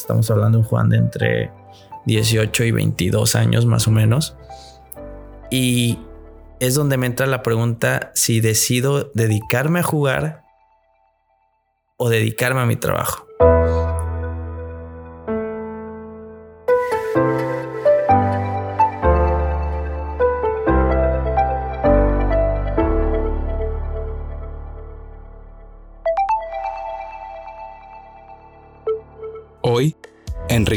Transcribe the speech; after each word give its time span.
Estamos 0.00 0.30
hablando 0.30 0.58
de 0.58 0.62
un 0.62 0.68
Juan 0.68 0.88
de 0.88 0.98
entre 0.98 1.50
18 2.06 2.64
y 2.64 2.70
22 2.70 3.34
años 3.36 3.66
más 3.66 3.86
o 3.88 3.90
menos. 3.90 4.36
Y 5.50 5.98
es 6.60 6.74
donde 6.74 6.96
me 6.96 7.06
entra 7.06 7.26
la 7.26 7.42
pregunta 7.42 8.10
si 8.14 8.40
decido 8.40 9.10
dedicarme 9.14 9.80
a 9.80 9.82
jugar 9.82 10.44
o 11.96 12.08
dedicarme 12.08 12.60
a 12.60 12.66
mi 12.66 12.76
trabajo. 12.76 13.26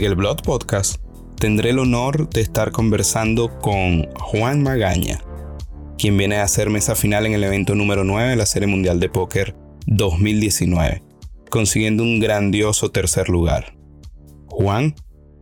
En 0.06 0.16
Blood 0.16 0.44
Podcast, 0.44 1.02
tendré 1.38 1.72
el 1.72 1.80
honor 1.80 2.30
de 2.30 2.42
estar 2.42 2.72
conversando 2.72 3.60
con 3.60 4.10
Juan 4.14 4.64
Magaña, 4.64 5.22
quien 5.98 6.18
viene 6.18 6.38
a 6.38 6.44
hacer 6.44 6.70
mesa 6.70 6.96
final 6.96 7.26
en 7.26 7.34
el 7.34 7.44
evento 7.44 7.76
número 7.76 8.04
9 8.06 8.30
de 8.30 8.36
la 8.38 8.46
Serie 8.46 8.68
Mundial 8.68 9.00
de 9.02 9.10
Póker 9.10 9.56
2019, 9.88 11.04
consiguiendo 11.50 12.04
un 12.04 12.20
grandioso 12.20 12.92
tercer 12.92 13.28
lugar. 13.28 13.78
Juan, 14.48 14.96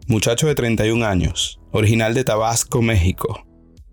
muchacho 0.07 0.47
de 0.47 0.55
31 0.55 1.05
años, 1.05 1.59
original 1.71 2.15
de 2.15 2.23
Tabasco, 2.23 2.81
México, 2.81 3.45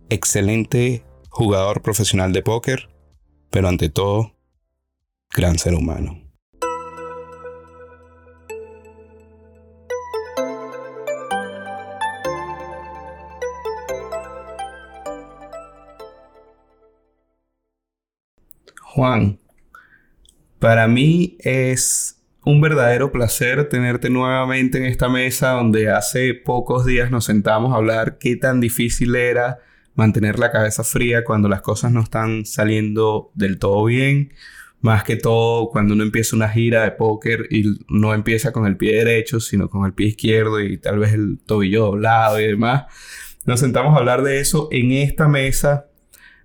excelente 0.08 1.05
jugador 1.28 1.83
profesional 1.83 2.33
de 2.33 2.42
póker, 2.42 2.88
pero 3.50 3.69
ante 3.69 3.91
todo, 3.91 4.34
gran 5.30 5.58
ser 5.58 5.74
humano. 5.74 6.23
Juan, 18.95 19.41
para 20.61 20.87
mí 20.87 21.37
es 21.41 22.23
un 22.45 22.61
verdadero 22.61 23.11
placer 23.11 23.69
tenerte 23.69 24.09
nuevamente 24.09 24.78
en 24.78 24.84
esta 24.84 25.09
mesa 25.09 25.50
donde 25.50 25.91
hace 25.91 26.33
pocos 26.33 26.87
días 26.87 27.11
nos 27.11 27.25
sentamos 27.25 27.72
a 27.72 27.77
hablar 27.78 28.19
qué 28.19 28.37
tan 28.37 28.61
difícil 28.61 29.17
era 29.17 29.59
mantener 29.97 30.39
la 30.39 30.53
cabeza 30.53 30.84
fría 30.84 31.25
cuando 31.25 31.48
las 31.48 31.61
cosas 31.61 31.91
no 31.91 32.03
están 32.03 32.47
saliendo 32.47 33.33
del 33.34 33.59
todo 33.59 33.84
bien. 33.87 34.33
Más 34.81 35.03
que 35.03 35.17
todo 35.17 35.70
cuando 35.70 35.95
uno 35.95 36.05
empieza 36.05 36.37
una 36.37 36.48
gira 36.48 36.84
de 36.84 36.92
póker 36.92 37.48
y 37.50 37.65
no 37.89 38.15
empieza 38.15 38.53
con 38.53 38.65
el 38.65 38.77
pie 38.77 38.98
derecho, 38.98 39.41
sino 39.41 39.69
con 39.69 39.87
el 39.87 39.92
pie 39.92 40.06
izquierdo 40.06 40.61
y 40.61 40.78
tal 40.78 41.00
vez 41.00 41.15
el 41.15 41.41
tobillo 41.45 41.87
doblado 41.87 42.39
y 42.39 42.47
demás. 42.47 42.84
Nos 43.45 43.59
sentamos 43.59 43.97
a 43.97 43.98
hablar 43.98 44.22
de 44.22 44.39
eso 44.39 44.69
en 44.70 44.92
esta 44.92 45.27
mesa 45.27 45.87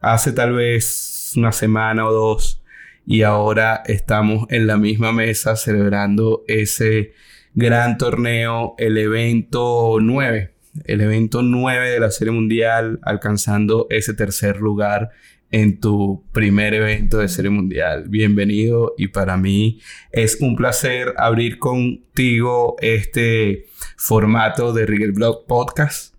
hace 0.02 0.32
tal 0.32 0.54
vez 0.54 1.19
una 1.36 1.52
semana 1.52 2.08
o 2.08 2.14
dos 2.14 2.62
y 3.06 3.24
ahora 3.24 3.82
estamos 3.88 4.46
en 4.50 4.68
la 4.68 4.78
misma 4.78 5.12
mesa 5.12 5.56
celebrando 5.56 6.44
ese 6.48 7.14
gran 7.56 7.98
torneo, 7.98 8.76
el 8.78 8.98
evento 8.98 9.98
9, 10.00 10.54
el 10.86 11.02
evento 11.02 11.42
9 11.42 11.90
de 11.90 12.00
la 12.00 12.12
Serie 12.12 12.32
Mundial, 12.32 13.00
alcanzando 13.02 13.88
ese 13.90 14.14
tercer 14.14 14.58
lugar 14.58 15.10
en 15.52 15.80
tu 15.80 16.24
primer 16.32 16.74
evento 16.76 17.18
de 17.18 17.28
Serie 17.28 17.50
Mundial. 17.50 18.06
Bienvenido 18.08 18.94
y 18.98 19.08
para 19.08 19.36
mí 19.38 19.82
es 20.12 20.38
un 20.42 20.56
placer 20.56 21.14
abrir 21.18 21.58
contigo 21.58 22.76
este 22.80 23.66
formato 23.98 24.72
de 24.72 24.86
Rigel 24.86 25.14
Blog 25.14 25.48
Podcast. 25.48 26.14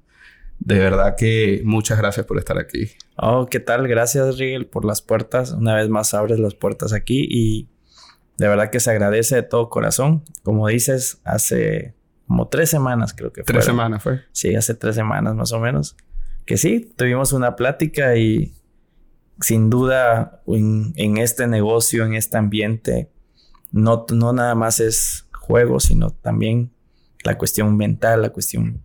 De 0.59 0.79
verdad 0.79 1.15
que 1.17 1.63
muchas 1.65 1.99
gracias 1.99 2.27
por 2.27 2.39
estar 2.39 2.59
aquí. 2.59 2.91
Oh, 3.23 3.47
¿qué 3.47 3.61
tal? 3.61 3.87
Gracias, 3.87 4.39
Rigel, 4.39 4.67
por 4.67 4.87
las 4.87 5.03
puertas. 5.03 5.53
Una 5.53 5.75
vez 5.75 5.91
más 5.91 6.15
abres 6.15 6.39
las 6.39 6.55
puertas 6.55 6.95
aquí 6.95 7.27
y 7.29 7.69
de 8.39 8.49
verdad 8.49 8.71
que 8.71 8.81
se 8.81 8.91
agradece 8.91 9.37
de 9.37 9.43
todo 9.43 9.69
corazón. 9.69 10.25
Como 10.43 10.67
dices, 10.69 11.21
hace 11.25 11.95
como 12.27 12.49
tres 12.49 12.71
semanas 12.71 13.13
creo 13.13 13.31
que 13.31 13.43
fue. 13.45 13.53
Tres 13.53 13.67
semanas 13.67 14.03
fue. 14.03 14.23
Sí, 14.33 14.55
hace 14.55 14.75
tres 14.75 14.95
semanas 14.95 15.35
más 15.35 15.53
o 15.53 15.61
menos. 15.61 15.97
Que 16.47 16.57
sí, 16.57 16.95
tuvimos 16.97 17.35
una 17.35 17.57
plática 17.57 18.17
y 18.17 18.55
sin 19.41 19.69
duda 19.69 20.41
en, 20.47 20.95
en 20.97 21.19
este 21.19 21.47
negocio, 21.47 22.07
en 22.07 22.15
este 22.15 22.39
ambiente, 22.39 23.11
no, 23.71 24.07
no 24.13 24.33
nada 24.33 24.55
más 24.55 24.81
es 24.81 25.27
juego, 25.33 25.79
sino 25.79 26.11
también 26.11 26.73
la 27.25 27.37
cuestión 27.37 27.77
mental, 27.77 28.23
la 28.23 28.31
cuestión 28.31 28.83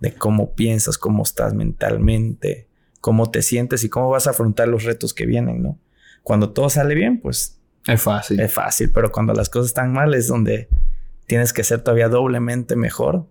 de 0.00 0.14
cómo 0.14 0.54
piensas, 0.54 0.98
cómo 0.98 1.22
estás 1.22 1.54
mentalmente, 1.54 2.67
cómo 3.00 3.30
te 3.30 3.42
sientes 3.42 3.84
y 3.84 3.88
cómo 3.88 4.10
vas 4.10 4.26
a 4.26 4.30
afrontar 4.30 4.68
los 4.68 4.84
retos 4.84 5.14
que 5.14 5.26
vienen, 5.26 5.62
¿no? 5.62 5.78
Cuando 6.22 6.50
todo 6.50 6.68
sale 6.70 6.94
bien, 6.94 7.20
pues... 7.20 7.58
Es 7.86 8.02
fácil. 8.02 8.40
Es 8.40 8.52
fácil, 8.52 8.90
pero 8.92 9.10
cuando 9.10 9.32
las 9.32 9.48
cosas 9.48 9.68
están 9.68 9.92
mal 9.92 10.14
es 10.14 10.26
donde 10.26 10.68
tienes 11.26 11.52
que 11.52 11.64
ser 11.64 11.80
todavía 11.80 12.08
doblemente 12.08 12.76
mejor 12.76 13.26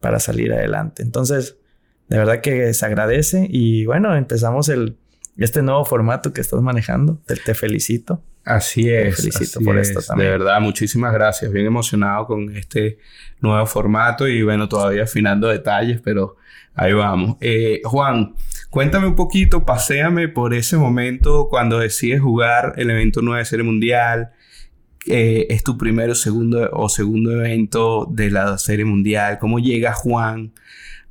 para 0.00 0.18
salir 0.20 0.52
adelante. 0.52 1.02
Entonces, 1.02 1.56
de 2.08 2.18
verdad 2.18 2.40
que 2.40 2.72
se 2.72 2.86
agradece 2.86 3.46
y 3.50 3.84
bueno, 3.84 4.16
empezamos 4.16 4.68
el, 4.68 4.96
este 5.36 5.62
nuevo 5.62 5.84
formato 5.84 6.32
que 6.32 6.40
estás 6.40 6.60
manejando. 6.60 7.20
Te, 7.26 7.54
felicito. 7.54 8.22
Así 8.44 8.90
es. 8.90 9.16
Te 9.16 9.22
felicito 9.22 9.60
por 9.60 9.78
esto 9.78 10.00
también. 10.02 10.32
De 10.32 10.38
verdad, 10.38 10.60
muchísimas 10.60 11.12
gracias. 11.12 11.52
Bien 11.52 11.66
emocionado 11.66 12.26
con 12.26 12.56
este 12.56 12.98
nuevo 13.40 13.64
formato 13.66 14.26
y 14.26 14.42
bueno, 14.42 14.68
todavía 14.68 15.04
afinando 15.04 15.48
detalles, 15.48 16.00
pero 16.02 16.36
ahí 16.74 16.92
vamos. 16.92 17.36
Eh, 17.40 17.80
Juan, 17.84 18.34
Cuéntame 18.70 19.06
un 19.06 19.14
poquito, 19.14 19.64
paséame 19.64 20.28
por 20.28 20.52
ese 20.52 20.76
momento 20.76 21.48
cuando 21.48 21.78
decides 21.78 22.20
jugar 22.20 22.74
el 22.76 22.90
evento 22.90 23.22
9 23.22 23.38
de 23.38 23.44
Serie 23.46 23.64
Mundial. 23.64 24.32
Eh, 25.06 25.46
es 25.48 25.64
tu 25.64 25.78
primero 25.78 26.14
segundo, 26.14 26.68
o 26.72 26.90
segundo 26.90 27.32
evento 27.32 28.06
de 28.10 28.30
la 28.30 28.58
Serie 28.58 28.84
Mundial. 28.84 29.38
¿Cómo 29.38 29.58
llega 29.58 29.94
Juan 29.94 30.52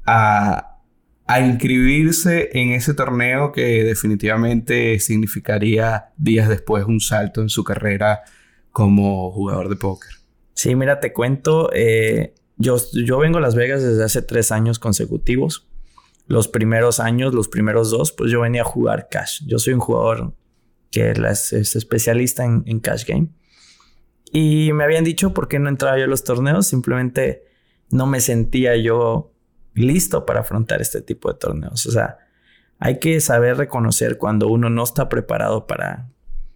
a, 0.06 0.78
a 1.26 1.42
inscribirse 1.42 2.50
en 2.54 2.74
ese 2.74 2.94
torneo 2.94 3.52
que 3.52 3.84
definitivamente 3.84 5.00
significaría 5.00 6.10
días 6.16 6.50
después 6.50 6.86
un 6.86 7.00
salto 7.00 7.42
en 7.42 7.50
su 7.50 7.64
carrera 7.64 8.22
como 8.72 9.32
jugador 9.32 9.70
de 9.70 9.78
póker? 9.78 10.12
Sí, 10.54 10.76
mira, 10.76 11.00
te 11.00 11.12
cuento. 11.12 11.72
Eh, 11.74 12.36
yo, 12.58 12.78
yo 12.94 13.18
vengo 13.18 13.40
a 13.40 13.42
Las 13.42 13.56
Vegas 13.56 13.82
desde 13.82 14.04
hace 14.04 14.22
tres 14.22 14.52
años 14.52 14.78
consecutivos 14.78 15.67
los 16.28 16.48
primeros 16.48 17.00
años, 17.00 17.34
los 17.34 17.48
primeros 17.48 17.90
dos, 17.90 18.12
pues 18.12 18.30
yo 18.32 18.42
venía 18.42 18.62
a 18.62 18.66
jugar 18.66 19.08
cash. 19.10 19.42
Yo 19.48 19.60
soy 19.60 19.74
un 19.74 19.80
jugador 19.80 20.34
que 20.92 21.12
es, 21.12 21.54
especialista 21.54 22.44
en, 22.44 22.80
cash 22.80 23.06
game. 23.06 23.30
Y 24.32 24.72
me 24.74 24.84
habían 24.84 25.06
dicho 25.06 25.34
por 25.34 25.48
qué 25.48 25.58
no 25.58 25.70
entraba 25.70 25.98
yo 25.98 26.04
a 26.04 26.08
los 26.08 26.24
torneos. 26.24 26.68
Simplemente 26.68 27.44
no 27.90 28.08
me 28.08 28.20
sentía 28.20 28.76
yo 28.76 29.34
listo 29.74 30.26
para 30.26 30.42
afrontar 30.42 30.82
este 30.82 31.02
tipo 31.02 31.32
de 31.32 31.40
torneos. 31.40 31.86
O 31.86 31.92
sea, 31.92 32.18
hay 32.80 33.00
que 33.00 33.22
saber 33.22 33.58
reconocer 33.58 34.18
cuando 34.18 34.50
uno 34.50 34.70
no 34.70 34.84
está 34.84 35.10
preparado 35.10 35.66
para... 35.66 36.10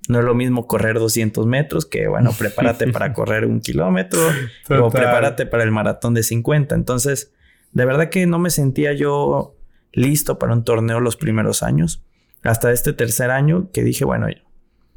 No 0.09 0.19
es 0.19 0.25
lo 0.25 0.33
mismo 0.33 0.67
correr 0.67 0.99
200 0.99 1.45
metros 1.45 1.85
que, 1.85 2.07
bueno, 2.07 2.31
prepárate 2.37 2.91
para 2.91 3.13
correr 3.13 3.45
un 3.45 3.61
kilómetro 3.61 4.19
o 4.69 4.89
prepárate 4.89 5.45
para 5.45 5.63
el 5.63 5.71
maratón 5.71 6.13
de 6.13 6.23
50. 6.23 6.75
Entonces, 6.75 7.31
de 7.71 7.85
verdad 7.85 8.09
que 8.09 8.25
no 8.27 8.37
me 8.37 8.49
sentía 8.49 8.91
yo 8.91 9.55
listo 9.93 10.39
para 10.39 10.53
un 10.53 10.63
torneo 10.63 10.99
los 10.99 11.17
primeros 11.17 11.63
años. 11.63 12.03
Hasta 12.43 12.71
este 12.71 12.93
tercer 12.93 13.31
año 13.31 13.69
que 13.71 13.83
dije, 13.83 14.05
bueno, 14.05 14.27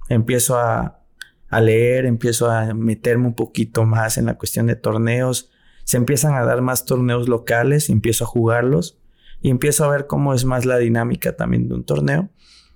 empiezo 0.08 0.58
a, 0.58 1.00
a 1.48 1.60
leer, 1.60 2.06
empiezo 2.06 2.50
a 2.50 2.72
meterme 2.74 3.26
un 3.26 3.34
poquito 3.34 3.84
más 3.84 4.18
en 4.18 4.26
la 4.26 4.38
cuestión 4.38 4.66
de 4.66 4.76
torneos. 4.76 5.50
Se 5.84 5.96
empiezan 5.96 6.34
a 6.34 6.44
dar 6.44 6.62
más 6.62 6.86
torneos 6.86 7.28
locales, 7.28 7.90
empiezo 7.90 8.24
a 8.24 8.28
jugarlos 8.28 8.98
y 9.42 9.50
empiezo 9.50 9.84
a 9.84 9.90
ver 9.90 10.06
cómo 10.06 10.32
es 10.32 10.46
más 10.46 10.64
la 10.64 10.78
dinámica 10.78 11.36
también 11.36 11.68
de 11.68 11.74
un 11.74 11.84
torneo 11.84 12.30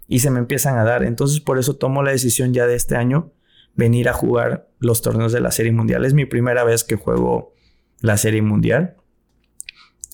y 0.06 0.18
se 0.18 0.30
me 0.30 0.38
empiezan 0.38 0.76
a 0.76 0.84
dar. 0.84 1.02
Entonces 1.02 1.40
por 1.40 1.58
eso 1.58 1.76
tomo 1.76 2.02
la 2.02 2.10
decisión 2.10 2.52
ya 2.52 2.66
de 2.66 2.74
este 2.74 2.96
año 2.96 3.32
venir 3.74 4.08
a 4.10 4.12
jugar 4.12 4.68
los 4.78 5.00
torneos 5.00 5.32
de 5.32 5.40
la 5.40 5.50
Serie 5.50 5.72
Mundial. 5.72 6.04
Es 6.04 6.12
mi 6.12 6.26
primera 6.26 6.64
vez 6.64 6.84
que 6.84 6.96
juego 6.96 7.54
la 8.00 8.18
Serie 8.18 8.42
Mundial. 8.42 8.97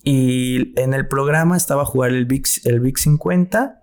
Y 0.04 0.78
en 0.78 0.92
el 0.92 1.08
programa 1.08 1.56
estaba 1.56 1.82
a 1.82 1.86
jugar 1.86 2.10
el 2.10 2.26
VIX, 2.26 2.66
el 2.66 2.80
VIX 2.80 3.00
50 3.00 3.82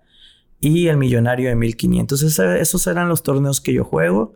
y 0.60 0.86
el 0.86 0.96
Millonario 0.96 1.48
de 1.48 1.56
1500. 1.56 2.22
esos 2.22 2.86
eran 2.86 3.08
los 3.08 3.22
torneos 3.24 3.60
que 3.60 3.72
yo 3.72 3.84
juego. 3.84 4.34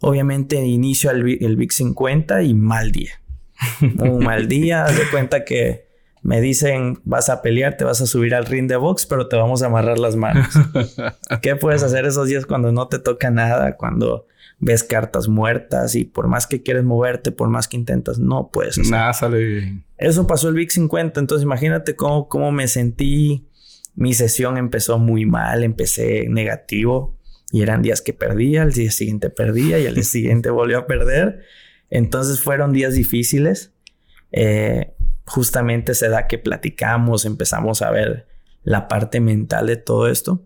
Obviamente 0.00 0.62
inicio 0.64 1.10
el, 1.10 1.38
el 1.42 1.56
VIX 1.56 1.74
50 1.74 2.42
y 2.42 2.52
mal 2.52 2.92
día. 2.92 3.20
Un 3.98 4.24
mal 4.24 4.46
día. 4.48 4.84
de 4.84 5.02
cuenta 5.10 5.44
que 5.44 5.86
Me 6.22 6.40
dicen, 6.40 7.00
vas 7.04 7.30
a 7.30 7.40
pelear, 7.40 7.76
te 7.76 7.84
vas 7.84 8.00
a 8.00 8.06
subir 8.06 8.34
al 8.34 8.46
ring 8.46 8.68
de 8.68 8.76
box, 8.76 9.06
pero 9.06 9.28
te 9.28 9.36
vamos 9.36 9.62
a 9.62 9.66
amarrar 9.66 9.98
las 9.98 10.16
manos. 10.16 10.48
¿Qué 11.40 11.56
puedes 11.56 11.82
hacer 11.82 12.04
esos 12.04 12.28
días 12.28 12.46
cuando 12.46 12.72
no 12.72 12.88
te 12.88 12.98
toca 12.98 13.30
nada? 13.30 13.76
Cuando 13.76 14.26
ves 14.58 14.84
cartas 14.84 15.28
muertas 15.28 15.94
y 15.94 16.04
por 16.04 16.28
más 16.28 16.46
que 16.46 16.62
quieres 16.62 16.84
moverte, 16.84 17.30
por 17.30 17.48
más 17.48 17.68
que 17.68 17.76
intentas, 17.76 18.18
no 18.18 18.50
puedes. 18.50 18.78
Nada 18.90 19.12
sale 19.12 19.44
bien. 19.44 19.84
Eso 19.98 20.26
pasó 20.26 20.48
el 20.48 20.54
Big 20.54 20.70
50, 20.70 21.20
entonces 21.20 21.44
imagínate 21.44 21.96
cómo, 21.96 22.28
cómo 22.28 22.52
me 22.52 22.68
sentí. 22.68 23.48
Mi 23.94 24.12
sesión 24.14 24.58
empezó 24.58 24.98
muy 24.98 25.24
mal, 25.24 25.64
empecé 25.64 26.26
negativo 26.28 27.16
y 27.50 27.62
eran 27.62 27.80
días 27.82 28.02
que 28.02 28.12
perdía, 28.12 28.62
el 28.62 28.72
día 28.72 28.90
siguiente 28.90 29.30
perdía 29.30 29.78
y 29.78 29.86
al 29.86 29.94
día 29.94 30.04
siguiente 30.04 30.50
volvió 30.50 30.78
a 30.78 30.86
perder. 30.86 31.42
Entonces 31.90 32.40
fueron 32.40 32.72
días 32.72 32.94
difíciles. 32.94 33.72
Eh, 34.32 34.92
justamente 35.26 35.94
se 35.94 36.08
da 36.08 36.26
que 36.26 36.38
platicamos, 36.38 37.24
empezamos 37.24 37.82
a 37.82 37.90
ver 37.90 38.26
la 38.64 38.88
parte 38.88 39.20
mental 39.20 39.66
de 39.66 39.76
todo 39.76 40.08
esto. 40.08 40.42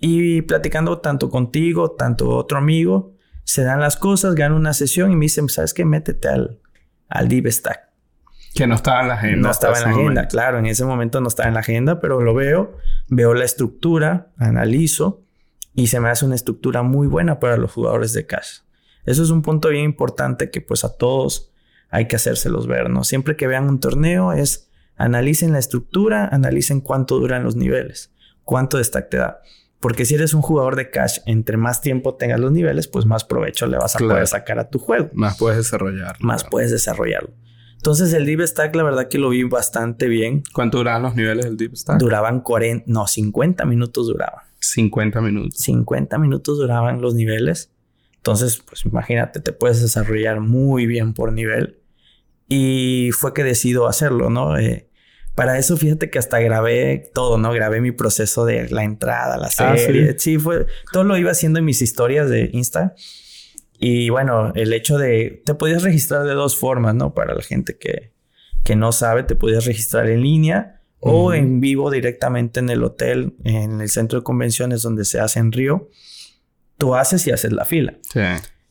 Y 0.00 0.42
platicando 0.42 0.98
tanto 0.98 1.30
contigo, 1.30 1.92
tanto 1.92 2.30
otro 2.30 2.58
amigo, 2.58 3.11
se 3.44 3.64
dan 3.64 3.80
las 3.80 3.96
cosas, 3.96 4.34
gano 4.34 4.56
una 4.56 4.72
sesión 4.72 5.12
y 5.12 5.16
me 5.16 5.26
dicen, 5.26 5.48
¿sabes 5.48 5.74
qué? 5.74 5.84
Métete 5.84 6.28
al, 6.28 6.60
al 7.08 7.28
Deep 7.28 7.46
Stack. 7.50 7.92
Que 8.54 8.66
no 8.66 8.74
estaba 8.74 9.00
en 9.00 9.08
la 9.08 9.14
agenda. 9.14 9.48
No 9.48 9.50
estaba 9.50 9.78
en 9.78 9.84
la 9.84 9.90
agenda, 9.90 10.28
claro, 10.28 10.58
en 10.58 10.66
ese 10.66 10.84
momento 10.84 11.20
no 11.20 11.28
estaba 11.28 11.48
en 11.48 11.54
la 11.54 11.60
agenda, 11.60 12.00
pero 12.00 12.20
lo 12.20 12.34
veo, 12.34 12.76
veo 13.08 13.32
la 13.34 13.44
estructura, 13.44 14.30
analizo 14.36 15.22
y 15.74 15.86
se 15.86 16.00
me 16.00 16.10
hace 16.10 16.26
una 16.26 16.34
estructura 16.34 16.82
muy 16.82 17.06
buena 17.06 17.40
para 17.40 17.56
los 17.56 17.72
jugadores 17.72 18.12
de 18.12 18.26
cash. 18.26 18.60
Eso 19.04 19.22
es 19.22 19.30
un 19.30 19.42
punto 19.42 19.68
bien 19.70 19.84
importante 19.84 20.50
que 20.50 20.60
pues 20.60 20.84
a 20.84 20.96
todos 20.96 21.50
hay 21.90 22.08
que 22.08 22.16
hacérselos 22.16 22.66
ver, 22.66 22.90
¿no? 22.90 23.04
Siempre 23.04 23.36
que 23.36 23.46
vean 23.46 23.68
un 23.68 23.80
torneo 23.80 24.32
es 24.32 24.70
analicen 24.96 25.52
la 25.52 25.58
estructura, 25.58 26.28
analicen 26.28 26.80
cuánto 26.80 27.18
duran 27.18 27.42
los 27.44 27.56
niveles, 27.56 28.12
cuánto 28.44 28.76
de 28.76 28.84
stack 28.84 29.08
te 29.08 29.16
da. 29.16 29.40
Porque 29.82 30.04
si 30.04 30.14
eres 30.14 30.32
un 30.32 30.42
jugador 30.42 30.76
de 30.76 30.90
cash, 30.90 31.18
entre 31.26 31.56
más 31.56 31.80
tiempo 31.80 32.14
tengas 32.14 32.38
los 32.38 32.52
niveles, 32.52 32.86
pues 32.86 33.04
más 33.04 33.24
provecho 33.24 33.66
le 33.66 33.78
vas 33.78 33.96
a 33.96 33.98
poder 33.98 34.28
sacar 34.28 34.60
a 34.60 34.70
tu 34.70 34.78
juego. 34.78 35.10
Más 35.12 35.36
puedes 35.36 35.58
desarrollar. 35.58 36.16
Más 36.20 36.44
puedes 36.44 36.70
desarrollarlo. 36.70 37.30
Entonces 37.74 38.12
el 38.12 38.24
Deep 38.24 38.46
Stack, 38.46 38.76
la 38.76 38.84
verdad 38.84 39.08
que 39.08 39.18
lo 39.18 39.30
vi 39.30 39.42
bastante 39.42 40.06
bien. 40.06 40.44
¿Cuánto 40.52 40.78
duraban 40.78 41.02
los 41.02 41.16
niveles 41.16 41.46
del 41.46 41.56
Deep 41.56 41.76
Stack? 41.76 41.98
Duraban 41.98 42.42
40, 42.42 42.84
no, 42.86 43.08
50 43.08 43.64
minutos 43.64 44.06
duraban. 44.06 44.44
50 44.60 45.20
minutos. 45.20 45.58
50 45.58 46.16
minutos 46.16 46.58
duraban 46.58 47.00
los 47.00 47.16
niveles. 47.16 47.72
Entonces, 48.18 48.62
pues 48.64 48.84
imagínate, 48.84 49.40
te 49.40 49.52
puedes 49.52 49.82
desarrollar 49.82 50.38
muy 50.38 50.86
bien 50.86 51.12
por 51.12 51.32
nivel. 51.32 51.80
Y 52.46 53.10
fue 53.18 53.34
que 53.34 53.42
decido 53.42 53.88
hacerlo, 53.88 54.30
¿no? 54.30 54.56
Eh, 54.58 54.88
para 55.34 55.58
eso, 55.58 55.76
fíjate 55.76 56.10
que 56.10 56.18
hasta 56.18 56.40
grabé 56.40 57.10
todo, 57.14 57.38
¿no? 57.38 57.52
Grabé 57.52 57.80
mi 57.80 57.92
proceso 57.92 58.44
de 58.44 58.68
la 58.68 58.84
entrada, 58.84 59.38
la 59.38 59.46
ah, 59.46 59.76
serie. 59.76 60.18
¿sí? 60.18 60.38
fue. 60.38 60.66
Todo 60.92 61.04
lo 61.04 61.16
iba 61.16 61.30
haciendo 61.30 61.58
en 61.58 61.64
mis 61.64 61.80
historias 61.80 62.28
de 62.28 62.50
Insta. 62.52 62.94
Y 63.78 64.10
bueno, 64.10 64.52
el 64.54 64.72
hecho 64.72 64.98
de. 64.98 65.42
Te 65.44 65.54
podías 65.54 65.82
registrar 65.82 66.24
de 66.24 66.34
dos 66.34 66.56
formas, 66.56 66.94
¿no? 66.94 67.14
Para 67.14 67.34
la 67.34 67.42
gente 67.42 67.78
que, 67.78 68.12
que 68.62 68.76
no 68.76 68.92
sabe, 68.92 69.22
te 69.22 69.34
podías 69.34 69.64
registrar 69.64 70.08
en 70.10 70.22
línea 70.22 70.80
o 71.00 71.32
en 71.32 71.60
vivo 71.60 71.90
directamente 71.90 72.60
en 72.60 72.70
el 72.70 72.84
hotel, 72.84 73.34
en 73.42 73.80
el 73.80 73.88
centro 73.88 74.20
de 74.20 74.24
convenciones 74.24 74.82
donde 74.82 75.04
se 75.04 75.18
hace 75.18 75.40
en 75.40 75.50
Río. 75.50 75.88
Tú 76.76 76.94
haces 76.94 77.26
y 77.26 77.30
haces 77.30 77.52
la 77.52 77.64
fila. 77.64 77.94
Sí. 78.12 78.20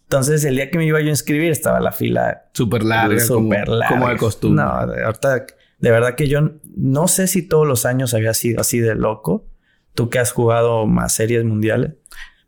Entonces, 0.03 0.43
el 0.45 0.55
día 0.55 0.69
que 0.69 0.77
me 0.77 0.85
iba 0.85 0.99
yo 1.01 1.07
a 1.07 1.09
inscribir, 1.09 1.51
estaba 1.51 1.79
la 1.79 1.91
fila 1.91 2.49
súper 2.53 2.83
larga. 2.83 3.19
Súper 3.19 3.67
larga. 3.67 3.95
Como 3.95 4.09
de 4.09 4.17
costumbre. 4.17 4.63
No, 4.63 4.69
ahorita 4.71 5.45
de 5.81 5.91
verdad 5.91 6.15
que 6.15 6.27
yo 6.27 6.51
no 6.75 7.07
sé 7.07 7.27
si 7.27 7.41
todos 7.41 7.67
los 7.67 7.85
años 7.85 8.13
había 8.13 8.33
sido 8.33 8.61
así 8.61 8.79
de 8.79 8.95
loco. 8.95 9.47
Tú 9.93 10.09
que 10.09 10.19
has 10.19 10.31
jugado 10.31 10.85
más 10.85 11.13
series 11.13 11.43
mundiales, 11.43 11.93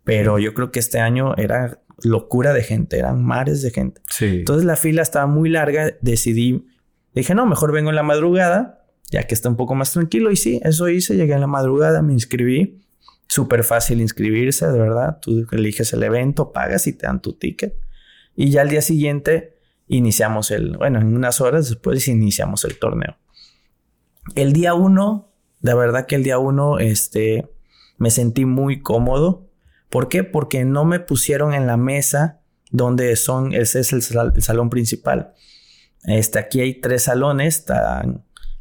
pero 0.04 0.40
yo 0.40 0.54
creo 0.54 0.72
que 0.72 0.80
este 0.80 1.00
año 1.00 1.36
era 1.36 1.82
locura 2.04 2.54
de 2.54 2.64
gente, 2.64 2.98
eran 2.98 3.24
mares 3.24 3.62
de 3.62 3.72
gente. 3.72 4.02
Sí. 4.10 4.38
Entonces 4.40 4.66
la 4.66 4.76
fila 4.76 5.02
estaba 5.02 5.26
muy 5.26 5.50
larga, 5.50 5.94
decidí, 6.02 6.66
dije, 7.14 7.36
no, 7.36 7.46
mejor 7.46 7.74
vengo 7.74 7.90
en 7.90 7.96
la 7.96 8.04
madrugada, 8.04 8.86
ya 9.10 9.24
que 9.24 9.34
está 9.34 9.50
un 9.50 9.58
poco 9.58 9.76
más 9.76 9.92
tranquilo. 9.92 10.32
Y 10.32 10.36
sí, 10.36 10.62
eso 10.64 10.88
hice, 10.88 11.16
llegué 11.16 11.34
en 11.34 11.42
la 11.42 11.48
madrugada, 11.48 12.02
me 12.02 12.14
inscribí. 12.14 12.82
Súper 13.28 13.64
fácil 13.64 14.00
inscribirse, 14.00 14.68
de 14.68 14.78
verdad. 14.78 15.18
Tú 15.22 15.48
eliges 15.52 15.92
el 15.94 16.04
evento, 16.04 16.52
pagas 16.52 16.86
y 16.88 16.94
te 16.94 17.08
dan 17.08 17.22
tu 17.22 17.34
ticket. 17.34 17.76
Y 18.36 18.52
ya 18.52 18.62
al 18.62 18.70
día 18.70 18.82
siguiente 18.82 19.58
iniciamos 19.88 20.52
el, 20.52 20.78
bueno, 20.78 21.02
en 21.02 21.16
unas 21.16 21.42
horas 21.42 21.68
después 21.68 22.08
iniciamos 22.08 22.64
el 22.64 22.78
torneo. 22.78 23.18
El 24.36 24.54
día 24.54 24.74
uno, 24.74 25.32
de 25.62 25.74
verdad 25.74 26.06
que 26.06 26.16
el 26.16 26.24
día 26.24 26.38
uno, 26.38 26.80
este, 26.80 27.50
me 27.98 28.10
sentí 28.10 28.46
muy 28.46 28.82
cómodo. 28.82 29.50
¿Por 29.90 30.10
qué? 30.10 30.24
Porque 30.24 30.66
no 30.66 30.86
me 30.86 31.00
pusieron 31.00 31.54
en 31.54 31.68
la 31.68 31.78
mesa 31.78 32.40
donde 32.72 33.16
son, 33.16 33.54
ese 33.54 33.80
es 33.80 33.94
el, 33.94 34.02
salón 34.42 34.70
principal. 34.70 35.34
Este, 36.06 36.40
aquí 36.40 36.60
hay 36.60 36.82
tres 36.82 37.04
salones, 37.04 37.66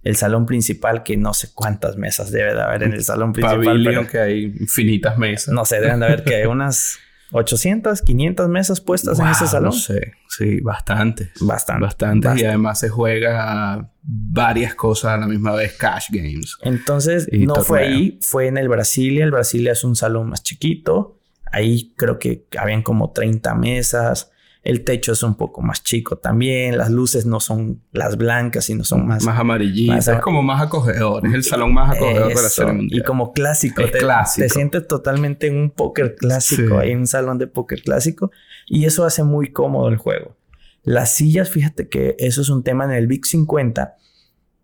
el 0.03 0.17
salón 0.17 0.47
principal 0.47 1.03
que 1.03 1.17
no 1.17 1.33
sé 1.33 1.49
cuántas 1.55 1.97
mesas 1.97 2.31
debe 2.31 2.55
de 2.55 2.61
haber 2.61 2.83
en 2.83 2.93
el 2.93 3.05
salón 3.05 3.33
principal. 3.33 3.83
pero 3.85 4.07
que 4.07 4.19
hay 4.19 4.45
infinitas 4.61 5.17
mesas. 5.17 5.55
No 5.55 5.65
sé, 5.65 5.81
deben 5.81 6.01
de 6.01 6.07
haber 6.07 6.25
que 6.25 6.37
hay 6.37 6.47
unas 6.47 6.99
800, 7.33 8.03
500 8.03 8.49
mesas 8.49 8.81
puestas 8.81 9.19
en 9.19 9.27
ese 9.29 9.47
salón. 9.47 9.71
No 9.71 9.73
sé, 9.73 10.13
sí, 10.29 10.61
bastante. 10.61 11.31
Bastante. 11.41 11.83
Bastante. 11.83 12.29
Y 12.37 12.45
además 12.45 12.81
se 12.81 12.89
juega 12.91 13.91
varias 14.03 14.75
cosas 14.75 15.13
a 15.13 15.17
la 15.17 15.27
misma 15.27 15.53
vez, 15.53 15.73
cash 15.75 16.09
games. 16.11 16.57
Entonces, 16.63 17.29
no 17.33 17.57
fue 17.57 17.85
ahí, 17.85 18.19
fue 18.21 18.49
en 18.49 18.59
el 18.59 18.69
Brasilia. 18.69 19.25
El 19.25 19.31
Brasilia 19.31 19.73
es 19.73 19.85
un 19.85 19.97
salón 19.97 20.29
más 20.29 20.43
chiquito. 20.43 21.21
Ahí 21.51 21.93
creo 21.97 22.19
que 22.19 22.47
habían 22.59 22.83
como 22.83 23.13
30 23.13 23.55
mesas. 23.55 24.32
El 24.63 24.85
techo 24.85 25.13
es 25.13 25.23
un 25.25 25.35
poco 25.35 25.61
más 25.61 25.83
chico 25.83 26.19
también. 26.19 26.79
Las 26.79 26.91
luces 26.91 27.27
no 27.27 27.41
son 27.41 27.83
las 27.91 28.17
blancas, 28.17 28.67
sino 28.67 28.85
son 28.85 29.07
más... 29.07 29.25
Más 29.25 29.39
amarillitas. 29.39 30.07
es 30.07 30.21
como 30.21 30.43
más 30.43 30.63
acogedor. 30.63 31.27
Es 31.27 31.35
el 31.35 31.43
salón 31.43 31.75
más 31.75 31.97
acogedor 31.97 32.29
de 32.29 32.65
la 32.65 32.79
Y 32.89 33.03
como 33.03 33.33
clásico. 33.33 33.83
te, 33.83 33.91
clásico. 33.91 34.47
Te 34.47 34.49
sientes 34.49 34.87
totalmente 34.87 35.49
en 35.49 35.57
un 35.57 35.71
póker 35.71 36.15
clásico. 36.15 36.79
Hay 36.79 36.95
un 36.95 37.09
salón 37.09 37.39
de 37.39 37.49
póker 37.49 37.83
clásico. 37.83 38.31
Y 38.67 38.85
eso 38.85 39.05
hace 39.05 39.25
muy 39.25 39.51
cómodo 39.51 39.89
el 39.89 39.97
juego. 39.97 40.37
Las 40.85 41.13
sillas, 41.13 41.49
fíjate 41.51 41.89
que 41.89 42.17
eso 42.19 42.41
es 42.41 42.49
un 42.49 42.63
tema 42.63 42.85
en 42.85 42.93
el 42.93 43.07
Big 43.07 43.27
50. 43.27 43.97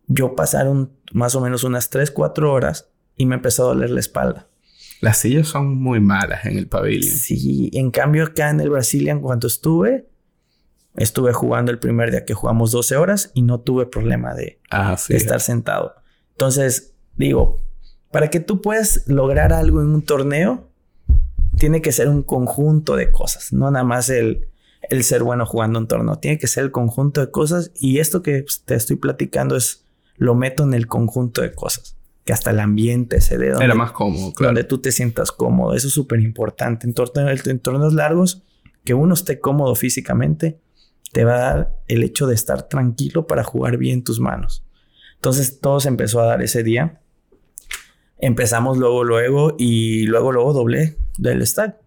Yo 0.06 0.34
pasaron 0.34 0.92
más 1.12 1.34
o 1.34 1.40
menos 1.40 1.64
unas 1.64 1.90
3, 1.90 2.10
4 2.10 2.52
horas 2.52 2.88
y 3.16 3.26
me 3.26 3.36
empezó 3.36 3.64
a 3.64 3.74
doler 3.74 3.90
la 3.90 4.00
espalda. 4.00 4.47
Las 5.00 5.18
sillas 5.18 5.46
son 5.48 5.80
muy 5.80 6.00
malas 6.00 6.44
en 6.44 6.58
el 6.58 6.66
pavilion. 6.66 7.16
Sí, 7.16 7.70
en 7.72 7.90
cambio 7.90 8.24
acá 8.24 8.50
en 8.50 8.60
el 8.60 8.70
Brazilian 8.70 9.20
cuando 9.20 9.46
estuve, 9.46 10.08
estuve 10.96 11.32
jugando 11.32 11.70
el 11.70 11.78
primer 11.78 12.10
día 12.10 12.24
que 12.24 12.34
jugamos 12.34 12.72
12 12.72 12.96
horas 12.96 13.30
y 13.34 13.42
no 13.42 13.60
tuve 13.60 13.86
problema 13.86 14.34
de, 14.34 14.60
ah, 14.70 14.96
estar 15.08 15.40
sentado. 15.40 15.94
Entonces, 16.32 16.94
digo, 17.16 17.62
para 18.10 18.28
que 18.28 18.40
tú 18.40 18.60
puedas 18.60 19.04
lograr 19.06 19.52
algo 19.52 19.80
en 19.82 19.88
un 19.88 20.02
torneo, 20.02 20.68
tiene 21.56 21.80
que 21.80 21.92
ser 21.92 22.08
un 22.08 22.22
conjunto 22.22 22.96
de 22.96 23.10
cosas, 23.10 23.52
no 23.52 23.70
nada 23.70 23.84
más 23.84 24.10
el, 24.10 24.48
el 24.90 25.02
ser 25.02 25.22
bueno 25.22 25.44
jugando 25.44 25.78
un 25.78 25.88
torneo, 25.88 26.16
tiene 26.16 26.38
que 26.38 26.46
ser 26.46 26.64
el 26.64 26.70
conjunto 26.70 27.20
de 27.20 27.30
cosas 27.30 27.72
y 27.74 27.98
esto 27.98 28.22
que 28.22 28.44
te 28.64 28.74
estoy 28.74 28.96
platicando 28.96 29.56
es, 29.56 29.84
lo 30.16 30.34
meto 30.34 30.64
en 30.64 30.74
el 30.74 30.86
conjunto 30.88 31.42
de 31.42 31.52
cosas 31.52 31.97
que 32.28 32.34
hasta 32.34 32.50
el 32.50 32.60
ambiente 32.60 33.22
se 33.22 33.38
dé. 33.38 33.54
Era 33.58 33.74
más 33.74 33.92
cómodo, 33.92 34.34
claro. 34.34 34.50
Donde 34.50 34.64
tú 34.64 34.82
te 34.82 34.92
sientas 34.92 35.32
cómodo. 35.32 35.74
Eso 35.74 35.86
es 35.86 35.94
súper 35.94 36.20
importante. 36.20 36.86
En, 36.86 36.92
torneos, 36.92 37.94
largos, 37.94 38.42
que 38.84 38.92
uno 38.92 39.14
esté 39.14 39.40
cómodo 39.40 39.74
físicamente, 39.74 40.60
te 41.10 41.24
va 41.24 41.36
a 41.36 41.38
dar 41.38 41.76
el 41.86 42.02
hecho 42.02 42.26
de 42.26 42.34
estar 42.34 42.68
tranquilo 42.68 43.26
para 43.26 43.44
jugar 43.44 43.78
bien 43.78 44.04
tus 44.04 44.20
manos. 44.20 44.62
Entonces 45.14 45.58
todo 45.58 45.80
se 45.80 45.88
empezó 45.88 46.20
a 46.20 46.26
dar 46.26 46.42
ese 46.42 46.62
día. 46.62 47.00
Empezamos 48.18 48.76
luego, 48.76 49.04
luego 49.04 49.54
y 49.58 50.04
luego, 50.04 50.30
luego 50.30 50.52
doble 50.52 50.98
del 51.16 51.46
stack. 51.46 51.78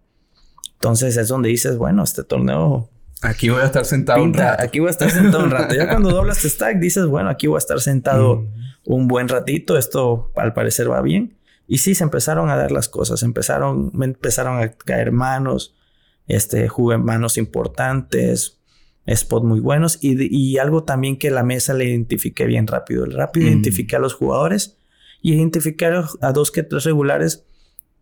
Entonces 0.72 1.16
es 1.18 1.28
donde 1.28 1.50
dices, 1.50 1.76
bueno, 1.76 2.02
este 2.02 2.24
torneo 2.24 2.90
Aquí 3.22 3.48
voy 3.48 3.60
a 3.60 3.66
estar 3.66 3.84
sentado 3.84 4.20
un 4.24 4.34
rato. 4.34 4.60
Aquí 4.60 4.80
voy 4.80 4.88
a 4.88 4.90
estar 4.90 5.08
sentado 5.08 5.44
un 5.44 5.52
rato. 5.52 5.72
Ya 5.76 5.88
cuando 5.88 6.10
doblas 6.10 6.38
este 6.38 6.48
stack, 6.48 6.80
dices, 6.80 7.06
bueno, 7.06 7.30
aquí 7.30 7.46
voy 7.46 7.54
a 7.54 7.58
estar 7.58 7.78
sentado 7.78 8.38
mm 8.38 8.71
un 8.84 9.08
buen 9.08 9.28
ratito, 9.28 9.76
esto 9.76 10.32
al 10.36 10.52
parecer 10.52 10.90
va 10.90 11.00
bien. 11.02 11.36
Y 11.68 11.78
sí, 11.78 11.94
se 11.94 12.04
empezaron 12.04 12.50
a 12.50 12.56
dar 12.56 12.72
las 12.72 12.88
cosas, 12.88 13.22
empezaron, 13.22 13.90
me 13.94 14.04
empezaron 14.04 14.62
a 14.62 14.72
caer 14.72 15.12
manos, 15.12 15.74
este, 16.26 16.68
jugué 16.68 16.98
manos 16.98 17.38
importantes, 17.38 18.58
spot 19.06 19.44
muy 19.44 19.60
buenos 19.60 19.98
y, 20.00 20.58
algo 20.58 20.84
también 20.84 21.18
que 21.18 21.30
la 21.30 21.42
mesa 21.42 21.74
le 21.74 21.86
identifiqué 21.86 22.46
bien 22.46 22.66
rápido. 22.66 23.06
Rápido 23.06 23.46
mm. 23.46 23.48
identifiqué 23.50 23.96
a 23.96 24.00
los 24.00 24.14
jugadores 24.14 24.76
y 25.20 25.34
identifiqué 25.34 25.86
a 25.86 26.32
dos 26.32 26.50
que 26.50 26.62
tres 26.62 26.84
regulares 26.84 27.44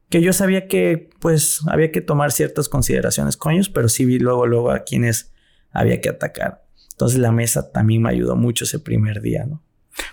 que 0.08 0.20
yo 0.20 0.32
sabía 0.32 0.66
que 0.66 1.08
pues 1.20 1.60
había 1.68 1.92
que 1.92 2.00
tomar 2.00 2.32
ciertas 2.32 2.68
consideraciones 2.68 3.36
con 3.36 3.52
ellos, 3.52 3.68
pero 3.68 3.88
sí 3.88 4.04
vi 4.04 4.18
luego, 4.18 4.44
luego 4.46 4.72
a 4.72 4.80
quienes 4.80 5.32
había 5.70 6.00
que 6.00 6.08
atacar. 6.08 6.64
Entonces 6.90 7.18
la 7.20 7.30
mesa 7.30 7.70
también 7.70 8.02
me 8.02 8.10
ayudó 8.10 8.34
mucho 8.34 8.64
ese 8.64 8.80
primer 8.80 9.20
día, 9.22 9.46
¿no? 9.46 9.62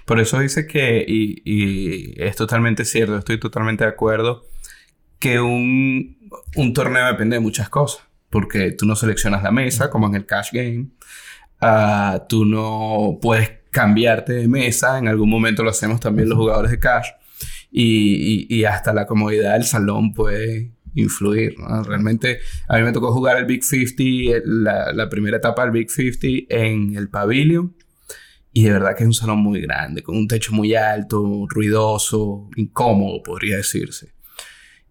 Por 0.06 0.20
eso 0.20 0.40
dice 0.40 0.68
que, 0.68 1.04
y, 1.08 1.42
y, 1.46 2.14
es 2.22 2.36
totalmente 2.36 2.86
cierto, 2.86 3.18
estoy 3.18 3.40
totalmente 3.40 3.84
de 3.84 3.90
acuerdo, 3.90 4.46
que 5.20 5.40
un, 5.40 6.18
un, 6.56 6.74
torneo 6.74 7.06
depende 7.08 7.36
de 7.36 7.40
muchas 7.40 7.70
cosas. 7.70 8.04
Porque 8.30 8.72
tú 8.72 8.86
no 8.86 8.96
seleccionas 8.96 9.42
la 9.42 9.52
mesa, 9.52 9.90
como 9.90 10.08
en 10.08 10.16
el 10.16 10.26
cash 10.26 10.50
game. 10.52 10.88
Uh, 11.62 12.20
tú 12.28 12.46
no 12.46 13.18
puedes 13.22 13.52
cambiarte 13.72 14.34
de 14.34 14.48
mesa. 14.48 14.98
En 14.98 15.08
algún 15.08 15.30
momento 15.30 15.64
lo 15.64 15.70
hacemos 15.70 16.00
también 16.00 16.30
los 16.30 16.38
jugadores 16.38 16.72
de 16.72 16.80
cash. 16.80 17.08
Y, 17.72 18.48
y, 18.50 18.60
y 18.60 18.66
hasta 18.66 18.94
la 18.94 19.06
comodidad 19.08 19.54
del 19.54 19.64
salón 19.64 20.14
puede 20.14 20.72
influir. 20.98 21.58
¿no? 21.60 21.84
Realmente 21.84 22.40
a 22.68 22.78
mí 22.78 22.84
me 22.84 22.92
tocó 22.92 23.14
jugar 23.14 23.38
el 23.38 23.46
Big 23.46 23.64
50, 23.64 24.42
la, 24.46 24.92
la 24.94 25.10
primera 25.10 25.38
etapa 25.38 25.64
del 25.64 25.72
Big 25.72 25.90
50 25.90 26.54
en 26.54 26.96
el 26.96 27.10
pavilion. 27.10 27.76
Y 28.58 28.64
de 28.64 28.72
verdad 28.72 28.96
que 28.96 29.04
es 29.04 29.08
un 29.08 29.14
salón 29.14 29.38
muy 29.38 29.62
grande, 29.62 30.02
con 30.02 30.18
un 30.18 30.28
techo 30.28 30.52
muy 30.52 30.74
alto, 30.74 31.46
ruidoso, 31.48 32.50
incómodo, 32.56 33.22
podría 33.22 33.58
decirse. 33.58 34.16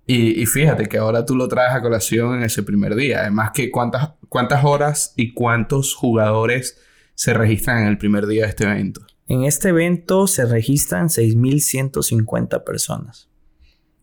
Y, 0.06 0.40
y, 0.40 0.46
fíjate 0.46 0.87
que 0.87 0.99
ahora 0.99 1.26
tú 1.26 1.35
lo 1.35 1.49
traes 1.49 1.75
a 1.75 1.82
colación 1.82 2.37
en 2.37 2.44
ese 2.44 2.62
primer 2.62 2.94
día. 2.94 3.23
Además 3.23 3.50
que 3.52 3.73
cuántas, 3.73 4.11
cuántas 4.28 4.64
horas 4.64 5.14
y 5.16 5.35
cuántos 5.35 5.96
jugadores 5.96 6.80
se 7.16 7.35
registran 7.35 7.82
en 7.82 7.88
el 7.88 7.99
primer 7.99 8.28
día 8.28 8.44
de 8.44 8.50
este 8.50 8.62
evento. 8.62 9.04
En 9.26 9.42
este 9.42 9.70
evento 9.70 10.28
se 10.28 10.46
registran 10.46 11.08
6.150 11.08 12.62
personas. 12.62 13.28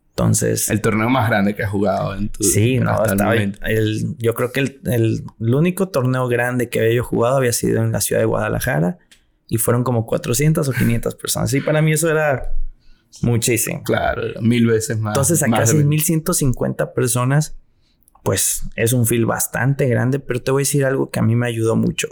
Entonces... 0.10 0.70
El 0.70 0.82
torneo 0.82 1.08
más 1.08 1.30
grande 1.30 1.56
que 1.56 1.64
has 1.64 1.72
jugado 1.72 2.16
en 2.16 2.28
tu... 2.28 2.44
Sí, 2.44 2.80
no, 2.82 3.02
estaba, 3.06 3.34
el, 3.36 4.18
yo 4.18 4.34
creo 4.34 4.52
que 4.52 4.60
el, 4.60 4.82
el, 4.88 5.24
el, 5.40 5.56
único 5.56 5.88
torneo 5.88 6.28
grande 6.28 6.68
que 6.68 6.82
había 6.82 6.96
yo 6.96 7.04
jugado 7.06 7.38
había 7.38 7.54
sido 7.54 7.82
en 7.82 7.94
la 7.94 8.02
ciudad 8.02 8.20
de 8.20 8.26
Guadalajara 8.26 9.00
y 9.54 9.60
fueron 9.60 9.84
como 9.84 10.08
400 10.08 10.68
o 10.68 10.72
500 10.72 11.14
personas. 11.14 11.54
Y 11.54 11.62
para 11.62 11.80
mí 11.84 11.94
eso 11.94 12.10
era 12.10 12.56
muchísimo. 13.22 13.84
Claro, 13.84 14.24
mil 14.42 14.66
veces 14.66 14.98
más. 14.98 15.12
Entonces 15.12 15.44
a 15.44 15.48
casi 15.48 15.84
1150 15.84 16.92
personas, 16.96 17.56
pues 18.24 18.64
es 18.76 18.94
un 18.94 19.06
feel 19.06 19.28
bastante 19.28 19.88
grande, 19.88 20.18
pero 20.18 20.42
te 20.42 20.50
voy 20.50 20.62
a 20.62 20.64
decir 20.64 20.86
algo 20.86 21.12
que 21.12 21.20
a 21.20 21.22
mí 21.22 21.36
me 21.36 21.46
ayudó 21.46 21.76
mucho, 21.76 22.08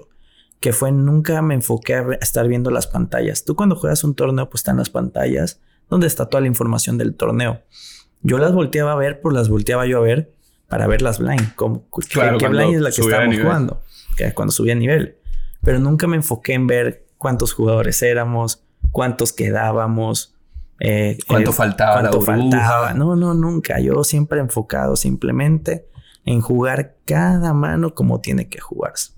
que 0.60 0.71
fue 0.71 0.91
nunca 0.91 1.41
me 1.41 1.55
enfoqué 1.55 1.95
a 1.95 2.05
estar 2.21 2.48
viendo 2.48 2.69
las 2.69 2.86
pantallas. 2.86 3.43
Tú 3.43 3.55
cuando 3.55 3.75
juegas 3.75 4.03
un 4.03 4.13
torneo, 4.13 4.48
pues 4.48 4.60
están 4.60 4.77
las 4.77 4.91
pantallas 4.91 5.60
donde 5.89 6.05
está 6.05 6.27
toda 6.27 6.41
la 6.41 6.48
información 6.48 7.00
del 7.00 7.15
torneo. 7.15 7.63
Yo 8.21 8.38
las 8.38 8.53
volteaba 8.53 8.91
a 8.91 8.95
ver, 8.98 9.19
pues 9.19 9.33
las 9.33 9.50
volteaba 9.50 9.88
yo 9.88 9.98
a 9.98 10.01
ver 10.01 10.31
para 10.67 10.86
ver 10.86 11.01
las 11.01 11.17
blind. 11.17 11.55
Como, 11.55 11.89
claro, 11.89 12.38
¿Qué, 12.38 12.48
blind 12.50 12.75
es 12.75 12.81
la 12.81 12.91
que 12.91 13.01
estábamos 13.01 13.39
jugando? 13.39 13.81
Que 14.15 14.25
es 14.25 14.33
cuando 14.36 14.51
subía 14.51 14.74
a 14.74 14.75
nivel. 14.75 15.17
Pero 15.63 15.79
nunca 15.79 16.05
me 16.05 16.17
enfoqué 16.17 16.53
en 16.53 16.67
ver 16.67 17.11
cuántos 17.22 17.54
jugadores 17.54 18.01
éramos, 18.01 18.63
cuántos 18.92 19.32
quedábamos. 19.32 20.36
Eh, 20.80 21.20
¿Cuánto 21.28 21.54
faltaba? 21.54 22.01
¿Cuánto 22.01 22.22
faltaba? 22.22 22.94
No, 22.96 23.16
no, 23.16 23.36
nunca. 23.36 23.80
Yo 23.80 24.04
siempre 24.04 24.40
enfocado 24.40 24.96
simplemente 24.96 25.88
en 26.25 26.42
jugar 26.42 26.98
cada 27.06 27.54
mano 27.54 27.94
como 27.94 28.22
tiene 28.22 28.50
que 28.50 28.60
jugarse. 28.60 29.13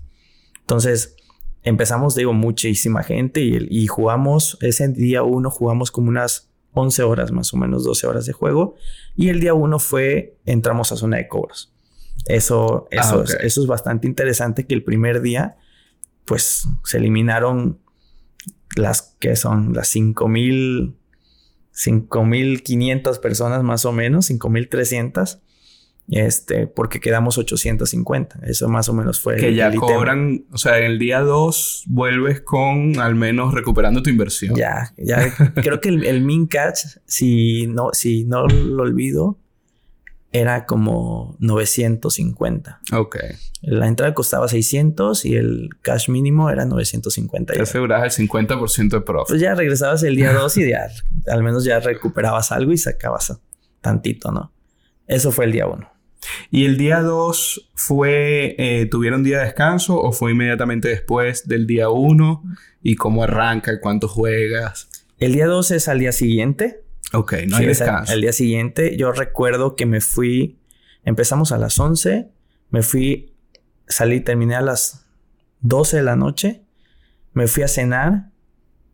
Entonces, 0.60 1.16
empezamos, 1.62 2.14
digo, 2.14 2.34
muchísima 2.34 3.02
gente 3.02 3.40
y, 3.40 3.66
y 3.70 3.86
jugamos, 3.86 4.58
ese 4.60 4.86
día 4.88 5.22
uno 5.22 5.50
jugamos 5.50 5.90
como 5.90 6.10
unas 6.10 6.50
11 6.74 7.02
horas 7.04 7.32
más 7.32 7.54
o 7.54 7.56
menos, 7.56 7.84
12 7.84 8.06
horas 8.06 8.26
de 8.26 8.34
juego. 8.34 8.74
Y 9.16 9.30
el 9.30 9.40
día 9.40 9.54
uno 9.54 9.78
fue, 9.78 10.36
entramos 10.44 10.92
a 10.92 10.96
zona 10.96 11.16
de 11.16 11.26
cobros. 11.26 11.72
Eso, 12.26 12.86
eso, 12.90 13.14
ah, 13.14 13.16
okay. 13.22 13.36
es, 13.36 13.44
eso 13.44 13.62
es 13.62 13.66
bastante 13.66 14.06
interesante 14.06 14.66
que 14.66 14.74
el 14.74 14.84
primer 14.84 15.22
día, 15.22 15.56
pues 16.26 16.68
se 16.84 16.98
eliminaron 16.98 17.78
las 18.76 19.16
que 19.18 19.36
son 19.36 19.72
las 19.72 19.88
5000, 19.88 20.96
5500 21.72 23.18
personas 23.18 23.62
más 23.62 23.84
o 23.84 23.92
menos, 23.92 24.26
5300. 24.26 25.40
Este, 26.08 26.66
porque 26.66 27.00
quedamos 27.00 27.38
850. 27.38 28.40
Eso 28.42 28.68
más 28.68 28.88
o 28.88 28.92
menos 28.92 29.20
fue. 29.20 29.36
Que 29.36 29.54
ya 29.54 29.74
cobran, 29.74 30.44
o 30.52 30.58
sea, 30.58 30.78
en 30.78 30.84
el 30.84 30.98
día 30.98 31.20
2 31.20 31.84
vuelves 31.86 32.42
con 32.42 33.00
al 33.00 33.14
menos 33.14 33.54
recuperando 33.54 34.02
tu 34.02 34.10
inversión. 34.10 34.54
Ya, 34.54 34.92
ya. 34.98 35.32
creo 35.54 35.80
que 35.80 35.88
el, 35.88 36.04
el 36.04 36.20
min 36.20 36.46
catch, 36.46 36.98
si 37.06 37.66
no, 37.68 37.90
si 37.92 38.24
no 38.24 38.46
lo 38.46 38.82
olvido, 38.82 39.38
era 40.34 40.66
como 40.66 41.36
950. 41.38 42.80
Ok. 42.92 43.16
La 43.62 43.86
entrada 43.86 44.14
costaba 44.14 44.48
600 44.48 45.24
y 45.24 45.36
el 45.36 45.70
cash 45.80 46.08
mínimo 46.08 46.50
era 46.50 46.64
950. 46.64 47.52
Te 47.52 47.62
asegurabas 47.62 48.18
el 48.18 48.28
50% 48.28 48.88
de 48.88 49.00
profit. 49.00 49.28
Pues 49.28 49.40
ya 49.40 49.54
regresabas 49.54 50.02
el 50.02 50.16
día 50.16 50.32
2 50.34 50.58
y 50.58 50.70
ya, 50.70 50.88
al 51.28 51.44
menos 51.44 51.64
ya 51.64 51.78
recuperabas 51.78 52.50
algo 52.50 52.72
y 52.72 52.78
sacabas 52.78 53.38
tantito, 53.80 54.32
¿no? 54.32 54.52
Eso 55.06 55.30
fue 55.30 55.44
el 55.44 55.52
día 55.52 55.68
1. 55.68 55.88
¿Y 56.50 56.64
el 56.64 56.78
día 56.78 57.00
2 57.00 57.70
fue, 57.74 58.56
eh, 58.58 58.86
tuvieron 58.86 59.22
día 59.22 59.38
de 59.38 59.44
descanso 59.44 60.00
o 60.00 60.10
fue 60.10 60.32
inmediatamente 60.32 60.88
después 60.88 61.46
del 61.46 61.68
día 61.68 61.90
1? 61.90 62.42
¿Y 62.82 62.96
cómo 62.96 63.22
arranca? 63.22 63.78
¿Cuánto 63.80 64.08
juegas? 64.08 64.88
El 65.18 65.34
día 65.34 65.46
2 65.46 65.70
es 65.70 65.86
al 65.86 66.00
día 66.00 66.10
siguiente. 66.10 66.83
Ok, 67.12 67.34
no 67.48 67.56
hay 67.56 67.66
descanso. 67.66 68.12
El 68.12 68.22
día 68.22 68.32
siguiente 68.32 68.96
yo 68.96 69.12
recuerdo 69.12 69.76
que 69.76 69.86
me 69.86 70.00
fui, 70.00 70.58
empezamos 71.04 71.52
a 71.52 71.58
las 71.58 71.78
11, 71.78 72.28
me 72.70 72.82
fui, 72.82 73.34
salí, 73.86 74.20
terminé 74.20 74.54
a 74.56 74.60
las 74.60 75.06
12 75.60 75.98
de 75.98 76.02
la 76.02 76.16
noche, 76.16 76.62
me 77.32 77.46
fui 77.46 77.62
a 77.62 77.68
cenar 77.68 78.30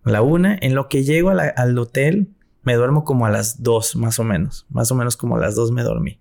a 0.05 0.11
la 0.11 0.23
1, 0.23 0.57
en 0.61 0.75
lo 0.75 0.88
que 0.88 1.05
llego 1.05 1.33
la, 1.33 1.45
al 1.45 1.79
hotel 1.79 2.35
me 2.62 2.75
duermo 2.75 3.05
como 3.05 3.26
a 3.26 3.31
las 3.31 3.62
2 3.62 3.97
más 3.97 4.19
o 4.19 4.25
menos, 4.25 4.67
más 4.69 4.90
o 4.90 4.95
menos 4.95 5.17
como 5.17 5.37
a 5.37 5.40
las 5.40 5.55
2 5.55 5.73
me 5.73 5.83
dormí. 5.83 6.21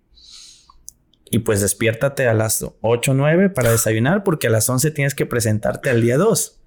Y 1.31 1.39
pues 1.39 1.61
despiértate 1.61 2.27
a 2.27 2.33
las 2.33 2.65
8 2.81 3.11
o 3.11 3.13
9 3.13 3.49
para 3.49 3.71
desayunar 3.71 4.23
porque 4.23 4.47
a 4.47 4.49
las 4.49 4.67
11 4.69 4.91
tienes 4.91 5.15
que 5.15 5.25
presentarte 5.25 5.89
al 5.89 6.01
día 6.01 6.17
2. 6.17 6.59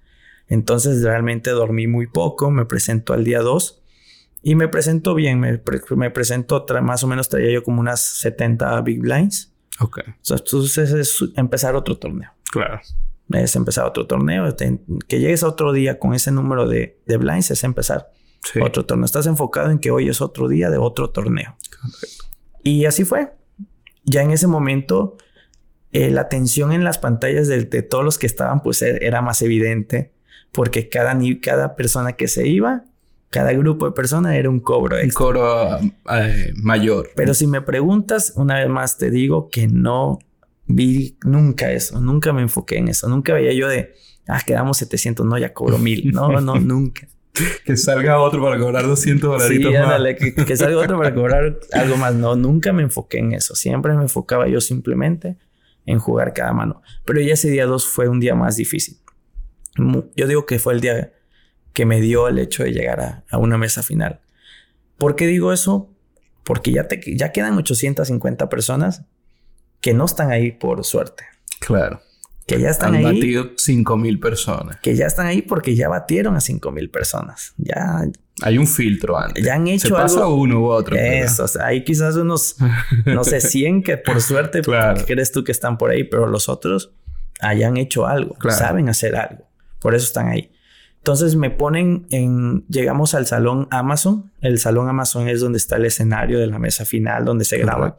Entonces 0.47 1.03
realmente 1.03 1.49
dormí 1.49 1.87
muy 1.87 2.07
poco, 2.07 2.51
me 2.51 2.65
presento 2.65 3.13
al 3.13 3.23
día 3.23 3.41
2 3.41 3.82
y 4.43 4.55
me 4.55 4.67
presento 4.67 5.15
bien, 5.15 5.39
me, 5.39 5.61
me 5.95 6.11
presento 6.11 6.65
más 6.81 7.03
o 7.03 7.07
menos 7.07 7.29
traía 7.29 7.51
yo 7.51 7.63
como 7.63 7.79
unas 7.79 8.01
70 8.01 8.81
big 8.81 8.99
blinds. 8.99 9.53
Ok. 9.79 9.99
Entonces 10.29 10.91
es 10.91 11.23
empezar 11.35 11.75
otro 11.75 11.97
torneo. 11.97 12.31
Claro. 12.51 12.81
Es 13.31 13.55
empezar 13.55 13.85
otro 13.85 14.05
torneo. 14.05 14.53
Que 15.07 15.19
llegues 15.19 15.43
a 15.43 15.47
otro 15.47 15.71
día 15.71 15.97
con 15.97 16.13
ese 16.13 16.31
número 16.31 16.67
de, 16.67 16.99
de 17.05 17.17
blinds 17.17 17.51
es 17.51 17.63
empezar 17.63 18.11
sí. 18.43 18.59
otro 18.59 18.85
torneo. 18.85 19.05
Estás 19.05 19.27
enfocado 19.27 19.71
en 19.71 19.79
que 19.79 19.91
hoy 19.91 20.09
es 20.09 20.21
otro 20.21 20.49
día 20.49 20.69
de 20.69 20.77
otro 20.77 21.09
torneo. 21.09 21.55
Correcto. 21.81 22.25
Y 22.63 22.85
así 22.85 23.05
fue 23.05 23.31
ya 24.03 24.21
en 24.21 24.31
ese 24.31 24.47
momento 24.47 25.17
eh, 25.93 26.11
la 26.11 26.27
tensión 26.27 26.73
en 26.73 26.83
las 26.83 26.97
pantallas 26.97 27.47
de, 27.47 27.63
de, 27.63 27.81
todos 27.81 28.03
los 28.03 28.17
que 28.17 28.27
estaban 28.27 28.61
pues 28.61 28.81
e, 28.81 29.05
era 29.05 29.21
más 29.21 29.41
evidente 29.41 30.11
porque 30.51 30.89
cada, 30.89 31.17
cada 31.41 31.75
persona 31.75 32.13
que 32.13 32.27
se 32.27 32.47
iba, 32.47 32.83
cada 33.33 33.51
grupo 33.53 33.87
de 33.87 33.93
personas 33.93 34.35
era 34.35 34.47
un 34.47 34.59
cobro. 34.59 34.95
Un 35.03 35.09
cobro 35.09 35.79
eh, 36.11 36.53
mayor. 36.55 37.09
Pero 37.15 37.33
si 37.33 37.47
me 37.47 37.61
preguntas, 37.61 38.33
una 38.35 38.59
vez 38.59 38.69
más 38.69 38.99
te 38.99 39.09
digo 39.09 39.49
que 39.49 39.67
no 39.67 40.19
vi 40.67 41.17
nunca 41.25 41.71
eso, 41.71 41.99
nunca 41.99 42.31
me 42.31 42.43
enfoqué 42.43 42.77
en 42.77 42.89
eso, 42.89 43.09
nunca 43.09 43.33
veía 43.33 43.51
yo 43.53 43.67
de, 43.67 43.95
ah, 44.27 44.39
quedamos 44.45 44.77
700, 44.77 45.25
no, 45.25 45.35
ya 45.39 45.51
cobro 45.51 45.79
mil, 45.79 46.11
no, 46.13 46.39
no, 46.41 46.55
nunca. 46.55 47.07
que 47.65 47.75
salga 47.75 48.19
otro 48.19 48.39
para 48.43 48.59
cobrar 48.59 48.85
200 48.85 49.27
dolaritos 49.27 49.73
sí, 49.73 50.33
que, 50.35 50.45
que, 50.45 50.55
salga 50.55 50.77
otro 50.77 50.99
para 50.99 51.15
cobrar 51.15 51.59
algo 51.71 51.97
más. 51.97 52.13
No, 52.13 52.35
nunca 52.35 52.71
me 52.71 52.83
enfoqué 52.83 53.17
en 53.17 53.33
eso. 53.33 53.55
Siempre 53.55 53.95
me 53.95 54.03
enfocaba 54.03 54.47
yo 54.47 54.61
simplemente 54.61 55.37
en 55.87 55.97
jugar 55.97 56.33
cada 56.33 56.53
mano. 56.53 56.83
Pero 57.03 57.19
ya 57.21 57.33
ese 57.33 57.49
día 57.49 57.65
2 57.65 57.87
fue 57.87 58.07
un 58.07 58.19
día 58.19 58.35
más 58.35 58.57
difícil. 58.57 58.99
Yo 60.15 60.27
digo 60.27 60.45
que 60.45 60.59
fue 60.59 60.75
el 60.75 60.81
día 60.81 61.11
que 61.73 61.85
me 61.85 61.99
dio 62.01 62.27
el 62.27 62.39
hecho 62.39 62.63
de 62.63 62.71
llegar 62.71 62.99
a, 63.01 63.23
a 63.29 63.37
una 63.37 63.57
mesa 63.57 63.83
final. 63.83 64.21
¿Por 64.97 65.15
qué 65.15 65.27
digo 65.27 65.53
eso? 65.53 65.89
Porque 66.43 66.71
ya, 66.71 66.87
te, 66.87 67.01
ya 67.15 67.31
quedan 67.31 67.57
850 67.57 68.49
personas 68.49 69.03
que 69.81 69.93
no 69.93 70.05
están 70.05 70.31
ahí 70.31 70.51
por 70.51 70.83
suerte. 70.83 71.23
Claro 71.59 72.01
que 72.45 72.59
ya 72.59 72.69
están 72.69 72.89
Han 72.95 73.05
ahí. 73.05 73.15
batido 73.15 73.51
5000 73.57 74.19
personas. 74.19 74.77
Que 74.81 74.95
ya 74.95 75.05
están 75.05 75.27
ahí 75.27 75.41
porque 75.41 75.75
ya 75.75 75.87
batieron 75.87 76.35
a 76.35 76.41
5000 76.41 76.89
personas. 76.89 77.53
Ya. 77.57 78.03
Hay 78.41 78.57
un 78.57 78.67
filtro 78.67 79.17
antes. 79.17 79.43
Ya 79.45 79.55
han 79.55 79.67
hecho 79.67 79.87
Se 79.87 79.93
pasa 79.93 80.19
algo. 80.21 80.35
uno 80.35 80.59
u 80.61 80.65
otro. 80.65 80.95
Eso, 80.95 81.45
o 81.45 81.47
sea, 81.47 81.67
hay 81.67 81.83
quizás 81.83 82.15
unos, 82.15 82.57
no 83.05 83.23
sé, 83.23 83.39
100 83.41 83.83
que 83.83 83.97
por 83.97 84.21
suerte 84.21 84.61
claro. 84.61 85.03
crees 85.05 85.31
tú 85.31 85.43
que 85.43 85.51
están 85.51 85.77
por 85.77 85.91
ahí, 85.91 86.03
pero 86.03 86.27
los 86.27 86.49
otros 86.49 86.91
hayan 87.39 87.77
hecho 87.77 88.05
algo, 88.07 88.35
claro. 88.35 88.57
saben 88.57 88.89
hacer 88.89 89.15
algo. 89.15 89.47
Por 89.79 89.95
eso 89.95 90.05
están 90.05 90.27
ahí. 90.27 90.51
Entonces 91.03 91.35
me 91.35 91.49
ponen 91.49 92.07
en, 92.11 92.65
llegamos 92.69 93.13
al 93.13 93.25
salón 93.27 93.67
Amazon. 93.71 94.31
El 94.39 94.57
salón 94.57 94.87
Amazon 94.87 95.27
es 95.27 95.41
donde 95.41 95.57
está 95.57 95.75
el 95.75 95.83
escenario 95.83 96.39
de 96.39 96.47
la 96.47 96.59
mesa 96.59 96.85
final, 96.85 97.25
donde 97.25 97.43
se 97.43 97.57
graba. 97.57 97.97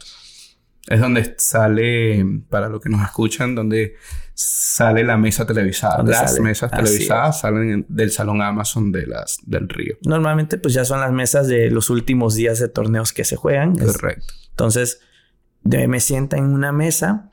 Es 0.87 1.01
donde 1.01 1.35
sale, 1.37 2.25
para 2.49 2.71
los 2.71 2.81
que 2.81 2.89
nos 2.89 3.03
escuchan, 3.03 3.55
donde 3.55 3.95
sale 4.33 5.05
la 5.05 5.19
mesa 5.19 5.45
televisada. 5.45 5.99
¿Dónde 5.99 6.13
Las 6.13 6.31
sale? 6.31 6.43
mesas 6.45 6.73
Así 6.73 6.83
televisadas 6.83 7.41
salen 7.41 7.85
del 7.91 8.11
salón 8.11 8.41
Amazon 8.41 8.91
de 8.91 9.07
las, 9.07 9.37
del 9.45 9.69
río. 9.69 9.97
Normalmente 10.07 10.57
pues 10.57 10.73
ya 10.73 10.87
son 10.87 11.01
las 11.01 11.13
mesas 11.13 11.47
de 11.47 11.71
los 11.71 11.91
últimos 11.91 12.35
días 12.35 12.59
de 12.59 12.69
torneos 12.69 13.13
que 13.13 13.25
se 13.25 13.37
juegan. 13.37 13.79
Es- 13.79 13.85
Correcto. 13.99 14.33
Entonces 14.49 15.01
me 15.63 16.01
sienta 16.01 16.39
en 16.39 16.45
una 16.45 16.73
mesa 16.73 17.31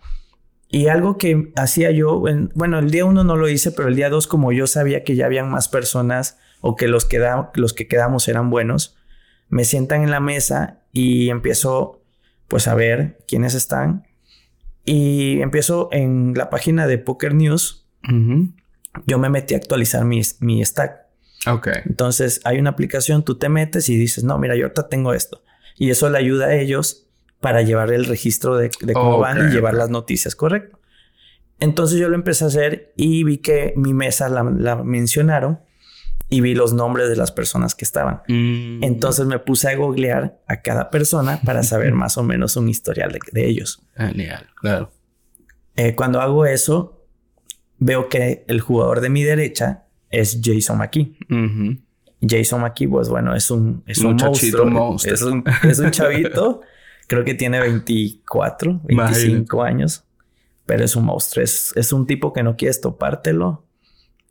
y 0.71 0.87
algo 0.87 1.17
que 1.17 1.51
hacía 1.55 1.91
yo, 1.91 2.27
en- 2.27 2.49
bueno, 2.55 2.79
el 2.79 2.89
día 2.91 3.05
uno 3.05 3.23
no 3.23 3.35
lo 3.35 3.49
hice, 3.49 3.71
pero 3.71 3.89
el 3.89 3.95
día 3.95 4.09
dos 4.09 4.25
como 4.27 4.51
yo 4.51 4.67
sabía 4.67 5.03
que 5.03 5.15
ya 5.15 5.25
habían 5.25 5.49
más 5.49 5.67
personas 5.67 6.37
o 6.61 6.75
que 6.75 6.87
los 6.87 7.05
que, 7.05 7.19
da- 7.19 7.51
los 7.55 7.73
que 7.73 7.87
quedamos 7.87 8.27
eran 8.27 8.49
buenos, 8.49 8.95
me 9.49 9.65
sientan 9.65 10.03
en 10.03 10.11
la 10.11 10.19
mesa 10.21 10.79
y 10.93 11.29
empiezo 11.29 12.01
pues 12.47 12.67
a 12.67 12.75
ver 12.75 13.17
quiénes 13.27 13.53
están 13.53 14.05
y 14.85 15.41
empiezo 15.41 15.89
en 15.91 16.33
la 16.35 16.49
página 16.49 16.87
de 16.87 16.97
Poker 16.97 17.33
News, 17.33 17.85
yo 19.05 19.19
me 19.19 19.29
metí 19.29 19.53
a 19.53 19.57
actualizar 19.57 20.03
mi, 20.05 20.21
mi 20.39 20.63
stack. 20.65 21.01
Ok. 21.47 21.67
Entonces 21.85 22.41
hay 22.43 22.59
una 22.59 22.71
aplicación, 22.71 23.23
tú 23.23 23.37
te 23.37 23.47
metes 23.49 23.89
y 23.89 23.95
dices, 23.97 24.23
no, 24.23 24.37
mira, 24.37 24.55
yo 24.55 24.63
ahorita 24.65 24.89
tengo 24.89 25.13
esto. 25.13 25.43
Y 25.77 25.89
eso 25.91 26.09
le 26.09 26.17
ayuda 26.17 26.47
a 26.47 26.55
ellos 26.55 27.07
para 27.41 27.63
llevar 27.63 27.91
el 27.91 28.05
registro 28.05 28.55
de, 28.55 28.71
de 28.79 28.93
cómo 28.93 29.17
Ok, 29.17 29.21
van 29.21 29.49
y 29.49 29.51
llevar 29.51 29.73
las 29.73 29.89
noticias, 29.89 30.35
¿correcto? 30.35 30.79
Entonces 31.59 31.99
yo 31.99 32.07
lo 32.07 32.15
empecé 32.15 32.45
a 32.45 32.47
hacer 32.47 32.93
y 32.95 33.23
vi 33.23 33.39
que 33.39 33.73
mi 33.75 33.93
mesa 33.93 34.29
la, 34.29 34.43
la 34.43 34.77
mencionaron 34.83 35.59
y 36.29 36.39
vi 36.39 36.55
los 36.55 36.73
nombres 36.73 37.09
de 37.09 37.15
las 37.15 37.31
personas 37.31 37.75
que 37.75 37.83
estaban. 37.83 38.21
Mm. 38.27 38.83
Entonces 38.83 39.25
me 39.25 39.37
puse 39.37 39.69
a 39.69 39.75
googlear 39.75 40.39
a 40.47 40.61
cada 40.61 40.89
persona 40.89 41.41
para 41.43 41.61
saber 41.61 41.93
más 41.93 42.17
o 42.17 42.23
menos 42.23 42.55
un 42.55 42.69
historial 42.69 43.11
de, 43.11 43.19
de 43.31 43.47
ellos. 43.47 43.83
Genial, 43.95 44.47
claro. 44.55 44.91
Eh, 45.75 45.93
cuando 45.95 46.21
hago 46.21 46.45
eso, 46.45 47.05
veo 47.79 48.07
que 48.07 48.45
el 48.47 48.61
jugador 48.61 49.01
de 49.01 49.09
mi 49.09 49.23
derecha 49.23 49.85
es 50.09 50.39
Jason 50.43 50.77
McKee. 50.77 51.17
Jason 52.21 52.61
McKee, 52.61 52.87
pues 52.87 53.09
bueno, 53.09 53.35
es 53.35 53.49
un, 53.49 53.83
es 53.87 53.99
un 53.99 54.15
monstruo. 54.15 54.95
Es 55.03 55.21
un, 55.21 55.43
es 55.63 55.79
un 55.79 55.91
chavito. 55.91 56.61
creo 57.11 57.25
que 57.25 57.33
tiene 57.33 57.59
24, 57.59 58.79
25 58.85 59.63
años. 59.63 60.05
Pero 60.65 60.85
es 60.85 60.95
un 60.95 61.03
monstruo. 61.03 61.43
Es, 61.43 61.73
es 61.75 61.91
un 61.91 62.07
tipo 62.07 62.31
que 62.31 62.41
no 62.41 62.55
quieres 62.55 62.79
topártelo 62.79 63.65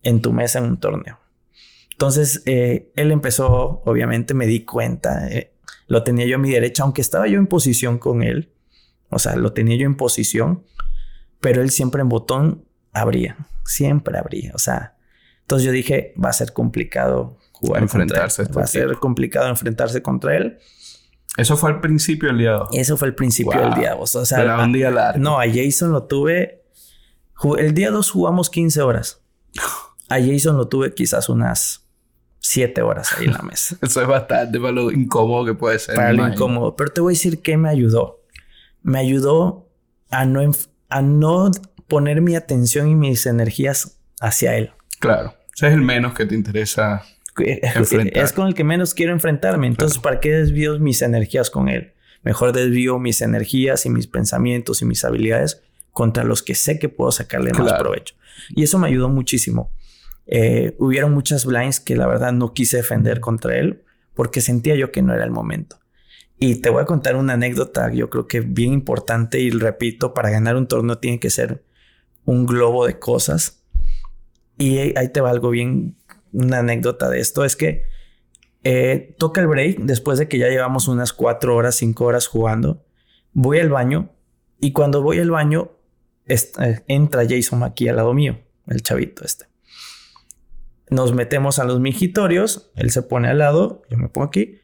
en 0.02 0.22
tu 0.22 0.32
mesa 0.32 0.60
en 0.60 0.64
un 0.64 0.80
torneo. 0.80 1.18
Entonces, 1.92 2.42
eh, 2.46 2.90
él 2.96 3.12
empezó, 3.12 3.82
obviamente 3.84 4.32
me 4.32 4.46
di 4.46 4.64
cuenta. 4.64 5.28
eh, 5.28 5.52
lo 5.88 6.04
tenía 6.04 6.24
yo 6.24 6.36
a 6.36 6.38
mi 6.38 6.50
derecha, 6.50 6.84
aunque 6.84 7.02
estaba 7.02 7.26
yo 7.28 7.38
en 7.38 7.46
posición 7.48 7.98
con 7.98 8.22
él. 8.22 8.50
O 9.10 9.18
sea, 9.18 9.36
lo 9.36 9.52
tenía 9.52 9.76
yo 9.76 9.84
en 9.84 9.96
posición. 9.96 10.64
Pero 11.38 11.60
él 11.60 11.70
siempre 11.70 12.00
en 12.00 12.08
botón 12.08 12.64
abría. 12.94 13.36
Siempre 13.66 14.16
abría. 14.16 14.52
O 14.54 14.58
sea, 14.58 14.96
entonces 15.42 15.66
yo 15.66 15.72
dije, 15.72 16.14
va 16.16 16.30
a 16.30 16.32
ser 16.32 16.54
complicado 16.54 17.36
jugar 17.52 17.82
Enfrentarse 17.82 18.44
contra 18.44 18.62
él. 18.62 18.64
este 18.64 18.78
Va 18.80 18.84
a 18.86 18.88
ser 18.88 18.96
complicado 19.00 19.48
enfrentarse 19.48 20.00
contra 20.00 20.34
él. 20.38 20.58
Eso 21.36 21.56
fue 21.56 21.70
al 21.70 21.80
principio 21.80 22.28
del 22.28 22.38
día 22.38 22.52
2. 22.52 22.68
Eso 22.72 22.96
fue 22.96 23.08
el 23.08 23.14
principio 23.14 23.52
Wow. 23.52 23.70
del 23.70 23.74
día. 23.78 23.94
O 23.96 24.06
sea, 24.06 24.40
Era 24.42 24.56
a- 24.60 24.64
un 24.64 24.72
día 24.72 24.90
largo. 24.90 25.18
no, 25.22 25.40
a 25.40 25.44
Jason 25.46 25.92
lo 25.92 26.04
tuve. 26.04 26.62
El 27.58 27.72
día 27.74 27.90
2 27.90 28.10
jugamos 28.10 28.50
15 28.50 28.82
horas. 28.82 29.22
A 30.08 30.18
Jason 30.20 30.56
lo 30.56 30.68
tuve 30.68 30.92
quizás 30.94 31.28
unas 31.28 31.86
7 32.40 32.82
horas 32.82 33.12
ahí 33.16 33.26
en 33.26 33.32
la 33.32 33.42
mesa. 33.42 33.76
Eso 33.82 34.02
es 34.02 34.08
bastante 34.08 34.58
para 34.58 34.72
lo 34.72 34.90
incómodo 34.90 35.44
que 35.46 35.54
puede 35.54 35.78
ser. 35.78 35.94
para 35.94 36.08
lo 36.12 36.14
imagino. 36.18 36.34
incómodo. 36.34 36.76
Pero 36.76 36.90
te 36.92 37.00
voy 37.00 37.12
a 37.12 37.14
decir 37.14 37.40
que 37.40 37.56
me 37.56 37.68
ayudó. 37.68 38.20
Me 38.82 38.98
ayudó 38.98 39.68
a 40.10 40.24
no, 40.24 40.40
a 40.88 41.02
no 41.02 41.50
poner 41.86 42.20
mi 42.22 42.34
atención 42.34 42.88
y 42.88 42.94
mis 42.96 43.24
energías 43.26 43.98
hacia 44.20 44.56
él. 44.56 44.72
Claro. 44.98 45.34
Ese 45.54 45.68
es 45.68 45.74
el 45.74 45.82
menos 45.82 46.14
que 46.14 46.26
te 46.26 46.34
interesa. 46.34 47.02
Es 48.20 48.32
con 48.32 48.46
el 48.46 48.54
que 48.54 48.64
menos 48.64 48.94
quiero 48.94 49.12
enfrentarme. 49.12 49.66
Entonces, 49.66 49.98
¿para 49.98 50.20
qué 50.20 50.30
desvío 50.30 50.78
mis 50.78 51.02
energías 51.02 51.50
con 51.50 51.68
él? 51.68 51.92
Mejor 52.22 52.52
desvío 52.52 52.98
mis 52.98 53.22
energías 53.22 53.86
y 53.86 53.90
mis 53.90 54.06
pensamientos 54.06 54.82
y 54.82 54.84
mis 54.84 55.04
habilidades 55.04 55.62
contra 55.92 56.24
los 56.24 56.42
que 56.42 56.54
sé 56.54 56.78
que 56.78 56.88
puedo 56.88 57.12
sacarle 57.12 57.52
más 57.52 57.72
provecho. 57.74 58.14
Y 58.50 58.62
eso 58.62 58.78
me 58.78 58.88
ayudó 58.88 59.08
muchísimo. 59.08 59.70
Eh, 60.26 60.76
hubieron 60.78 61.12
muchas 61.12 61.44
blinds 61.44 61.80
que 61.80 61.96
la 61.96 62.06
verdad 62.06 62.32
no 62.32 62.52
quise 62.52 62.76
defender 62.76 63.20
contra 63.20 63.56
él 63.58 63.82
porque 64.14 64.40
sentía 64.40 64.76
yo 64.76 64.92
que 64.92 65.02
no 65.02 65.14
era 65.14 65.24
el 65.24 65.30
momento. 65.30 65.80
Y 66.38 66.56
te 66.56 66.70
voy 66.70 66.82
a 66.82 66.86
contar 66.86 67.16
una 67.16 67.34
anécdota, 67.34 67.92
yo 67.92 68.08
creo 68.08 68.26
que 68.26 68.40
bien 68.40 68.72
importante 68.72 69.40
y 69.40 69.50
repito, 69.50 70.14
para 70.14 70.30
ganar 70.30 70.56
un 70.56 70.66
torneo 70.66 70.98
tiene 70.98 71.20
que 71.20 71.28
ser 71.30 71.64
un 72.24 72.46
globo 72.46 72.86
de 72.86 72.98
cosas. 72.98 73.62
Y 74.56 74.78
ahí 74.78 75.08
te 75.12 75.20
va 75.20 75.30
algo 75.30 75.50
bien, 75.50 75.96
una 76.32 76.58
anécdota 76.58 77.08
de 77.08 77.20
esto, 77.20 77.44
es 77.44 77.56
que 77.56 77.84
eh, 78.62 79.14
toca 79.18 79.40
el 79.40 79.46
break 79.46 79.78
después 79.80 80.18
de 80.18 80.28
que 80.28 80.38
ya 80.38 80.48
llevamos 80.48 80.88
unas 80.88 81.12
cuatro 81.12 81.56
horas, 81.56 81.76
cinco 81.76 82.04
horas 82.04 82.26
jugando. 82.26 82.84
Voy 83.32 83.58
al 83.58 83.70
baño 83.70 84.10
y 84.60 84.72
cuando 84.72 85.02
voy 85.02 85.18
al 85.18 85.30
baño 85.30 85.72
eh, 86.26 86.80
entra 86.86 87.24
Jason 87.28 87.62
aquí 87.62 87.88
al 87.88 87.96
lado 87.96 88.12
mío, 88.14 88.38
el 88.66 88.82
chavito 88.82 89.24
este. 89.24 89.46
Nos 90.90 91.14
metemos 91.14 91.58
a 91.58 91.64
los 91.64 91.80
mingitorios, 91.80 92.70
él 92.74 92.90
se 92.90 93.02
pone 93.02 93.28
al 93.28 93.38
lado, 93.38 93.82
yo 93.88 93.96
me 93.96 94.08
pongo 94.08 94.26
aquí, 94.26 94.60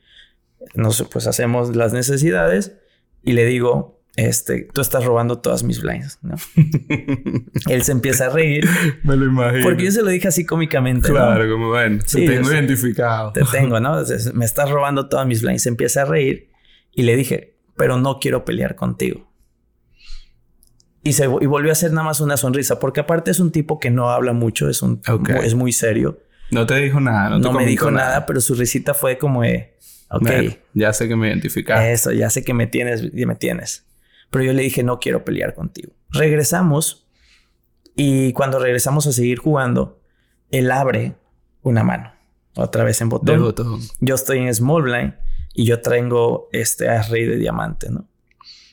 nos 0.75 1.03
pues 1.11 1.27
hacemos 1.27 1.75
las 1.77 1.93
necesidades 1.93 2.77
y 3.23 3.33
le 3.33 3.45
digo, 3.45 3.96
este, 4.17 4.69
tú 4.73 4.81
estás 4.81 5.05
robando 5.05 5.39
todas 5.39 5.63
mis 5.63 5.81
blinds, 5.83 6.19
¿no? 6.23 6.37
él 7.69 7.83
se 7.83 7.93
empieza 7.93 8.27
a 8.27 8.29
reír 8.31 8.67
Me 9.03 9.15
lo 9.17 9.27
imagino. 9.27 9.63
porque 9.63 9.85
yo 9.85 9.93
se 9.93 10.03
lo 10.03 10.09
dije 10.09 10.29
así 10.29 10.45
cómicamente, 10.47 11.09
¿no? 11.09 11.15
Claro, 11.17 11.51
como 11.51 11.71
ven. 11.71 12.01
Sí, 12.07 12.25
te 12.25 12.35
tengo 12.35 12.51
identificado. 12.51 13.33
te 13.33 13.43
tengo, 13.53 13.79
¿no? 13.81 13.99
Entonces, 13.99 14.33
me 14.35 14.45
estás 14.47 14.71
robando 14.71 15.09
todas 15.09 15.27
mis 15.27 15.43
blinds. 15.43 15.63
Se 15.63 15.69
empieza 15.69 16.03
a 16.03 16.05
reír 16.07 16.51
y 16.95 17.03
le 17.03 17.15
dije, 17.15 17.57
pero 17.77 17.99
no 17.99 18.19
quiero 18.19 18.45
pelear 18.45 18.75
contigo. 18.75 19.31
Y, 21.03 21.13
se, 21.13 21.25
y 21.25 21.47
volvió 21.47 21.71
a 21.71 21.73
hacer 21.73 21.93
nada 21.93 22.05
más 22.07 22.21
una 22.21 22.37
sonrisa, 22.37 22.81
porque 22.81 23.01
aparte 23.01 23.31
es 23.31 23.39
un 23.39 23.53
tipo 23.53 23.79
que 23.79 23.91
no 23.91 24.11
habla 24.11 24.33
mucho, 24.33 24.69
es, 24.69 24.83
un, 24.83 25.01
es 25.45 25.55
muy 25.55 25.73
serio. 25.73 26.19
No 26.51 26.67
te 26.67 26.75
dijo 26.77 26.99
nada. 27.01 27.31
No, 27.31 27.39
No, 27.39 27.51
te 27.53 27.59
me 27.59 27.67
dijo 27.67 27.91
nada, 27.93 28.27
pero 28.27 28.41
su 28.41 28.55
risita 28.57 28.93
fue 28.93 29.17
como 29.17 29.43
de, 29.43 29.77
ok, 30.11 30.23
Bueno, 30.23 30.53
ya 30.75 30.93
sé 30.93 31.07
que 31.07 31.15
me 31.15 31.29
identificaste. 31.29 31.93
eso, 31.93 32.11
ya 32.13 32.29
sé 32.29 32.43
que 32.43 32.55
me 32.55 32.67
tienes, 32.67 33.13
me 33.13 33.37
tienes. 33.37 33.86
Pero 34.31 34.45
yo 34.45 34.53
le 34.53 34.63
dije, 34.63 34.83
no 34.83 34.99
quiero 34.99 35.25
pelear 35.25 35.55
contigo. 35.55 35.93
Regresamos 36.11 37.07
y 37.95 38.33
cuando 38.33 38.59
regresamos 38.59 39.07
a 39.07 39.13
seguir 39.13 39.39
jugando, 39.39 40.01
él 40.51 40.71
abre 40.71 41.15
una 41.63 41.83
mano, 41.85 42.13
otra 42.57 42.85
vez 42.85 43.01
en 43.01 43.09
botón. 43.09 43.83
yo 44.01 44.15
estoy 44.15 44.39
en 44.39 44.55
small 44.55 44.83
blind 44.83 45.15
y 45.55 45.65
yo 45.65 45.81
traigo 45.81 46.49
este 46.53 46.89
as 46.89 47.09
rey 47.09 47.25
de 47.25 47.37
diamante, 47.37 47.89
¿no? 47.91 48.07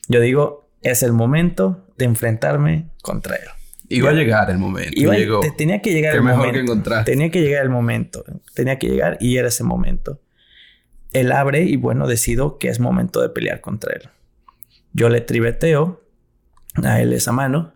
Yo 0.08 0.20
digo, 0.20 0.68
es 0.82 1.02
el 1.02 1.12
momento 1.12 1.86
de 1.96 2.04
enfrentarme 2.04 2.90
contra 3.02 3.36
él. 3.36 3.48
Iba 3.88 4.10
a 4.10 4.12
llegar 4.12 4.50
el 4.50 4.58
momento. 4.58 4.92
Iba- 4.94 5.14
llegó. 5.16 5.40
te- 5.40 5.50
tenía 5.52 5.80
que 5.80 5.92
llegar 5.92 6.12
Qué 6.12 6.18
el 6.18 6.24
mejor 6.24 6.46
momento. 6.48 6.72
que. 6.72 7.04
Tenía 7.04 7.30
que 7.30 7.40
llegar 7.40 7.62
el 7.64 7.70
momento. 7.70 8.24
Tenía 8.54 8.78
que 8.78 8.88
llegar 8.88 9.16
y 9.20 9.36
era 9.36 9.48
ese 9.48 9.62
momento. 9.64 10.20
Él 11.12 11.32
abre 11.32 11.62
y 11.62 11.76
bueno, 11.76 12.06
decido 12.06 12.58
que 12.58 12.68
es 12.68 12.80
momento 12.80 13.20
de 13.22 13.28
pelear 13.28 13.60
contra 13.60 13.94
él. 13.94 14.08
Yo 14.94 15.08
le 15.10 15.20
tribeteo 15.20 16.02
a 16.82 17.00
él 17.00 17.12
esa 17.12 17.32
mano 17.32 17.74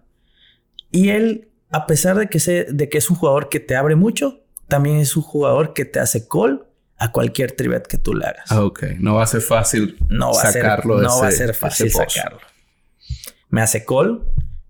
y 0.91 1.11
él, 1.11 1.49
a 1.71 1.87
pesar 1.87 2.17
de 2.17 2.29
que, 2.29 2.41
sé, 2.41 2.65
de 2.71 2.89
que 2.89 2.97
es 2.99 3.11
un 3.11 3.17
jugador 3.17 3.49
que 3.51 3.61
te 3.61 3.77
abre 3.77 3.95
mucho, 3.97 4.41
también 4.69 4.97
es 4.97 5.17
un 5.17 5.23
jugador 5.23 5.75
que 5.75 5.85
te 5.85 6.01
hace 6.01 6.27
call 6.27 6.65
a 6.97 7.13
cualquier 7.13 7.53
tribet 7.53 7.87
que 7.87 7.99
tú 7.99 8.15
le 8.15 8.25
hagas. 8.27 8.51
Ah, 8.51 8.65
ok. 8.65 8.85
No 8.99 9.15
va 9.17 9.25
a 9.25 9.27
ser 9.27 9.41
fácil 9.43 9.97
no 10.09 10.33
va 10.33 10.43
sacarlo 10.53 10.97
a 10.97 10.99
ser, 10.99 11.01
de 11.01 11.03
no 11.03 11.09
ese- 11.09 11.21
va 11.23 11.29
a 11.29 11.31
ser 11.33 11.55
fácil 11.55 11.91
sacarlo. 12.15 12.41
Me 13.51 13.61
hace 13.63 13.85
call 13.85 14.25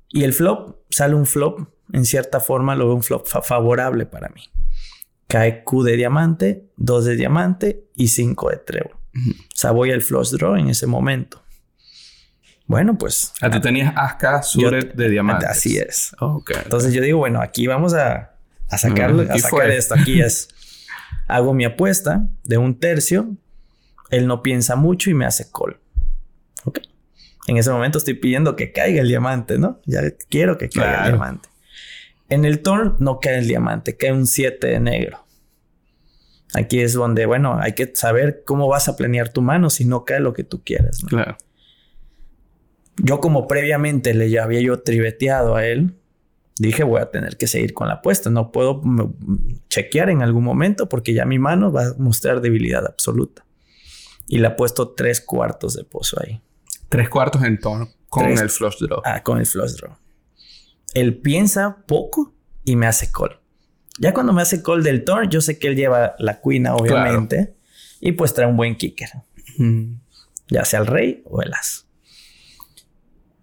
y 0.09 0.25
el 0.25 0.33
flop 0.33 0.77
sale 0.91 1.15
un 1.15 1.27
flop, 1.27 1.69
en 1.93 2.05
cierta 2.05 2.41
forma 2.41 2.75
lo 2.77 2.87
veo 2.87 2.95
un 2.97 3.03
flop 3.03 3.27
fa- 3.27 3.43
favorable 3.43 4.07
para 4.07 4.29
mí. 4.31 4.43
Cae 5.27 5.63
Q 5.65 5.83
de 5.83 5.97
diamante, 5.97 6.69
2 6.77 7.05
de 7.05 7.17
diamante 7.17 7.85
y 7.95 8.09
5 8.09 8.51
de 8.51 8.57
trébol. 8.57 8.93
O 8.95 9.57
sea, 9.57 9.73
voy 9.73 9.91
al 9.91 10.01
flush 10.01 10.31
draw 10.31 10.55
en 10.57 10.69
ese 10.69 10.87
momento. 10.87 11.43
Bueno, 12.69 12.97
pues 12.97 13.33
Ah, 13.41 13.51
tú 13.51 13.61
tenías 13.61 13.93
Aska 13.97 14.43
suited 14.43 14.95
de 14.95 15.09
diamantes. 15.09 15.49
así 15.49 15.79
es. 15.79 16.15
Ok. 16.21 16.53
Entonces 16.63 16.93
yo 16.93 17.03
digo, 17.03 17.19
bueno, 17.19 17.41
aquí 17.41 17.67
vamos 17.67 17.95
a, 17.95 18.37
a 18.69 18.79
sacarlo, 18.79 19.25
Ah, 19.29 19.33
a 19.35 19.39
sacar 19.39 19.71
esto. 19.71 19.95
Aquí 19.95 20.21
es. 20.21 20.49
Hago 21.27 21.53
mi 21.55 21.65
apuesta 21.65 22.29
de 22.45 22.59
un 22.59 22.79
tercio. 22.79 23.31
Él 24.11 24.27
no 24.27 24.43
piensa 24.43 24.77
mucho 24.77 25.11
y 25.11 25.15
me 25.15 25.25
hace 25.27 25.47
call. 25.51 25.81
Ok. 26.65 26.81
En 27.47 27.57
ese 27.57 27.71
momento 27.71 27.99
estoy 27.99 28.15
pidiendo 28.15 28.55
que 28.55 28.71
caiga 28.73 29.01
el 29.01 29.09
diamante, 29.09 29.59
¿no? 29.59 29.81
Ya 29.87 30.03
quiero 30.29 30.59
que 30.59 30.69
caiga 30.69 30.91
Claro. 30.91 31.05
el 31.07 31.13
diamante. 31.13 31.49
En 32.29 32.45
el 32.45 32.61
turn 32.61 32.97
no 32.99 33.19
cae 33.21 33.39
el 33.39 33.47
diamante, 33.49 33.97
cae 33.97 34.13
un 34.13 34.27
7 34.27 34.67
de 34.67 34.81
negro. 34.81 35.25
Aquí 36.55 36.81
es 36.81 36.93
donde, 36.93 37.25
bueno, 37.25 37.59
hay 37.59 37.73
que 37.73 37.91
saber 37.95 38.43
cómo 38.45 38.69
vas 38.69 38.89
a 38.89 38.97
planear 38.97 39.31
tu 39.31 39.41
mano 39.41 39.71
si 39.71 39.87
no 39.87 40.05
cae 40.05 40.21
lo 40.21 40.35
que 40.35 40.45
tú 40.45 40.63
quieres. 40.63 41.03
¿no? 41.03 41.09
Claro. 41.09 41.37
Yo 43.03 43.21
como 43.21 43.47
previamente 43.47 44.15
le 44.15 44.31
ya 44.31 44.45
había 44.45 44.61
yo 44.61 44.83
triveteado 44.83 45.57
a 45.57 45.67
él, 45.67 45.95
dije 46.59 46.83
voy 46.83 47.01
a 47.01 47.11
tener 47.11 47.37
que 47.37 47.47
seguir 47.47 47.75
con 47.75 47.89
la 47.89 47.95
apuesta. 47.95 48.31
No 48.31 48.51
puedo 48.53 48.83
chequear 49.69 50.11
en 50.11 50.23
algún 50.23 50.45
momento 50.45 50.89
porque 50.89 51.15
ya 51.15 51.25
mi 51.25 51.39
mano 51.39 51.73
va 51.73 51.87
a 51.87 51.95
mostrar 51.99 52.41
debilidad 52.41 52.87
absoluta. 52.87 53.45
Y 54.27 54.39
le 54.39 54.49
ha 54.49 54.57
puesto 54.57 54.91
tres 54.91 55.21
cuartos 55.21 55.75
de 55.75 55.85
pozo 55.85 56.21
ahí. 56.21 56.41
Tres 56.89 57.09
cuartos 57.09 57.43
en 57.45 57.59
tono 57.59 57.89
con 58.09 58.27
el 58.27 58.51
flush 58.51 58.79
draw. 58.81 59.01
Ah, 59.05 59.23
con 59.23 59.39
el 59.39 59.47
flush 59.47 59.73
draw. 59.77 59.97
Él 60.95 61.19
piensa 61.19 61.79
poco 61.87 62.35
y 62.65 62.77
me 62.77 62.87
hace 62.87 63.11
call. 63.11 63.39
Ya 63.99 64.15
cuando 64.15 64.33
me 64.33 64.43
hace 64.43 64.63
call 64.63 64.83
del 64.83 65.05
turn, 65.05 65.29
yo 65.29 65.41
sé 65.41 65.59
que 65.59 65.69
él 65.69 65.77
lleva 65.77 66.15
la 66.19 66.41
cuina, 66.41 66.75
obviamente. 66.75 67.55
Y 68.01 68.13
pues 68.13 68.33
trae 68.33 68.47
un 68.47 68.57
buen 68.57 68.77
kicker. 68.77 69.09
Ya 70.49 70.65
sea 70.65 70.81
el 70.81 70.87
rey 70.87 71.23
o 71.25 71.43
el 71.43 71.53
as. 71.53 71.88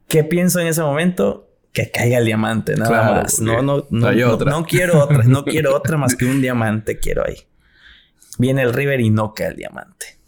¿Qué 0.08 0.24
pienso 0.24 0.60
en 0.60 0.68
ese 0.68 0.82
momento? 0.82 1.50
Que 1.72 1.92
caiga 1.92 2.20
el 2.20 2.26
diamante, 2.26 2.76
nada 2.76 3.12
más. 3.22 3.40
No, 3.40 3.62
no, 3.62 3.86
no, 3.90 4.12
no, 4.12 4.66
quiero 4.66 5.04
otra, 5.04 5.24
no 5.24 5.44
quiero 5.44 5.76
otra 5.76 5.98
más 5.98 6.16
que 6.16 6.26
un 6.26 6.42
diamante, 6.42 7.00
quiero 7.00 7.26
ahí. 7.26 7.36
Viene 8.38 8.62
el 8.62 8.74
river 8.74 9.02
y 9.02 9.10
no 9.10 9.34
cae 9.34 9.48
el 9.48 9.56
diamante. 9.56 10.20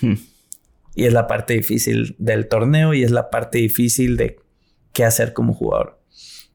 Hmm. 0.00 0.14
Y 0.94 1.06
es 1.06 1.12
la 1.12 1.26
parte 1.26 1.54
difícil 1.54 2.14
del 2.18 2.48
torneo 2.48 2.92
y 2.92 3.02
es 3.02 3.10
la 3.10 3.30
parte 3.30 3.58
difícil 3.58 4.16
de 4.16 4.38
qué 4.92 5.04
hacer 5.04 5.32
como 5.32 5.54
jugador. 5.54 6.02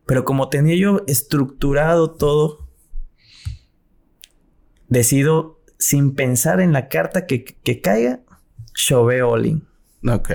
Pero 0.06 0.24
como 0.24 0.50
tenía 0.50 0.76
yo 0.76 1.04
estructurado 1.08 2.12
todo, 2.12 2.70
decido, 4.88 5.62
sin 5.80 6.14
pensar 6.14 6.62
en 6.62 6.74
la 6.74 6.88
carta 6.88 7.26
que, 7.26 7.44
que 7.44 7.82
caiga, 7.82 8.22
Shove 8.76 9.24
all 9.24 9.64
Ok. 10.08 10.32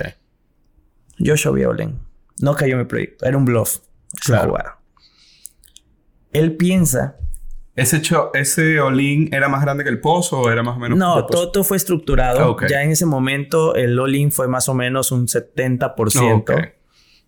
Yo 1.17 1.35
shove 1.35 1.65
all 1.67 1.99
No 2.39 2.55
cayó 2.55 2.77
mi 2.77 2.85
proyecto. 2.85 3.25
Era 3.25 3.37
un 3.37 3.45
bluff. 3.45 3.79
Claro. 4.25 4.55
Él 6.31 6.55
piensa 6.55 7.17
¿Ese, 7.75 8.01
¿Ese 8.35 8.79
all 8.79 8.99
era 9.31 9.49
más 9.49 9.63
grande 9.63 9.83
que 9.83 9.89
el 9.89 9.99
pozo 9.99 10.41
o 10.41 10.51
era 10.51 10.61
más 10.61 10.77
o 10.77 10.79
menos? 10.79 10.97
No, 10.97 11.25
todo, 11.25 11.63
fue 11.63 11.77
estructurado. 11.77 12.55
Ya 12.69 12.83
en 12.83 12.91
ese 12.91 13.05
momento 13.05 13.73
el 13.75 13.97
all 13.99 14.31
fue 14.31 14.47
más 14.47 14.69
o 14.69 14.75
menos 14.75 15.11
un 15.11 15.27
70% 15.27 16.71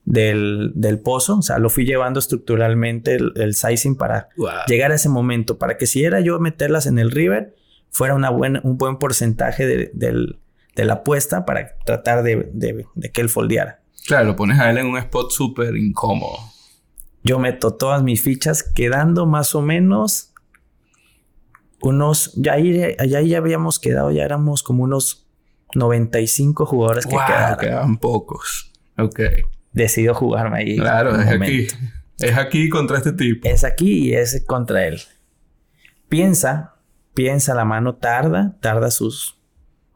del, 0.05 0.71
del, 0.75 0.99
pozo. 0.99 1.39
O 1.39 1.41
sea, 1.41 1.57
lo 1.57 1.71
fui 1.71 1.85
llevando 1.85 2.19
estructuralmente 2.19 3.15
el, 3.15 3.55
sizing 3.55 3.95
para 3.95 4.29
llegar 4.67 4.91
a 4.91 4.95
ese 4.95 5.09
momento. 5.09 5.57
Para 5.57 5.77
que 5.77 5.87
si 5.87 6.03
era 6.03 6.19
yo 6.19 6.39
meterlas 6.39 6.85
en 6.85 6.99
el 6.99 7.09
river, 7.09 7.55
fuera 7.89 8.13
una 8.13 8.29
buena, 8.29 8.61
un 8.63 8.77
buen 8.77 8.97
porcentaje 8.97 9.65
de, 9.65 10.35
de 10.75 10.85
la 10.85 10.95
apuesta 10.95 11.45
para 11.45 11.77
tratar 11.85 12.23
de, 12.23 12.49
de, 12.53 12.85
de 12.95 13.11
que 13.11 13.21
él 13.21 13.29
foldeara. 13.29 13.81
Claro, 14.05 14.25
lo 14.25 14.35
pones 14.35 14.59
a 14.59 14.69
él 14.69 14.77
en 14.77 14.87
un 14.87 14.97
spot 14.97 15.31
súper 15.31 15.75
incómodo. 15.75 16.37
Yo 17.23 17.39
meto 17.39 17.73
todas 17.73 18.03
mis 18.03 18.21
fichas 18.21 18.61
quedando 18.61 19.25
más 19.25 19.55
o 19.55 19.61
menos 19.61 20.33
unos, 21.81 22.33
ya 22.35 22.53
ahí, 22.53 22.95
ya 23.07 23.37
habíamos 23.37 23.79
quedado, 23.79 24.11
ya 24.11 24.23
éramos 24.23 24.63
como 24.63 24.83
unos 24.83 25.27
95 25.73 26.65
jugadores 26.65 27.05
que 27.05 27.11
quedaban. 27.11 27.57
quedaban 27.57 27.97
pocos. 27.97 28.71
Ok. 28.97 29.19
Decidió 29.71 30.13
jugarme 30.13 30.59
ahí. 30.59 30.77
Claro, 30.77 31.19
es 31.19 31.27
aquí. 31.27 31.67
Es 32.17 32.37
aquí 32.37 32.69
contra 32.69 32.97
este 32.97 33.11
tipo. 33.11 33.47
Es 33.47 33.63
aquí 33.63 34.09
y 34.09 34.13
es 34.13 34.43
contra 34.47 34.85
él. 34.87 35.01
Piensa, 36.07 36.75
piensa, 37.13 37.53
la 37.55 37.65
mano 37.65 37.95
tarda, 37.95 38.55
tarda 38.61 38.89
sus 38.89 39.37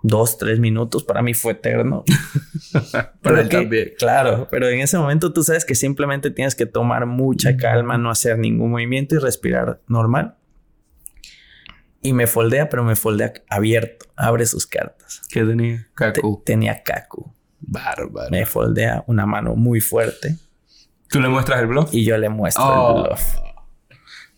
dos, 0.02 0.38
tres 0.38 0.60
minutos. 0.60 1.04
Para 1.04 1.22
mí 1.22 1.34
fue 1.34 1.54
eterno. 1.54 2.04
Para 3.22 3.42
él 3.42 3.50
también. 3.50 3.92
Claro, 3.98 4.48
pero 4.50 4.68
en 4.70 4.80
ese 4.80 4.98
momento 4.98 5.34
tú 5.34 5.44
sabes 5.44 5.66
que 5.66 5.76
simplemente 5.76 6.32
tienes 6.32 6.56
que 6.56 6.66
tomar 6.66 7.06
mucha 7.06 7.58
calma, 7.58 7.98
no 7.98 8.10
hacer 8.10 8.38
ningún 8.38 8.72
movimiento 8.72 9.16
y 9.16 9.20
respirar 9.20 9.82
normal 9.88 10.36
y 12.02 12.14
me 12.14 12.28
foldea, 12.28 12.70
pero 12.70 12.84
me 12.84 12.96
foldea 12.96 13.34
abierto. 13.50 14.06
Abre 14.16 14.46
sus 14.46 14.66
cartas. 14.66 15.22
¿Qué 15.30 15.44
tenía? 15.44 15.88
Kaku. 15.96 16.44
tenía 16.46 16.82
Kaku. 16.84 17.34
Bárbaro. 17.60 18.30
Me 18.32 18.46
foldea 18.46 19.04
una 19.08 19.26
mano 19.26 19.56
muy 19.56 19.82
fuerte. 19.82 20.38
¿Tú 21.10 21.20
le 21.20 21.28
muestras 21.28 21.60
el 21.60 21.68
bluff? 21.68 21.94
Y 21.94 22.06
yo 22.06 22.18
le 22.18 22.30
muestro 22.30 22.64
el 22.64 22.72
oh. 22.72 23.04
bluff. 23.04 23.36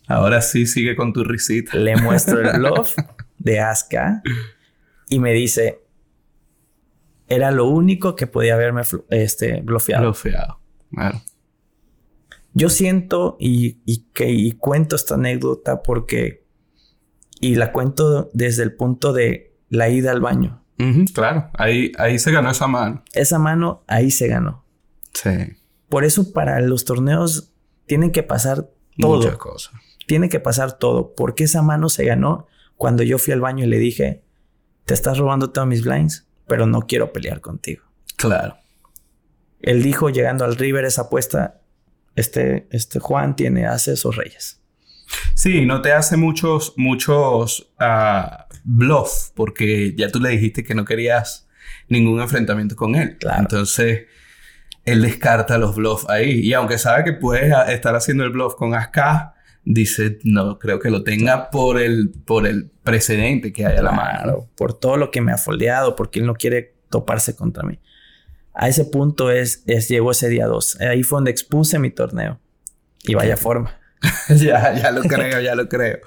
Ahora 0.07 0.41
sí 0.41 0.65
sigue 0.65 0.95
con 0.95 1.13
tu 1.13 1.23
risita. 1.23 1.77
Le 1.77 1.95
muestro 1.97 2.41
el 2.41 2.51
bluff 2.59 2.95
de 3.37 3.59
Aska 3.59 4.21
y 5.11 5.19
me 5.19 5.33
dice: 5.33 5.83
Era 7.27 7.51
lo 7.51 7.67
único 7.67 8.15
que 8.15 8.25
podía 8.25 8.55
haberme 8.55 8.81
este, 9.09 9.61
bloqueado. 9.61 10.05
Bloqueado. 10.05 10.59
Claro. 10.89 11.21
Yo 12.53 12.69
siento 12.69 13.37
y, 13.39 13.73
que, 14.13 14.31
y 14.31 14.53
cuento 14.53 14.95
esta 14.95 15.15
anécdota 15.15 15.83
porque 15.83 16.43
y 17.39 17.55
la 17.55 17.71
cuento 17.71 18.29
desde 18.33 18.63
el 18.63 18.73
punto 18.73 19.13
de 19.13 19.53
la 19.69 19.89
ida 19.89 20.11
al 20.11 20.21
baño. 20.21 20.63
claro, 21.13 21.49
ahí, 21.53 21.91
ahí 21.97 22.19
se 22.19 22.31
ganó 22.31 22.51
esa 22.51 22.67
mano. 22.67 23.03
Esa 23.13 23.37
mano 23.37 23.83
ahí 23.87 24.11
se 24.11 24.27
ganó. 24.27 24.63
Sí. 25.13 25.57
Por 25.89 26.05
eso 26.05 26.31
para 26.31 26.61
los 26.61 26.85
torneos 26.85 27.51
tienen 27.85 28.11
que 28.11 28.23
pasar 28.23 28.69
todo. 28.97 29.17
Muchas 29.17 29.37
cosas. 29.37 29.73
Tiene 30.07 30.29
que 30.29 30.39
pasar 30.39 30.77
todo. 30.77 31.13
Porque 31.15 31.45
esa 31.45 31.61
mano 31.61 31.89
se 31.89 32.05
ganó 32.05 32.47
cuando 32.77 33.03
yo 33.03 33.17
fui 33.17 33.33
al 33.33 33.41
baño 33.41 33.65
y 33.65 33.67
le 33.67 33.79
dije, 33.79 34.23
te 34.85 34.93
estás 34.93 35.17
robando 35.17 35.51
todos 35.51 35.67
mis 35.67 35.83
blinds, 35.83 36.27
pero 36.47 36.65
no 36.65 36.81
quiero 36.81 37.13
pelear 37.13 37.41
contigo. 37.41 37.83
Claro. 38.15 38.57
Él 39.61 39.83
dijo 39.83 40.09
llegando 40.09 40.43
al 40.43 40.55
River 40.55 40.85
esa 40.85 41.03
apuesta, 41.03 41.61
este, 42.15 42.67
este 42.71 42.99
Juan 42.99 43.35
tiene 43.35 43.67
haces 43.67 44.05
o 44.05 44.11
reyes. 44.11 44.61
Sí, 45.35 45.65
no 45.65 45.81
te 45.81 45.91
hace 45.91 46.17
muchos, 46.17 46.73
muchos 46.77 47.71
uh, 47.79 48.43
bluff, 48.63 49.29
porque 49.35 49.93
ya 49.95 50.09
tú 50.09 50.19
le 50.19 50.29
dijiste 50.29 50.63
que 50.63 50.75
no 50.75 50.85
querías 50.85 51.47
ningún 51.89 52.21
enfrentamiento 52.21 52.75
con 52.75 52.95
él. 52.95 53.17
Claro. 53.17 53.41
Entonces, 53.41 54.07
él 54.85 55.01
descarta 55.01 55.57
los 55.57 55.75
bluffs 55.75 56.09
ahí. 56.09 56.39
Y 56.39 56.53
aunque 56.53 56.77
sabe 56.77 57.03
que 57.03 57.13
puedes 57.13 57.53
estar 57.69 57.95
haciendo 57.95 58.23
el 58.23 58.31
bluff 58.31 58.55
con 58.55 58.73
Aska, 58.73 59.35
dice, 59.63 60.19
no, 60.23 60.59
creo 60.59 60.79
que 60.79 60.89
lo 60.89 61.03
tenga 61.03 61.49
por 61.49 61.79
el, 61.79 62.11
por 62.25 62.47
el 62.47 62.71
precedente 62.83 63.53
que 63.53 63.65
hay 63.65 63.77
a 63.77 63.81
la 63.81 63.91
mano. 63.91 64.49
Por 64.55 64.77
todo 64.77 64.97
lo 64.97 65.11
que 65.11 65.21
me 65.21 65.31
ha 65.31 65.37
foldeado, 65.37 65.95
porque 65.95 66.19
él 66.19 66.25
no 66.25 66.35
quiere 66.35 66.75
toparse 66.89 67.35
contra 67.35 67.63
mí. 67.63 67.79
A 68.53 68.67
ese 68.67 68.85
punto 68.85 69.31
es, 69.31 69.63
es 69.67 69.87
llegó 69.87 70.11
ese 70.11 70.29
día 70.29 70.45
2. 70.45 70.81
Ahí 70.81 71.03
fue 71.03 71.17
donde 71.17 71.31
expuse 71.31 71.79
mi 71.79 71.89
torneo. 71.89 72.39
Y 73.03 73.15
vaya 73.15 73.37
forma. 73.37 73.79
ya, 74.29 74.73
ya 74.73 74.91
lo 74.91 75.01
creo, 75.03 75.39
ya 75.39 75.55
lo 75.55 75.69
creo. 75.69 75.99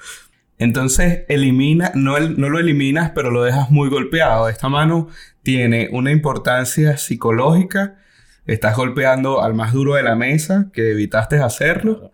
Entonces, 0.58 1.22
elimina, 1.28 1.90
no, 1.94 2.18
no 2.18 2.48
lo 2.48 2.58
eliminas, 2.58 3.12
pero 3.14 3.30
lo 3.30 3.42
dejas 3.42 3.70
muy 3.70 3.88
golpeado. 3.88 4.48
Esta 4.48 4.68
mano 4.68 5.08
tiene 5.42 5.88
una 5.92 6.12
importancia 6.12 6.96
psicológica. 6.96 7.96
Estás 8.46 8.76
golpeando 8.76 9.42
al 9.42 9.54
más 9.54 9.72
duro 9.72 9.94
de 9.94 10.02
la 10.02 10.14
mesa, 10.14 10.70
que 10.72 10.92
evitaste 10.92 11.38
hacerlo. 11.38 12.12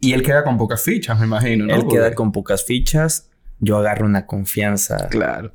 Y 0.00 0.12
él 0.12 0.22
queda 0.22 0.44
con 0.44 0.58
pocas 0.58 0.82
fichas, 0.82 1.18
me 1.18 1.26
imagino, 1.26 1.66
¿no? 1.66 1.74
Él 1.74 1.86
queda 1.88 2.14
con 2.14 2.32
pocas 2.32 2.64
fichas. 2.64 3.30
Yo 3.58 3.76
agarro 3.76 4.06
una 4.06 4.26
confianza 4.26 5.08
claro. 5.08 5.52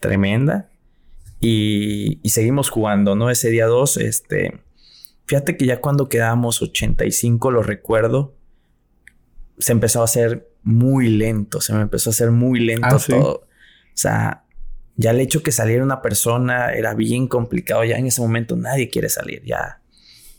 tremenda. 0.00 0.68
Y, 1.40 2.20
y 2.22 2.30
seguimos 2.30 2.68
jugando, 2.68 3.14
¿no? 3.14 3.30
Ese 3.30 3.50
día 3.50 3.66
2, 3.66 3.96
este... 3.98 4.60
Fíjate 5.26 5.56
que 5.56 5.66
ya 5.66 5.80
cuando 5.80 6.08
quedamos 6.08 6.62
85, 6.62 7.50
lo 7.50 7.62
recuerdo, 7.62 8.34
se 9.58 9.72
empezó 9.72 10.00
a 10.00 10.04
hacer 10.04 10.50
muy 10.62 11.08
lento, 11.08 11.60
se 11.60 11.74
me 11.74 11.82
empezó 11.82 12.10
a 12.10 12.12
hacer 12.12 12.30
muy 12.30 12.60
lento 12.60 12.86
ah, 12.90 12.98
todo. 13.06 13.34
O 13.34 13.46
sea, 13.94 14.44
ya 14.96 15.10
el 15.10 15.20
hecho 15.20 15.42
que 15.42 15.52
saliera 15.52 15.84
una 15.84 16.02
persona 16.02 16.72
era 16.72 16.94
bien 16.94 17.28
complicado, 17.28 17.84
ya 17.84 17.96
en 17.96 18.06
ese 18.06 18.20
momento 18.20 18.56
nadie 18.56 18.88
quiere 18.88 19.08
salir, 19.08 19.42
ya 19.44 19.80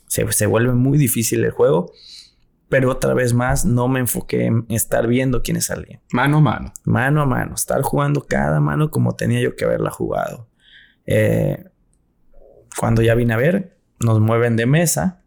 se, 0.07 0.29
se 0.31 0.45
vuelve 0.45 0.73
muy 0.73 0.97
difícil 0.97 1.43
el 1.43 1.51
juego. 1.51 1.93
Pero 2.69 2.91
otra 2.91 3.15
vez 3.15 3.33
más, 3.33 3.65
no 3.65 3.87
me 3.87 3.99
enfoqué 3.99 4.45
en 4.45 4.65
estar 4.69 5.07
viendo 5.07 5.41
quiénes 5.41 5.65
salían. 5.65 6.01
Mano 6.11 6.37
a 6.37 6.41
mano. 6.41 6.73
Mano 6.83 7.21
a 7.23 7.25
mano. 7.25 7.55
Estar 7.55 7.81
jugando 7.81 8.25
cada 8.27 8.59
mano 8.59 8.91
como 8.91 9.15
tenía 9.15 9.41
yo 9.41 9.55
que 9.55 9.65
haberla 9.65 9.89
jugado. 9.89 10.47
Eh, 11.07 11.65
cuando 12.77 13.01
ya 13.01 13.15
vine 13.15 13.33
a 13.33 13.37
ver, 13.37 13.75
nos 13.99 14.19
mueven 14.19 14.55
de 14.55 14.67
mesa 14.67 15.23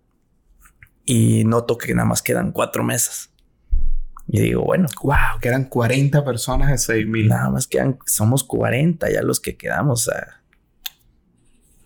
y 1.05 1.45
noto 1.45 1.77
que 1.79 1.95
nada 1.95 2.07
más 2.07 2.23
quedan 2.23 2.53
cuatro 2.53 2.85
mesas. 2.85 3.33
Y 4.29 4.41
digo, 4.41 4.63
bueno. 4.63 4.87
Wow, 5.03 5.41
quedan 5.41 5.65
40 5.65 6.25
personas 6.25 6.71
de 6.71 6.79
6000. 6.79 7.29
Nada 7.29 7.51
más 7.51 7.67
quedan, 7.67 7.99
somos 8.07 8.45
40 8.45 9.11
ya 9.11 9.23
los 9.23 9.41
que 9.41 9.57
quedamos. 9.57 10.09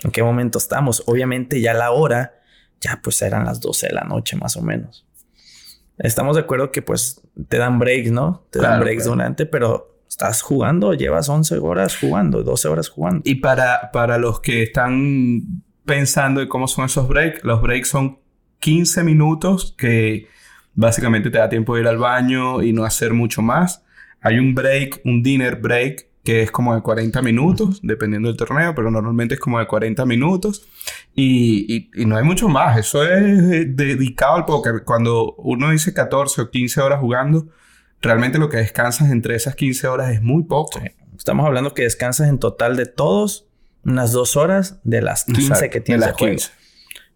¿En 0.04 0.10
qué 0.10 0.22
momento 0.22 0.58
estamos? 0.58 1.02
Obviamente 1.06 1.62
ya 1.62 1.72
la 1.72 1.92
hora, 1.92 2.40
ya 2.80 3.00
pues 3.02 3.22
eran 3.22 3.46
las 3.46 3.60
12 3.60 3.86
de 3.88 3.94
la 3.94 4.02
noche 4.02 4.36
más 4.36 4.56
o 4.56 4.62
menos. 4.62 5.05
Estamos 5.98 6.36
de 6.36 6.42
acuerdo 6.42 6.70
que 6.70 6.82
pues 6.82 7.22
te 7.48 7.58
dan 7.58 7.78
breaks, 7.78 8.10
¿no? 8.10 8.46
Te 8.50 8.60
dan 8.60 8.80
breaks 8.80 9.04
durante, 9.04 9.46
pero 9.46 9.96
estás 10.08 10.42
jugando, 10.42 10.94
llevas 10.94 11.28
11 11.28 11.58
horas 11.58 11.96
jugando, 11.98 12.42
12 12.42 12.68
horas 12.68 12.88
jugando. 12.88 13.22
Y 13.24 13.36
para, 13.36 13.90
para 13.92 14.18
los 14.18 14.40
que 14.40 14.62
están 14.62 15.62
pensando 15.84 16.40
en 16.40 16.48
cómo 16.48 16.68
son 16.68 16.84
esos 16.84 17.08
breaks. 17.08 17.44
Los 17.44 17.62
breaks 17.62 17.88
son 17.88 18.18
15 18.60 19.04
minutos 19.04 19.74
que 19.76 20.28
básicamente 20.74 21.30
te 21.30 21.38
da 21.38 21.48
tiempo 21.48 21.74
de 21.74 21.82
ir 21.82 21.88
al 21.88 21.98
baño 21.98 22.62
y 22.62 22.72
no 22.72 22.84
hacer 22.84 23.14
mucho 23.14 23.42
más. 23.42 23.84
Hay 24.20 24.38
un 24.38 24.54
break, 24.54 25.00
un 25.04 25.22
dinner 25.22 25.56
break, 25.56 26.08
que 26.26 26.42
es 26.42 26.50
como 26.50 26.74
de 26.74 26.82
40 26.82 27.22
minutos, 27.22 27.78
dependiendo 27.84 28.26
del 28.26 28.36
torneo, 28.36 28.74
pero 28.74 28.90
normalmente 28.90 29.34
es 29.34 29.40
como 29.40 29.60
de 29.60 29.66
40 29.68 30.04
minutos. 30.06 30.66
Y, 31.14 31.88
y, 31.94 32.04
no 32.04 32.16
hay 32.16 32.24
mucho 32.24 32.48
más. 32.48 32.76
Eso 32.76 33.04
es 33.04 33.76
dedicado 33.76 34.34
al 34.34 34.44
póker. 34.44 34.82
Cuando 34.84 35.34
uno 35.36 35.70
dice 35.70 35.94
14 35.94 36.42
o 36.42 36.50
15 36.50 36.80
horas 36.80 36.98
jugando, 36.98 37.46
realmente 38.02 38.40
lo 38.40 38.48
que 38.48 38.56
descansas 38.56 39.12
entre 39.12 39.36
esas 39.36 39.54
15 39.54 39.86
horas 39.86 40.10
es 40.10 40.20
muy 40.20 40.42
poco. 40.42 40.80
Estamos 41.16 41.46
hablando 41.46 41.74
que 41.74 41.82
descansas 41.82 42.28
en 42.28 42.40
total 42.40 42.74
de 42.74 42.86
todos 42.86 43.46
unas 43.84 44.10
dos 44.10 44.36
horas 44.36 44.80
de 44.82 45.02
las 45.02 45.26
15 45.26 45.70
que 45.70 45.80
tienes 45.80 46.06
de, 46.06 46.10
las 46.10 46.18
juego. 46.18 46.42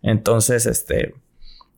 Entonces, 0.02 0.66
este, 0.66 1.16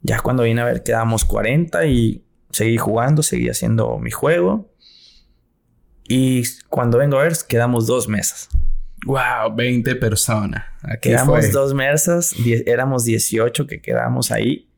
ya 0.02 0.20
cuando 0.20 0.42
vine 0.42 0.60
a 0.60 0.66
ver 0.66 0.82
quedamos 0.82 1.24
40 1.24 1.86
y 1.86 2.26
seguí 2.50 2.76
jugando, 2.76 3.22
seguí 3.22 3.48
haciendo 3.48 3.98
mi 3.98 4.10
juego. 4.10 4.70
Y 6.08 6.42
cuando 6.68 6.98
vengo 6.98 7.18
a 7.18 7.22
ver, 7.22 7.34
quedamos 7.48 7.86
dos 7.86 8.08
mesas. 8.08 8.48
Wow, 9.06 9.54
20 9.54 9.96
personas. 9.96 10.64
quedamos 11.00 11.50
dos 11.52 11.74
mesas, 11.74 12.34
éramos 12.66 13.04
18 13.04 13.66
que 13.66 13.80
quedamos 13.80 14.30
ahí. 14.30 14.68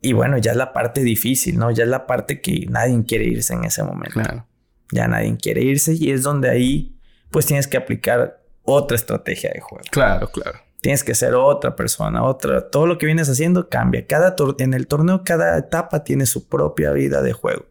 Y 0.00 0.12
bueno, 0.12 0.38
ya 0.38 0.52
es 0.52 0.56
la 0.56 0.72
parte 0.72 1.02
difícil, 1.02 1.58
¿no? 1.58 1.70
Ya 1.70 1.84
es 1.84 1.90
la 1.90 2.06
parte 2.06 2.40
que 2.40 2.66
nadie 2.68 3.02
quiere 3.06 3.24
irse 3.24 3.54
en 3.54 3.64
ese 3.64 3.82
momento. 3.82 4.20
Claro. 4.20 4.46
Ya 4.92 5.08
nadie 5.08 5.36
quiere 5.36 5.62
irse 5.62 5.94
y 5.94 6.10
es 6.10 6.22
donde 6.22 6.48
ahí 6.48 6.96
pues 7.30 7.46
tienes 7.46 7.66
que 7.66 7.76
aplicar 7.76 8.42
otra 8.62 8.96
estrategia 8.96 9.50
de 9.52 9.60
juego. 9.60 9.84
Claro, 9.90 10.30
claro. 10.30 10.60
Tienes 10.80 11.02
que 11.02 11.14
ser 11.14 11.34
otra 11.34 11.74
persona, 11.74 12.22
otra. 12.22 12.70
Todo 12.70 12.86
lo 12.86 12.98
que 12.98 13.06
vienes 13.06 13.28
haciendo 13.28 13.68
cambia. 13.68 14.06
Cada 14.06 14.36
en 14.58 14.74
el 14.74 14.86
torneo, 14.86 15.24
cada 15.24 15.58
etapa 15.58 16.04
tiene 16.04 16.26
su 16.26 16.48
propia 16.48 16.92
vida 16.92 17.20
de 17.20 17.32
juego. 17.32 17.66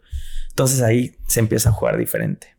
Entonces 0.49 0.81
ahí 0.81 1.15
se 1.27 1.39
empieza 1.39 1.69
a 1.69 1.71
jugar 1.71 1.97
diferente. 1.97 2.56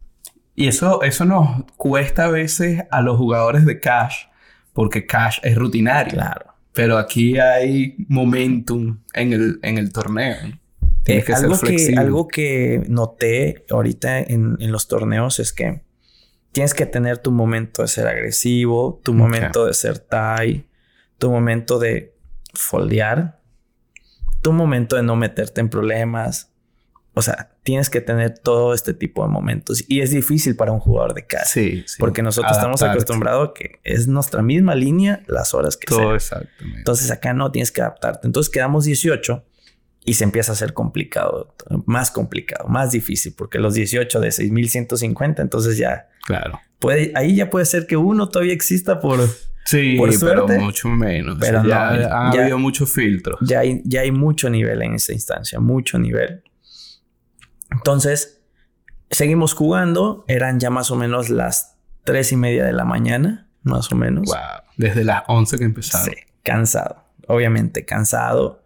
Y 0.59 0.67
eso, 0.67 1.03
eso 1.03 1.25
nos 1.25 1.63
cuesta 1.77 2.25
a 2.25 2.31
veces 2.31 2.83
a 2.91 3.01
los 3.01 3.17
jugadores 3.17 3.65
de 3.65 3.79
Cash, 3.79 4.25
porque 4.73 5.07
Cash 5.07 5.39
es 5.45 5.55
rutinario. 5.55 6.15
Claro. 6.15 6.47
Pero 6.73 6.99
aquí 6.99 7.39
hay 7.39 7.95
momentum 8.09 8.99
en 9.15 9.33
el, 9.33 9.61
en 9.63 9.79
el 9.79 9.93
torneo. 9.93 10.35
Tienes 11.05 11.25
que 11.25 11.33
algo 11.33 11.55
ser 11.55 11.69
flexible. 11.69 11.95
Que, 11.95 12.01
algo 12.01 12.27
que 12.27 12.83
noté 12.89 13.65
ahorita 13.71 14.19
en, 14.19 14.57
en 14.59 14.73
los 14.73 14.89
torneos 14.89 15.39
es 15.39 15.53
que 15.53 15.85
tienes 16.51 16.75
que 16.75 16.87
tener 16.87 17.19
tu 17.19 17.31
momento 17.31 17.83
de 17.83 17.89
ser 17.89 18.09
agresivo, 18.09 19.01
tu 19.05 19.15
momento 19.15 19.65
de 19.65 19.75
ser 19.75 20.01
tie, 20.01 20.67
tu 21.19 21.31
momento 21.31 21.79
de 21.79 22.17
foldear, 22.53 23.41
tu 24.43 24.51
momento 24.53 24.97
de 24.97 25.05
no 25.05 25.15
meterte 25.15 25.61
en 25.61 25.69
problemas. 25.69 26.53
O 27.15 27.23
sea, 27.23 27.53
tienes 27.69 27.91
que 27.91 28.01
tener 28.01 28.39
todo 28.39 28.73
este 28.73 28.95
tipo 28.95 29.23
de 29.23 29.29
momentos. 29.29 29.85
Y 29.89 30.01
es 30.01 30.11
difícil 30.11 30.57
para 30.57 30.73
un 30.73 30.81
jugador 30.81 31.13
de 31.13 31.27
casa. 31.27 31.45
Sí, 31.45 31.85
Porque 31.99 32.23
nosotros 32.23 32.57
estamos 32.57 32.81
acostumbrados 32.81 33.51
a 33.51 33.53
que 33.53 33.79
es 33.85 34.09
nuestra 34.09 34.41
misma 34.41 34.75
línea 34.75 35.23
las 35.27 35.53
horas 35.53 35.77
que 35.77 35.87
Todo 35.87 36.15
exactamente. 36.15 36.79
Entonces 36.79 37.11
acá 37.11 37.35
no 37.35 37.53
tienes 37.53 37.71
que 37.71 37.83
adaptarte. 37.83 38.27
Entonces 38.27 38.51
quedamos 38.51 38.87
18 38.87 39.45
y 40.07 40.15
se 40.15 40.25
empieza 40.25 40.53
a 40.53 40.55
hacer 40.55 40.73
complicado, 40.73 41.55
más 41.85 42.11
complicado, 42.11 42.71
más 42.71 42.93
difícil, 42.93 43.35
porque 43.37 43.59
los 43.59 43.75
18 43.75 44.19
de 44.19 44.33
6150, 44.33 45.43
entonces 45.43 45.77
ya 45.77 46.09
Claro. 46.25 46.59
Puede, 46.79 47.13
ahí 47.15 47.37
ya 47.37 47.51
puede 47.51 47.67
ser 47.67 47.87
que 47.87 47.99
uno 47.99 48.29
todavía 48.31 48.55
exista 48.55 48.99
por. 48.99 49.21
Sí, 49.67 49.99
pero 50.21 50.49
mucho 50.49 50.89
menos. 50.89 51.37
Pero 51.39 51.63
ya 51.67 51.89
ha 51.89 52.31
habido 52.31 52.57
mucho 52.57 52.87
filtro. 52.87 53.37
Ya 53.43 53.61
hay, 53.61 53.83
ya 53.85 54.01
hay 54.01 54.11
mucho 54.11 54.49
nivel 54.49 54.81
en 54.81 54.95
esa 54.95 55.13
instancia, 55.13 55.61
mucho 55.61 55.99
nivel. 55.99 56.43
Entonces, 57.71 58.43
seguimos 59.11 59.55
jugando. 59.55 60.25
Eran 60.29 60.61
ya 60.61 60.71
más 60.71 60.91
o 60.91 60.97
menos 60.97 61.31
las 61.31 61.77
tres 62.05 62.33
y 62.33 62.37
media 62.37 62.65
de 62.65 62.73
la 62.73 62.85
mañana, 62.85 63.49
más 63.63 63.91
o 63.93 63.97
menos. 63.97 64.27
Wow. 64.27 64.63
Desde 64.77 65.05
las 65.05 65.25
11 65.27 65.59
que 65.59 65.65
empezaron. 65.65 66.07
Sí, 66.07 66.21
cansado. 66.43 67.05
Obviamente 67.27 67.85
cansado 67.85 68.63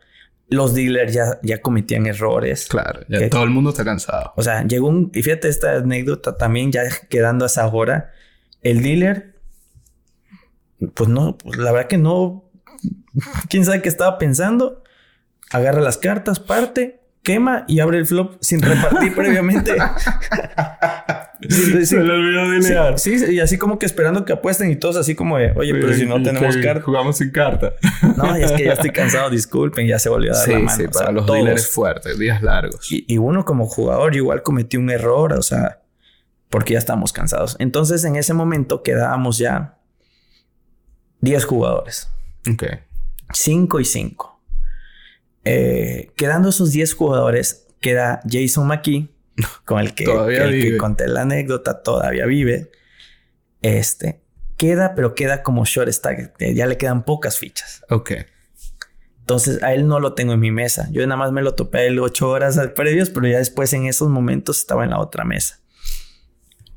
los 0.52 0.74
dealers 0.74 1.12
ya, 1.12 1.38
ya 1.42 1.60
cometían 1.60 2.06
errores. 2.06 2.66
Claro, 2.68 3.00
ya 3.08 3.28
todo 3.28 3.44
el 3.44 3.50
mundo 3.50 3.70
está 3.70 3.84
cansado. 3.84 4.32
O 4.36 4.42
sea, 4.42 4.64
llegó 4.64 4.88
un... 4.88 5.10
Y 5.14 5.22
fíjate 5.22 5.48
esta 5.48 5.76
anécdota 5.76 6.36
también, 6.36 6.70
ya 6.70 6.82
quedando 7.08 7.44
a 7.44 7.46
esa 7.46 7.66
hora. 7.66 8.12
El 8.60 8.82
dealer... 8.82 9.40
Pues 10.94 11.08
no, 11.08 11.38
pues 11.38 11.58
la 11.58 11.72
verdad 11.72 11.88
que 11.88 11.98
no... 11.98 12.50
¿Quién 13.48 13.64
sabe 13.64 13.82
qué 13.82 13.88
estaba 13.88 14.18
pensando? 14.18 14.82
Agarra 15.50 15.80
las 15.80 15.98
cartas, 15.98 16.40
parte 16.40 17.01
quema 17.22 17.64
y 17.68 17.80
abre 17.80 17.98
el 17.98 18.06
flop 18.06 18.36
sin 18.40 18.60
repartir 18.60 19.14
previamente. 19.16 19.76
Se 21.48 21.96
le 21.96 22.12
olvidó 22.12 22.98
Sí, 22.98 23.16
y 23.30 23.40
así 23.40 23.58
como 23.58 23.78
que 23.78 23.86
esperando 23.86 24.24
que 24.24 24.32
apuesten 24.32 24.70
y 24.70 24.76
todos 24.76 24.96
así 24.96 25.14
como 25.14 25.38
de, 25.38 25.52
oye, 25.56 25.74
pero 25.74 25.92
si 25.94 26.06
no 26.06 26.22
tenemos 26.22 26.56
carta. 26.56 26.82
Jugamos 26.82 27.18
sin 27.18 27.30
carta. 27.30 27.74
no, 28.16 28.34
es 28.34 28.52
que 28.52 28.64
ya 28.64 28.72
estoy 28.72 28.90
cansado, 28.92 29.30
disculpen, 29.30 29.86
ya 29.86 29.98
se 29.98 30.08
volvió 30.08 30.32
a 30.32 30.36
dar 30.36 30.48
la 30.48 30.58
mano. 30.60 30.76
Sí, 30.76 30.88
para 30.88 31.12
los 31.12 31.26
dealers 31.26 31.68
fuertes, 31.68 32.18
días 32.18 32.42
largos. 32.42 32.86
Y, 32.90 33.18
uno 33.18 33.44
como 33.44 33.66
jugador 33.66 34.14
igual 34.16 34.42
cometió 34.42 34.80
un 34.80 34.90
error, 34.90 35.32
o 35.32 35.42
sea, 35.42 35.80
porque 36.48 36.74
ya 36.74 36.78
estamos 36.78 37.12
cansados. 37.12 37.56
Entonces 37.58 38.04
en 38.04 38.16
ese 38.16 38.34
momento 38.34 38.82
quedábamos 38.82 39.38
ya 39.38 39.78
10 41.20 41.44
jugadores. 41.44 42.08
Ok. 42.52 42.64
5 43.32 43.80
y 43.80 43.84
5. 43.84 44.31
Eh, 45.44 46.10
quedando 46.16 46.50
esos 46.50 46.72
10 46.72 46.94
jugadores, 46.94 47.66
queda 47.80 48.20
Jason 48.28 48.66
McKee, 48.66 49.08
con 49.64 49.80
el 49.80 49.94
que, 49.94 50.76
conté 50.78 51.08
la 51.08 51.22
anécdota, 51.22 51.82
todavía 51.82 52.26
vive. 52.26 52.70
Este 53.60 54.22
queda, 54.62 54.94
pero 54.94 55.16
queda 55.16 55.42
como 55.42 55.64
short 55.64 55.90
stack. 55.90 56.38
Ya 56.38 56.66
le 56.66 56.76
quedan 56.76 57.04
pocas 57.04 57.36
fichas. 57.36 57.84
Ok. 57.90 58.12
Entonces 59.18 59.60
a 59.60 59.74
él 59.74 59.88
no 59.88 59.98
lo 59.98 60.14
tengo 60.14 60.34
en 60.34 60.40
mi 60.40 60.52
mesa. 60.52 60.88
Yo 60.92 61.04
nada 61.04 61.16
más 61.16 61.32
me 61.32 61.42
lo 61.42 61.56
topé 61.56 61.88
el 61.88 61.98
8 61.98 62.28
horas 62.28 62.60
previos, 62.76 63.10
pero 63.10 63.26
ya 63.26 63.38
después 63.38 63.72
en 63.72 63.86
esos 63.86 64.08
momentos 64.08 64.60
estaba 64.60 64.84
en 64.84 64.90
la 64.90 65.00
otra 65.00 65.24
mesa. 65.24 65.60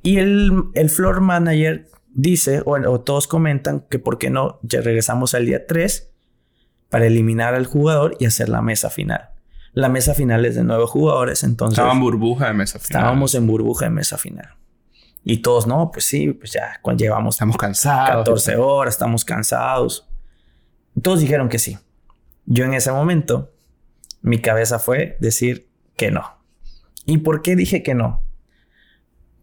Y 0.01 0.17
el, 0.17 0.51
el 0.73 0.89
floor 0.89 1.21
manager 1.21 1.87
dice, 2.11 2.61
o, 2.65 2.71
o 2.71 3.01
todos 3.01 3.27
comentan, 3.27 3.81
que 3.81 3.99
por 3.99 4.17
qué 4.17 4.31
no, 4.31 4.59
ya 4.63 4.81
regresamos 4.81 5.35
al 5.35 5.45
día 5.45 5.67
3 5.67 6.11
para 6.95 7.07
eliminar 7.07 7.55
al 7.55 7.65
jugador 7.65 8.15
y 8.21 8.25
hacer 8.25 8.47
la 8.47 8.61
mesa 8.61 8.89
final. 8.89 9.31
La 9.73 9.89
mesa 9.89 10.13
final 10.13 10.45
es 10.45 10.55
de 10.55 10.63
nueve 10.63 10.85
jugadores, 10.87 11.43
entonces... 11.43 11.77
Estaban 11.77 11.99
burbuja 11.99 12.47
de 12.47 12.53
mesa 12.53 12.79
final. 12.79 13.01
Estábamos 13.01 13.35
en 13.35 13.47
burbuja 13.47 13.83
de 13.83 13.91
mesa 13.91 14.17
final. 14.17 14.55
Y 15.21 15.39
todos, 15.39 15.67
no, 15.67 15.91
pues 15.91 16.05
sí, 16.05 16.31
pues 16.31 16.53
ya 16.53 16.79
cuando 16.81 17.03
llevamos... 17.03 17.35
Estamos 17.35 17.57
cansados. 17.57 18.19
14 18.19 18.55
horas, 18.55 18.93
estamos 18.93 19.25
cansados. 19.25 20.07
Todos 21.01 21.19
dijeron 21.19 21.49
que 21.49 21.59
sí. 21.59 21.77
Yo 22.45 22.63
en 22.63 22.73
ese 22.73 22.93
momento, 22.93 23.51
mi 24.21 24.39
cabeza 24.39 24.79
fue 24.79 25.17
decir 25.19 25.67
que 25.97 26.11
no. 26.11 26.23
¿Y 27.05 27.17
por 27.17 27.41
qué 27.41 27.57
dije 27.57 27.83
que 27.83 27.93
no? 27.93 28.23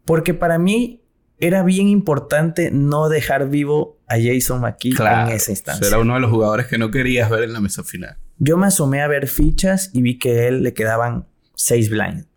Porque 0.07 0.33
para 0.33 0.59
mí 0.59 1.02
era 1.43 1.65
bien 1.65 1.89
importante 1.89 2.71
no 2.71 3.09
dejar 3.09 3.49
vivo 3.49 3.99
a 4.07 4.15
Jason 4.15 4.61
McKee 4.61 4.95
en 4.97 5.29
esa 5.31 5.51
instancia. 5.51 5.89
Era 5.89 5.99
uno 5.99 6.15
de 6.15 6.21
los 6.21 6.31
jugadores 6.31 6.69
que 6.69 6.79
no 6.79 6.93
querías 6.93 7.29
ver 7.29 7.43
en 7.43 7.53
la 7.53 7.61
mesa 7.61 7.83
final. 7.83 8.17
Yo 8.39 8.57
me 8.57 8.69
asomé 8.69 9.03
a 9.03 9.09
ver 9.09 9.27
fichas 9.27 9.91
y 9.93 10.03
vi 10.03 10.21
que 10.21 10.39
a 10.39 10.47
él 10.47 10.63
le 10.63 10.73
quedaban 10.73 11.27
seis 11.57 11.91
blinds. 11.91 12.29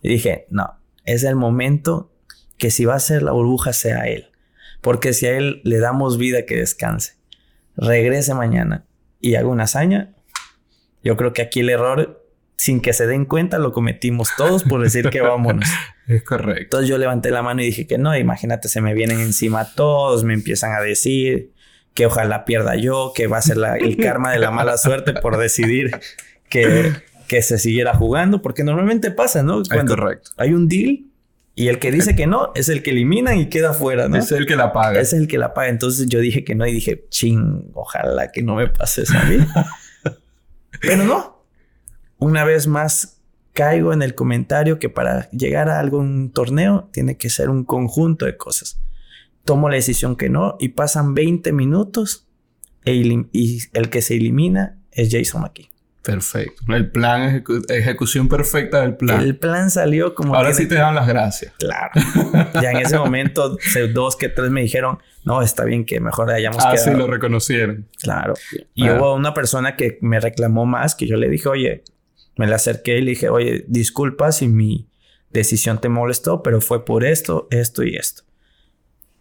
Y 0.00 0.08
dije, 0.08 0.46
no, 0.48 0.80
es 1.04 1.24
el 1.24 1.36
momento 1.36 2.10
que 2.56 2.70
si 2.70 2.86
va 2.86 2.94
a 2.94 3.00
ser 3.00 3.22
la 3.22 3.32
burbuja 3.32 3.74
sea 3.74 4.08
él. 4.08 4.30
Porque 4.80 5.12
si 5.12 5.26
a 5.26 5.36
él 5.36 5.60
le 5.64 5.78
damos 5.78 6.16
vida 6.16 6.46
que 6.46 6.56
descanse, 6.56 7.16
regrese 7.76 8.32
mañana 8.32 8.86
y 9.20 9.34
haga 9.34 9.48
una 9.48 9.64
hazaña, 9.64 10.14
yo 11.04 11.18
creo 11.18 11.34
que 11.34 11.42
aquí 11.42 11.60
el 11.60 11.68
error 11.68 12.17
sin 12.58 12.80
que 12.80 12.92
se 12.92 13.06
den 13.06 13.24
cuenta, 13.24 13.58
lo 13.58 13.72
cometimos 13.72 14.30
todos 14.36 14.64
por 14.64 14.82
decir 14.82 15.08
que 15.10 15.20
vámonos. 15.20 15.68
es 16.08 16.24
correcto. 16.24 16.62
Entonces 16.62 16.88
yo 16.90 16.98
levanté 16.98 17.30
la 17.30 17.42
mano 17.42 17.62
y 17.62 17.66
dije 17.66 17.86
que 17.86 17.98
no, 17.98 18.14
imagínate, 18.16 18.68
se 18.68 18.80
me 18.80 18.94
vienen 18.94 19.20
encima 19.20 19.74
todos, 19.74 20.24
me 20.24 20.34
empiezan 20.34 20.72
a 20.72 20.80
decir 20.80 21.52
que 21.94 22.06
ojalá 22.06 22.44
pierda 22.44 22.74
yo, 22.74 23.12
que 23.14 23.28
va 23.28 23.38
a 23.38 23.42
ser 23.42 23.58
el 23.80 23.96
karma 23.96 24.32
de 24.32 24.40
la 24.40 24.50
mala 24.50 24.76
suerte 24.76 25.14
por 25.14 25.38
decidir 25.38 25.98
que, 26.48 26.92
que 27.28 27.42
se 27.42 27.58
siguiera 27.58 27.94
jugando, 27.94 28.42
porque 28.42 28.64
normalmente 28.64 29.10
pasa, 29.12 29.42
¿no? 29.42 29.62
Cuando 29.62 29.94
es 29.94 29.98
correcto. 29.98 30.30
Hay 30.36 30.52
un 30.52 30.68
deal 30.68 31.04
y 31.54 31.68
el 31.68 31.78
que 31.78 31.92
dice 31.92 32.14
que 32.16 32.26
no 32.26 32.52
es 32.54 32.68
el 32.68 32.82
que 32.82 32.90
elimina 32.90 33.34
y 33.36 33.48
queda 33.48 33.72
fuera, 33.72 34.08
¿no? 34.08 34.16
Es 34.16 34.30
el 34.32 34.46
que 34.46 34.56
la 34.56 34.72
paga. 34.72 35.00
Es 35.00 35.12
el 35.12 35.26
que 35.26 35.38
la 35.38 35.54
paga. 35.54 35.68
Entonces 35.68 36.08
yo 36.08 36.20
dije 36.20 36.44
que 36.44 36.54
no 36.54 36.66
y 36.66 36.72
dije, 36.72 37.06
ching, 37.08 37.70
ojalá 37.74 38.30
que 38.30 38.42
no 38.42 38.56
me 38.56 38.68
pases 38.68 39.12
a 39.12 39.24
mí. 39.24 39.38
Pero 40.80 41.04
no, 41.04 41.37
una 42.18 42.44
vez 42.44 42.66
más 42.66 43.20
caigo 43.52 43.92
en 43.92 44.02
el 44.02 44.14
comentario 44.14 44.78
que 44.78 44.88
para 44.88 45.28
llegar 45.30 45.68
a 45.68 45.80
algún 45.80 46.32
torneo 46.32 46.88
tiene 46.92 47.16
que 47.16 47.30
ser 47.30 47.50
un 47.50 47.64
conjunto 47.64 48.26
de 48.26 48.36
cosas. 48.36 48.80
Tomo 49.44 49.68
la 49.68 49.76
decisión 49.76 50.16
que 50.16 50.28
no 50.28 50.56
y 50.60 50.70
pasan 50.70 51.14
20 51.14 51.52
minutos 51.52 52.28
e 52.84 52.94
y 52.94 53.58
el 53.72 53.90
que 53.90 54.02
se 54.02 54.14
elimina 54.14 54.78
es 54.92 55.08
Jason 55.10 55.44
aquí. 55.44 55.70
Perfecto. 56.02 56.62
El 56.68 56.90
plan, 56.90 57.44
ejecución 57.68 58.28
perfecta 58.28 58.80
del 58.80 58.96
plan. 58.96 59.20
El 59.20 59.36
plan 59.36 59.70
salió 59.70 60.14
como. 60.14 60.34
Ahora 60.34 60.54
sí 60.54 60.66
te 60.66 60.76
dan 60.76 60.94
las 60.94 61.06
gracias. 61.06 61.52
Claro. 61.58 61.92
ya 62.62 62.70
en 62.70 62.78
ese 62.78 62.96
momento, 62.96 63.58
dos 63.92 64.16
que 64.16 64.30
tres 64.30 64.50
me 64.50 64.62
dijeron, 64.62 64.98
no, 65.24 65.42
está 65.42 65.64
bien 65.64 65.84
que 65.84 66.00
mejor 66.00 66.30
hayamos 66.30 66.64
ah, 66.64 66.76
sí, 66.78 66.90
lo 66.92 67.08
reconocieron. 67.08 67.88
Claro. 68.00 68.34
Y 68.74 68.88
hubo 68.88 69.14
una 69.14 69.34
persona 69.34 69.76
que 69.76 69.98
me 70.00 70.18
reclamó 70.18 70.64
más, 70.64 70.94
que 70.94 71.06
yo 71.06 71.16
le 71.16 71.28
dije, 71.28 71.48
oye, 71.48 71.82
me 72.38 72.46
le 72.46 72.54
acerqué 72.54 72.98
y 72.98 73.02
le 73.02 73.10
dije, 73.10 73.28
oye, 73.28 73.64
disculpa 73.68 74.32
si 74.32 74.48
mi 74.48 74.88
decisión 75.30 75.80
te 75.80 75.88
molestó, 75.88 76.42
pero 76.42 76.60
fue 76.60 76.84
por 76.84 77.04
esto, 77.04 77.48
esto 77.50 77.82
y 77.82 77.96
esto. 77.96 78.22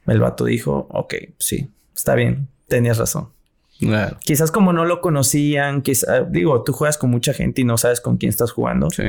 El 0.05 0.19
vato 0.19 0.45
dijo, 0.45 0.87
ok, 0.91 1.15
sí, 1.39 1.69
está 1.93 2.15
bien, 2.15 2.47
tenías 2.67 2.97
razón. 2.97 3.29
Quizás 4.23 4.51
como 4.51 4.71
no 4.71 4.85
lo 4.85 5.01
conocían, 5.01 5.81
quizás, 5.81 6.31
digo, 6.31 6.63
tú 6.63 6.73
juegas 6.73 6.97
con 6.97 7.09
mucha 7.09 7.33
gente 7.33 7.61
y 7.61 7.65
no 7.65 7.77
sabes 7.77 8.01
con 8.01 8.17
quién 8.17 8.29
estás 8.29 8.51
jugando. 8.51 8.89
Sí. 8.91 9.03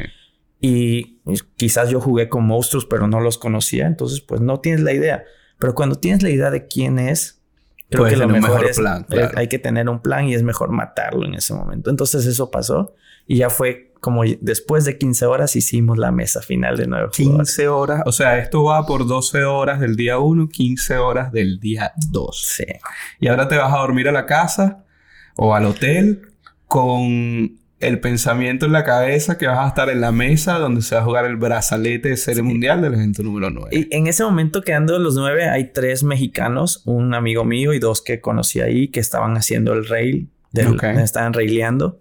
Y 0.61 1.21
quizás 1.57 1.91
yo 1.91 2.01
jugué 2.01 2.29
con 2.29 2.45
monstruos, 2.47 2.87
pero 2.87 3.07
no 3.07 3.21
los 3.21 3.39
conocía, 3.39 3.87
entonces 3.87 4.21
pues 4.21 4.41
no 4.41 4.61
tienes 4.61 4.81
la 4.81 4.93
idea. 4.93 5.25
Pero 5.59 5.75
cuando 5.75 5.97
tienes 5.97 6.23
la 6.23 6.31
idea 6.31 6.51
de 6.51 6.67
quién 6.67 6.99
es, 6.99 7.43
creo 7.91 8.07
que 8.07 8.17
lo 8.17 8.29
mejor, 8.29 8.65
es, 8.65 8.79
plan, 8.79 9.07
eh, 9.11 9.29
hay 9.35 9.49
que 9.49 9.59
tener 9.59 9.89
un 9.89 10.01
plan 10.01 10.27
y 10.27 10.35
es 10.35 10.43
mejor 10.43 10.71
matarlo 10.71 11.27
en 11.27 11.35
ese 11.35 11.55
momento. 11.55 11.91
Entonces 11.91 12.27
eso 12.27 12.51
pasó 12.51 12.95
y 13.27 13.37
ya 13.37 13.51
fue 13.51 13.88
como 14.01 14.23
después 14.41 14.85
de 14.85 14.99
15 14.99 15.27
horas 15.27 15.57
hicimos 15.57 15.99
la 15.99 16.11
mesa 16.11 16.41
final 16.41 16.77
de 16.77 16.87
nuevo. 16.87 17.11
15 17.11 17.69
horas, 17.69 18.03
o 18.07 18.13
sea, 18.13 18.39
esto 18.39 18.65
va 18.65 18.87
por 18.87 19.07
12 19.07 19.45
horas 19.45 19.81
del 19.81 19.97
día 19.97 20.19
1, 20.19 20.49
15 20.49 20.97
horas 20.99 21.33
del 21.33 21.59
día 21.61 21.93
2. 22.11 22.43
Sí. 22.57 22.65
Y 23.21 23.29
ahora 23.29 23.49
te 23.49 23.57
vas 23.57 23.73
a 23.73 23.79
dormir 23.79 24.09
a 24.09 24.13
la 24.13 24.27
casa 24.27 24.85
o 25.37 25.55
al 25.55 25.67
hotel 25.67 26.23
con 26.67 27.59
el 27.81 28.01
pensamiento 28.01 28.67
en 28.67 28.73
la 28.73 28.85
cabeza 28.85 29.39
que 29.39 29.47
vas 29.47 29.59
a 29.61 29.69
estar 29.69 29.89
en 29.89 30.01
la 30.01 30.11
mesa 30.11 30.59
donde 30.59 30.83
se 30.83 30.97
va 30.97 31.03
a 31.03 31.05
jugar 31.05 31.25
el 31.27 31.37
brazalete 31.37 32.09
de 32.09 32.17
serie 32.17 32.43
mundial 32.43 32.83
del 32.83 32.95
evento 32.95 33.23
número 33.23 33.51
9. 33.51 33.69
Y 33.73 33.97
en 33.97 34.09
ese 34.09 34.25
momento, 34.25 34.63
quedando 34.63 34.99
los 34.99 35.15
9, 35.15 35.49
hay 35.49 35.73
tres 35.73 36.03
mexicanos, 36.03 36.83
un 36.87 37.15
amigo 37.15 37.45
mío 37.45 37.73
y 37.73 37.79
dos 37.79 38.03
que 38.03 38.21
conocí 38.21 38.61
ahí 38.61 38.89
que 38.89 39.01
estaban 39.01 39.37
haciendo 39.37 39.73
el 39.75 39.87
rail, 39.87 40.29
del, 40.51 40.77
estaban 40.99 41.33
raileando. 41.33 42.01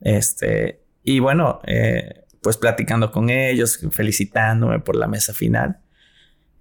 Este, 0.00 0.80
y 1.08 1.20
bueno, 1.20 1.60
eh, 1.66 2.26
pues 2.42 2.58
platicando 2.58 3.10
con 3.10 3.30
ellos, 3.30 3.80
felicitándome 3.92 4.78
por 4.78 4.94
la 4.94 5.08
mesa 5.08 5.32
final. 5.32 5.78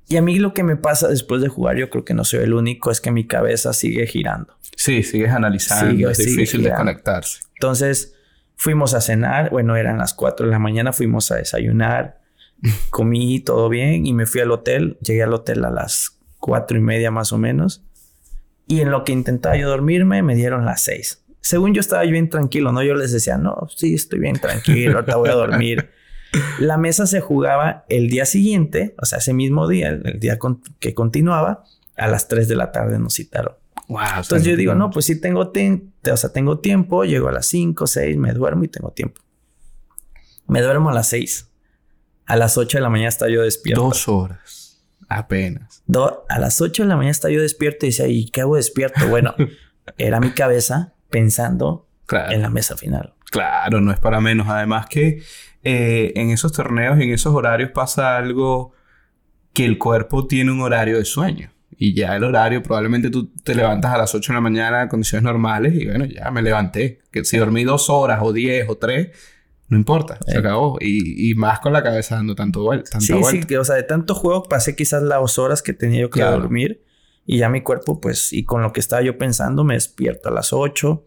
Y 0.07 0.15
a 0.15 0.21
mí 0.21 0.39
lo 0.39 0.53
que 0.53 0.63
me 0.63 0.77
pasa 0.77 1.09
después 1.09 1.41
de 1.41 1.49
jugar, 1.49 1.75
yo 1.75 1.89
creo 1.89 2.05
que 2.05 2.13
no 2.13 2.23
soy 2.23 2.43
el 2.43 2.53
único, 2.53 2.89
es 2.89 3.01
que 3.01 3.11
mi 3.11 3.27
cabeza 3.27 3.73
sigue 3.73 4.07
girando. 4.07 4.57
Sí, 4.77 5.03
sigues 5.03 5.31
analizando, 5.31 6.09
es 6.09 6.19
difícil 6.19 6.63
de 6.63 6.73
conectarse. 6.73 7.41
Entonces, 7.55 8.15
fuimos 8.55 8.93
a 8.93 9.01
cenar, 9.01 9.49
bueno, 9.49 9.75
eran 9.75 9.97
las 9.97 10.13
4 10.13 10.45
de 10.45 10.51
la 10.53 10.59
mañana, 10.59 10.93
fuimos 10.93 11.29
a 11.31 11.35
desayunar, 11.35 12.21
comí 12.89 13.41
todo 13.41 13.67
bien 13.67 14.05
y 14.05 14.13
me 14.13 14.25
fui 14.27 14.39
al 14.39 14.51
hotel. 14.51 14.97
Llegué 15.01 15.23
al 15.23 15.33
hotel 15.33 15.65
a 15.65 15.71
las 15.71 16.21
cuatro 16.39 16.77
y 16.77 16.81
media 16.81 17.11
más 17.11 17.33
o 17.33 17.37
menos. 17.37 17.83
Y 18.65 18.79
en 18.79 18.91
lo 18.91 19.03
que 19.03 19.11
intentaba 19.11 19.57
yo 19.57 19.67
dormirme, 19.67 20.23
me 20.23 20.35
dieron 20.35 20.63
las 20.63 20.83
6 20.83 21.25
según 21.47 21.73
yo 21.73 21.79
estaba 21.79 22.03
bien 22.03 22.29
tranquilo, 22.29 22.73
¿no? 22.73 22.83
Yo 22.83 22.93
les 22.93 23.13
decía, 23.13 23.37
no, 23.37 23.69
sí, 23.73 23.93
estoy 23.93 24.19
bien 24.19 24.35
tranquilo, 24.35 24.95
ahorita 24.95 25.15
voy 25.15 25.29
a 25.29 25.33
dormir. 25.33 25.91
La 26.59 26.77
mesa 26.77 27.07
se 27.07 27.21
jugaba 27.21 27.85
el 27.87 28.09
día 28.09 28.25
siguiente, 28.25 28.95
o 29.01 29.05
sea, 29.05 29.19
ese 29.19 29.33
mismo 29.33 29.65
día, 29.65 29.87
el, 29.87 30.19
día 30.19 30.37
que 30.79 30.93
continuaba, 30.93 31.63
a 31.95 32.07
las 32.07 32.27
3 32.27 32.49
de 32.49 32.55
la 32.57 32.73
tarde 32.73 32.99
nos 32.99 33.13
citaron. 33.13 33.55
Wow, 33.87 34.01
Entonces 34.17 34.43
yo 34.43 34.57
digo, 34.57 34.75
no, 34.75 34.89
pues 34.89 35.05
sí 35.05 35.21
tengo, 35.21 35.53
o 36.11 36.17
sea, 36.17 36.33
tengo 36.33 36.59
tiempo, 36.59 37.05
llego 37.05 37.29
a 37.29 37.31
las 37.31 37.45
5, 37.45 37.87
6, 37.87 38.17
me 38.17 38.33
duermo 38.33 38.65
y 38.65 38.67
tengo 38.67 38.91
tiempo. 38.91 39.21
Me 40.47 40.61
duermo 40.61 40.89
a 40.89 40.93
las 40.93 41.07
6. 41.07 41.49
A 42.25 42.35
las 42.35 42.57
8 42.57 42.79
de 42.79 42.81
la 42.81 42.89
mañana 42.89 43.07
está 43.07 43.29
yo 43.29 43.41
despierto. 43.41 43.83
Dos 43.83 44.09
horas. 44.09 44.83
Apenas. 45.07 45.81
a 46.27 46.39
las 46.39 46.59
8 46.59 46.83
de 46.83 46.89
la 46.89 46.97
mañana 46.97 47.11
está 47.11 47.29
yo 47.29 47.41
despierto 47.41 47.85
y 47.85 47.89
decía, 47.89 48.09
¿y 48.09 48.29
qué 48.29 48.41
hago 48.41 48.57
despierto? 48.57 49.07
Bueno, 49.07 49.33
era 49.97 50.19
mi 50.19 50.31
cabeza 50.31 50.93
pensando 51.09 51.87
en 52.29 52.41
la 52.41 52.49
mesa 52.49 52.77
final. 52.77 53.13
Claro, 53.29 53.81
no 53.81 53.91
es 53.91 53.99
para 53.99 54.21
menos. 54.21 54.47
Además 54.47 54.87
que 54.87 55.21
eh, 55.63 56.13
en 56.15 56.29
esos 56.29 56.51
torneos 56.53 56.99
y 56.99 57.03
en 57.03 57.13
esos 57.13 57.33
horarios 57.33 57.71
pasa 57.71 58.17
algo 58.17 58.73
que 59.53 59.65
el 59.65 59.77
cuerpo 59.77 60.27
tiene 60.27 60.51
un 60.51 60.61
horario 60.61 60.97
de 60.97 61.05
sueño. 61.05 61.51
Y 61.79 61.93
ya 61.93 62.15
el 62.15 62.23
horario, 62.23 62.63
probablemente 62.63 63.09
tú 63.09 63.31
te 63.43 63.53
levantas 63.53 63.93
a 63.93 63.97
las 63.97 64.15
8 64.15 64.31
de 64.31 64.35
la 64.35 64.41
mañana 64.41 64.81
en 64.83 64.87
condiciones 64.87 65.23
normales 65.23 65.73
y 65.75 65.85
bueno, 65.85 66.05
ya 66.05 66.31
me 66.31 66.41
levanté. 66.41 67.01
Que 67.11 67.23
si 67.23 67.37
dormí 67.37 67.63
dos 67.63 67.89
horas 67.89 68.19
o 68.23 68.33
diez 68.33 68.67
o 68.67 68.77
tres, 68.77 69.09
no 69.67 69.77
importa, 69.77 70.17
se 70.25 70.37
acabó. 70.37 70.77
Y, 70.79 71.33
más 71.35 71.59
con 71.59 71.73
la 71.73 71.83
cabeza 71.83 72.15
dando 72.15 72.35
tanto 72.35 72.63
vuelta. 72.63 72.99
Sí, 72.99 73.13
sí, 73.29 73.41
que, 73.41 73.57
o 73.57 73.65
sea, 73.65 73.75
de 73.75 73.83
tanto 73.83 74.15
juego 74.15 74.43
pasé 74.43 74.75
quizás 74.75 75.03
las 75.03 75.37
horas 75.37 75.61
que 75.61 75.73
tenía 75.73 76.01
yo 76.01 76.09
que 76.09 76.21
dormir. 76.21 76.83
Y 77.29 77.39
ya 77.39 77.49
mi 77.49 77.61
cuerpo, 77.61 77.99
pues, 77.99 78.31
y 78.31 78.45
con 78.45 78.61
lo 78.61 78.71
que 78.71 78.79
estaba 78.79 79.01
yo 79.01 79.17
pensando, 79.17 79.65
me 79.65 79.73
despierto 79.73 80.29
a 80.29 80.31
las 80.31 80.53
8. 80.53 81.05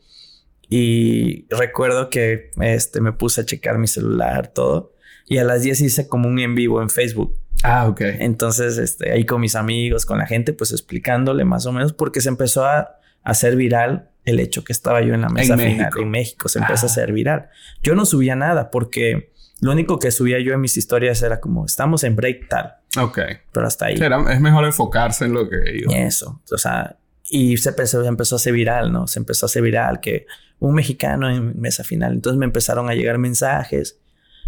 Y 0.69 1.47
recuerdo 1.49 2.11
que 2.11 2.51
este, 2.61 3.01
me 3.01 3.13
puse 3.13 3.41
a 3.41 3.47
checar 3.47 3.79
mi 3.79 3.89
celular, 3.89 4.49
todo. 4.49 4.93
Y 5.27 5.39
a 5.39 5.45
las 5.45 5.63
10 5.63 5.81
hice 5.81 6.09
como 6.09 6.29
un 6.29 6.39
en 6.39 6.55
vivo 6.55 6.83
en 6.83 6.91
Facebook. 6.91 7.39
Ah, 7.63 7.89
ok. 7.89 8.03
Entonces, 8.03 8.77
este, 8.77 9.13
ahí 9.13 9.25
con 9.25 9.41
mis 9.41 9.57
amigos, 9.57 10.05
con 10.05 10.19
la 10.19 10.27
gente, 10.27 10.53
pues 10.53 10.73
explicándole 10.73 11.47
más 11.47 11.65
o 11.65 11.73
menos, 11.73 11.95
porque 11.95 12.21
se 12.21 12.29
empezó 12.29 12.67
a 12.67 12.99
hacer 13.23 13.57
viral 13.57 14.11
el 14.27 14.41
hecho 14.41 14.63
que 14.63 14.75
estaba 14.75 15.01
yo 15.01 15.15
en 15.15 15.23
la 15.23 15.31
mesa 15.31 15.57
final 15.57 15.91
en 15.99 16.11
México. 16.11 16.51
Se 16.51 16.59
empezó 16.59 16.85
a 16.85 16.89
ah. 16.89 16.93
hacer 16.93 17.13
viral. 17.13 17.49
Yo 17.83 17.95
no 17.95 18.05
subía 18.05 18.37
nada 18.37 18.71
porque 18.71 19.30
lo 19.61 19.73
único 19.73 19.99
que 19.99 20.11
subía 20.11 20.41
yo 20.41 20.55
en 20.55 20.61
mis 20.61 20.77
historias 20.77 21.23
era 21.23 21.41
como, 21.41 21.67
estamos 21.67 22.05
en 22.05 22.17
break 22.17 22.49
tal. 22.49 22.75
Ok. 22.99 23.19
Pero 23.53 23.67
hasta 23.67 23.87
ahí. 23.87 23.95
es 23.95 24.41
mejor 24.41 24.65
enfocarse 24.65 25.27
en 25.27 25.35
lo 25.35 25.49
que 25.49 25.59
digo. 25.59 25.93
Eso. 25.93 26.41
O 26.51 26.59
sea, 26.59 26.97
y 27.25 27.57
se 27.59 27.71
empezó, 27.71 28.03
se 28.03 28.09
empezó 28.09 28.35
a 28.35 28.39
hacer 28.39 28.53
viral, 28.53 28.93
¿no? 28.93 29.07
Se 29.07 29.19
empezó 29.19 29.47
a 29.47 29.49
hacer 29.49 29.63
viral 29.63 30.01
que 30.01 30.27
un 30.59 30.75
mexicano 30.75 31.31
en 31.31 31.61
mesa 31.61 31.85
final. 31.85 32.13
Entonces 32.13 32.39
me 32.39 32.47
empezaron 32.47 32.89
a 32.89 32.95
llegar 32.95 33.19
mensajes. 33.19 34.01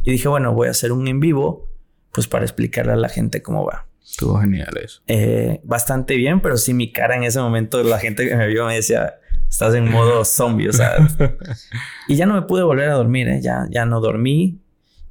Y 0.03 0.13
dije, 0.13 0.29
bueno, 0.29 0.53
voy 0.53 0.69
a 0.69 0.73
hacer 0.73 0.93
un 0.93 1.07
en 1.07 1.21
vivo, 1.21 1.69
pues 2.11 2.27
para 2.27 2.45
explicarle 2.45 2.93
a 2.93 2.97
la 2.97 3.09
gente 3.09 3.43
cómo 3.43 3.65
va. 3.65 3.87
Estuvo 4.05 4.39
genial 4.41 4.77
eso. 4.83 5.01
Eh, 5.07 5.61
bastante 5.63 6.17
bien, 6.17 6.41
pero 6.41 6.57
sí 6.57 6.75
mi 6.75 6.91
cara 6.91 7.17
en 7.17 7.23
ese 7.23 7.41
momento, 7.41 7.83
la 7.83 7.99
gente 7.99 8.29
que 8.29 8.35
me 8.35 8.49
vio 8.49 8.67
me 8.67 8.75
decía, 8.75 9.15
estás 9.49 9.75
en 9.75 9.91
modo 9.91 10.25
zombie, 10.25 10.69
o 10.69 10.73
sea. 10.73 10.97
y 12.09 12.17
ya 12.17 12.27
no 12.27 12.35
me 12.35 12.43
pude 12.43 12.63
volver 12.63 12.89
a 12.91 12.95
dormir, 12.95 13.29
¿eh? 13.29 13.41
Ya, 13.41 13.67
ya 13.71 13.87
no 13.87 14.01
dormí. 14.01 14.61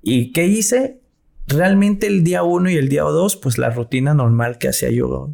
¿Y 0.02 0.32
qué 0.32 0.46
hice? 0.46 1.00
Realmente 1.48 2.08
el 2.08 2.24
día 2.24 2.44
uno 2.44 2.70
y 2.70 2.76
el 2.76 2.90
día 2.90 3.04
dos, 3.04 3.36
pues 3.36 3.58
la 3.58 3.70
rutina 3.70 4.14
normal 4.14 4.58
que 4.58 4.70
hacía 4.70 4.90
yo. 4.90 5.30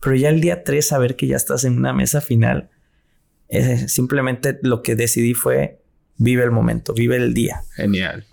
Pero 0.00 0.16
ya 0.16 0.28
el 0.28 0.40
día 0.40 0.64
tres, 0.64 0.88
saber 0.88 1.16
que 1.16 1.26
ya 1.26 1.36
estás 1.36 1.64
en 1.64 1.76
una 1.76 1.92
mesa 1.92 2.20
final, 2.20 2.70
eh, 3.48 3.88
simplemente 3.88 4.58
lo 4.62 4.82
que 4.82 4.94
decidí 4.94 5.34
fue 5.34 5.80
vive 6.16 6.44
el 6.44 6.50
momento, 6.50 6.94
vive 6.94 7.16
el 7.16 7.34
día. 7.34 7.62
Genial. 7.74 8.26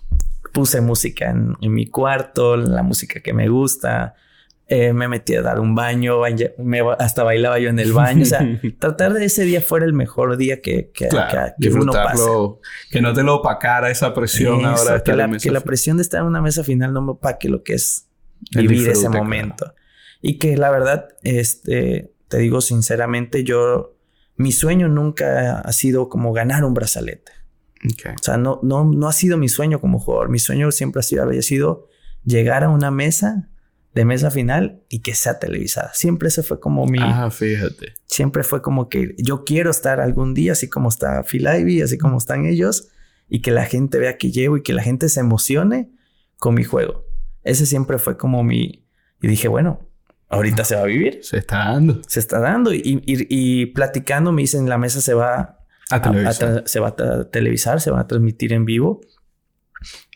Puse 0.52 0.80
música 0.80 1.30
en 1.30 1.72
mi 1.72 1.86
cuarto, 1.86 2.56
la 2.56 2.82
música 2.82 3.20
que 3.20 3.32
me 3.32 3.48
gusta, 3.48 4.14
eh, 4.68 4.92
me 4.92 5.06
metí 5.06 5.36
a 5.36 5.42
dar 5.42 5.60
un 5.60 5.76
baño, 5.76 6.22
hasta 6.98 7.22
bailaba 7.22 7.60
yo 7.60 7.68
en 7.68 7.78
el 7.78 7.92
baño. 7.92 8.22
O 8.22 8.26
sea, 8.26 8.40
tratar 8.80 9.12
de 9.12 9.24
ese 9.24 9.44
día 9.44 9.60
fuera 9.60 9.86
el 9.86 9.92
mejor 9.92 10.36
día 10.36 10.60
que, 10.60 10.90
que, 10.92 11.08
que, 11.60 11.68
uno 11.68 11.92
pase. 11.92 12.22
Que 12.90 13.00
no 13.00 13.12
te 13.12 13.22
lo 13.22 13.36
opacara 13.36 13.90
esa 13.90 14.12
presión 14.12 14.64
ahora 14.64 15.02
que, 15.04 15.12
la, 15.12 15.30
que 15.30 15.52
la 15.52 15.60
presión 15.60 15.98
de 15.98 16.02
estar 16.02 16.20
en 16.20 16.26
una 16.26 16.42
mesa 16.42 16.64
final 16.64 16.92
no 16.92 17.00
me 17.00 17.12
opaque 17.12 17.48
lo 17.48 17.62
que 17.62 17.74
es 17.74 18.08
vivir 18.50 18.88
ese 18.88 19.08
momento. 19.08 19.72
Y 20.20 20.38
que 20.38 20.56
la 20.56 20.70
verdad, 20.70 21.10
este, 21.22 22.12
te 22.26 22.38
digo 22.38 22.60
sinceramente, 22.60 23.44
yo, 23.44 23.96
mi 24.34 24.50
sueño 24.50 24.88
nunca 24.88 25.60
ha 25.60 25.72
sido 25.72 26.08
como 26.08 26.32
ganar 26.32 26.64
un 26.64 26.74
brazalete. 26.74 27.30
O 27.84 28.22
sea, 28.22 28.36
no, 28.36 28.58
no, 28.64 28.84
no 28.84 29.06
ha 29.06 29.12
sido 29.12 29.38
mi 29.38 29.48
sueño 29.48 29.80
como 29.80 30.00
jugador. 30.00 30.28
Mi 30.28 30.40
sueño 30.40 30.72
siempre 30.72 31.00
ha 31.00 31.02
sido, 31.04 31.22
había 31.22 31.42
sido 31.42 31.86
llegar 32.24 32.64
a 32.64 32.68
una 32.68 32.90
mesa 32.90 33.48
de 33.96 34.04
mesa 34.04 34.30
final 34.30 34.82
y 34.90 35.00
que 35.00 35.14
sea 35.14 35.38
televisada. 35.38 35.90
Siempre 35.94 36.28
ese 36.28 36.42
fue 36.42 36.60
como 36.60 36.84
mi... 36.84 36.98
Ah, 37.00 37.30
fíjate. 37.30 37.94
Siempre 38.04 38.42
fue 38.42 38.60
como 38.60 38.90
que 38.90 39.14
yo 39.16 39.42
quiero 39.42 39.70
estar 39.70 40.00
algún 40.00 40.34
día 40.34 40.52
así 40.52 40.68
como 40.68 40.90
está 40.90 41.22
Phil 41.22 41.48
Ivy, 41.48 41.80
así 41.80 41.96
como 41.96 42.18
están 42.18 42.44
ellos, 42.44 42.88
y 43.30 43.40
que 43.40 43.52
la 43.52 43.64
gente 43.64 43.98
vea 43.98 44.18
que 44.18 44.30
llevo 44.30 44.58
y 44.58 44.62
que 44.62 44.74
la 44.74 44.82
gente 44.82 45.08
se 45.08 45.20
emocione 45.20 45.88
con 46.36 46.54
mi 46.54 46.62
juego. 46.62 47.06
Ese 47.42 47.64
siempre 47.64 47.98
fue 47.98 48.18
como 48.18 48.44
mi... 48.44 48.86
Y 49.22 49.28
dije, 49.28 49.48
bueno, 49.48 49.88
ahorita 50.28 50.66
se 50.66 50.74
va 50.74 50.82
a 50.82 50.84
vivir. 50.84 51.20
Se 51.22 51.38
está 51.38 51.70
dando. 51.70 52.02
Se 52.06 52.20
está 52.20 52.38
dando. 52.38 52.74
Y, 52.74 53.00
y, 53.06 53.64
platicando 53.64 54.30
me 54.30 54.42
dicen, 54.42 54.68
la 54.68 54.76
mesa 54.76 55.00
se 55.00 55.14
va 55.14 55.58
a, 55.90 56.62
se 56.66 56.80
va 56.80 56.88
a 56.88 57.30
televisar, 57.30 57.80
se 57.80 57.90
va 57.90 58.00
a 58.00 58.06
transmitir 58.06 58.52
en 58.52 58.66
vivo 58.66 59.00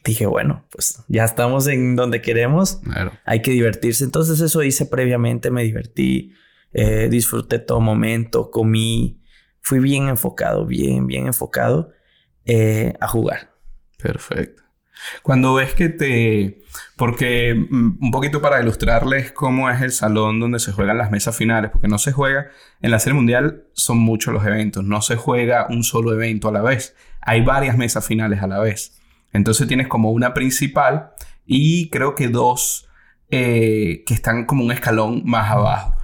dije, 0.04 0.26
bueno, 0.26 0.64
pues 0.70 1.02
ya 1.08 1.24
estamos 1.24 1.66
en 1.66 1.96
donde 1.96 2.22
queremos. 2.22 2.80
Hay 3.24 3.42
que 3.42 3.50
divertirse. 3.50 4.04
Entonces 4.04 4.40
eso 4.40 4.62
hice 4.62 4.86
previamente, 4.86 5.50
me 5.50 5.62
divertí, 5.62 6.32
eh, 6.72 7.08
disfruté 7.10 7.58
todo 7.58 7.80
momento, 7.80 8.50
comí, 8.50 9.20
fui 9.60 9.78
bien 9.78 10.08
enfocado, 10.08 10.66
bien, 10.66 11.06
bien 11.06 11.26
enfocado 11.26 11.92
eh, 12.44 12.94
a 13.00 13.08
jugar. 13.08 13.54
Perfecto. 14.02 14.62
Cuando 15.22 15.54
ves 15.54 15.74
que 15.74 15.88
te... 15.88 16.62
Porque 16.96 17.54
mm, 17.54 18.04
un 18.04 18.10
poquito 18.10 18.40
para 18.40 18.60
ilustrarles 18.60 19.32
cómo 19.32 19.70
es 19.70 19.80
el 19.80 19.92
salón 19.92 20.40
donde 20.40 20.58
se 20.58 20.72
juegan 20.72 20.98
las 20.98 21.10
mesas 21.10 21.36
finales, 21.36 21.70
porque 21.70 21.88
no 21.88 21.98
se 21.98 22.12
juega, 22.12 22.48
en 22.80 22.90
la 22.90 22.98
serie 22.98 23.14
mundial 23.14 23.64
son 23.72 23.98
muchos 23.98 24.32
los 24.32 24.44
eventos, 24.46 24.84
no 24.84 25.00
se 25.02 25.16
juega 25.16 25.66
un 25.70 25.84
solo 25.84 26.12
evento 26.12 26.48
a 26.48 26.52
la 26.52 26.62
vez, 26.62 26.94
hay 27.22 27.42
varias 27.42 27.76
mesas 27.76 28.06
finales 28.06 28.42
a 28.42 28.46
la 28.46 28.60
vez. 28.60 28.99
Entonces 29.32 29.68
tienes 29.68 29.88
como 29.88 30.10
una 30.10 30.34
principal 30.34 31.10
y 31.46 31.88
creo 31.90 32.14
que 32.14 32.28
dos 32.28 32.88
eh, 33.30 34.02
que 34.06 34.14
están 34.14 34.44
como 34.44 34.64
un 34.64 34.72
escalón 34.72 35.22
más 35.24 35.50
abajo. 35.50 35.94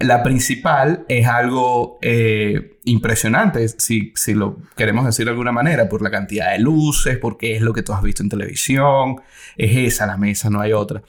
La 0.00 0.22
principal 0.22 1.04
es 1.08 1.26
algo 1.26 1.98
eh, 2.02 2.78
impresionante, 2.84 3.68
si, 3.68 4.12
si, 4.14 4.34
lo 4.34 4.58
queremos 4.76 5.04
decir 5.04 5.24
de 5.24 5.32
alguna 5.32 5.50
manera, 5.50 5.88
por 5.88 6.02
la 6.02 6.10
cantidad 6.10 6.52
de 6.52 6.60
luces, 6.60 7.18
porque 7.18 7.56
es 7.56 7.62
lo 7.62 7.72
que 7.72 7.82
tú 7.82 7.92
has 7.92 8.02
visto 8.02 8.22
en 8.22 8.28
televisión, 8.28 9.20
es 9.56 9.76
esa 9.76 10.06
la 10.06 10.16
mesa, 10.16 10.50
no 10.50 10.60
hay 10.60 10.72
otra. 10.72 11.02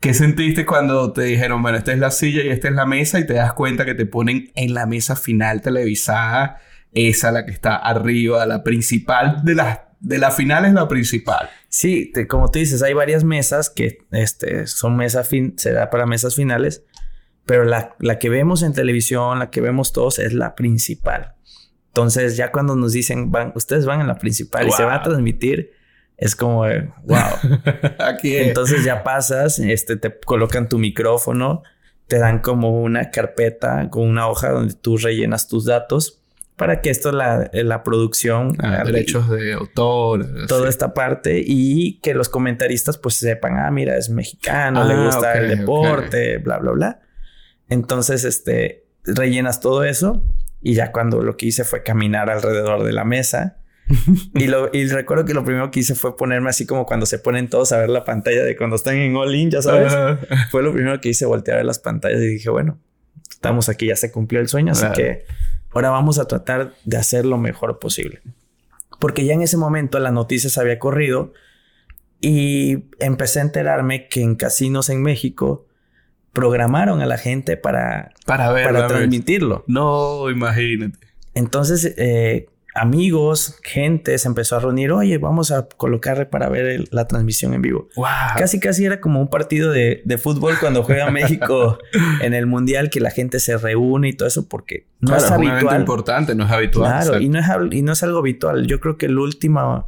¿Qué 0.00 0.12
sentiste 0.14 0.66
cuando 0.66 1.12
te 1.12 1.22
dijeron, 1.22 1.62
bueno, 1.62 1.78
esta 1.78 1.92
es 1.92 1.98
la 1.98 2.10
silla 2.10 2.42
y 2.42 2.48
esta 2.48 2.68
es 2.68 2.74
la 2.74 2.86
mesa 2.86 3.18
y 3.18 3.26
te 3.26 3.34
das 3.34 3.52
cuenta 3.54 3.84
que 3.84 3.94
te 3.94 4.06
ponen 4.06 4.50
en 4.54 4.74
la 4.74 4.86
mesa 4.86 5.16
final 5.16 5.62
televisada, 5.62 6.58
esa 6.92 7.32
la 7.32 7.44
que 7.44 7.52
está 7.52 7.76
arriba, 7.76 8.44
la 8.46 8.62
principal 8.62 9.44
de 9.44 9.54
las 9.54 9.85
de 10.00 10.18
la 10.18 10.30
final 10.30 10.64
es 10.64 10.72
la 10.72 10.88
principal. 10.88 11.48
Sí, 11.68 12.12
como 12.28 12.50
tú 12.50 12.58
dices, 12.58 12.82
hay 12.82 12.94
varias 12.94 13.24
mesas 13.24 13.70
que 13.70 13.98
este, 14.12 14.66
son 14.66 14.96
mesas 14.96 15.28
fin, 15.28 15.54
se 15.56 15.72
da 15.72 15.90
para 15.90 16.06
mesas 16.06 16.34
finales 16.34 16.84
pero 17.46 17.64
la, 17.64 17.94
la, 18.00 18.18
que 18.18 18.28
vemos 18.28 18.62
en 18.62 18.72
televisión, 18.74 19.38
la 19.38 19.50
que 19.50 19.60
vemos 19.60 19.92
todos, 19.92 20.18
es 20.18 20.34
la 20.34 20.56
principal. 20.56 21.34
Entonces, 21.88 22.36
ya 22.36 22.50
cuando 22.50 22.74
nos 22.74 22.92
dicen, 22.92 23.30
van, 23.30 23.52
ustedes 23.54 23.86
van 23.86 24.00
en 24.00 24.08
la 24.08 24.18
principal 24.18 24.66
y 24.66 24.72
se 24.72 24.84
va 24.84 24.96
a 24.96 25.02
transmitir, 25.02 25.72
es 26.16 26.34
como, 26.34 26.64
wow. 27.04 27.18
Aquí 28.00 28.36
Entonces 28.36 28.84
ya 28.84 29.04
pasas, 29.04 29.60
este, 29.60 29.96
te 29.96 30.18
colocan 30.18 30.68
tu 30.68 30.78
micrófono, 30.78 31.62
te 32.08 32.18
dan 32.18 32.40
como 32.40 32.82
una 32.82 33.10
carpeta 33.10 33.88
con 33.90 34.08
una 34.08 34.28
hoja 34.28 34.50
donde 34.50 34.74
tú 34.74 34.96
rellenas 34.96 35.46
tus 35.46 35.64
datos 35.64 36.22
para 36.56 36.80
que 36.80 36.90
esto, 36.90 37.12
la, 37.12 37.50
la 37.52 37.82
producción... 37.82 38.56
Ah, 38.58 38.82
derechos 38.84 39.28
de 39.30 39.52
autor. 39.52 40.46
Toda 40.48 40.68
esta 40.68 40.94
parte 40.94 41.42
y 41.44 42.00
que 42.00 42.14
los 42.14 42.28
comentaristas 42.28 42.96
pues 42.96 43.16
sepan, 43.16 43.58
ah, 43.58 43.70
mira, 43.70 43.96
es 43.96 44.08
mexicano, 44.08 44.84
le 44.84 44.94
ah, 44.94 45.04
gusta 45.04 45.38
el 45.38 45.58
deporte, 45.58 46.38
bla, 46.38 46.58
bla, 46.58 46.72
bla. 46.72 47.00
Entonces, 47.68 48.24
este, 48.24 48.86
rellenas 49.04 49.60
todo 49.60 49.84
eso 49.84 50.24
y 50.62 50.74
ya 50.74 50.92
cuando 50.92 51.22
lo 51.22 51.36
que 51.36 51.46
hice 51.46 51.64
fue 51.64 51.82
caminar 51.82 52.30
alrededor 52.30 52.84
de 52.84 52.92
la 52.92 53.04
mesa. 53.04 53.58
y, 54.34 54.46
lo, 54.46 54.70
y 54.72 54.86
recuerdo 54.86 55.26
que 55.26 55.34
lo 55.34 55.44
primero 55.44 55.70
que 55.70 55.80
hice 55.80 55.94
fue 55.94 56.16
ponerme 56.16 56.48
así 56.48 56.66
como 56.66 56.86
cuando 56.86 57.06
se 57.06 57.18
ponen 57.18 57.48
todos 57.48 57.70
a 57.72 57.78
ver 57.78 57.90
la 57.90 58.04
pantalla 58.04 58.42
de 58.42 58.56
cuando 58.56 58.76
están 58.76 58.96
en 58.96 59.14
All 59.14 59.34
In, 59.34 59.50
ya 59.50 59.60
sabes. 59.60 59.92
Fue 60.50 60.62
lo 60.62 60.72
primero 60.72 61.00
que 61.00 61.10
hice, 61.10 61.26
voltear 61.26 61.56
a 61.56 61.58
ver 61.58 61.66
las 61.66 61.78
pantallas 61.78 62.20
y 62.22 62.26
dije, 62.26 62.48
bueno, 62.48 62.80
estamos 63.30 63.68
aquí, 63.68 63.86
ya 63.86 63.96
se 63.96 64.10
cumplió 64.10 64.40
el 64.40 64.48
sueño, 64.48 64.72
así 64.72 64.86
que 64.96 65.26
ahora 65.76 65.90
vamos 65.90 66.18
a 66.18 66.26
tratar 66.26 66.72
de 66.84 66.96
hacer 66.96 67.26
lo 67.26 67.36
mejor 67.36 67.78
posible. 67.78 68.22
Porque 68.98 69.26
ya 69.26 69.34
en 69.34 69.42
ese 69.42 69.58
momento 69.58 69.98
la 69.98 70.10
noticia 70.10 70.48
se 70.48 70.58
había 70.58 70.78
corrido 70.78 71.34
y 72.20 72.84
empecé 72.98 73.40
a 73.40 73.42
enterarme 73.42 74.08
que 74.08 74.22
en 74.22 74.36
casinos 74.36 74.88
en 74.88 75.02
México 75.02 75.66
programaron 76.32 77.02
a 77.02 77.06
la 77.06 77.18
gente 77.18 77.58
para, 77.58 78.12
para, 78.24 78.52
para 78.54 78.86
transmitirlo. 78.86 79.64
No, 79.66 80.30
imagínate. 80.30 80.98
Entonces, 81.34 81.94
eh, 81.98 82.48
amigos, 82.76 83.58
gente 83.62 84.16
se 84.18 84.28
empezó 84.28 84.56
a 84.56 84.60
reunir, 84.60 84.92
oye, 84.92 85.18
vamos 85.18 85.50
a 85.50 85.68
colocarle 85.68 86.26
para 86.26 86.48
ver 86.48 86.84
la 86.90 87.06
transmisión 87.06 87.54
en 87.54 87.62
vivo. 87.62 87.88
Wow. 87.96 88.06
Casi, 88.36 88.60
casi 88.60 88.84
era 88.84 89.00
como 89.00 89.20
un 89.20 89.28
partido 89.28 89.72
de, 89.72 90.02
fútbol 90.22 90.54
cuando 90.60 90.82
juega 90.82 91.10
México 91.12 91.78
en 92.20 92.34
el 92.34 92.46
Mundial, 92.46 92.90
que 92.90 93.00
la 93.00 93.10
gente 93.10 93.40
se 93.40 93.56
reúne 93.56 94.10
y 94.10 94.12
todo 94.12 94.28
eso, 94.28 94.48
porque 94.48 94.86
no 95.00 95.16
es 95.16 95.30
habitual. 95.30 95.74
Es 95.74 95.80
importante, 95.80 96.34
no 96.34 96.44
es 96.44 96.50
habitual. 96.50 96.90
Claro, 96.90 97.20
y 97.20 97.28
no 97.28 97.38
es, 97.38 97.46
y 97.72 97.82
no 97.82 97.92
es 97.92 98.02
algo 98.02 98.18
habitual. 98.18 98.66
Yo 98.66 98.80
creo 98.80 98.96
que 98.96 99.08
la 99.08 99.20
última 99.20 99.86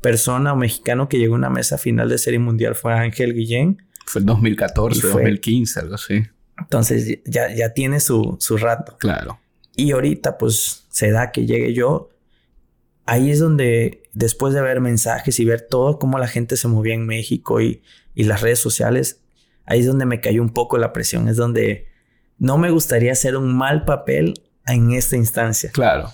persona 0.00 0.52
o 0.52 0.56
mexicano 0.56 1.08
que 1.08 1.18
llegó 1.18 1.34
a 1.34 1.38
una 1.38 1.50
mesa 1.50 1.78
final 1.78 2.08
de 2.08 2.18
Serie 2.18 2.38
Mundial 2.38 2.74
fue 2.74 2.94
Ángel 2.94 3.34
Guillén 3.34 3.78
fue 4.10 4.20
en 4.20 4.26
2014, 4.26 5.06
2015, 5.06 5.80
algo 5.80 5.94
así. 5.94 6.24
Entonces 6.58 7.20
ya, 7.24 7.54
ya 7.54 7.72
tiene 7.72 8.00
su, 8.00 8.36
su 8.40 8.56
rato. 8.56 8.96
Claro. 8.98 9.38
Y 9.76 9.92
ahorita 9.92 10.36
pues 10.36 10.86
se 10.90 11.12
da 11.12 11.30
que 11.30 11.46
llegue 11.46 11.72
yo. 11.72 12.10
Ahí 13.10 13.32
es 13.32 13.40
donde 13.40 14.04
después 14.12 14.54
de 14.54 14.60
ver 14.60 14.80
mensajes 14.80 15.40
y 15.40 15.44
ver 15.44 15.62
todo 15.62 15.98
cómo 15.98 16.20
la 16.20 16.28
gente 16.28 16.56
se 16.56 16.68
movía 16.68 16.94
en 16.94 17.06
México 17.06 17.60
y, 17.60 17.82
y 18.14 18.22
las 18.22 18.40
redes 18.40 18.60
sociales, 18.60 19.20
ahí 19.66 19.80
es 19.80 19.86
donde 19.86 20.06
me 20.06 20.20
cayó 20.20 20.40
un 20.40 20.50
poco 20.50 20.78
la 20.78 20.92
presión. 20.92 21.26
Es 21.26 21.36
donde 21.36 21.88
no 22.38 22.56
me 22.56 22.70
gustaría 22.70 23.10
hacer 23.10 23.36
un 23.36 23.52
mal 23.52 23.84
papel 23.84 24.40
en 24.64 24.92
esta 24.92 25.16
instancia. 25.16 25.72
Claro. 25.72 26.12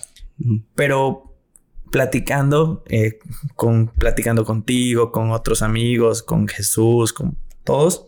Pero 0.73 1.35
platicando, 1.91 2.83
eh, 2.87 3.19
con, 3.55 3.89
platicando 3.89 4.43
contigo, 4.43 5.11
con 5.11 5.29
otros 5.29 5.61
amigos, 5.61 6.23
con 6.23 6.47
Jesús, 6.47 7.13
con 7.13 7.37
todos. 7.63 8.07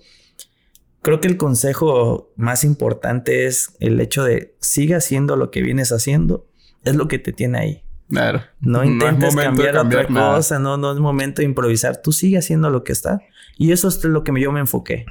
Creo 1.04 1.22
que 1.22 1.28
el 1.28 1.38
consejo 1.38 2.34
más 2.38 2.64
importante 2.64 3.46
es 3.46 3.76
el 3.80 4.02
hecho 4.02 4.24
de 4.24 4.56
siga 4.62 4.98
haciendo 4.98 5.36
lo 5.36 5.52
que 5.52 5.62
vienes 5.62 5.92
haciendo. 5.92 6.48
Es 6.84 6.96
lo 6.96 7.08
que 7.08 7.20
te 7.20 7.34
tiene 7.34 7.60
ahí. 7.60 7.84
Claro. 8.10 8.42
No 8.60 8.84
intentes 8.84 9.36
cambiar, 9.36 9.78
otra 9.78 10.08
cosa, 10.08 10.60
no, 10.60 10.78
no 10.78 10.92
es 10.92 11.00
momento 11.00 11.42
de 11.42 11.46
improvisar. 11.46 12.02
Tú 12.02 12.12
sigue 12.12 12.38
haciendo 12.38 12.70
lo 12.70 12.84
que 12.84 12.92
está. 12.92 13.22
Y 13.58 13.72
eso 13.72 13.88
es 13.88 14.04
lo 14.04 14.24
que 14.24 14.34
yo 14.42 14.52
me 14.52 14.60
enfoqué. 14.60 15.06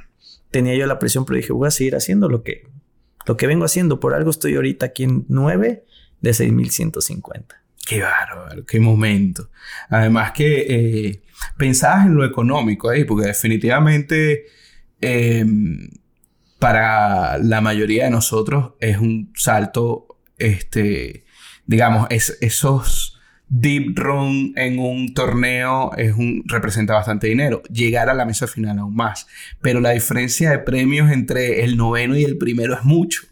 Tenía 0.51 0.75
yo 0.75 0.87
la 0.87 0.99
presión, 0.99 1.25
pero 1.25 1.37
dije, 1.37 1.53
voy 1.53 1.69
a 1.69 1.71
seguir 1.71 1.95
haciendo 1.95 2.29
lo 2.29 2.43
que, 2.43 2.69
lo 3.27 3.37
que 3.37 3.47
vengo 3.47 3.65
haciendo. 3.65 4.01
Por 4.01 4.15
algo 4.15 4.31
estoy 4.31 4.57
ahorita 4.57 4.87
aquí 4.87 5.05
en 5.05 5.27
9 5.29 5.85
de 6.21 6.35
6150. 6.35 7.63
Qué 7.87 8.03
bárbaro, 8.03 8.65
qué 8.67 8.81
momento. 8.81 9.49
Además 9.89 10.33
que 10.33 10.67
eh, 10.69 11.23
pensabas 11.57 12.07
en 12.07 12.17
lo 12.17 12.25
económico 12.25 12.91
ahí, 12.91 13.05
porque 13.05 13.29
definitivamente 13.29 14.47
em, 15.01 15.89
para 16.59 17.39
la 17.39 17.61
mayoría 17.61 18.05
de 18.05 18.11
nosotros 18.11 18.73
es 18.81 18.99
un 18.99 19.33
salto, 19.37 20.19
este, 20.37 21.25
digamos, 21.69 22.09
es, 22.11 22.37
esos 22.41 23.21
deep 23.49 23.97
run 23.97 24.53
en 24.57 24.79
un 24.79 25.15
torneo 25.15 25.93
es 25.97 26.15
un, 26.15 26.43
representa 26.47 26.95
bastante 26.95 27.29
dinero. 27.29 27.63
Llegar 27.71 28.09
a 28.09 28.15
la 28.15 28.25
mesa 28.25 28.47
final 28.47 28.79
aún 28.79 28.97
más. 28.97 29.27
Pero 29.61 29.81
la 29.81 29.91
diferencia 29.91 30.51
de 30.51 30.59
premios 30.59 31.13
entre 31.13 31.63
el 31.65 31.77
noveno 31.77 32.17
y 32.17 32.25
el 32.25 32.37
primero 32.37 32.75
es 32.75 32.85
mucho. 32.85 33.23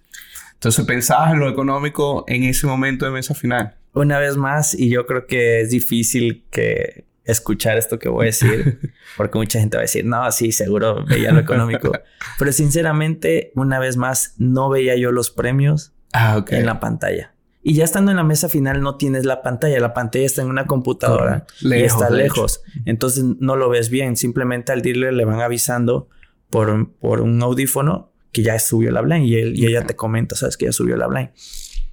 Entonces 0.54 0.84
pensabas 0.84 1.32
en 1.32 1.40
lo 1.40 1.48
económico 1.48 2.24
en 2.28 2.44
ese 2.44 2.66
momento 2.66 3.04
de 3.04 3.10
mesa 3.10 3.34
final. 3.34 3.74
Una 3.92 4.18
vez 4.18 4.36
más, 4.36 4.74
y 4.74 4.90
yo 4.90 5.06
creo 5.06 5.26
que 5.26 5.62
es 5.62 5.70
difícil 5.70 6.44
que 6.50 7.04
escuchar 7.24 7.76
esto 7.76 7.98
que 7.98 8.08
voy 8.08 8.24
a 8.24 8.26
decir, 8.26 8.92
porque 9.16 9.38
mucha 9.38 9.58
gente 9.58 9.76
va 9.76 9.80
a 9.80 9.82
decir, 9.82 10.04
no, 10.04 10.30
sí, 10.30 10.52
seguro 10.52 11.04
veía 11.06 11.32
lo 11.32 11.40
económico. 11.40 11.92
Pero 12.38 12.52
sinceramente, 12.52 13.52
una 13.54 13.78
vez 13.78 13.96
más, 13.96 14.34
no 14.38 14.68
veía 14.68 14.96
yo 14.96 15.12
los 15.12 15.30
premios 15.30 15.92
ah, 16.12 16.44
en 16.48 16.66
la 16.66 16.80
pantalla. 16.80 17.35
Y 17.68 17.74
ya 17.74 17.82
estando 17.82 18.12
en 18.12 18.16
la 18.16 18.22
mesa 18.22 18.48
final 18.48 18.80
no 18.80 18.96
tienes 18.96 19.24
la 19.24 19.42
pantalla, 19.42 19.80
la 19.80 19.92
pantalla 19.92 20.24
está 20.24 20.40
en 20.40 20.46
una 20.46 20.68
computadora 20.68 21.46
y 21.60 21.72
está 21.72 22.10
lejos. 22.10 22.62
Entonces 22.84 23.24
no 23.40 23.56
lo 23.56 23.68
ves 23.68 23.90
bien, 23.90 24.16
simplemente 24.16 24.70
al 24.70 24.82
dealer 24.82 25.14
le 25.14 25.24
van 25.24 25.40
avisando 25.40 26.08
por, 26.48 26.92
por 27.00 27.22
un 27.22 27.42
audífono 27.42 28.12
que 28.30 28.44
ya 28.44 28.56
subió 28.60 28.92
la 28.92 29.00
blind 29.00 29.26
y, 29.26 29.34
él, 29.34 29.58
y 29.58 29.66
ella 29.66 29.84
te 29.84 29.96
comenta, 29.96 30.36
sabes 30.36 30.56
que 30.56 30.66
ya 30.66 30.72
subió 30.72 30.96
la 30.96 31.08
blind. 31.08 31.30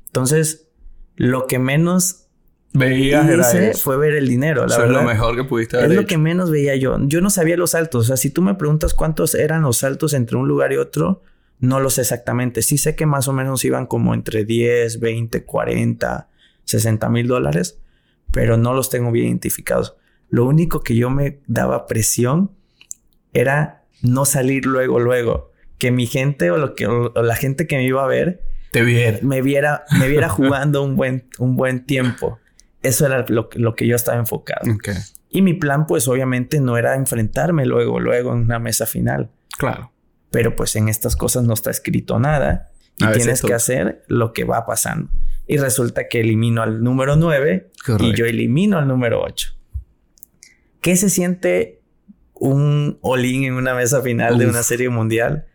Entonces, 0.06 0.68
lo 1.16 1.48
que 1.48 1.58
menos 1.58 2.28
hice 2.76 3.74
fue 3.74 3.98
ver 3.98 4.14
el 4.14 4.28
dinero, 4.28 4.68
la 4.68 4.76
Eso 4.76 4.82
verdad. 4.84 4.98
es 4.98 5.02
lo 5.02 5.10
mejor 5.12 5.36
que 5.36 5.44
pudiste 5.44 5.78
haber 5.78 5.90
Es 5.90 5.98
lo 5.98 6.06
que 6.06 6.20
menos 6.20 6.52
veía 6.52 6.76
yo. 6.76 7.00
Yo 7.02 7.20
no 7.20 7.32
sabía 7.32 7.58
los 7.58 7.72
saltos. 7.72 8.04
O 8.04 8.08
sea, 8.10 8.18
si 8.18 8.30
tú 8.30 8.44
me 8.44 8.54
preguntas 8.54 8.94
cuántos 8.94 9.34
eran 9.34 9.64
los 9.64 9.78
saltos 9.78 10.14
entre 10.14 10.38
un 10.38 10.48
lugar 10.48 10.72
y 10.72 10.78
otro, 10.78 11.24
no 11.64 11.80
lo 11.80 11.90
sé 11.90 12.02
exactamente. 12.02 12.62
Sí 12.62 12.78
sé 12.78 12.94
que 12.94 13.06
más 13.06 13.30
o 13.30 13.34
menos 13.34 13.64
iban 13.64 13.86
como 13.86 14.14
entre 14.14 14.44
10, 14.44 15.00
20, 15.00 15.46
40, 15.46 16.28
60 16.66 17.10
mil 17.10 17.26
dólares, 17.26 17.80
pero 18.32 18.58
no 18.58 18.74
los 18.74 18.90
tengo 18.90 19.14
bien 19.14 19.28
identificados. 19.28 19.96
Lo 20.30 20.46
único 20.46 20.82
que 20.82 20.98
yo 20.98 21.10
me 21.10 21.40
daba 21.48 21.86
presión 21.88 22.52
era 23.32 23.86
no 24.02 24.26
salir 24.26 24.66
luego, 24.66 25.00
luego. 25.00 25.52
Que 25.78 25.90
mi 25.92 26.06
gente 26.06 26.52
o, 26.52 26.58
lo 26.58 26.76
que, 26.76 26.86
o 26.86 27.14
la 27.24 27.36
gente 27.38 27.66
que 27.66 27.78
me 27.78 27.86
iba 27.86 28.04
a 28.04 28.08
ver 28.08 28.44
te 28.72 28.82
viera. 28.84 29.20
Me 29.22 29.42
viera, 29.42 29.86
me 29.98 30.10
viera 30.10 30.28
jugando 30.30 30.84
un 30.84 30.98
buen, 30.98 31.30
un 31.40 31.56
buen 31.56 31.86
tiempo. 31.86 32.40
Eso 32.82 33.06
era 33.06 33.24
lo, 33.30 33.48
lo 33.54 33.74
que 33.74 33.88
yo 33.88 33.96
estaba 33.96 34.18
enfocado. 34.18 34.70
Y 35.30 35.42
mi 35.42 35.54
plan, 35.54 35.88
pues 35.88 36.10
obviamente 36.10 36.60
no 36.60 36.78
era 36.78 36.96
enfrentarme 36.96 37.66
luego, 37.66 38.02
luego 38.02 38.34
en 38.34 38.40
una 38.40 38.60
mesa 38.60 38.86
final. 38.86 39.30
Claro. 39.58 39.93
Pero 40.34 40.56
pues 40.56 40.76
en 40.76 40.90
estas 40.90 41.16
cosas 41.16 41.44
no 41.44 41.54
está 41.54 41.70
escrito 41.70 42.18
nada 42.18 42.72
y 42.98 43.06
tienes 43.12 43.44
que 43.44 43.54
hacer 43.54 44.04
lo 44.08 44.34
que 44.34 44.46
va 44.46 44.66
pasando. 44.66 45.12
Y 45.46 45.58
resulta 45.58 46.08
que 46.08 46.22
elimino 46.22 46.64
al 46.64 46.84
número 46.84 47.16
9 47.16 47.72
y 48.00 48.16
yo 48.16 48.26
elimino 48.26 48.80
al 48.80 48.88
número 48.88 49.22
8. 49.22 49.54
¿Qué 50.82 50.96
se 50.96 51.12
siente 51.12 51.84
un 52.34 52.98
all-in 53.02 53.44
en 53.44 53.54
una 53.54 53.76
mesa 53.76 54.02
final 54.02 54.40
de 54.40 54.48
una 54.48 54.64
serie 54.64 54.90
mundial? 54.90 55.46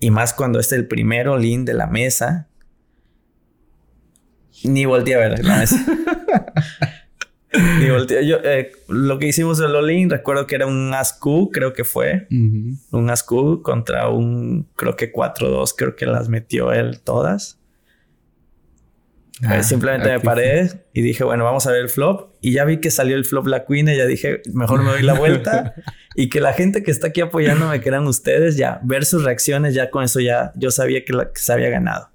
Y 0.00 0.10
más 0.10 0.32
cuando 0.32 0.58
es 0.58 0.72
el 0.72 0.88
primer 0.88 1.28
all-in 1.28 1.66
de 1.66 1.74
la 1.74 1.86
mesa. 1.86 2.48
Ni 4.64 4.86
volteé 4.86 5.16
a 5.16 5.18
ver 5.18 5.44
la 5.44 5.58
mesa. 5.58 5.76
Yo, 7.52 8.38
eh, 8.44 8.72
lo 8.88 9.18
que 9.18 9.26
hicimos 9.26 9.60
el 9.60 9.74
all-in, 9.76 10.08
recuerdo 10.08 10.46
que 10.46 10.54
era 10.54 10.66
un 10.66 10.94
Ascu, 10.94 11.50
creo 11.50 11.72
que 11.72 11.84
fue. 11.84 12.26
Un 12.30 13.10
Ascu 13.10 13.62
contra 13.62 14.08
un, 14.08 14.68
creo 14.74 14.96
que 14.96 15.12
4-2, 15.12 15.74
creo 15.76 15.96
que 15.96 16.06
las 16.06 16.28
metió 16.28 16.72
él 16.72 17.00
todas. 17.00 17.58
Ah, 19.44 19.62
simplemente 19.62 20.08
me 20.08 20.20
paré 20.20 20.70
y 20.92 21.02
dije, 21.02 21.24
bueno, 21.24 21.44
vamos 21.44 21.66
a 21.66 21.72
ver 21.72 21.80
el 21.80 21.88
flop. 21.88 22.30
Y 22.40 22.52
ya 22.52 22.64
vi 22.64 22.78
que 22.78 22.90
salió 22.90 23.16
el 23.16 23.24
flop 23.24 23.46
la 23.46 23.64
queen 23.64 23.88
y 23.88 23.96
ya 23.96 24.06
dije, 24.06 24.40
mejor 24.52 24.82
me 24.82 24.90
doy 24.90 25.02
la 25.02 25.14
vuelta. 25.14 25.74
y 26.14 26.28
que 26.28 26.40
la 26.40 26.52
gente 26.52 26.82
que 26.82 26.90
está 26.90 27.08
aquí 27.08 27.20
apoyándome, 27.20 27.80
que 27.80 27.88
eran 27.88 28.06
ustedes, 28.06 28.56
ya 28.56 28.80
ver 28.84 29.04
sus 29.04 29.24
reacciones, 29.24 29.74
ya 29.74 29.90
con 29.90 30.04
eso 30.04 30.20
ya 30.20 30.52
yo 30.54 30.70
sabía 30.70 31.04
que, 31.04 31.12
la, 31.12 31.32
que 31.32 31.40
se 31.40 31.52
había 31.52 31.70
ganado. 31.70 32.10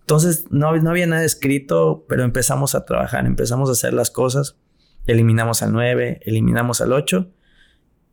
Entonces 0.00 0.46
no, 0.50 0.74
no 0.76 0.90
había 0.90 1.06
nada 1.06 1.24
escrito, 1.24 2.06
pero 2.08 2.24
empezamos 2.24 2.74
a 2.74 2.84
trabajar, 2.84 3.26
empezamos 3.26 3.68
a 3.68 3.72
hacer 3.72 3.92
las 3.92 4.10
cosas. 4.10 4.56
Eliminamos 5.06 5.62
al 5.62 5.72
9, 5.72 6.20
eliminamos 6.22 6.80
al 6.80 6.92
8. 6.92 7.30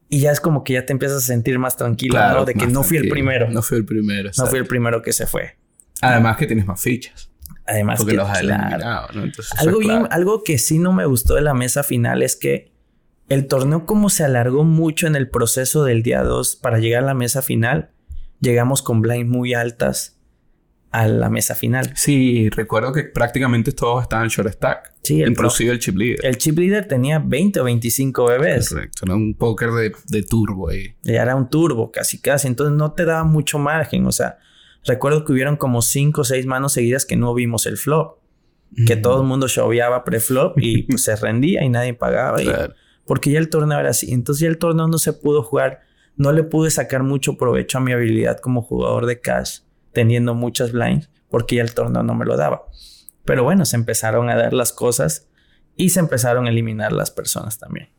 Y 0.10 0.22
ya 0.22 0.32
es 0.32 0.42
como 0.42 0.64
que 0.64 0.74
ya 0.74 0.86
te 0.86 0.94
empiezas 0.94 1.18
a 1.20 1.22
sentir 1.22 1.60
más 1.60 1.78
tranquilo, 1.78 2.20
¿no? 2.34 2.46
De 2.46 2.56
que 2.56 2.66
no 2.68 2.84
fui 2.84 2.98
el 2.98 3.10
primero. 3.10 3.50
No 3.50 3.62
fui 3.62 3.78
el 3.78 3.86
primero. 3.86 4.32
No 4.38 4.48
fui 4.48 4.60
el 4.60 4.66
primero 4.66 5.02
que 5.02 5.14
se 5.14 5.28
fue. 5.28 5.58
Además 6.02 6.38
que 6.38 6.48
tienes 6.48 6.66
más 6.66 6.82
fichas. 6.82 7.30
Además 7.66 8.04
que, 8.04 8.14
los 8.14 8.28
algo, 9.60 9.80
algo 10.10 10.44
que 10.44 10.58
sí 10.58 10.80
no 10.80 10.92
me 10.92 11.06
gustó 11.06 11.36
de 11.36 11.42
la 11.42 11.54
mesa 11.54 11.84
final 11.84 12.24
es 12.24 12.36
que 12.36 12.72
el 13.28 13.46
torneo 13.46 13.86
como 13.86 14.10
se 14.10 14.24
alargó 14.24 14.64
mucho 14.64 15.06
en 15.06 15.16
el 15.16 15.30
proceso 15.30 15.84
del 15.84 16.02
día 16.02 16.24
2 16.24 16.56
para 16.56 16.80
llegar 16.80 17.04
a 17.04 17.06
la 17.06 17.14
mesa 17.14 17.44
final, 17.44 17.92
llegamos 18.40 18.82
con 18.82 19.02
blinds 19.02 19.30
muy 19.30 19.54
altas 19.54 20.19
a 20.92 21.08
la 21.08 21.30
mesa 21.30 21.56
final. 21.56 21.92
Sí, 21.96 22.50
recuerdo 22.50 22.92
que 22.92 23.04
prácticamente 23.04 23.72
todos 23.72 24.04
estaban 24.04 24.28
short 24.28 24.52
stack. 24.54 24.94
Sí, 25.04 25.24
inclusive 25.24 25.72
el 25.72 25.80
chip 25.80 25.96
leader. 25.96 26.20
El 26.24 26.38
chip 26.38 26.58
leader 26.58 26.88
tenía 26.88 27.20
20 27.20 27.60
o 27.60 27.64
25 27.64 28.26
bebés. 28.26 28.70
Correcto, 28.70 29.06
era 29.06 29.16
un 29.16 29.34
póker 29.34 29.72
de, 29.72 29.94
de 30.08 30.24
turbo 30.24 30.70
ahí. 30.70 30.96
Ya 31.04 31.22
era 31.22 31.36
un 31.36 31.50
turbo, 31.50 31.92
casi 31.92 32.20
casi. 32.20 32.48
Entonces 32.48 32.76
no 32.76 32.92
te 32.94 33.06
daba 33.06 33.24
mucho 33.24 33.60
margen. 33.60 34.06
O 34.06 34.12
sea, 34.12 34.40
Recuerdo 34.86 35.26
que 35.26 35.34
hubieron 35.34 35.58
como 35.58 35.82
cinco 35.82 36.22
o 36.22 36.24
seis 36.24 36.46
manos 36.46 36.74
seguidas 36.74 37.06
que 37.06 37.16
no 37.16 37.34
vimos 37.34 37.66
el 37.66 37.78
flop. 37.78 38.18
Que 38.86 38.96
todo 38.96 39.22
el 39.22 39.28
mundo 39.28 39.48
showeaba 39.48 40.04
pre-flop 40.04 40.58
y 40.60 40.84
pues, 40.90 41.04
se 41.04 41.16
rendía 41.16 41.64
y 41.64 41.70
nadie 41.70 41.96
pagaba. 41.96 42.38
porque 43.06 43.32
ya 43.32 43.40
el 43.40 43.50
torneo 43.50 43.80
era 43.80 43.90
así. 43.90 44.14
Entonces 44.14 44.42
ya 44.42 44.48
el 44.48 44.58
torneo 44.58 44.88
no 44.88 44.98
se 45.00 45.14
pudo 45.14 45.42
jugar. 45.42 45.82
No 46.16 46.32
le 46.32 46.44
pude 46.44 46.70
sacar 46.70 47.04
mucho 47.04 47.36
provecho 47.36 47.80
a 47.80 47.82
mi 47.82 47.94
habilidad 47.94 48.40
como 48.40 48.62
jugador 48.62 49.06
de 49.06 49.20
cash, 49.20 49.60
teniendo 49.92 50.36
muchas 50.36 50.72
blinds, 50.72 51.10
porque 51.30 51.56
ya 51.56 51.62
el 51.62 51.74
torneo 51.74 52.04
no 52.04 52.16
me 52.16 52.26
lo 52.26 52.38
daba. 52.38 52.64
Pero 53.26 53.44
bueno, 53.44 53.66
se 53.66 53.76
empezaron 53.76 54.30
a 54.30 54.36
dar 54.36 54.54
las 54.54 54.74
cosas 54.74 55.28
y 55.76 55.90
se 55.90 56.00
empezaron 56.00 56.48
a 56.48 56.50
eliminar 56.50 56.92
las 56.92 57.12
personas 57.12 57.60
también. 57.60 57.90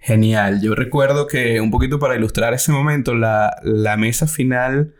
Genial. 0.00 0.60
Yo 0.62 0.74
recuerdo 0.74 1.26
que 1.26 1.60
un 1.60 1.70
poquito 1.70 1.98
para 1.98 2.16
ilustrar 2.16 2.54
ese 2.54 2.72
momento, 2.72 3.14
la, 3.14 3.60
la 3.62 3.96
mesa 3.96 4.26
final 4.26 4.94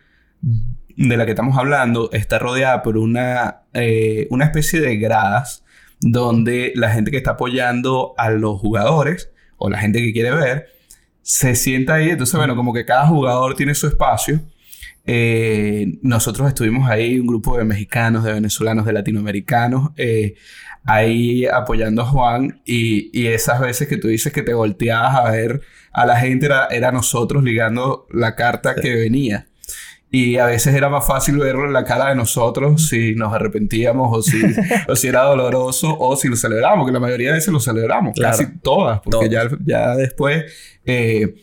de 0.97 1.17
la 1.17 1.25
que 1.25 1.33
estamos 1.33 1.57
hablando 1.57 2.11
está 2.13 2.39
rodeada 2.39 2.83
por 2.83 2.99
una, 2.99 3.63
eh, 3.73 4.27
una 4.31 4.47
especie 4.47 4.81
de 4.81 4.97
gradas 4.97 5.65
donde 6.01 6.73
la 6.75 6.91
gente 6.91 7.11
que 7.11 7.17
está 7.17 7.33
apoyando 7.33 8.15
a 8.19 8.31
los 8.31 8.61
jugadores 8.61 9.31
o 9.57 9.71
la 9.71 9.79
gente 9.79 10.01
que 10.01 10.13
quiere 10.13 10.33
ver 10.33 10.69
se 11.23 11.55
sienta 11.55 11.95
ahí. 11.95 12.11
Entonces, 12.11 12.37
bueno, 12.37 12.57
como 12.57 12.73
que 12.73 12.85
cada 12.85 13.07
jugador 13.07 13.55
tiene 13.55 13.75
su 13.75 13.87
espacio. 13.87 14.41
Eh, 15.11 15.99
nosotros 16.03 16.49
estuvimos 16.49 16.91
ahí, 16.91 17.19
un 17.19 17.27
grupo 17.27 17.57
de 17.57 17.65
mexicanos, 17.65 18.25
de 18.25 18.35
venezolanos, 18.35 18.85
de 18.85 18.93
latinoamericanos, 18.93 19.93
eh, 19.97 20.35
ahí 20.85 21.47
apoyando 21.47 22.03
a 22.03 22.05
Juan 22.05 22.61
y, 22.67 23.11
y, 23.19 23.29
esas 23.29 23.59
veces 23.59 23.89
que 23.89 23.97
tú 23.97 24.09
dices 24.09 24.35
que 24.35 24.43
te 24.43 24.53
volteabas 24.53 25.15
a 25.17 25.31
ver 25.31 25.63
a 25.93 26.05
la 26.05 26.17
gente, 26.21 26.45
era, 26.45 26.67
era 26.67 26.93
nosotros 26.93 27.43
ligando 27.43 28.07
la 28.13 28.37
carta 28.37 28.75
que 28.75 28.97
venía. 28.97 29.49
Y 30.11 30.37
a 30.37 30.45
veces 30.45 30.75
era 30.75 30.91
más 30.91 31.07
fácil 31.07 31.39
verlo 31.39 31.65
en 31.65 31.73
la 31.73 31.85
cara 31.85 32.11
de 32.11 32.15
nosotros 32.15 32.89
si 32.89 33.15
nos 33.15 33.33
arrepentíamos 33.33 34.09
o 34.15 34.21
si, 34.21 34.43
o 34.89 34.95
si 34.95 35.09
era 35.09 35.23
doloroso 35.23 35.97
o 35.99 36.17
si 36.17 36.29
lo 36.29 36.37
celebramos, 36.37 36.87
que 36.87 36.93
la 36.93 37.01
mayoría 37.01 37.29
de 37.29 37.35
veces 37.35 37.53
lo 37.53 37.61
celebramos, 37.61 38.15
casi 38.19 38.59
todas, 38.59 39.01
porque 39.01 39.31
Ya, 39.31 39.49
ya 39.65 39.95
después 39.97 40.53
eh, 40.85 41.35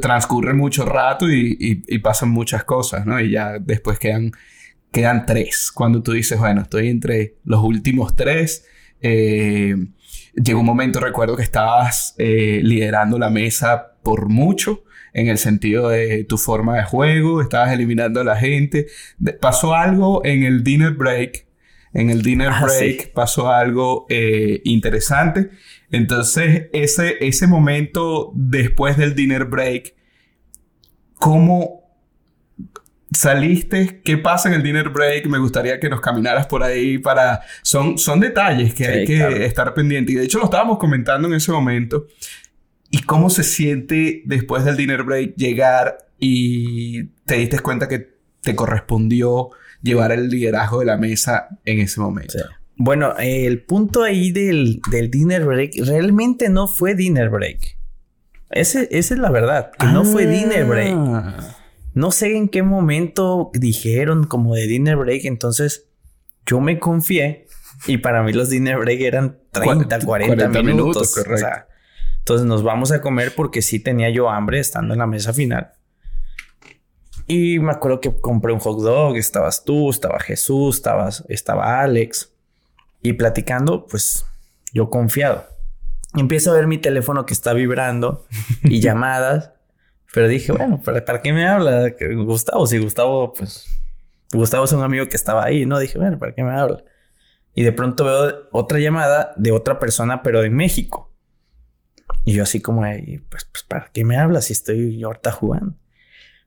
transcurre 0.00 0.54
mucho 0.54 0.84
rato 0.84 1.30
y, 1.30 1.82
y, 1.86 1.98
pasan 1.98 2.30
muchas 2.30 2.64
cosas, 2.64 3.06
¿no? 3.06 3.20
Y 3.20 3.30
ya 3.30 3.58
después 3.58 3.98
quedan, 3.98 4.32
quedan 4.92 5.26
tres. 5.26 5.70
Cuando 5.72 6.02
tú 6.02 6.12
dices, 6.12 6.38
bueno, 6.38 6.62
estoy 6.62 6.88
entre 6.88 7.34
los 7.44 7.62
últimos 7.62 8.14
tres, 8.14 8.66
eh, 9.00 9.76
llegó 10.34 10.60
un 10.60 10.66
momento, 10.66 11.00
recuerdo 11.00 11.36
que 11.36 11.42
estabas 11.42 12.14
eh, 12.18 12.60
liderando 12.62 13.18
la 13.18 13.30
mesa 13.30 13.96
por 14.02 14.28
mucho 14.28 14.84
en 15.12 15.28
el 15.28 15.38
sentido 15.38 15.88
de 15.88 16.24
tu 16.24 16.38
forma 16.38 16.76
de 16.76 16.84
juego, 16.84 17.40
estabas 17.40 17.72
eliminando 17.72 18.20
a 18.20 18.24
la 18.24 18.36
gente. 18.36 18.88
pasó 19.40 19.74
algo 19.74 20.24
en 20.24 20.42
el 20.42 20.64
dinner 20.64 20.92
break. 20.92 21.46
En 21.92 22.10
el 22.10 22.22
dinner 22.22 22.48
ah, 22.52 22.62
break 22.64 23.12
pasó 23.12 23.52
algo 23.52 24.06
eh, 24.08 24.60
interesante. 24.64 25.50
Entonces, 25.94 26.66
ese, 26.72 27.16
ese 27.20 27.46
momento 27.46 28.32
después 28.34 28.96
del 28.96 29.14
dinner 29.14 29.44
break, 29.44 29.94
¿cómo 31.14 31.84
saliste? 33.12 34.00
¿Qué 34.02 34.18
pasa 34.18 34.48
en 34.48 34.56
el 34.56 34.62
dinner 34.64 34.88
break? 34.88 35.26
Me 35.26 35.38
gustaría 35.38 35.78
que 35.78 35.88
nos 35.88 36.00
caminaras 36.00 36.48
por 36.48 36.64
ahí 36.64 36.98
para... 36.98 37.42
Son, 37.62 37.96
son 37.96 38.18
detalles 38.18 38.74
que 38.74 38.86
hay 38.86 39.06
que 39.06 39.44
estar 39.44 39.72
pendientes. 39.72 40.14
Y 40.14 40.18
de 40.18 40.24
hecho 40.24 40.38
lo 40.38 40.46
estábamos 40.46 40.78
comentando 40.78 41.28
en 41.28 41.34
ese 41.34 41.52
momento. 41.52 42.06
¿Y 42.90 43.02
cómo 43.02 43.30
se 43.30 43.44
siente 43.44 44.22
después 44.24 44.64
del 44.64 44.76
dinner 44.76 45.04
break 45.04 45.36
llegar 45.36 46.08
y 46.18 47.04
te 47.24 47.36
diste 47.36 47.60
cuenta 47.60 47.86
que 47.86 48.14
te 48.40 48.56
correspondió 48.56 49.50
llevar 49.80 50.10
el 50.10 50.28
liderazgo 50.28 50.80
de 50.80 50.86
la 50.86 50.96
mesa 50.96 51.48
en 51.64 51.78
ese 51.78 52.00
momento? 52.00 52.38
Bueno, 52.76 53.14
el 53.18 53.62
punto 53.62 54.02
ahí 54.02 54.32
del, 54.32 54.80
dinner 55.10 55.44
break 55.44 55.74
realmente 55.84 56.48
no 56.48 56.66
fue 56.66 56.94
dinner 56.94 57.30
break. 57.30 57.78
Ese, 58.50 58.88
esa 58.90 59.14
es 59.14 59.20
la 59.20 59.30
verdad, 59.30 59.70
que 59.78 59.86
no 59.86 60.04
fue 60.04 60.26
dinner 60.26 60.64
break. 60.64 60.94
Ah. 60.96 61.56
No 61.94 62.10
sé 62.10 62.36
en 62.36 62.48
qué 62.48 62.62
momento 62.62 63.50
dijeron 63.54 64.24
como 64.24 64.54
de 64.54 64.66
dinner 64.66 64.96
break, 64.96 65.24
entonces 65.24 65.86
yo 66.46 66.60
me 66.60 66.78
confié 66.78 67.46
y 67.86 67.98
para 67.98 68.22
mí 68.22 68.32
los 68.32 68.50
dinner 68.50 68.78
break 68.78 69.00
eran 69.00 69.38
30, 69.52 70.00
40, 70.00 70.48
minutos. 70.62 71.14
correcto. 71.14 71.46
Entonces 72.18 72.46
nos 72.46 72.62
vamos 72.62 72.90
a 72.90 73.00
comer 73.00 73.34
porque 73.36 73.62
sí 73.62 73.78
tenía 73.78 74.10
yo 74.10 74.30
hambre 74.30 74.58
estando 74.58 74.94
en 74.94 74.98
la 74.98 75.06
mesa 75.06 75.32
final. 75.32 75.72
Y 77.26 77.58
me 77.58 77.72
acuerdo 77.72 78.00
que 78.00 78.14
compré 78.20 78.52
un 78.52 78.60
hot 78.60 78.80
dog, 78.80 79.16
estabas 79.16 79.64
tú, 79.64 79.90
estaba 79.90 80.18
Jesús, 80.20 80.76
estabas, 80.76 81.24
estaba 81.28 81.80
Alex. 81.80 82.33
Y 83.04 83.12
platicando, 83.12 83.86
pues 83.86 84.24
yo 84.72 84.88
confiado. 84.88 85.46
empiezo 86.16 86.50
a 86.50 86.54
ver 86.54 86.66
mi 86.66 86.78
teléfono 86.78 87.26
que 87.26 87.34
está 87.34 87.52
vibrando 87.52 88.26
y 88.62 88.80
llamadas. 88.82 89.52
Pero 90.12 90.26
dije, 90.26 90.52
bueno, 90.52 90.80
¿para, 90.82 91.20
qué 91.20 91.34
me 91.34 91.46
habla 91.46 91.92
Gustavo? 92.16 92.66
Si 92.66 92.78
Gustavo, 92.78 93.34
pues, 93.34 93.66
Gustavo 94.32 94.64
es 94.64 94.72
un 94.72 94.82
amigo 94.82 95.06
que 95.06 95.16
estaba 95.16 95.44
ahí, 95.44 95.66
¿no? 95.66 95.78
Dije, 95.78 95.98
bueno, 95.98 96.18
¿para 96.18 96.34
qué 96.34 96.42
me 96.42 96.52
habla? 96.52 96.82
Y 97.54 97.62
de 97.62 97.72
pronto 97.72 98.06
veo 98.06 98.48
otra 98.52 98.78
llamada 98.78 99.34
de 99.36 99.52
otra 99.52 99.78
persona, 99.78 100.22
pero 100.22 100.40
de 100.40 100.48
México. 100.48 101.12
Y 102.24 102.32
yo 102.32 102.42
así 102.42 102.62
como, 102.62 102.80
pues, 103.28 103.44
pues, 103.44 103.64
¿para 103.68 103.90
qué 103.92 104.04
me 104.04 104.16
hablas 104.16 104.46
si 104.46 104.54
estoy 104.54 105.02
ahorita 105.02 105.30
jugando? 105.30 105.76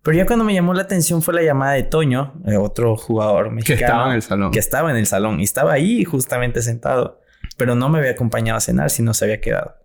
Pero 0.08 0.20
ya 0.20 0.26
cuando 0.26 0.46
me 0.46 0.54
llamó 0.54 0.74
la 0.74 0.84
atención 0.84 1.22
fue 1.22 1.34
la 1.34 1.42
llamada 1.42 1.74
de 1.74 1.84
Toño, 1.84 2.34
otro 2.62 2.96
jugador 2.96 3.52
mexicano. 3.52 3.78
Que 3.78 3.84
estaba 3.84 4.08
en 4.08 4.16
el 4.16 4.22
salón. 4.22 4.52
Que 4.52 4.60
estaba 4.60 4.92
en 4.92 4.96
el 4.96 5.06
salón 5.06 5.40
y 5.42 5.44
estaba 5.44 5.74
ahí 5.74 6.06
justamente 6.06 6.62
sentado. 6.62 7.20
Pero 7.58 7.76
no 7.76 7.90
me 7.90 8.00
había 8.00 8.12
acompañado 8.12 8.56
a 8.56 8.62
cenar, 8.62 8.90
sino 8.90 9.14
se 9.14 9.26
había 9.26 9.42
quedado. 9.42 9.76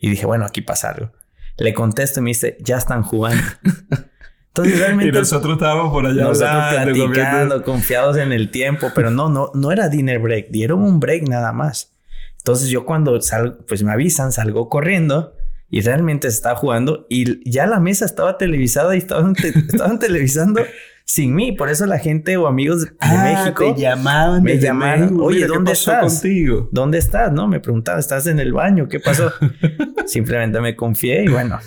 Y 0.00 0.08
dije, 0.08 0.24
bueno, 0.24 0.46
aquí 0.46 0.62
pasa 0.62 0.92
algo. 0.92 1.12
Le 1.58 1.74
contesto 1.74 2.20
y 2.20 2.22
me 2.22 2.30
dice, 2.30 2.56
ya 2.60 2.78
están 2.78 3.02
jugando. 3.02 3.42
Entonces 4.46 4.78
realmente... 4.78 5.14
y 5.14 5.20
nosotros 5.20 5.52
estábamos 5.58 5.92
por 5.92 6.06
allá 6.06 6.22
nosotros 6.22 6.64
platicando, 6.72 7.62
confiados 7.62 8.16
en 8.16 8.32
el 8.32 8.50
tiempo. 8.50 8.92
Pero 8.94 9.10
no, 9.10 9.28
no, 9.28 9.50
no 9.52 9.70
era 9.70 9.90
dinner 9.90 10.18
break. 10.18 10.48
Dieron 10.48 10.82
un 10.82 10.98
break 10.98 11.28
nada 11.28 11.52
más. 11.52 11.92
Entonces 12.38 12.70
yo 12.70 12.86
cuando 12.86 13.20
salgo, 13.20 13.58
pues 13.66 13.82
me 13.82 13.92
avisan, 13.92 14.32
salgo 14.32 14.70
corriendo 14.70 15.34
y 15.70 15.80
realmente 15.82 16.30
se 16.30 16.36
estaba 16.36 16.56
jugando 16.56 17.06
y 17.10 17.48
ya 17.50 17.66
la 17.66 17.78
mesa 17.80 18.04
estaba 18.04 18.38
televisada 18.38 18.94
y 18.94 18.98
estaban, 18.98 19.34
estaban 19.68 19.98
televisando 19.98 20.62
sin 21.04 21.34
mí. 21.34 21.52
Por 21.52 21.68
eso 21.70 21.86
la 21.86 21.98
gente 21.98 22.36
o 22.36 22.46
amigos 22.46 22.82
de 22.86 22.92
Ah, 23.00 23.44
México 23.44 23.74
te 23.74 23.80
llamaban 23.82 24.42
me 24.42 24.58
llamaron. 24.58 25.00
México. 25.06 25.24
Oye, 25.24 25.36
Mira, 25.36 25.46
¿qué 25.48 25.52
¿dónde 25.54 25.72
estás? 25.72 26.12
contigo? 26.20 26.68
¿Dónde 26.72 26.98
estás? 26.98 27.32
No, 27.32 27.48
me 27.48 27.60
preguntaba, 27.60 27.98
¿estás 27.98 28.26
en 28.26 28.38
el 28.40 28.52
baño? 28.52 28.88
¿Qué 28.88 29.00
pasó? 29.00 29.32
Simplemente 30.06 30.60
me 30.60 30.74
confié 30.76 31.24
y 31.24 31.28
bueno, 31.28 31.58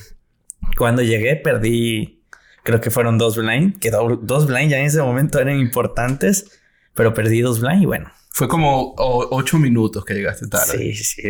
cuando 0.77 1.01
llegué 1.03 1.35
perdí, 1.35 2.23
creo 2.63 2.81
que 2.81 2.89
fueron 2.91 3.17
dos 3.17 3.37
blind, 3.37 3.77
que 3.79 3.91
do- 3.91 4.19
dos 4.21 4.47
blind 4.47 4.71
ya 4.71 4.79
en 4.79 4.85
ese 4.85 5.01
momento 5.01 5.39
eran 5.39 5.59
importantes, 5.59 6.59
pero 6.95 7.13
perdí 7.13 7.41
dos 7.41 7.61
blind 7.61 7.83
y 7.83 7.85
bueno. 7.85 8.11
Fue 8.33 8.47
como 8.47 8.93
o- 8.97 9.27
ocho 9.35 9.57
minutos 9.57 10.05
que 10.05 10.13
llegaste 10.13 10.47
tarde. 10.47 10.77
Sí, 10.77 10.93
sí, 10.95 11.21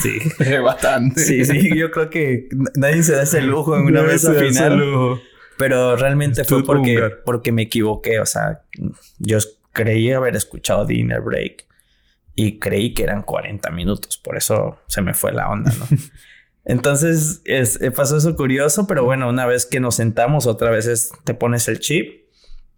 sí. 0.00 0.18
Bastante. 0.64 1.20
Sí, 1.22 1.44
sí, 1.44 1.76
yo 1.76 1.90
creo 1.90 2.08
que 2.10 2.48
nadie 2.74 3.02
se 3.02 3.12
da 3.14 3.22
ese 3.22 3.42
lujo 3.42 3.76
en 3.76 3.82
una 3.82 4.00
Nadie 4.00 4.12
mesa 4.14 4.28
se 4.28 4.34
da 4.34 4.40
ese 4.44 4.48
final. 4.64 4.78
lujo. 4.78 5.20
Pero 5.58 5.96
realmente 5.96 6.44
fue 6.44 6.58
Estuvo 6.58 6.66
porque, 6.76 7.10
porque 7.24 7.52
me 7.52 7.62
equivoqué. 7.62 8.20
O 8.20 8.26
sea, 8.26 8.62
yo 9.18 9.38
creí 9.72 10.10
haber 10.12 10.34
escuchado 10.36 10.84
Dinner 10.86 11.20
Break 11.20 11.66
y 12.34 12.58
creí 12.58 12.92
que 12.94 13.02
eran 13.04 13.22
40 13.22 13.70
minutos. 13.70 14.18
Por 14.18 14.36
eso 14.36 14.78
se 14.86 15.02
me 15.02 15.12
fue 15.14 15.32
la 15.32 15.50
onda, 15.50 15.72
¿no? 15.78 15.86
Entonces 16.64 17.42
es- 17.44 17.80
eh, 17.80 17.90
pasó 17.90 18.16
eso 18.16 18.34
curioso, 18.36 18.86
pero 18.86 19.04
bueno, 19.04 19.28
una 19.28 19.46
vez 19.46 19.66
que 19.66 19.78
nos 19.80 19.94
sentamos, 19.96 20.46
otra 20.46 20.70
vez 20.70 20.86
es, 20.86 21.12
te 21.24 21.32
pones 21.34 21.68
el 21.68 21.78
chip 21.80 22.24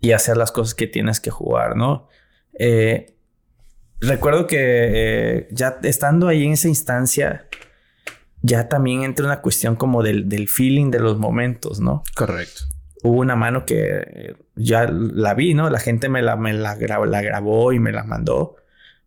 y 0.00 0.12
hacer 0.12 0.36
las 0.36 0.52
cosas 0.52 0.74
que 0.74 0.86
tienes 0.86 1.20
que 1.20 1.30
jugar, 1.30 1.74
¿no? 1.76 2.08
Eh, 2.58 3.14
recuerdo 4.00 4.46
que 4.46 4.56
eh, 4.60 5.48
ya 5.50 5.78
estando 5.82 6.28
ahí 6.28 6.44
en 6.44 6.52
esa 6.52 6.68
instancia, 6.68 7.46
ya 8.42 8.68
también 8.68 9.02
entra 9.02 9.26
una 9.26 9.40
cuestión 9.40 9.76
como 9.76 10.02
del, 10.02 10.28
del 10.28 10.48
feeling 10.48 10.90
de 10.90 11.00
los 11.00 11.18
momentos, 11.18 11.80
¿no? 11.80 12.02
Correcto. 12.14 12.62
hubo 13.02 13.20
una 13.20 13.36
mano 13.36 13.64
que 13.66 14.36
ya 14.56 14.88
la 14.90 15.34
vi, 15.34 15.54
¿no? 15.54 15.70
La 15.70 15.80
gente 15.80 16.08
me 16.08 16.22
la, 16.22 16.36
me 16.36 16.52
la, 16.52 16.76
gra- 16.78 17.06
la 17.06 17.22
grabó 17.22 17.72
y 17.72 17.78
me 17.80 17.92
la 17.92 18.04
mandó. 18.04 18.56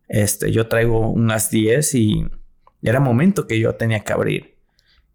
Este, 0.08 0.50
yo 0.52 0.66
traigo 0.68 1.08
unas 1.10 1.50
10 1.50 1.94
y 1.94 2.26
era 2.82 3.00
momento 3.00 3.46
que 3.46 3.58
yo 3.58 3.74
tenía 3.76 4.00
que 4.00 4.12
abrir. 4.12 4.56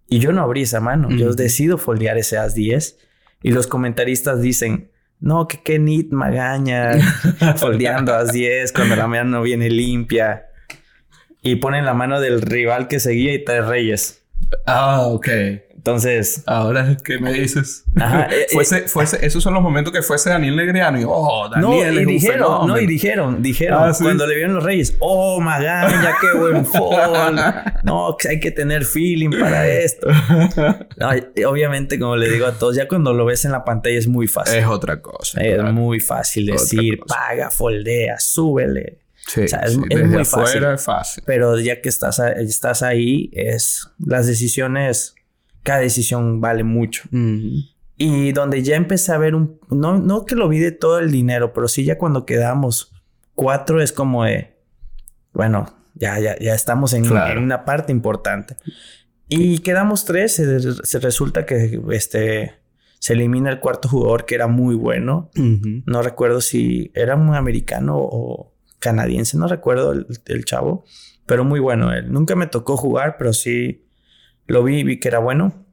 Y 0.09 0.19
yo 0.19 0.31
no 0.31 0.41
abrí 0.41 0.61
esa 0.63 0.79
mano. 0.79 1.09
Yo 1.11 1.27
Ujú. 1.27 1.35
decido 1.35 1.77
foldear 1.77 2.17
ese 2.17 2.37
as 2.37 2.55
10 2.55 2.97
y 3.43 3.51
los 3.51 3.67
comentaristas 3.67 4.41
dicen, 4.41 4.89
no, 5.19 5.47
que 5.47 5.61
qué 5.61 5.79
neat 5.79 6.07
magaña, 6.11 6.91
foldeando 7.57 8.13
as 8.13 8.31
10 8.31 8.71
cuando 8.71 8.95
la 8.95 9.07
mano 9.07 9.37
no 9.37 9.41
viene 9.41 9.69
limpia. 9.69 10.47
Y 11.41 11.55
ponen 11.57 11.85
la 11.85 11.93
mano 11.93 12.19
del 12.19 12.41
rival 12.41 12.87
que 12.87 12.99
seguía 12.99 13.33
y 13.33 13.43
trae 13.43 13.61
reyes. 13.61 14.23
Ah, 14.65 15.03
ok. 15.07 15.27
Entonces, 15.77 16.43
Ahora, 16.47 16.97
¿qué 17.03 17.19
me 17.19 17.31
dices? 17.31 17.85
Ajá, 17.95 18.27
eh, 18.31 18.41
eh, 18.41 18.45
fuese, 18.51 18.87
fuese, 18.89 19.25
esos 19.25 19.41
son 19.41 19.53
los 19.53 19.63
momentos 19.63 19.93
que 19.93 20.01
fuese 20.01 20.29
Daniel 20.29 20.55
Negreano 20.55 20.99
y, 20.99 21.05
oh, 21.07 21.47
No, 21.55 21.69
Daniel 21.79 21.93
y 21.93 21.97
es 21.99 22.05
un 22.07 22.13
dijeron, 22.13 22.67
no, 22.67 22.77
y 22.79 22.85
dijeron, 22.87 23.41
dijeron, 23.41 23.79
Ah, 23.83 23.93
¿sí? 23.93 24.03
cuando 24.03 24.27
le 24.27 24.35
vieron 24.35 24.55
los 24.55 24.63
reyes, 24.63 24.95
oh, 24.99 25.39
Magaña, 25.39 26.13
qué 26.19 26.37
buen 26.37 26.65
fall. 26.65 27.35
No, 27.83 28.17
que 28.19 28.27
hay 28.29 28.39
que 28.39 28.51
tener 28.51 28.83
feeling 28.85 29.29
para 29.39 29.67
esto. 29.67 30.07
No, 30.97 31.09
y 31.15 31.43
obviamente, 31.43 31.99
como 31.99 32.15
le 32.15 32.29
digo 32.29 32.47
a 32.47 32.53
todos, 32.53 32.75
ya 32.75 32.87
cuando 32.87 33.13
lo 33.13 33.25
ves 33.25 33.45
en 33.45 33.51
la 33.51 33.63
pantalla 33.63 33.97
es 33.97 34.07
muy 34.07 34.27
fácil. 34.27 34.57
Es 34.59 34.65
otra 34.65 35.01
cosa. 35.01 35.39
es 35.41 35.55
claro. 35.55 35.71
muy 35.73 35.99
fácil 35.99 36.47
decir, 36.47 36.99
paga, 37.07 37.49
foldea, 37.51 38.19
súbele. 38.19 38.97
Sí, 39.27 39.41
o 39.41 39.47
sea, 39.47 39.59
es- 39.59 39.73
sí, 39.73 39.79
es 39.89 39.99
desde 39.99 40.15
muy 40.15 40.25
fácil. 40.25 40.63
es 40.63 40.83
fácil. 40.83 41.23
Pero 41.25 41.59
ya 41.59 41.81
que 41.81 41.89
estás, 41.89 42.19
estás 42.19 42.81
ahí, 42.81 43.29
es 43.33 43.87
las 43.99 44.25
decisiones, 44.25 45.13
cada 45.67 45.81
decisión 45.81 46.39
vale 46.39 46.63
mucho. 46.63 47.03
Y 47.97 48.31
donde 48.31 48.63
ya 48.63 48.77
empecé 48.77 49.11
a 49.11 49.17
ver 49.17 49.35
un... 49.35 49.59
No, 49.69 49.97
no 49.97 50.25
que 50.25 50.35
lo 50.35 50.47
vi 50.47 50.59
de 50.59 50.71
todo 50.71 50.99
el 50.99 51.11
dinero, 51.11 51.51
pero 51.51 51.67
sí 51.67 51.83
ya 51.83 51.97
cuando 51.97 52.25
quedamos 52.25 52.93
cuatro 53.35 53.81
es 53.81 53.91
como 53.91 54.23
de... 54.23 54.55
Bueno, 55.33 55.65
ya, 55.93 56.17
ya, 56.19 56.37
ya 56.39 56.53
estamos 56.53 56.93
en, 56.93 57.03
Claro. 57.05 57.33
en 57.37 57.43
una 57.43 57.65
parte 57.65 57.91
importante. 57.91 58.55
Y 59.27 59.57
quedamos 59.59 60.05
tres. 60.05 60.35
Se, 60.35 60.59
se 60.85 60.99
resulta 60.99 61.45
que 61.45 61.81
este, 61.91 62.53
se 62.99 63.13
elimina 63.13 63.49
el 63.49 63.59
cuarto 63.59 63.89
jugador 63.89 64.25
que 64.25 64.35
era 64.35 64.47
muy 64.47 64.75
bueno. 64.75 65.29
No 65.35 66.01
recuerdo 66.01 66.39
si 66.39 66.91
era 66.95 67.15
un 67.15 67.35
americano 67.35 67.97
o 67.97 68.53
canadiense. 68.79 69.37
No 69.37 69.47
recuerdo 69.47 69.91
el, 69.91 70.07
el 70.27 70.45
chavo. 70.45 70.85
Pero 71.25 71.43
muy 71.43 71.59
bueno 71.59 71.91
él. 71.91 72.09
Nunca 72.09 72.35
me 72.37 72.47
tocó 72.47 72.77
jugar, 72.77 73.17
pero 73.17 73.33
sí 73.33 73.86
lo 74.47 74.63
vi 74.63 74.79
y 74.79 74.83
vi 74.83 74.99
que 74.99 75.07
era 75.09 75.19
bueno. 75.19 75.65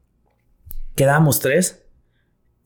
Quedamos 0.96 1.40
tres. 1.40 1.82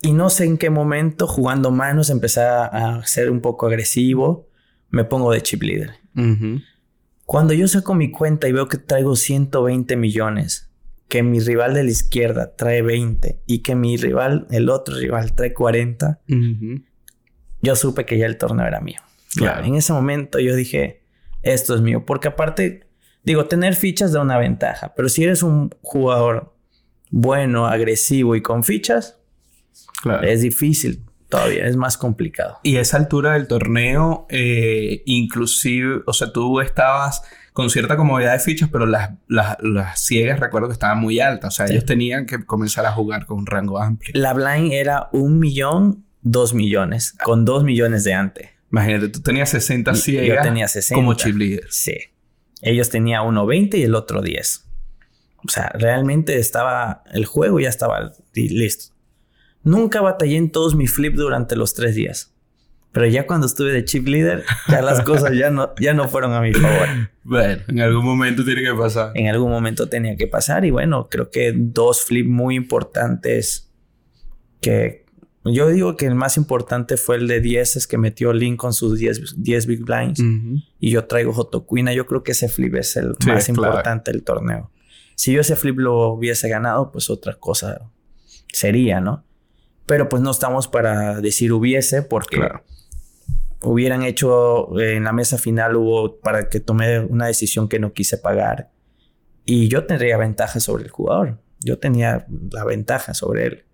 Y 0.03 0.13
no 0.13 0.31
sé 0.31 0.45
en 0.45 0.59
qué 0.59 0.71
momento, 0.71 1.27
jugando 1.27 1.71
manos, 1.71 2.09
empecé 2.11 2.41
a- 2.43 3.03
ser 3.05 3.31
un 3.31 3.41
poco 3.41 3.67
agresivo. 3.67 4.49
Me 4.91 5.05
pongo 5.05 5.33
de 5.33 5.43
chip 5.43 5.63
leader. 5.63 5.91
Cuando 7.25 7.53
yo 7.53 7.69
saco 7.69 7.95
mi 7.95 8.11
cuenta 8.11 8.49
y 8.49 8.53
veo 8.53 8.69
que 8.69 8.79
traigo 8.79 9.15
120 9.17 9.97
millones, 9.97 10.71
que 11.09 11.23
mi 11.23 11.41
rival 11.41 11.75
de 11.75 11.85
la 11.85 11.91
izquierda 11.91 12.55
trae 12.57 12.81
20 12.83 13.41
y 13.47 13.59
que 13.61 13.75
mi 13.75 13.97
rival, 13.97 14.47
el 14.51 14.69
otro 14.71 14.97
rival, 14.97 15.35
trae 15.35 15.53
40, 15.53 16.21
Ujú. 16.29 16.83
yo 17.61 17.77
supe 17.77 18.05
que 18.07 18.19
ya 18.19 18.27
el 18.27 18.39
torneo 18.39 18.67
era 18.67 18.81
mío. 18.81 19.01
Ya, 19.37 19.41
Claro. 19.55 19.67
en 19.67 19.75
ese 19.75 19.93
momento 19.93 20.39
yo 20.39 20.55
dije, 20.57 21.03
esto 21.43 21.75
es 21.75 21.81
mío, 21.83 22.05
porque 22.07 22.29
aparte, 22.29 22.88
digo, 23.33 23.47
tener 23.47 23.75
fichas 23.75 24.13
da 24.13 24.21
una 24.21 24.39
ventaja, 24.39 24.93
pero 24.97 25.09
si 25.09 25.25
eres 25.25 25.43
un 25.43 25.71
jugador 25.83 26.55
bueno, 27.11 27.67
agresivo 27.67 28.37
y 28.37 28.43
con 28.43 28.65
fichas, 28.65 29.19
Claro. 30.03 30.27
es 30.27 30.43
difícil 30.43 31.05
todavía, 31.29 31.67
es 31.67 31.77
más 31.77 31.97
complicado. 31.97 32.59
Y 32.63 32.77
a 32.77 32.81
esa 32.81 32.97
altura 32.97 33.33
del 33.35 33.47
torneo, 33.49 34.27
eh, 34.31 35.03
inclusive, 35.07 36.03
o 36.07 36.13
sea, 36.13 36.33
tú 36.33 36.61
estabas 36.61 37.23
con 37.53 37.71
cierta 37.71 37.97
comodidad 37.97 38.33
de 38.35 38.39
fichas, 38.39 38.69
pero 38.71 38.87
las, 38.87 39.11
las, 39.27 39.57
las 39.61 40.01
ciegas 40.01 40.39
recuerdo 40.39 40.69
que 40.69 40.75
estaban 40.75 41.01
muy 41.01 41.19
altas. 41.21 41.55
O 41.55 41.57
sea, 41.57 41.67
Sí. 41.67 41.73
ellos 41.73 41.85
tenían 41.87 42.25
que 42.27 42.45
comenzar 42.45 42.87
a 42.87 42.93
jugar 42.93 43.27
con 43.27 43.39
un 43.39 43.47
rango 43.47 43.79
amplio. 43.81 44.13
La 44.15 44.33
blind 44.33 44.73
era 44.73 45.09
un 45.13 45.39
millón, 45.41 46.05
dos 46.23 46.55
millones, 46.55 47.15
con 47.25 47.45
dos 47.45 47.65
millones 47.65 48.05
de 48.05 48.15
ante. 48.15 48.51
Imagínate, 48.71 49.09
tú 49.09 49.21
tenías 49.23 49.49
60 49.51 49.93
Y- 49.93 49.97
ciegas 49.97 50.37
yo 50.39 50.43
tenía 50.43 50.69
60. 50.69 50.95
como 50.95 51.15
chip 51.15 51.37
leader. 51.37 51.67
Sí. 51.71 51.95
Ellos 52.63 52.91
tenían 52.91 53.27
uno 53.27 53.47
20 53.47 53.79
y 53.79 53.83
el 53.83 53.95
otro 53.95 54.21
10. 54.23 54.65
O 55.45 55.49
sea, 55.49 55.69
realmente 55.75 56.39
estaba, 56.39 57.05
el 57.13 57.25
juego 57.25 57.61
ya 57.61 57.69
estaba 57.69 58.13
li- 58.35 58.49
listo. 58.49 58.95
Nunca 59.63 60.01
batallé 60.01 60.37
en 60.37 60.51
todos 60.51 60.75
mis 60.75 60.93
flips 60.93 61.17
durante 61.17 61.55
los 61.57 61.75
tres 61.75 61.95
días. 61.95 62.35
Pero 62.91 63.07
ya 63.07 63.27
cuando 63.27 63.47
estuve 63.47 63.71
de 63.73 63.85
chip 63.85 64.09
leader, 64.09 64.45
ya 64.67 64.81
las 64.83 65.03
cosas 65.03 65.33
ya 65.37 65.51
no, 65.51 65.75
ya 65.79 65.93
no 65.95 66.09
fueron 66.09 66.33
a 66.33 66.41
mi 66.41 66.53
favor. 66.55 66.89
Bueno, 67.29 67.63
en 67.69 67.81
algún 67.81 68.07
momento 68.07 68.43
tiene 68.43 68.63
que 68.63 68.73
pasar. 68.75 69.13
En 69.15 69.27
algún 69.29 69.51
momento 69.51 69.87
tenía 69.91 70.17
que 70.17 70.27
pasar 70.27 70.65
y 70.65 70.71
bueno, 70.71 71.09
creo 71.11 71.31
que 71.31 71.53
dos 71.55 72.03
flips 72.03 72.27
muy 72.31 72.55
importantes 72.57 73.71
que 74.63 75.05
yo 75.53 75.69
digo 75.69 75.97
que 75.97 76.07
el 76.07 76.15
más 76.15 76.37
importante 76.37 76.97
fue 76.97 77.17
el 77.17 77.29
de 77.29 77.41
10 77.41 77.77
es 77.77 77.87
que 77.87 77.99
metió 77.99 78.33
Link 78.33 78.57
con 78.59 78.73
sus 78.73 78.99
10, 78.99 79.35
10 79.43 79.67
big 79.67 79.85
blinds 79.85 80.21
y 80.81 80.91
yo 80.91 81.05
traigo 81.07 81.33
Jotocuina. 81.33 81.93
Yo 81.93 82.07
creo 82.07 82.23
que 82.23 82.33
ese 82.33 82.49
flip 82.49 82.75
es 82.77 82.97
el 82.97 83.15
Sí, 83.21 83.29
más 83.29 83.49
importante 83.49 84.11
del 84.11 84.23
torneo. 84.25 84.71
Si 85.15 85.33
yo 85.33 85.41
ese 85.41 85.57
flip 85.57 85.79
lo 85.79 86.09
hubiese 86.13 86.49
ganado, 86.49 86.93
pues 86.93 87.11
otra 87.11 87.35
cosa 87.35 87.91
sería, 88.53 89.01
¿no? 89.01 89.25
Pero 89.87 90.09
pues 90.09 90.23
no 90.23 90.31
estamos 90.31 90.69
para 90.69 91.21
decir 91.21 91.53
hubiese 91.53 92.03
porque 92.03 92.37
Claro. 92.37 92.63
hubieran 93.63 94.03
hecho 94.05 94.79
eh, 94.79 94.97
en 94.97 95.05
la 95.05 95.13
mesa 95.13 95.39
final 95.39 95.77
hubo 95.77 96.19
para 96.21 96.49
que 96.49 96.61
tomé 96.61 97.01
una 97.01 97.27
decisión 97.27 97.69
que 97.69 97.79
no 97.79 97.93
quise 97.93 98.19
pagar 98.19 98.71
y 99.45 99.69
yo 99.69 99.85
tendría 99.87 100.17
ventaja 100.19 100.61
sobre 100.61 100.85
el 100.85 100.91
jugador. 100.91 101.39
Yo 101.61 101.79
tenía 101.79 102.27
la 102.53 102.65
ventaja 102.65 103.15
sobre 103.15 103.47
él. 103.47 103.65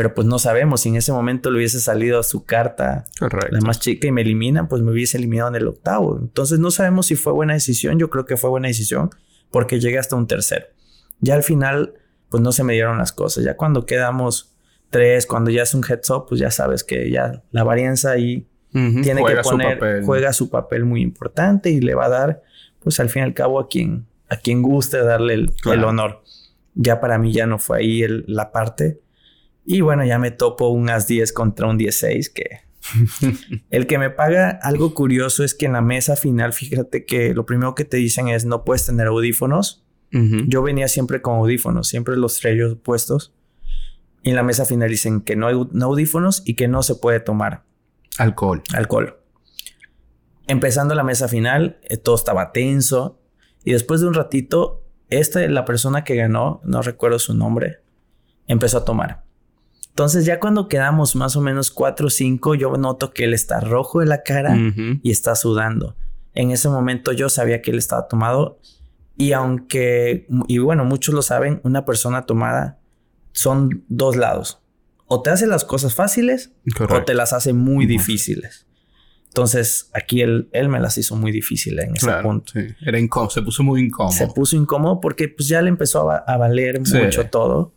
Pero 0.00 0.14
pues 0.14 0.26
no 0.26 0.38
sabemos 0.38 0.80
si 0.80 0.88
en 0.88 0.96
ese 0.96 1.12
momento 1.12 1.50
le 1.50 1.58
hubiese 1.58 1.78
salido 1.78 2.22
su 2.22 2.46
carta 2.46 3.04
Correcto. 3.18 3.48
la 3.54 3.60
más 3.60 3.80
chica 3.80 4.06
y 4.08 4.12
me 4.12 4.22
eliminan, 4.22 4.66
pues 4.66 4.80
me 4.80 4.92
hubiese 4.92 5.18
eliminado 5.18 5.50
en 5.50 5.56
el 5.56 5.68
octavo. 5.68 6.16
Entonces 6.18 6.58
no 6.58 6.70
sabemos 6.70 7.04
si 7.04 7.16
fue 7.16 7.34
buena 7.34 7.52
decisión. 7.52 7.98
Yo 7.98 8.08
creo 8.08 8.24
que 8.24 8.38
fue 8.38 8.48
buena 8.48 8.68
decisión 8.68 9.10
porque 9.50 9.78
llegué 9.78 9.98
hasta 9.98 10.16
un 10.16 10.26
tercero. 10.26 10.64
Ya 11.20 11.34
al 11.34 11.42
final, 11.42 11.92
pues 12.30 12.42
no 12.42 12.50
se 12.50 12.64
me 12.64 12.72
dieron 12.72 12.96
las 12.96 13.12
cosas. 13.12 13.44
Ya 13.44 13.58
cuando 13.58 13.84
quedamos 13.84 14.54
tres, 14.88 15.26
cuando 15.26 15.50
ya 15.50 15.64
es 15.64 15.74
un 15.74 15.84
heads 15.86 16.08
up, 16.08 16.24
pues 16.30 16.40
ya 16.40 16.50
sabes 16.50 16.82
que 16.82 17.10
ya 17.10 17.42
la 17.50 17.62
varianza 17.62 18.12
ahí 18.12 18.46
tiene 18.72 19.20
Juega 19.20 19.38
que 19.42 19.44
su 19.44 19.50
poner, 19.50 19.78
papel. 19.78 20.04
juega 20.06 20.32
su 20.32 20.48
papel 20.48 20.86
muy 20.86 21.02
importante 21.02 21.68
y 21.68 21.80
le 21.82 21.94
va 21.94 22.06
a 22.06 22.08
dar, 22.08 22.42
pues 22.82 22.98
al 23.00 23.10
fin 23.10 23.20
y 23.20 23.24
al 23.26 23.34
cabo 23.34 23.60
a 23.60 23.68
quien, 23.68 24.06
a 24.30 24.36
quien 24.36 24.62
guste 24.62 24.96
darle 25.04 25.34
el, 25.34 25.52
Claro. 25.60 25.78
el 25.78 25.84
honor. 25.84 26.22
Ya 26.74 27.00
para 27.00 27.18
mí 27.18 27.32
ya 27.34 27.44
no 27.46 27.58
fue 27.58 27.80
ahí 27.80 28.02
el- 28.02 28.24
la 28.28 28.50
parte. 28.50 29.00
Y 29.64 29.80
bueno, 29.82 30.04
ya 30.04 30.18
me 30.18 30.30
topo 30.30 30.68
un 30.68 30.90
as 30.90 31.06
10 31.06 31.32
contra 31.32 31.66
un 31.66 31.78
16 31.78 32.30
que... 32.30 32.70
el 33.70 33.86
que 33.86 33.98
me 33.98 34.10
paga 34.10 34.58
algo 34.62 34.94
curioso 34.94 35.44
es 35.44 35.54
que 35.54 35.66
en 35.66 35.74
la 35.74 35.82
mesa 35.82 36.16
final, 36.16 36.52
fíjate 36.52 37.04
que 37.04 37.34
lo 37.34 37.44
primero 37.44 37.74
que 37.74 37.84
te 37.84 37.98
dicen 37.98 38.28
es 38.28 38.46
no 38.46 38.64
puedes 38.64 38.86
tener 38.86 39.06
audífonos. 39.06 39.84
Yo 40.12 40.62
venía 40.62 40.88
siempre 40.88 41.22
con 41.22 41.36
audífonos, 41.36 41.86
siempre 41.86 42.16
los 42.16 42.40
traigo 42.40 42.76
puestos. 42.76 43.32
Y 44.24 44.30
en 44.30 44.36
la 44.36 44.42
mesa 44.42 44.64
final 44.64 44.88
dicen 44.88 45.20
que 45.20 45.36
no 45.36 45.46
hay 45.46 45.54
no 45.70 45.86
audífonos 45.86 46.42
y 46.44 46.54
que 46.54 46.66
no 46.66 46.82
se 46.82 46.96
puede 46.96 47.20
tomar. 47.20 47.62
Alcohol. 48.18 48.62
Alcohol. 48.74 49.20
Empezando 50.48 50.96
la 50.96 51.04
mesa 51.04 51.28
final, 51.28 51.78
eh, 51.82 51.96
todo 51.96 52.16
estaba 52.16 52.50
tenso. 52.50 53.20
Y 53.64 53.70
después 53.70 54.00
de 54.00 54.08
un 54.08 54.14
ratito, 54.14 54.84
esta, 55.10 55.40
la 55.48 55.64
persona 55.64 56.02
que 56.02 56.16
ganó, 56.16 56.60
no 56.64 56.82
recuerdo 56.82 57.20
su 57.20 57.34
nombre, 57.34 57.78
empezó 58.48 58.78
a 58.78 58.84
tomar. 58.84 59.22
Entonces 60.00 60.24
ya 60.24 60.40
cuando 60.40 60.66
quedamos 60.66 61.14
más 61.14 61.36
o 61.36 61.42
menos 61.42 61.70
cuatro 61.70 62.06
o 62.06 62.10
cinco, 62.10 62.54
yo 62.54 62.74
noto 62.78 63.12
que 63.12 63.24
él 63.24 63.34
está 63.34 63.60
rojo 63.60 64.00
de 64.00 64.06
la 64.06 64.22
cara 64.22 64.56
y 65.02 65.10
está 65.10 65.34
sudando. 65.34 65.94
En 66.32 66.52
ese 66.52 66.70
momento 66.70 67.12
yo 67.12 67.28
sabía 67.28 67.60
que 67.60 67.70
él 67.70 67.76
estaba 67.76 68.08
tomado 68.08 68.58
y 69.18 69.32
aunque, 69.32 70.26
y 70.48 70.56
bueno, 70.56 70.86
muchos 70.86 71.14
lo 71.14 71.20
saben, 71.20 71.60
una 71.64 71.84
persona 71.84 72.24
tomada 72.24 72.78
son 73.32 73.84
dos 73.88 74.16
lados. 74.16 74.62
O 75.04 75.20
te 75.20 75.28
hace 75.28 75.46
las 75.46 75.66
cosas 75.66 75.94
fáciles 75.94 76.50
o 76.88 77.04
te 77.04 77.12
las 77.12 77.34
hace 77.34 77.52
muy 77.52 77.84
difíciles. 77.84 78.66
Entonces, 79.26 79.90
aquí 79.92 80.22
él, 80.22 80.48
él 80.52 80.70
me 80.70 80.80
las 80.80 80.96
hizo 80.96 81.14
muy 81.14 81.30
difíciles 81.30 81.84
en 81.84 81.96
ese 81.96 82.10
punto. 82.22 82.54
Sí. 82.54 82.74
Era 82.80 82.98
incómodo, 82.98 83.28
se 83.28 83.42
puso 83.42 83.62
muy 83.62 83.82
incómodo. 83.82 84.16
Se 84.16 84.28
puso 84.28 84.56
incómodo 84.56 84.98
porque 84.98 85.28
pues 85.28 85.46
ya 85.46 85.60
le 85.60 85.68
empezó 85.68 86.10
a, 86.10 86.36
valer 86.38 86.80
mucho 86.80 87.26
todo. 87.26 87.74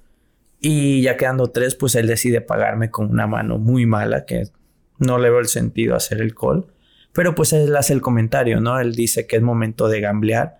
Y 0.66 1.02
ya 1.02 1.18
quedando 1.18 1.48
tres, 1.48 1.76
pues 1.76 1.94
él 1.96 2.08
decide 2.08 2.40
pagarme 2.40 2.90
con 2.90 3.12
una 3.12 3.28
mano 3.28 3.58
muy 3.58 3.86
mala 3.86 4.24
que 4.26 4.48
no 4.98 5.18
le 5.18 5.30
veo 5.30 5.40
el 5.40 5.48
sentido 5.48 5.94
hacer 5.94 6.22
el 6.22 6.34
call. 6.34 6.66
Pero 7.12 7.36
pues 7.36 7.52
él 7.52 7.76
hace 7.76 7.94
el 7.94 8.00
comentario, 8.00 8.62
¿no? 8.62 8.80
Él 8.80 8.96
dice 8.96 9.28
que 9.28 9.36
es 9.36 9.42
momento 9.42 9.90
de 9.90 10.00
gamblear, 10.00 10.60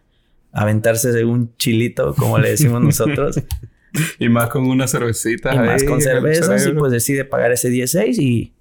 aventarse 0.52 1.14
de 1.14 1.24
un 1.24 1.56
chilito, 1.56 2.14
como 2.16 2.38
le 2.38 2.50
decimos 2.50 2.82
nosotros. 2.84 3.42
y 4.20 4.28
más 4.28 4.50
con 4.50 4.66
una 4.66 4.90
cervecita. 4.90 5.56
Y 5.56 5.60
más 5.60 5.86
con 5.86 6.02
cervezas 6.02 6.68
y 6.68 6.72
pues 6.74 6.92
decide 6.92 7.24
pagar 7.24 7.54
ese 7.54 7.70
16 7.70 8.20
y, 8.20 8.54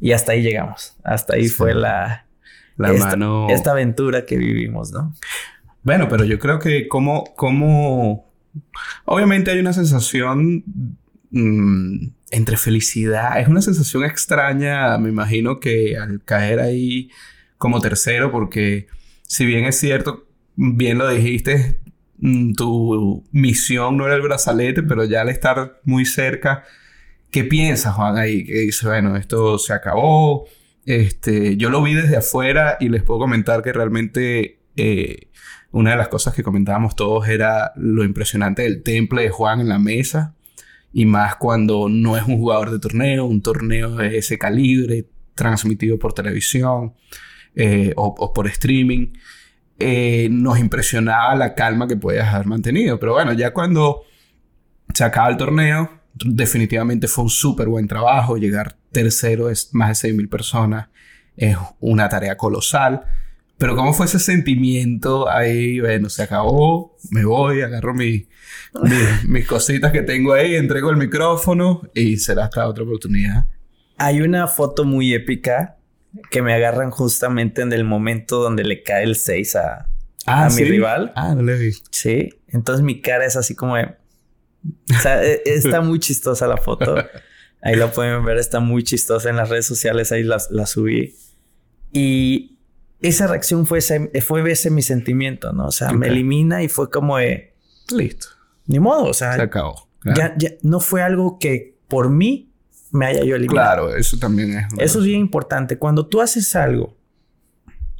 y 0.00 0.12
hasta 0.12 0.32
ahí 0.32 0.42
llegamos. 0.42 0.96
Hasta 1.04 1.34
ahí 1.34 1.48
fue 1.48 1.74
la, 1.74 2.26
la 2.78 2.92
esta, 2.92 3.06
mano. 3.06 3.48
Esta 3.50 3.72
aventura 3.72 4.24
que 4.24 4.38
vivimos, 4.38 4.92
¿no? 4.92 5.14
Bueno, 5.82 6.08
pero 6.08 6.24
yo 6.24 6.38
creo 6.38 6.58
que 6.58 6.88
como, 6.88 7.36
como, 7.36 8.32
obviamente 9.04 9.50
hay 9.50 9.58
una 9.58 9.72
sensación 9.72 10.64
mmm, 11.30 12.08
entre 12.30 12.56
felicidad, 12.56 13.40
es 13.40 13.48
una 13.48 13.62
sensación 13.62 14.04
extraña, 14.04 14.98
me 14.98 15.08
imagino 15.08 15.60
que 15.60 15.96
al 15.96 16.22
caer 16.24 16.60
ahí 16.60 17.10
como 17.58 17.80
tercero, 17.80 18.30
porque 18.30 18.88
si 19.22 19.46
bien 19.46 19.64
es 19.64 19.78
cierto, 19.78 20.26
bien 20.56 20.98
lo 20.98 21.08
dijiste, 21.08 21.80
mm, 22.18 22.54
tu 22.54 23.24
misión 23.32 23.96
no 23.96 24.06
era 24.06 24.16
el 24.16 24.22
brazalete, 24.22 24.82
pero 24.82 25.04
ya 25.04 25.22
al 25.22 25.28
estar 25.28 25.80
muy 25.84 26.04
cerca, 26.04 26.64
¿qué 27.30 27.44
piensas, 27.44 27.94
Juan? 27.94 28.16
Ahí 28.16 28.44
que 28.44 28.60
dice, 28.60 28.86
bueno, 28.86 29.16
esto 29.16 29.58
se 29.58 29.72
acabó. 29.72 30.46
Este, 30.84 31.56
yo 31.56 31.70
lo 31.70 31.82
vi 31.82 31.94
desde 31.94 32.16
afuera 32.16 32.76
y 32.80 32.88
les 32.88 33.02
puedo 33.02 33.20
comentar 33.20 33.62
que 33.62 33.72
realmente 33.72 34.60
eh, 34.76 35.25
una 35.76 35.90
de 35.90 35.98
las 35.98 36.08
cosas 36.08 36.32
que 36.32 36.42
comentábamos 36.42 36.96
todos 36.96 37.28
era 37.28 37.72
lo 37.76 38.02
impresionante 38.02 38.62
del 38.62 38.82
temple 38.82 39.24
de 39.24 39.28
Juan 39.28 39.60
en 39.60 39.68
la 39.68 39.78
mesa. 39.78 40.34
Y 40.90 41.04
más 41.04 41.36
cuando 41.36 41.90
no 41.90 42.16
es 42.16 42.24
un 42.26 42.38
jugador 42.38 42.70
de 42.70 42.78
torneo, 42.78 43.26
un 43.26 43.42
torneo 43.42 43.94
de 43.96 44.16
ese 44.16 44.38
calibre, 44.38 45.06
transmitido 45.34 45.98
por 45.98 46.14
televisión. 46.14 46.94
Eh, 47.54 47.92
o, 47.94 48.32
por 48.32 48.46
streaming, 48.46 49.12
eh, 49.78 50.28
nos 50.30 50.58
impresionaba 50.58 51.34
la 51.34 51.54
calma 51.54 51.86
que 51.86 51.98
podías 51.98 52.32
haber 52.32 52.46
mantenido. 52.46 52.98
Pero 52.98 53.12
bueno, 53.12 53.34
ya 53.34 53.52
cuando 53.52 54.00
se 54.94 55.04
acaba 55.04 55.28
el 55.28 55.36
torneo, 55.36 55.90
definitivamente 56.14 57.06
fue 57.06 57.24
un 57.24 57.30
súper 57.30 57.68
buen 57.68 57.86
trabajo. 57.86 58.38
Llegar 58.38 58.78
tercero 58.92 59.50
es 59.50 59.74
más 59.74 60.00
de 60.00 60.08
6.000 60.08 60.30
personas. 60.30 60.88
Es 61.36 61.58
una 61.80 62.08
tarea 62.08 62.38
colosal. 62.38 63.04
Pero 63.58 63.74
¿cómo 63.74 63.94
fue 63.94 64.06
ese 64.06 64.18
sentimiento 64.18 65.28
ahí? 65.28 65.80
Bueno, 65.80 66.10
se 66.10 66.22
acabó, 66.22 66.96
me 67.10 67.24
voy, 67.24 67.62
agarro 67.62 67.94
mi, 67.94 68.28
mis 69.26 69.46
cositas 69.46 69.92
que 69.92 70.02
tengo 70.02 70.34
ahí, 70.34 70.56
entrego 70.56 70.90
el 70.90 70.96
micrófono 70.96 71.82
y 71.94 72.18
será 72.18 72.44
hasta 72.44 72.66
otra 72.66 72.84
oportunidad. 72.84 73.46
Hay 73.96 74.20
una 74.20 74.46
foto 74.46 74.84
muy 74.84 75.14
épica 75.14 75.78
que 76.30 76.42
me 76.42 76.52
agarran 76.52 76.90
justamente 76.90 77.62
en 77.62 77.72
el 77.72 77.84
momento 77.84 78.42
donde 78.42 78.64
le 78.64 78.82
cae 78.82 79.04
el 79.04 79.16
6 79.16 79.56
a, 79.56 79.88
ah, 80.26 80.48
mi 80.54 80.64
rival. 80.64 81.12
Ah, 81.14 81.34
no 81.34 81.42
le 81.42 81.56
vi. 81.56 81.72
Sí, 81.90 82.28
entonces 82.48 82.84
mi 82.84 83.00
cara 83.00 83.24
es 83.24 83.36
así 83.36 83.54
como 83.54 83.76
de... 83.76 83.84
O 83.84 85.00
sea, 85.00 85.24
e, 85.24 85.42
está 85.46 85.80
muy 85.80 85.98
chistosa 85.98 86.46
la 86.46 86.56
foto. 86.56 86.96
Ahí 87.62 87.74
la 87.74 87.90
pueden 87.90 88.24
ver, 88.24 88.36
está 88.36 88.60
muy 88.60 88.84
chistosa 88.84 89.30
en 89.30 89.36
las 89.36 89.48
redes 89.48 89.66
sociales, 89.66 90.12
ahí 90.12 90.22
la, 90.22 90.40
la 90.50 90.66
subí. 90.66 91.16
Y 91.90 92.55
esa 93.00 93.26
reacción 93.26 93.66
fue 93.66 93.78
ese, 93.78 94.10
fue 94.22 94.50
ese 94.50 94.70
mi 94.70 94.82
sentimiento, 94.82 95.52
¿no? 95.52 95.66
O 95.66 95.72
sea, 95.72 95.92
me 95.92 96.08
elimina 96.08 96.62
y 96.62 96.68
fue 96.68 96.90
como 96.90 97.18
de... 97.18 97.54
Listo. 97.94 98.28
Ni 98.66 98.78
modo, 98.78 99.04
o 99.04 99.14
sea... 99.14 99.34
Se 99.34 99.42
acabó. 99.42 99.88
Ya, 100.04 100.34
ya, 100.38 100.50
no 100.62 100.80
fue 100.80 101.02
algo 101.02 101.38
que 101.38 101.76
por 101.88 102.10
mí 102.10 102.52
me 102.92 103.06
haya 103.06 103.24
yo 103.24 103.36
eliminado. 103.36 103.86
Claro, 103.86 103.96
eso 103.96 104.18
también 104.18 104.56
es. 104.56 104.66
Eso 104.78 105.00
es 105.00 105.04
bien 105.04 105.20
importante. 105.20 105.78
Cuando 105.78 106.06
tú 106.06 106.20
haces 106.20 106.54
algo 106.54 106.96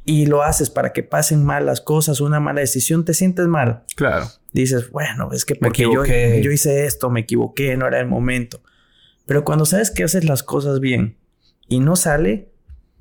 y 0.05 0.25
lo 0.25 0.41
haces 0.43 0.69
para 0.69 0.93
que 0.93 1.03
pasen 1.03 1.43
mal 1.43 1.65
las 1.65 1.81
cosas, 1.81 2.21
una 2.21 2.39
mala 2.39 2.61
decisión, 2.61 3.03
te 3.03 3.13
sientes 3.13 3.47
mal. 3.47 3.83
Claro. 3.95 4.27
Dices, 4.53 4.89
bueno, 4.89 5.29
es 5.33 5.43
que 5.43 5.55
porque 5.55 5.83
yo, 5.83 6.05
yo 6.05 6.51
hice 6.51 6.85
esto, 6.85 7.09
me 7.09 7.21
equivoqué, 7.21 7.75
no 7.75 7.87
era 7.87 7.99
el 7.99 8.07
momento. 8.07 8.61
Pero 9.25 9.43
cuando 9.43 9.65
sabes 9.65 9.91
que 9.91 10.03
haces 10.03 10.23
las 10.23 10.43
cosas 10.43 10.79
bien 10.79 11.17
y 11.67 11.81
no 11.81 11.97
sale, 11.97 12.49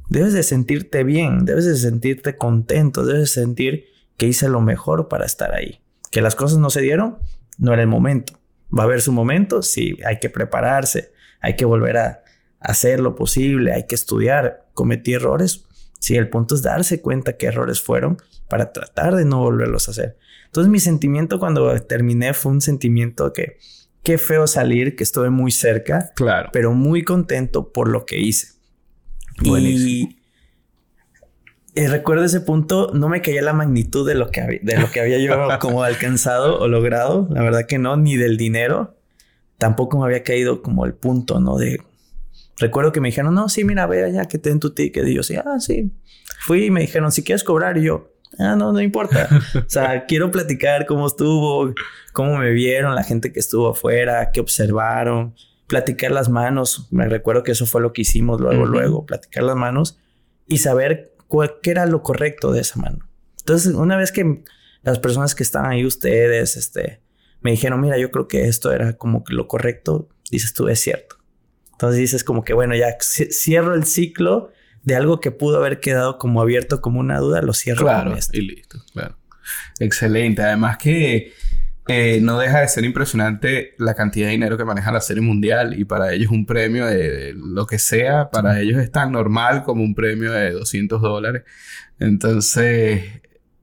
debes 0.08 0.32
de 0.32 0.42
sentirte 0.42 1.04
bien, 1.04 1.44
debes 1.44 1.64
de 1.66 1.76
sentirte 1.76 2.36
contento, 2.36 3.04
debes 3.04 3.20
de 3.20 3.26
sentir 3.26 3.84
que 4.16 4.26
hice 4.26 4.48
lo 4.48 4.60
mejor 4.60 5.08
para 5.08 5.26
estar 5.26 5.54
ahí. 5.54 5.80
Que 6.10 6.20
las 6.20 6.34
cosas 6.34 6.58
no 6.58 6.70
se 6.70 6.80
dieron, 6.80 7.18
no 7.58 7.72
era 7.72 7.82
el 7.82 7.88
momento. 7.88 8.34
Va 8.76 8.82
a 8.82 8.86
haber 8.86 9.00
su 9.00 9.12
momento, 9.12 9.62
sí, 9.62 9.98
hay 10.04 10.18
que 10.18 10.30
prepararse, 10.30 11.12
hay 11.40 11.56
que 11.56 11.64
volver 11.64 11.98
a 11.98 12.24
hacer 12.60 13.00
lo 13.00 13.14
posible, 13.14 13.72
hay 13.72 13.86
que 13.86 13.94
estudiar, 13.94 14.66
cometí 14.74 15.14
errores. 15.14 15.64
Sí, 15.98 16.16
el 16.16 16.28
punto 16.28 16.54
es 16.54 16.62
darse 16.62 17.00
cuenta 17.00 17.36
qué 17.36 17.46
errores 17.46 17.80
fueron 17.80 18.18
para 18.48 18.72
tratar 18.72 19.16
de 19.16 19.24
no 19.24 19.40
volverlos 19.40 19.88
a 19.88 19.92
hacer. 19.92 20.16
Entonces 20.46 20.70
mi 20.70 20.80
sentimiento 20.80 21.38
cuando 21.38 21.78
terminé 21.82 22.32
fue 22.32 22.52
un 22.52 22.60
sentimiento 22.60 23.32
que 23.32 23.58
qué 24.02 24.18
feo 24.18 24.46
salir, 24.46 24.94
que 24.94 25.02
estuve 25.02 25.30
muy 25.30 25.50
cerca, 25.50 26.12
claro. 26.14 26.50
pero 26.52 26.72
muy 26.72 27.02
contento 27.02 27.72
por 27.72 27.88
lo 27.88 28.06
que 28.06 28.18
hice. 28.20 28.55
Y, 29.42 30.16
y, 31.74 31.86
recuerdo 31.86 32.24
ese 32.24 32.40
punto, 32.40 32.90
no 32.94 33.08
me 33.08 33.20
caía 33.20 33.42
la 33.42 33.52
magnitud 33.52 34.06
de 34.06 34.14
lo 34.14 34.30
que, 34.30 34.60
de 34.62 34.78
lo 34.78 34.90
que 34.90 35.00
había 35.00 35.18
yo 35.18 35.34
como 35.60 35.82
alcanzado 35.82 36.58
o 36.58 36.68
logrado, 36.68 37.28
la 37.30 37.42
verdad 37.42 37.66
que 37.66 37.78
no, 37.78 37.96
ni 37.96 38.16
del 38.16 38.36
dinero, 38.36 38.96
tampoco 39.58 39.98
me 39.98 40.06
había 40.06 40.22
caído 40.22 40.62
como 40.62 40.84
el 40.84 40.94
punto, 40.94 41.40
¿no? 41.40 41.56
De... 41.56 41.80
Recuerdo 42.58 42.92
que 42.92 43.00
me 43.00 43.08
dijeron, 43.08 43.34
no, 43.34 43.48
sí, 43.48 43.64
mira, 43.64 43.86
ve 43.86 44.04
allá 44.04 44.24
que 44.24 44.38
te 44.38 44.48
den 44.48 44.60
tu 44.60 44.70
ticket. 44.70 45.06
Y 45.06 45.14
yo, 45.14 45.22
sí, 45.22 45.36
ah, 45.36 45.60
sí. 45.60 45.92
Fui 46.40 46.64
y 46.64 46.70
me 46.70 46.80
dijeron, 46.80 47.12
si 47.12 47.22
quieres 47.22 47.44
cobrar. 47.44 47.76
Y 47.76 47.84
yo, 47.84 48.12
ah, 48.38 48.56
no, 48.56 48.72
no 48.72 48.80
importa. 48.80 49.28
o 49.54 49.68
sea, 49.68 50.04
quiero 50.08 50.30
platicar 50.30 50.86
cómo 50.86 51.06
estuvo, 51.06 51.74
cómo 52.12 52.38
me 52.38 52.50
vieron, 52.52 52.94
la 52.94 53.04
gente 53.04 53.32
que 53.32 53.40
estuvo 53.40 53.70
afuera, 53.70 54.30
qué 54.32 54.40
observaron, 54.40 55.34
platicar 55.66 56.12
las 56.12 56.28
manos. 56.28 56.88
Me 56.90 57.08
recuerdo 57.08 57.42
que 57.42 57.52
eso 57.52 57.66
fue 57.66 57.80
lo 57.80 57.92
que 57.92 58.02
hicimos 58.02 58.40
luego, 58.40 58.66
luego, 58.66 59.06
platicar 59.06 59.44
las 59.44 59.56
manos 59.56 59.98
y 60.46 60.58
saber 60.58 61.14
cuál, 61.26 61.56
qué 61.62 61.70
era 61.70 61.86
lo 61.86 62.02
correcto 62.02 62.52
de 62.52 62.60
esa 62.60 62.80
mano. 62.80 63.08
Entonces, 63.40 63.74
una 63.74 63.96
vez 63.96 64.12
que 64.12 64.42
las 64.82 64.98
personas 64.98 65.34
que 65.34 65.42
estaban 65.42 65.70
ahí, 65.70 65.84
ustedes, 65.84 66.56
este, 66.56 67.00
me 67.40 67.50
dijeron, 67.50 67.80
mira, 67.80 67.98
yo 67.98 68.10
creo 68.10 68.28
que 68.28 68.44
esto 68.48 68.72
era 68.72 68.94
como 68.94 69.24
que 69.24 69.34
lo 69.34 69.48
correcto, 69.48 70.08
dices 70.30 70.54
tú, 70.54 70.68
es 70.68 70.80
cierto. 70.80 71.16
Entonces 71.72 71.98
dices 71.98 72.24
como 72.24 72.42
que, 72.42 72.54
bueno, 72.54 72.74
ya 72.74 72.96
cierro 73.00 73.74
el 73.74 73.84
ciclo 73.84 74.50
de 74.82 74.94
algo 74.94 75.20
que 75.20 75.30
pudo 75.30 75.58
haber 75.58 75.80
quedado 75.80 76.16
como 76.16 76.40
abierto 76.40 76.80
como 76.80 77.00
una 77.00 77.18
duda, 77.18 77.42
lo 77.42 77.52
cierro. 77.52 77.82
Claro, 77.82 78.16
y 78.32 78.40
listo, 78.40 78.78
claro. 78.92 79.18
Excelente. 79.78 80.42
Además 80.42 80.78
que 80.78 81.32
eh, 81.88 82.18
no 82.20 82.38
deja 82.38 82.60
de 82.60 82.68
ser 82.68 82.84
impresionante 82.84 83.74
la 83.78 83.94
cantidad 83.94 84.26
de 84.26 84.32
dinero 84.32 84.56
que 84.56 84.64
maneja 84.64 84.90
la 84.90 85.00
serie 85.00 85.22
mundial 85.22 85.78
y 85.78 85.84
para 85.84 86.12
ellos 86.12 86.30
un 86.32 86.44
premio 86.44 86.84
de, 86.86 87.32
lo 87.36 87.66
que 87.66 87.78
sea, 87.78 88.30
para 88.30 88.60
ellos 88.60 88.78
es 88.80 88.90
tan 88.90 89.12
normal 89.12 89.62
como 89.62 89.84
un 89.84 89.94
premio 89.94 90.32
de 90.32 90.50
200 90.50 91.00
dólares. 91.00 91.42
Entonces, 92.00 93.04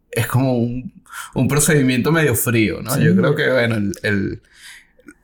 es 0.09 0.27
como 0.27 0.57
un, 0.57 1.03
un 1.33 1.47
procedimiento 1.47 2.11
medio 2.11 2.33
frío, 2.35 2.81
¿no? 2.81 2.97
Yo 2.97 3.15
creo 3.15 3.35
que, 3.35 3.49
bueno, 3.49 3.91
el, 4.03 4.41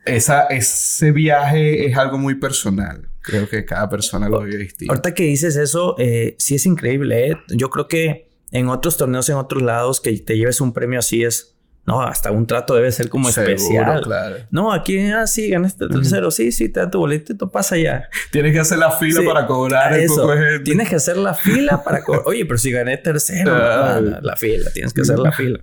esa, 0.06 0.48
ese 0.48 1.12
viaje 1.12 1.86
es 1.88 1.98
algo 1.98 2.18
muy 2.18 2.36
personal. 2.36 3.08
Creo 3.22 3.48
que 3.48 3.64
cada 3.64 3.90
persona 3.90 4.28
lo 4.28 4.42
vive 4.42 4.58
distinto. 4.58 4.92
Ahorita 4.92 5.14
que 5.14 5.24
dices 5.24 5.56
eso, 5.56 5.96
eh, 6.00 6.36
sí 6.38 6.56
es 6.56 6.66
increíble, 6.66 7.30
¿eh? 7.30 7.38
Yo 7.50 7.70
creo 7.70 7.88
que 7.88 8.30
en 8.52 8.68
otros 8.68 8.98
torneos, 8.98 9.30
en 9.30 9.36
otros 9.36 9.62
lados, 9.62 10.02
que 10.02 10.18
te 10.18 10.38
lleves 10.38 10.60
un 10.62 10.74
premio 10.74 11.00
así 11.00 11.24
es 11.24 11.59
No, 11.90 12.02
hasta 12.04 12.32
un 12.32 12.46
trato 12.46 12.76
debe 12.76 12.92
ser 12.92 13.10
como 13.10 13.30
especial. 13.30 14.02
claro. 14.02 14.36
No, 14.52 14.72
aquí, 14.72 15.00
ah, 15.10 15.26
sí, 15.26 15.50
ganaste 15.50 15.86
el 15.86 15.90
tercero. 15.90 16.30
Sí, 16.30 16.52
sí, 16.52 16.70
te 16.70 16.80
da 16.82 16.90
tu 16.92 17.00
boletito, 17.00 17.50
pasa 17.50 17.78
ya. 17.78 18.08
Tienes 18.32 18.54
que 18.54 18.60
hacer 18.60 18.78
la 18.78 18.92
fila 18.92 19.22
para 19.26 19.48
cobrar 19.48 19.94
el 19.94 20.02
Eso. 20.02 20.30
Tienes 20.64 20.88
que 20.88 20.96
hacer 20.98 21.18
la 21.18 21.34
fila 21.34 21.84
para 21.84 22.04
cobrar. 22.04 22.24
Oye, 22.28 22.46
pero 22.46 22.58
si 22.60 22.72
gané 22.72 22.98
tercero, 22.98 23.54
Ah. 23.56 24.00
la 24.22 24.36
fila, 24.36 24.70
tienes 24.72 24.94
que 24.94 25.02
hacer 25.02 25.18
la 25.18 25.32
fila. 25.32 25.60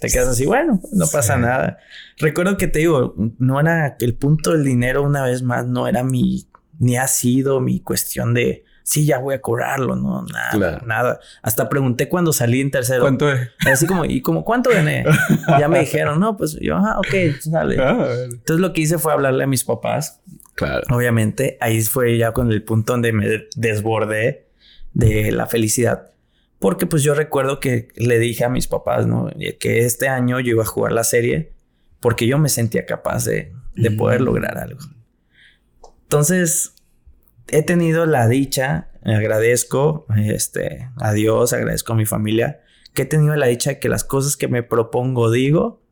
Te 0.00 0.08
quedas 0.08 0.28
así, 0.28 0.46
bueno, 0.46 0.80
no 0.92 1.06
pasa 1.06 1.34
Sí. 1.36 1.40
nada. 1.42 1.78
Recuerdo 2.18 2.56
que 2.56 2.66
te 2.66 2.80
digo, 2.80 3.14
no 3.38 3.60
era 3.60 3.96
el 4.00 4.14
punto 4.14 4.50
del 4.52 4.64
dinero, 4.64 5.02
una 5.04 5.22
vez 5.22 5.42
más, 5.42 5.66
no 5.66 5.86
era 5.86 6.02
mi, 6.02 6.48
ni 6.80 6.96
ha 6.96 7.06
sido 7.06 7.60
mi 7.60 7.80
cuestión 7.80 8.34
de, 8.34 8.64
sí, 8.88 9.04
ya 9.04 9.18
voy 9.18 9.34
a 9.34 9.40
cobrarlo, 9.42 9.96
no, 9.96 10.22
nada, 10.24 10.50
Claro. 10.52 10.86
nada. 10.86 11.20
Hasta 11.42 11.68
pregunté 11.68 12.08
cuando 12.08 12.32
salí 12.32 12.60
en 12.62 12.70
tercero. 12.70 13.02
¿Cuánto 13.02 13.30
es? 13.30 13.50
Así 13.70 13.86
como, 13.86 14.06
¿y 14.06 14.22
como 14.22 14.44
cuánto 14.44 14.70
gané? 14.70 15.04
ya 15.60 15.68
me 15.68 15.80
dijeron, 15.80 16.18
no, 16.20 16.36
pues 16.38 16.56
yo, 16.60 16.76
ah, 16.76 16.98
ok, 16.98 17.38
sale. 17.40 17.76
Ah. 17.78 18.08
Entonces 18.24 18.60
lo 18.60 18.72
que 18.72 18.80
hice 18.80 18.96
fue 18.98 19.12
hablarle 19.12 19.44
a 19.44 19.46
mis 19.46 19.64
papás. 19.64 20.20
Claro. 20.54 20.84
Obviamente, 20.90 21.58
ahí 21.60 21.82
fue 21.82 22.16
ya 22.16 22.32
con 22.32 22.50
el 22.50 22.62
punto 22.62 22.94
donde 22.94 23.12
me 23.12 23.44
desbordé 23.56 24.48
de 24.94 25.32
la 25.32 25.46
felicidad. 25.46 26.10
Porque 26.58 26.86
pues 26.86 27.02
yo 27.02 27.14
recuerdo 27.14 27.60
que 27.60 27.88
le 27.94 28.18
dije 28.18 28.44
a 28.44 28.48
mis 28.48 28.66
papás, 28.68 29.06
¿no? 29.06 29.30
Que 29.60 29.80
este 29.84 30.08
año 30.08 30.40
yo 30.40 30.50
iba 30.52 30.62
a 30.62 30.66
jugar 30.66 30.92
la 30.92 31.04
serie 31.04 31.52
porque 32.00 32.26
yo 32.26 32.38
me 32.38 32.48
sentía 32.48 32.86
capaz 32.86 33.24
de, 33.26 33.52
de 33.76 33.90
poder 33.92 34.20
Mm. 34.22 34.24
lograr 34.24 34.56
algo. 34.58 34.80
Entonces, 36.04 36.74
he 37.50 37.62
tenido 37.62 38.06
la 38.06 38.28
dicha, 38.28 38.88
agradezco 39.04 40.06
este, 40.16 40.88
a 40.96 41.12
Dios, 41.12 41.52
agradezco 41.52 41.92
a 41.92 41.96
mi 41.96 42.06
familia, 42.06 42.60
que 42.94 43.02
he 43.02 43.06
tenido 43.06 43.34
la 43.36 43.46
dicha 43.46 43.70
de 43.70 43.78
que 43.78 43.88
las 43.88 44.04
cosas 44.04 44.36
que 44.36 44.48
me 44.48 44.62
propongo, 44.62 45.30
digo, 45.30 45.82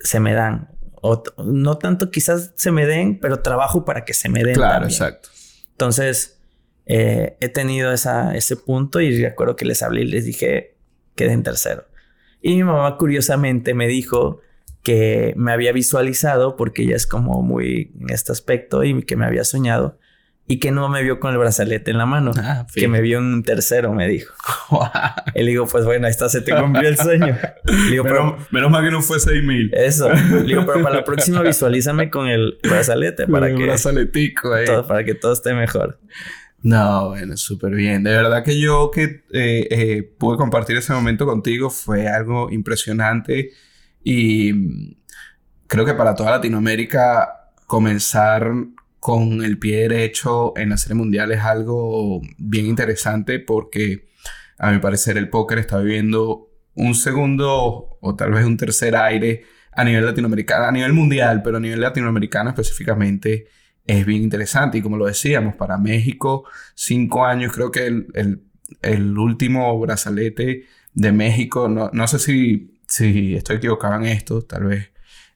se 0.00 0.20
me 0.20 0.32
dan. 0.32 0.70
O 1.00 1.22
no 1.44 1.78
tanto 1.78 2.10
quizás 2.10 2.52
se 2.56 2.72
me 2.72 2.86
den, 2.86 3.20
pero 3.20 3.40
trabajo 3.40 3.84
para 3.84 4.04
que 4.04 4.14
se 4.14 4.28
me 4.28 4.42
den. 4.42 4.54
Claro, 4.54 4.80
también. 4.80 4.90
exacto. 4.90 5.28
Entonces, 5.70 6.40
eh, 6.86 7.36
he 7.40 7.48
tenido 7.48 7.92
esa, 7.92 8.34
ese 8.34 8.56
punto 8.56 9.00
y 9.00 9.22
recuerdo 9.22 9.54
que 9.54 9.64
les 9.64 9.82
hablé 9.82 10.02
y 10.02 10.06
les 10.06 10.24
dije, 10.24 10.76
quedé 11.14 11.32
en 11.32 11.42
tercero. 11.42 11.86
Y 12.40 12.56
mi 12.56 12.64
mamá 12.64 12.96
curiosamente 12.96 13.74
me 13.74 13.86
dijo 13.86 14.40
que 14.82 15.34
me 15.36 15.52
había 15.52 15.72
visualizado 15.72 16.56
porque 16.56 16.82
ella 16.82 16.96
es 16.96 17.06
como 17.06 17.42
muy 17.42 17.92
en 18.00 18.10
este 18.10 18.32
aspecto 18.32 18.84
y 18.84 19.02
que 19.02 19.16
me 19.16 19.26
había 19.26 19.44
soñado 19.44 19.98
y 20.50 20.58
que 20.60 20.70
no 20.70 20.88
me 20.88 21.02
vio 21.02 21.20
con 21.20 21.30
el 21.32 21.38
brazalete 21.38 21.90
en 21.90 21.98
la 21.98 22.06
mano, 22.06 22.32
Ah, 22.38 22.66
que 22.74 22.88
me 22.88 23.02
vio 23.02 23.18
en 23.18 23.24
un 23.24 23.42
tercero, 23.42 23.92
me 23.92 24.08
dijo. 24.08 24.34
Y 25.34 25.42
le 25.42 25.50
digo, 25.50 25.66
pues 25.66 25.84
bueno, 25.84 26.06
ahí 26.06 26.10
está, 26.10 26.28
se 26.28 26.40
te 26.40 26.56
cumplió 26.56 26.88
el 26.88 26.96
sueño. 26.96 27.36
Le 27.64 27.90
digo, 27.90 28.02
pero 28.02 28.24
Menos, 28.24 28.52
menos 28.52 28.70
mal 28.70 28.82
que 28.84 28.90
no 28.90 29.02
fue 29.02 29.20
6 29.20 29.44
mil. 29.44 29.70
eso. 29.74 30.10
Le 30.10 30.42
digo, 30.44 30.64
pero 30.66 30.82
para 30.82 30.96
la 30.96 31.04
próxima 31.04 31.42
visualízame 31.42 32.10
con 32.10 32.28
el 32.28 32.58
brazalete 32.62 33.26
para 33.26 33.48
que, 33.48 33.62
brazaletico, 33.62 34.56
eh. 34.56 34.64
todo, 34.64 34.86
para 34.86 35.04
que 35.04 35.14
todo 35.14 35.34
esté 35.34 35.52
mejor. 35.52 36.00
No, 36.62 37.10
bueno, 37.10 37.36
súper 37.36 37.74
bien. 37.74 38.02
De 38.02 38.10
verdad 38.10 38.42
que 38.42 38.58
yo 38.58 38.90
que 38.90 39.22
eh, 39.32 39.68
eh, 39.70 40.14
pude 40.18 40.38
compartir 40.38 40.76
ese 40.78 40.92
momento 40.92 41.26
contigo 41.26 41.70
fue 41.70 42.08
algo 42.08 42.50
impresionante 42.50 43.50
y 44.02 44.52
mm, 44.52 44.96
creo 45.66 45.84
que 45.84 45.94
para 45.94 46.14
toda 46.14 46.30
Latinoamérica 46.32 47.50
comenzar 47.66 48.50
con 49.00 49.44
el 49.44 49.58
pie 49.58 49.88
derecho 49.88 50.52
en 50.56 50.70
la 50.70 50.76
Serie 50.76 50.96
Mundial 50.96 51.32
es 51.32 51.40
algo 51.40 52.20
bien 52.38 52.66
interesante 52.66 53.38
porque 53.38 54.08
a 54.58 54.70
mi 54.72 54.78
parecer 54.78 55.16
el 55.16 55.28
póker 55.28 55.58
está 55.58 55.78
viviendo 55.78 56.50
un 56.74 56.94
segundo 56.94 57.98
o 58.00 58.14
tal 58.16 58.32
vez 58.32 58.44
un 58.44 58.56
tercer 58.56 58.96
aire 58.96 59.44
a 59.72 59.84
nivel 59.84 60.04
latinoamericano, 60.04 60.64
a 60.64 60.72
nivel 60.72 60.92
mundial, 60.92 61.42
pero 61.42 61.58
a 61.58 61.60
nivel 61.60 61.80
latinoamericano 61.80 62.50
específicamente 62.50 63.46
es 63.86 64.04
bien 64.04 64.22
interesante. 64.22 64.78
Y 64.78 64.82
como 64.82 64.96
lo 64.96 65.06
decíamos, 65.06 65.54
para 65.54 65.78
México, 65.78 66.44
cinco 66.74 67.24
años, 67.24 67.52
creo 67.52 67.70
que 67.70 67.86
el, 67.86 68.06
el- 68.14 68.42
el 68.82 69.16
último 69.16 69.78
brazalete 69.80 70.66
de 70.92 71.12
México, 71.12 71.68
no, 71.70 71.88
no 71.94 72.06
sé 72.06 72.18
si, 72.18 72.78
si 72.86 73.34
estoy 73.34 73.56
equivocado 73.56 73.94
en 73.96 74.04
esto, 74.06 74.42
tal 74.42 74.64
vez 74.64 74.90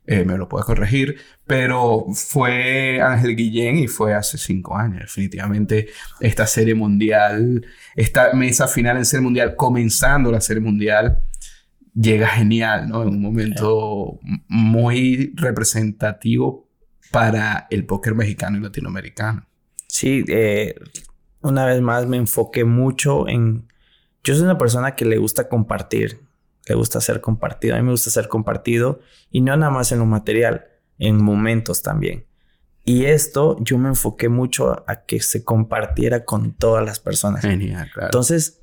eh, 0.06 0.24
me 0.24 0.36
lo 0.36 0.48
puedes 0.48 0.66
corregir, 0.66 1.16
pero 1.46 2.06
fue 2.14 3.00
Ángel 3.00 3.36
Guillén 3.36 3.76
y 3.76 3.86
fue 3.86 4.14
hace 4.14 4.36
cinco 4.36 4.76
años. 4.76 5.02
Definitivamente 5.02 5.88
esta 6.20 6.46
serie 6.46 6.74
mundial, 6.74 7.64
esta 7.94 8.32
mesa 8.32 8.66
final 8.66 8.96
en 8.96 9.04
serie 9.04 9.22
mundial, 9.22 9.54
comenzando 9.54 10.32
la 10.32 10.40
serie 10.40 10.62
mundial, 10.62 11.22
llega 11.94 12.26
genial, 12.26 12.88
¿no? 12.88 13.02
En 13.02 13.10
un 13.10 13.22
momento 13.22 14.18
muy 14.48 15.34
representativo 15.36 16.68
para 17.12 17.66
el 17.70 17.86
póker 17.86 18.14
mexicano 18.14 18.58
y 18.58 18.60
latinoamericano. 18.62 19.46
Sí, 19.86 20.24
eh, 20.28 20.74
una 21.42 21.66
vez 21.66 21.80
más 21.80 22.06
me 22.06 22.16
enfoqué 22.16 22.64
mucho 22.64 23.28
en... 23.28 23.68
Yo 24.24 24.34
soy 24.34 24.44
una 24.44 24.58
persona 24.58 24.94
que 24.94 25.04
le 25.04 25.18
gusta 25.18 25.48
compartir, 25.48 26.20
le 26.66 26.74
gusta 26.74 27.00
ser 27.00 27.20
compartido. 27.20 27.74
A 27.74 27.78
mí 27.78 27.84
me 27.84 27.90
gusta 27.90 28.10
ser 28.10 28.28
compartido 28.28 29.00
y 29.30 29.40
no 29.40 29.56
nada 29.56 29.70
más 29.70 29.92
en 29.92 29.98
lo 29.98 30.06
material, 30.06 30.66
en 30.98 31.22
momentos 31.22 31.82
también. 31.82 32.26
Y 32.84 33.04
esto 33.04 33.56
yo 33.60 33.78
me 33.78 33.88
enfoqué 33.88 34.28
mucho 34.28 34.84
a 34.88 35.04
que 35.04 35.20
se 35.20 35.44
compartiera 35.44 36.24
con 36.24 36.52
todas 36.52 36.84
las 36.84 36.98
personas. 36.98 37.42
Genial, 37.42 37.88
claro. 37.92 38.08
Entonces, 38.08 38.62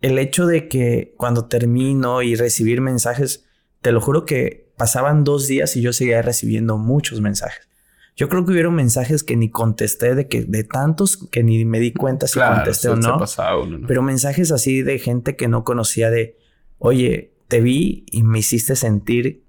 el 0.00 0.18
hecho 0.18 0.46
de 0.46 0.68
que 0.68 1.14
cuando 1.16 1.46
termino 1.46 2.22
y 2.22 2.34
recibir 2.34 2.80
mensajes, 2.80 3.44
te 3.82 3.92
lo 3.92 4.00
juro 4.00 4.24
que 4.24 4.72
pasaban 4.76 5.24
dos 5.24 5.46
días 5.46 5.76
y 5.76 5.80
yo 5.80 5.92
seguía 5.92 6.22
recibiendo 6.22 6.76
muchos 6.76 7.20
mensajes. 7.20 7.68
Yo 8.16 8.28
creo 8.28 8.44
que 8.44 8.52
hubieron 8.52 8.74
mensajes 8.74 9.22
que 9.22 9.36
ni 9.36 9.50
contesté 9.50 10.14
de 10.14 10.26
que 10.26 10.42
de 10.42 10.64
tantos 10.64 11.18
que 11.30 11.42
ni 11.42 11.64
me 11.64 11.78
di 11.78 11.92
cuenta 11.92 12.26
si 12.26 12.34
claro, 12.34 12.56
contesté 12.56 12.88
o 12.88 12.96
no. 12.96 13.18
uno, 13.62 13.78
¿no? 13.78 13.86
Pero 13.86 14.02
mensajes 14.02 14.52
así 14.52 14.82
de 14.82 14.98
gente 14.98 15.36
que 15.36 15.48
no 15.48 15.64
conocía 15.64 16.10
de, 16.10 16.38
oye, 16.78 17.32
te 17.48 17.60
vi 17.60 18.04
y 18.10 18.22
me 18.22 18.38
hiciste 18.40 18.76
sentir 18.76 19.44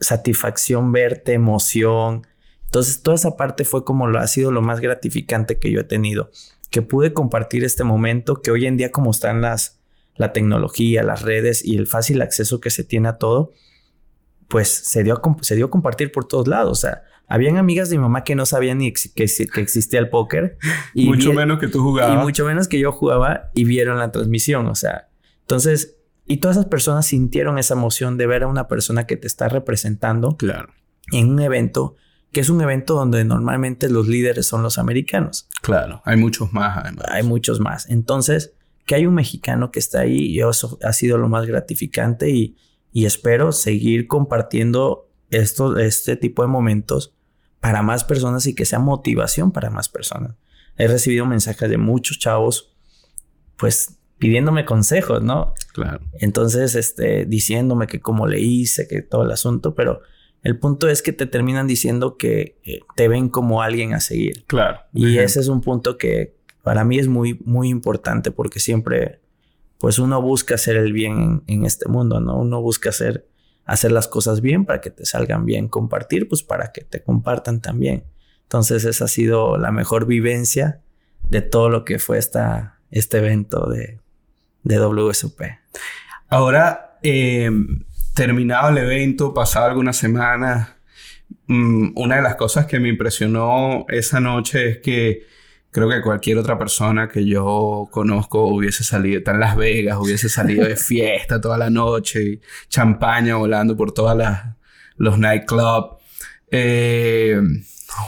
satisfacción 0.00 0.92
verte, 0.92 1.32
emoción. 1.32 2.26
Entonces, 2.64 3.02
toda 3.02 3.14
esa 3.16 3.36
parte 3.36 3.64
fue 3.64 3.84
como 3.84 4.06
lo 4.06 4.18
ha 4.18 4.26
sido 4.26 4.52
lo 4.52 4.62
más 4.62 4.80
gratificante 4.80 5.58
que 5.58 5.70
yo 5.72 5.80
he 5.80 5.84
tenido, 5.84 6.30
que 6.70 6.82
pude 6.82 7.12
compartir 7.12 7.64
este 7.64 7.82
momento 7.84 8.36
que 8.42 8.50
hoy 8.50 8.66
en 8.66 8.76
día 8.76 8.92
como 8.92 9.10
están 9.10 9.40
las 9.40 9.76
la 10.16 10.32
tecnología, 10.32 11.04
las 11.04 11.22
redes 11.22 11.64
y 11.64 11.76
el 11.76 11.86
fácil 11.86 12.20
acceso 12.22 12.60
que 12.60 12.70
se 12.70 12.82
tiene 12.82 13.08
a 13.08 13.18
todo, 13.18 13.52
pues 14.48 14.68
se 14.68 15.04
dio 15.04 15.14
a, 15.14 15.36
se 15.42 15.54
dio 15.54 15.66
a 15.66 15.70
compartir 15.70 16.10
por 16.10 16.26
todos 16.26 16.48
lados. 16.48 16.72
O 16.72 16.80
sea, 16.80 17.02
habían 17.28 17.56
amigas 17.56 17.88
de 17.88 17.96
mi 17.98 18.02
mamá 18.02 18.24
que 18.24 18.34
no 18.34 18.44
sabían 18.44 18.78
ni 18.78 18.88
ex- 18.88 19.12
que, 19.14 19.26
que 19.26 19.60
existía 19.60 20.00
el 20.00 20.08
póker. 20.08 20.58
Y 20.92 21.06
mucho 21.06 21.32
menos 21.32 21.60
que 21.60 21.68
tú 21.68 21.78
y 21.78 21.82
jugabas. 21.82 22.24
mucho 22.24 22.44
menos 22.44 22.66
que 22.66 22.80
yo 22.80 22.90
jugaba 22.90 23.50
y 23.54 23.64
vieron 23.64 23.98
la 23.98 24.10
transmisión. 24.10 24.66
O 24.66 24.74
sea, 24.74 25.08
entonces, 25.42 25.97
y 26.28 26.36
todas 26.38 26.56
esas 26.56 26.68
personas 26.68 27.06
sintieron 27.06 27.58
esa 27.58 27.74
emoción 27.74 28.16
de 28.16 28.26
ver 28.26 28.42
a 28.44 28.46
una 28.46 28.68
persona 28.68 29.06
que 29.06 29.16
te 29.16 29.26
está 29.26 29.48
representando 29.48 30.36
Claro, 30.36 30.72
en 31.12 31.30
un 31.30 31.40
evento 31.40 31.96
que 32.30 32.40
es 32.40 32.50
un 32.50 32.60
evento 32.60 32.94
donde 32.94 33.24
normalmente 33.24 33.88
los 33.88 34.06
líderes 34.06 34.46
son 34.46 34.62
los 34.62 34.76
americanos. 34.78 35.48
claro. 35.62 36.02
Hay 36.04 36.18
muchos 36.18 36.52
más, 36.52 36.76
además. 36.76 37.06
Hay 37.08 37.22
muchos 37.22 37.58
más. 37.58 37.88
Entonces, 37.88 38.52
que 38.84 38.94
hay 38.94 39.06
un 39.06 39.14
mexicano 39.14 39.70
que 39.70 39.78
está 39.78 40.00
ahí 40.00 40.26
y 40.26 40.40
eso 40.40 40.78
ha 40.84 40.92
sido 40.92 41.16
lo 41.16 41.28
más 41.30 41.46
gratificante 41.46 42.28
y, 42.30 42.56
y 42.92 43.06
espero 43.06 43.52
seguir 43.52 44.06
compartiendo 44.06 45.08
esto, 45.30 45.78
este 45.78 46.16
tipo 46.16 46.42
de 46.42 46.48
momentos 46.48 47.14
para 47.60 47.82
más 47.82 48.04
personas 48.04 48.46
y 48.46 48.54
que 48.54 48.66
sea 48.66 48.78
motivación 48.78 49.50
para 49.50 49.70
más 49.70 49.88
personas. 49.88 50.36
He 50.76 50.86
recibido 50.86 51.24
mensajes 51.24 51.68
de 51.68 51.78
muchos 51.78 52.18
chavos, 52.18 52.76
pues 53.56 53.98
pidiéndome 54.18 54.64
consejos, 54.64 55.22
¿no? 55.22 55.54
Claro. 55.82 56.00
Entonces, 56.14 56.74
este, 56.74 57.24
diciéndome 57.24 57.86
que 57.86 58.00
cómo 58.00 58.26
le 58.26 58.40
hice, 58.40 58.88
que 58.88 59.02
todo 59.02 59.22
el 59.22 59.30
asunto, 59.30 59.74
pero 59.74 60.02
el 60.42 60.58
punto 60.58 60.88
es 60.88 61.02
que 61.02 61.12
te 61.12 61.26
terminan 61.26 61.66
diciendo 61.66 62.16
que 62.16 62.58
eh, 62.64 62.80
te 62.96 63.08
ven 63.08 63.28
como 63.28 63.62
alguien 63.62 63.94
a 63.94 64.00
seguir. 64.00 64.44
Claro. 64.46 64.80
Y 64.92 65.04
Ejemplo. 65.04 65.22
ese 65.22 65.40
es 65.40 65.48
un 65.48 65.60
punto 65.60 65.98
que 65.98 66.36
para 66.62 66.84
mí 66.84 66.98
es 66.98 67.08
muy, 67.08 67.38
muy 67.44 67.68
importante 67.68 68.30
porque 68.30 68.60
siempre, 68.60 69.20
pues 69.78 69.98
uno 69.98 70.20
busca 70.22 70.54
hacer 70.54 70.76
el 70.76 70.92
bien 70.92 71.20
en, 71.20 71.42
en 71.46 71.64
este 71.64 71.88
mundo, 71.88 72.20
¿no? 72.20 72.38
Uno 72.38 72.60
busca 72.60 72.90
hacer, 72.90 73.26
hacer 73.64 73.92
las 73.92 74.08
cosas 74.08 74.40
bien 74.40 74.64
para 74.64 74.80
que 74.80 74.90
te 74.90 75.04
salgan 75.04 75.44
bien, 75.44 75.68
compartir, 75.68 76.28
pues 76.28 76.42
para 76.42 76.72
que 76.72 76.82
te 76.82 77.02
compartan 77.02 77.60
también. 77.60 78.04
Entonces 78.42 78.84
esa 78.84 79.04
ha 79.04 79.08
sido 79.08 79.58
la 79.58 79.72
mejor 79.72 80.06
vivencia 80.06 80.80
de 81.28 81.42
todo 81.42 81.68
lo 81.68 81.84
que 81.84 81.98
fue 81.98 82.18
esta, 82.18 82.78
este 82.90 83.18
evento 83.18 83.68
de, 83.68 84.00
de 84.68 84.78
WSOP. 84.78 85.40
Ahora, 86.28 86.98
eh, 87.02 87.50
terminado 88.14 88.68
el 88.68 88.78
evento, 88.78 89.32
pasado 89.32 89.66
algunas 89.66 89.96
semanas, 89.96 90.76
mm, 91.46 91.92
una 91.96 92.16
de 92.16 92.22
las 92.22 92.36
cosas 92.36 92.66
que 92.66 92.78
me 92.78 92.90
impresionó 92.90 93.86
esa 93.88 94.20
noche 94.20 94.68
es 94.68 94.78
que 94.78 95.22
creo 95.70 95.88
que 95.88 96.02
cualquier 96.02 96.36
otra 96.36 96.58
persona 96.58 97.08
que 97.08 97.24
yo 97.24 97.88
conozco 97.90 98.46
hubiese 98.46 98.84
salido, 98.84 99.18
está 99.18 99.32
en 99.32 99.40
Las 99.40 99.56
Vegas, 99.56 99.96
hubiese 99.98 100.28
salido 100.28 100.66
de 100.66 100.76
fiesta 100.90 101.40
toda 101.40 101.56
la 101.56 101.70
noche, 101.70 102.40
champaña 102.68 103.36
volando 103.36 103.74
por 103.76 103.92
todas 103.92 104.16
las 104.16 104.58
los 104.98 105.18
nightclubs. 105.18 105.96
Eh, 106.50 107.40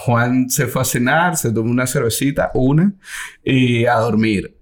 Juan 0.05 0.51
se 0.51 0.67
fue 0.67 0.83
a 0.83 0.85
cenar, 0.85 1.37
se 1.37 1.53
tomó 1.53 1.71
una 1.71 1.87
cervecita, 1.87 2.51
una, 2.55 2.93
y 3.43 3.87
a 3.87 3.95
dormir. 3.95 4.60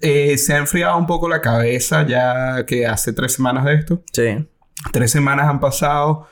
Eh, 0.00 0.38
se 0.38 0.54
ha 0.54 0.58
enfriado 0.58 0.96
un 0.96 1.06
poco 1.06 1.28
la 1.28 1.40
cabeza 1.40 2.06
ya 2.06 2.64
que 2.66 2.86
hace 2.86 3.12
tres 3.12 3.32
semanas 3.32 3.64
de 3.64 3.74
esto. 3.74 4.02
Sí. 4.12 4.48
Tres 4.92 5.10
semanas 5.10 5.48
han 5.48 5.60
pasado. 5.60 6.28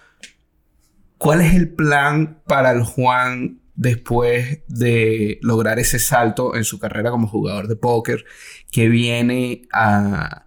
¿Cuál 1.19 1.41
es 1.41 1.55
el 1.55 1.71
plan 1.71 2.43
para 2.47 2.71
el 2.73 2.83
Juan 2.85 3.61
después 3.75 4.61
de 4.69 5.39
lograr 5.43 5.79
ese 5.79 5.99
salto 5.99 6.57
en 6.57 6.65
su 6.65 6.79
carrera 6.79 7.11
como 7.11 7.29
jugador 7.29 7.69
de 7.69 7.77
póker 7.77 8.25
que 8.71 8.89
viene 8.89 9.63
a, 9.73 10.47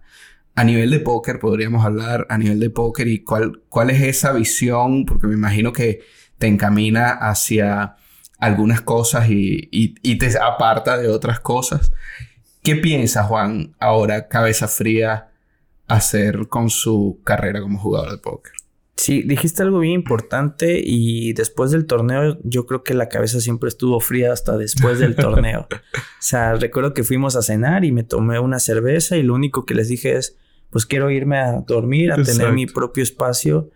a 0.54 0.64
nivel 0.64 0.90
de 0.90 1.00
póker, 1.00 1.38
podríamos 1.38 1.84
hablar 1.84 2.26
a 2.28 2.36
nivel 2.36 2.60
de 2.60 2.70
póker 2.70 3.08
y 3.08 3.24
cuál, 3.24 3.62
cuál 3.68 3.90
es 3.90 4.02
esa 4.02 4.32
visión, 4.32 5.06
porque 5.06 5.26
me 5.26 5.34
imagino 5.34 5.72
que 5.72 6.00
te 6.38 6.48
encamina 6.48 7.10
hacia 7.10 7.96
algunas 8.38 8.80
cosas 8.80 9.28
y, 9.30 9.68
y, 9.70 10.18
te 10.18 10.38
aparta 10.38 10.96
de 10.96 11.08
otras 11.08 11.40
cosas. 11.40 11.92
¿Qué 12.62 12.76
piensa 12.76 13.24
Juan 13.24 13.74
ahora, 13.78 14.28
cabeza 14.28 14.68
fría, 14.68 15.30
hacer 15.86 16.48
con 16.48 16.70
su 16.70 17.20
carrera 17.24 17.60
como 17.60 17.78
jugador 17.78 18.10
de 18.10 18.18
póker? 18.18 18.52
Sí, 18.96 19.22
dijiste 19.22 19.62
algo 19.62 19.78
bien 19.78 19.94
importante 19.94 20.78
y 20.84 21.32
después 21.32 21.70
del 21.70 21.86
torneo 21.86 22.38
yo 22.44 22.66
creo 22.66 22.84
que 22.84 22.92
la 22.92 23.08
cabeza 23.08 23.40
siempre 23.40 23.68
estuvo 23.68 23.98
fría 23.98 24.30
hasta 24.30 24.58
después 24.58 24.98
del 24.98 25.16
torneo. 25.16 25.68
o 25.70 25.96
sea, 26.18 26.54
recuerdo 26.54 26.92
que 26.92 27.02
fuimos 27.02 27.34
a 27.34 27.40
cenar 27.40 27.86
y 27.86 27.92
me 27.92 28.04
tomé 28.04 28.38
una 28.38 28.58
cerveza 28.58 29.16
y 29.16 29.22
lo 29.22 29.34
único 29.34 29.64
que 29.64 29.74
les 29.74 29.88
dije 29.88 30.16
es, 30.16 30.36
pues 30.68 30.84
quiero 30.84 31.10
irme 31.10 31.38
a 31.38 31.62
dormir, 31.66 32.12
a 32.12 32.22
tener 32.22 32.52
mi 32.52 32.66
propio 32.66 33.02
espacio 33.02 33.70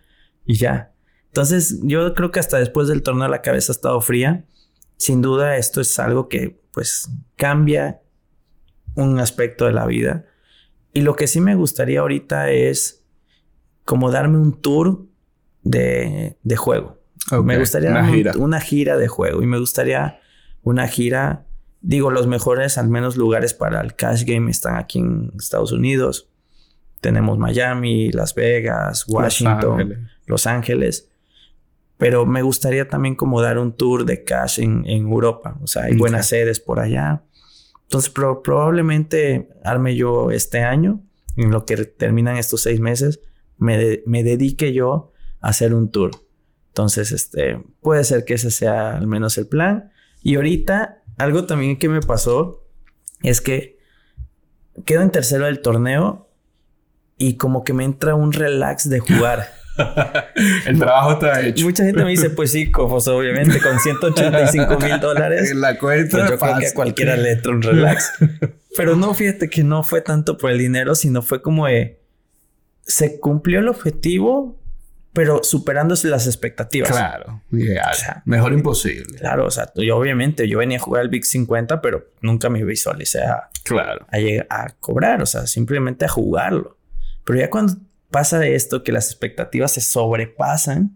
y 0.44 0.56
ya. 0.56 0.92
Entonces 1.28 1.80
yo 1.82 2.12
creo 2.12 2.30
que 2.30 2.40
hasta 2.40 2.58
después 2.58 2.88
del 2.88 3.02
torneo 3.02 3.26
la 3.28 3.40
cabeza 3.40 3.72
ha 3.72 3.76
estado 3.76 4.00
fría. 4.02 4.44
Sin 4.98 5.22
duda 5.22 5.56
esto 5.56 5.80
es 5.80 5.98
algo 5.98 6.28
que 6.28 6.60
pues 6.70 7.10
cambia 7.36 8.02
un 8.94 9.18
aspecto 9.18 9.66
de 9.66 9.72
la 9.72 9.86
vida. 9.86 10.26
Y 10.92 11.00
lo 11.00 11.16
que 11.16 11.26
sí 11.26 11.40
me 11.40 11.54
gustaría 11.54 12.00
ahorita 12.00 12.50
es 12.50 13.04
como 13.84 14.10
darme 14.10 14.38
un 14.38 14.60
tour 14.60 15.06
de, 15.62 16.36
de 16.42 16.56
juego. 16.56 16.98
Me 17.42 17.58
gustaría 17.58 17.90
una 17.90 18.06
gira. 18.06 18.32
una 18.36 18.60
gira 18.60 18.96
de 18.96 19.08
juego 19.08 19.42
y 19.42 19.46
me 19.46 19.58
gustaría 19.58 20.20
una 20.62 20.86
gira, 20.88 21.46
digo, 21.80 22.10
los 22.10 22.26
mejores 22.26 22.76
al 22.78 22.88
menos 22.88 23.16
lugares 23.16 23.54
para 23.54 23.80
el 23.80 23.94
cash 23.94 24.24
game 24.24 24.50
están 24.50 24.76
aquí 24.76 24.98
en 24.98 25.32
Estados 25.38 25.72
Unidos. 25.72 26.28
Tenemos 27.00 27.38
Miami, 27.38 28.10
Las 28.12 28.34
Vegas, 28.34 29.04
Washington, 29.08 30.08
Los 30.26 30.46
Ángeles. 30.46 31.10
Pero 31.96 32.26
me 32.26 32.42
gustaría 32.42 32.88
también 32.88 33.14
como 33.14 33.40
dar 33.40 33.58
un 33.58 33.72
tour 33.72 34.04
de 34.04 34.24
cash 34.24 34.60
en, 34.60 34.84
en 34.86 35.08
Europa. 35.08 35.56
O 35.62 35.66
sea, 35.66 35.84
hay 35.84 35.96
buenas 35.96 36.26
sedes 36.26 36.60
por 36.60 36.80
allá. 36.80 37.22
Entonces, 37.84 38.10
probablemente 38.10 39.48
arme 39.62 39.94
yo 39.96 40.30
este 40.30 40.62
año, 40.62 41.02
en 41.36 41.50
lo 41.50 41.64
que 41.64 41.76
terminan 41.84 42.36
estos 42.36 42.62
seis 42.62 42.80
meses, 42.80 43.20
me, 43.58 44.02
me 44.06 44.22
dedique 44.22 44.72
yo 44.72 45.12
hacer 45.40 45.74
un 45.74 45.90
tour. 45.90 46.10
Entonces, 46.68 47.12
este, 47.12 47.62
puede 47.80 48.02
ser 48.04 48.24
que 48.24 48.34
ese 48.34 48.50
sea 48.50 48.96
al 48.96 49.06
menos 49.06 49.38
el 49.38 49.46
plan. 49.46 49.92
Y 50.22 50.36
ahorita, 50.36 51.02
algo 51.18 51.44
también 51.46 51.78
que 51.78 51.88
me 51.88 52.00
pasó 52.00 52.66
es 53.22 53.40
que 53.40 53.78
quedo 54.84 55.02
en 55.02 55.10
tercero 55.10 55.44
del 55.44 55.60
torneo 55.60 56.28
y 57.16 57.36
como 57.36 57.62
que 57.62 57.72
me 57.72 57.84
entra 57.84 58.14
un 58.14 58.32
relax 58.32 58.88
de 58.88 58.98
jugar. 59.00 59.52
el 60.66 60.78
trabajo 60.78 61.12
está 61.12 61.40
hecho. 61.40 61.64
Mucha 61.64 61.84
gente 61.84 62.04
me 62.04 62.10
dice, 62.10 62.30
pues 62.30 62.52
sí, 62.52 62.70
Cofos, 62.70 63.08
obviamente, 63.08 63.60
con 63.60 63.78
185 63.78 64.78
mil 64.78 65.00
dólares. 65.00 65.50
En 65.50 65.60
la 65.60 65.78
cuenta. 65.78 66.10
Pues 66.10 66.30
yo 66.30 66.38
creo 66.38 66.58
que 66.58 66.66
a 66.66 66.74
cualquiera 66.74 67.16
le 67.16 67.32
entra 67.32 67.52
un 67.52 67.62
relax. 67.62 68.12
Pero 68.76 68.96
no, 68.96 69.14
fíjate 69.14 69.48
que 69.48 69.62
no 69.62 69.82
fue 69.82 70.00
tanto 70.00 70.36
por 70.36 70.50
el 70.50 70.58
dinero, 70.58 70.94
sino 70.94 71.22
fue 71.22 71.42
como 71.42 71.66
de. 71.66 72.00
Se 72.82 73.18
cumplió 73.18 73.60
el 73.60 73.68
objetivo, 73.68 74.60
pero 75.14 75.42
superándose 75.42 76.08
las 76.08 76.26
expectativas. 76.26 76.90
Claro, 76.90 77.40
mejor 78.26 78.52
imposible. 78.52 79.16
Claro, 79.20 79.46
o 79.46 79.50
sea, 79.50 79.72
yo 79.76 79.96
obviamente 79.96 80.48
yo 80.48 80.58
venía 80.58 80.76
a 80.76 80.80
jugar 80.80 81.00
al 81.02 81.08
Big 81.08 81.24
50, 81.24 81.80
pero 81.80 82.08
nunca 82.20 82.50
me 82.50 82.62
visualicé 82.62 83.22
a, 83.22 83.48
claro. 83.62 84.06
a, 84.10 84.54
a 84.54 84.68
cobrar, 84.80 85.22
o 85.22 85.26
sea, 85.26 85.46
simplemente 85.46 86.04
a 86.04 86.08
jugarlo. 86.08 86.76
Pero 87.24 87.38
ya 87.38 87.48
cuando 87.48 87.74
pasa 88.14 88.46
esto, 88.46 88.84
que 88.84 88.92
las 88.92 89.06
expectativas 89.06 89.72
se 89.72 89.80
sobrepasan, 89.80 90.94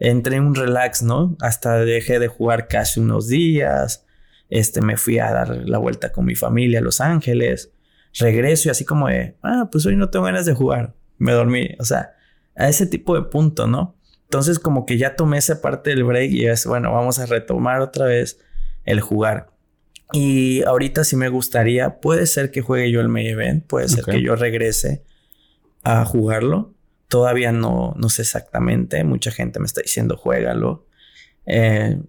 entré 0.00 0.34
en 0.34 0.46
un 0.46 0.56
relax, 0.56 1.00
¿no? 1.00 1.36
Hasta 1.40 1.78
dejé 1.78 2.18
de 2.18 2.26
jugar 2.26 2.66
casi 2.66 2.98
unos 2.98 3.28
días, 3.28 4.04
este, 4.50 4.80
me 4.80 4.96
fui 4.96 5.20
a 5.20 5.30
dar 5.30 5.56
la 5.68 5.78
vuelta 5.78 6.10
con 6.10 6.24
mi 6.24 6.34
familia 6.34 6.80
a 6.80 6.82
Los 6.82 7.00
Ángeles, 7.00 7.70
regreso 8.18 8.68
y 8.68 8.70
así 8.72 8.84
como 8.84 9.06
de, 9.06 9.36
ah, 9.44 9.68
pues 9.70 9.86
hoy 9.86 9.94
no 9.94 10.10
tengo 10.10 10.24
ganas 10.24 10.44
de 10.44 10.54
jugar, 10.54 10.96
me 11.18 11.30
dormí, 11.30 11.68
o 11.78 11.84
sea, 11.84 12.16
a 12.56 12.68
ese 12.68 12.86
tipo 12.86 13.14
de 13.14 13.22
punto, 13.22 13.68
¿no? 13.68 13.94
Entonces 14.24 14.58
como 14.58 14.86
que 14.86 14.98
ya 14.98 15.14
tomé 15.14 15.38
esa 15.38 15.62
parte 15.62 15.90
del 15.90 16.02
break 16.02 16.32
y 16.32 16.46
es, 16.46 16.66
bueno, 16.66 16.92
vamos 16.92 17.20
a 17.20 17.26
retomar 17.26 17.80
otra 17.80 18.06
vez 18.06 18.40
el 18.84 19.00
jugar. 19.00 19.52
Y 20.12 20.64
ahorita 20.64 21.04
sí 21.04 21.14
me 21.14 21.28
gustaría, 21.28 22.00
puede 22.00 22.26
ser 22.26 22.50
que 22.50 22.60
juegue 22.60 22.90
yo 22.90 23.00
el 23.00 23.08
main 23.08 23.28
event, 23.28 23.64
puede 23.68 23.86
ser 23.86 24.04
que 24.04 24.20
yo 24.20 24.34
regrese 24.34 25.04
a 25.86 26.04
jugarlo. 26.04 26.74
Todavía 27.08 27.52
no, 27.52 27.94
no 27.96 28.08
sé 28.08 28.22
exactamente, 28.22 29.02
mucha 29.04 29.30
gente 29.30 29.60
me 29.60 29.66
está 29.66 29.80
diciendo 29.80 30.16
juégalo. 30.16 30.86
Eh, 31.46 32.00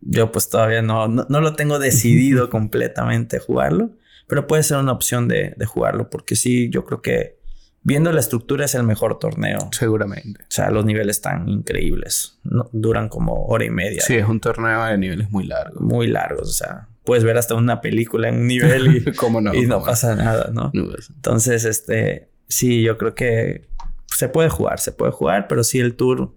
yo 0.00 0.32
pues 0.32 0.48
todavía 0.48 0.82
no, 0.82 1.06
no, 1.06 1.40
lo 1.40 1.54
tengo 1.54 1.78
decidido 1.78 2.50
completamente 2.50 3.38
jugarlo, 3.38 3.90
pero 4.26 4.46
puede 4.46 4.62
ser 4.62 4.78
una 4.78 4.92
opción 4.92 5.28
de, 5.28 5.54
de 5.56 5.66
jugarlo 5.66 6.10
porque 6.10 6.34
sí, 6.34 6.70
yo 6.70 6.84
creo 6.84 7.02
que 7.02 7.40
Viendo 7.82 8.12
la 8.12 8.20
estructura 8.20 8.66
es 8.66 8.74
el 8.74 8.82
mejor 8.82 9.18
torneo. 9.18 9.70
Seguramente. 9.72 10.42
O 10.42 10.50
sea, 10.50 10.70
los 10.70 10.84
niveles 10.84 11.16
están 11.16 11.48
increíbles. 11.48 12.38
duran 12.72 13.08
como 13.08 13.46
hora 13.46 13.64
y 13.64 13.70
media. 13.70 14.02
Sí, 14.02 14.16
es 14.16 14.28
un 14.28 14.38
torneo 14.38 14.84
de 14.84 14.98
niveles 14.98 15.30
muy 15.30 15.46
largos. 15.46 15.80
Muy 15.80 16.06
largos. 16.06 16.48
O 16.48 16.52
sea, 16.52 16.88
puedes 17.04 17.24
ver 17.24 17.38
hasta 17.38 17.54
una 17.54 17.80
película 17.80 18.28
en 18.28 18.40
un 18.40 18.46
nivel 18.48 18.96
y, 18.96 19.04
no? 19.42 19.54
y 19.54 19.66
no 19.66 19.82
pasa 19.82 20.14
nada, 20.14 20.50
¿no? 20.52 20.70
Entonces, 20.74 21.64
este, 21.64 22.28
sí, 22.50 22.82
yo 22.82 22.98
creo 22.98 23.14
que 23.14 23.70
se 24.06 24.28
puede 24.28 24.50
jugar, 24.50 24.80
se 24.80 24.92
puede 24.92 25.12
jugar, 25.12 25.48
pero 25.48 25.64
sí 25.64 25.78
el 25.78 25.96
tour 25.96 26.34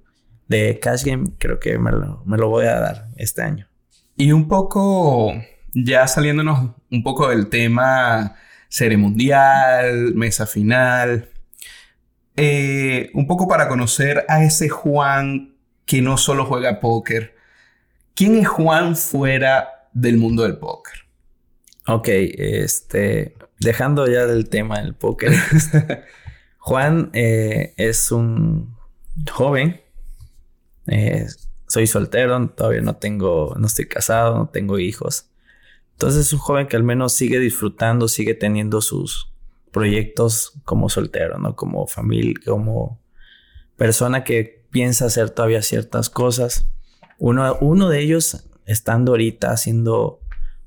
de 0.47 0.79
Cash 0.79 1.03
Game 1.03 1.31
creo 1.39 1.59
que 1.59 1.77
me 1.77 1.91
lo, 1.91 2.49
voy 2.49 2.65
a 2.65 2.79
dar 2.79 3.07
este 3.17 3.41
año. 3.41 3.67
Y 4.15 4.31
un 4.31 4.47
poco, 4.47 5.33
ya 5.73 6.07
saliéndonos 6.07 6.71
un 6.91 7.03
poco 7.03 7.27
del 7.29 7.49
tema 7.49 8.35
serie 8.69 8.97
mundial, 8.97 10.13
mesa 10.15 10.45
final. 10.45 11.29
Eh, 12.35 13.11
un 13.13 13.27
poco 13.27 13.47
para 13.47 13.67
conocer 13.67 14.25
a 14.27 14.43
ese 14.43 14.69
Juan 14.69 15.55
que 15.85 16.01
no 16.01 16.17
solo 16.17 16.45
juega 16.45 16.79
póker. 16.79 17.35
¿Quién 18.15 18.35
es 18.35 18.47
Juan 18.47 18.95
fuera 18.95 19.89
del 19.93 20.17
mundo 20.17 20.43
del 20.43 20.57
póker? 20.57 21.02
Ok, 21.87 22.07
este, 22.07 23.35
dejando 23.59 24.07
ya 24.07 24.25
del 24.25 24.49
tema 24.49 24.79
del 24.79 24.95
póker. 24.95 25.33
Juan 26.59 27.09
eh, 27.13 27.73
es 27.77 28.11
un 28.11 28.75
joven. 29.31 29.81
Eh, 30.87 31.27
soy 31.67 31.87
soltero, 31.87 32.49
todavía 32.49 32.81
no 32.81 32.95
tengo, 32.95 33.55
no 33.57 33.67
estoy 33.67 33.87
casado, 33.87 34.37
no 34.37 34.49
tengo 34.49 34.79
hijos. 34.79 35.29
Entonces 35.93 36.27
es 36.27 36.33
un 36.33 36.39
joven 36.39 36.67
que 36.67 36.75
al 36.75 36.83
menos 36.83 37.13
sigue 37.13 37.39
disfrutando, 37.39 38.07
sigue 38.07 38.33
teniendo 38.33 38.81
sus, 38.81 39.33
proyectos 39.73 40.53
como 40.63 40.87
soltero, 40.87 41.37
¿no? 41.39 41.57
Como 41.57 41.87
familia, 41.87 42.35
como 42.45 43.01
persona 43.75 44.23
que 44.23 44.65
piensa 44.69 45.05
hacer 45.05 45.31
todavía 45.31 45.61
ciertas 45.61 46.09
cosas. 46.09 46.67
Uno, 47.17 47.57
uno 47.59 47.89
de 47.89 47.99
ellos, 47.99 48.45
estando 48.65 49.11
ahorita 49.11 49.57
siendo 49.57 50.21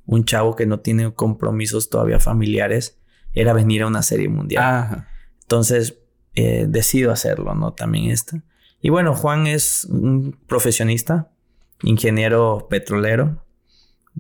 un 0.07 0.25
chavo 0.25 0.57
que 0.57 0.67
no 0.67 0.81
tiene 0.81 1.13
compromisos 1.13 1.91
todavía 1.91 2.21
familiares, 2.21 2.99
era 3.33 3.53
venir 3.53 3.83
a 3.83 3.87
una 3.87 4.03
serie 4.03 4.29
mundial. 4.29 5.07
Entonces, 5.43 5.99
eh, 6.35 6.67
decido 6.69 7.13
hacerlo, 7.13 7.55
¿no? 7.55 7.73
También 7.73 8.11
esta. 8.11 8.43
Y 8.81 8.91
bueno, 8.91 9.15
Juan 9.15 9.47
es 9.47 9.85
un 9.85 10.39
profesionista, 10.47 11.31
ingeniero 11.83 12.67
petrolero, 12.71 13.45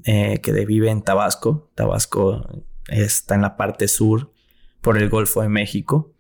eh, 0.04 0.40
que 0.42 0.52
vive 0.64 0.90
en 0.90 1.02
Tabasco. 1.02 1.70
Tabasco 1.74 2.64
está 2.88 3.34
en 3.34 3.42
la 3.42 3.56
parte 3.56 3.88
sur 3.88 4.32
por 4.80 4.98
el 4.98 5.08
Golfo 5.08 5.42
de 5.42 5.48
México. 5.48 6.12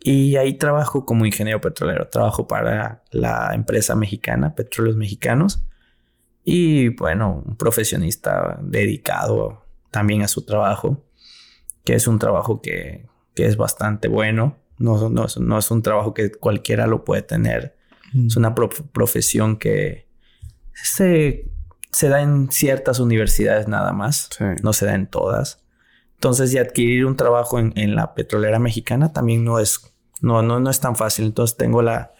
Y 0.00 0.36
ahí 0.36 0.54
trabajo 0.54 1.04
como 1.04 1.26
ingeniero 1.26 1.60
petrolero. 1.60 2.08
Trabajo 2.08 2.46
para 2.46 3.02
la 3.10 3.52
empresa 3.54 3.94
mexicana, 3.94 4.54
Petróleos 4.54 4.96
Mexicanos. 4.96 5.64
Y 6.50 6.88
bueno, 6.88 7.42
un 7.44 7.56
profesionista 7.56 8.58
dedicado 8.62 9.66
también 9.90 10.22
a 10.22 10.28
su 10.28 10.46
trabajo, 10.46 11.04
que 11.84 11.92
es 11.92 12.08
un 12.08 12.18
trabajo 12.18 12.62
que, 12.62 13.06
que 13.34 13.44
es 13.44 13.58
bastante 13.58 14.08
bueno. 14.08 14.56
No, 14.78 15.10
no, 15.10 15.26
no, 15.40 15.58
es 15.58 15.70
un 15.70 15.82
trabajo 15.82 16.14
que 16.14 16.30
cualquiera 16.32 16.86
lo 16.86 17.04
puede 17.04 17.20
tener. 17.20 17.76
Es 18.26 18.34
una 18.36 18.54
profesión 18.54 19.58
que 19.58 20.08
se, 20.72 21.50
se, 21.92 22.08
da 22.08 22.22
en 22.22 22.50
ciertas 22.50 22.98
universidades 22.98 23.68
nada 23.68 23.92
más. 23.92 24.30
No 24.62 24.72
se 24.72 24.86
da 24.86 24.94
en 24.94 25.06
todas. 25.06 25.62
Entonces, 26.14 26.54
y 26.54 26.56
adquirir 26.56 27.04
un 27.04 27.16
trabajo 27.16 27.58
en, 27.58 27.74
en, 27.76 27.94
la 27.94 28.14
petrolera 28.14 28.58
mexicana 28.58 29.12
también 29.12 29.44
no 29.44 29.58
es, 29.58 29.92
no, 30.22 30.40
no, 30.40 30.60
no 30.60 30.70
es 30.70 30.80
tan 30.80 30.96
fácil. 30.96 31.26
Entonces, 31.26 31.58
tengo 31.58 31.82
la, 31.82 32.14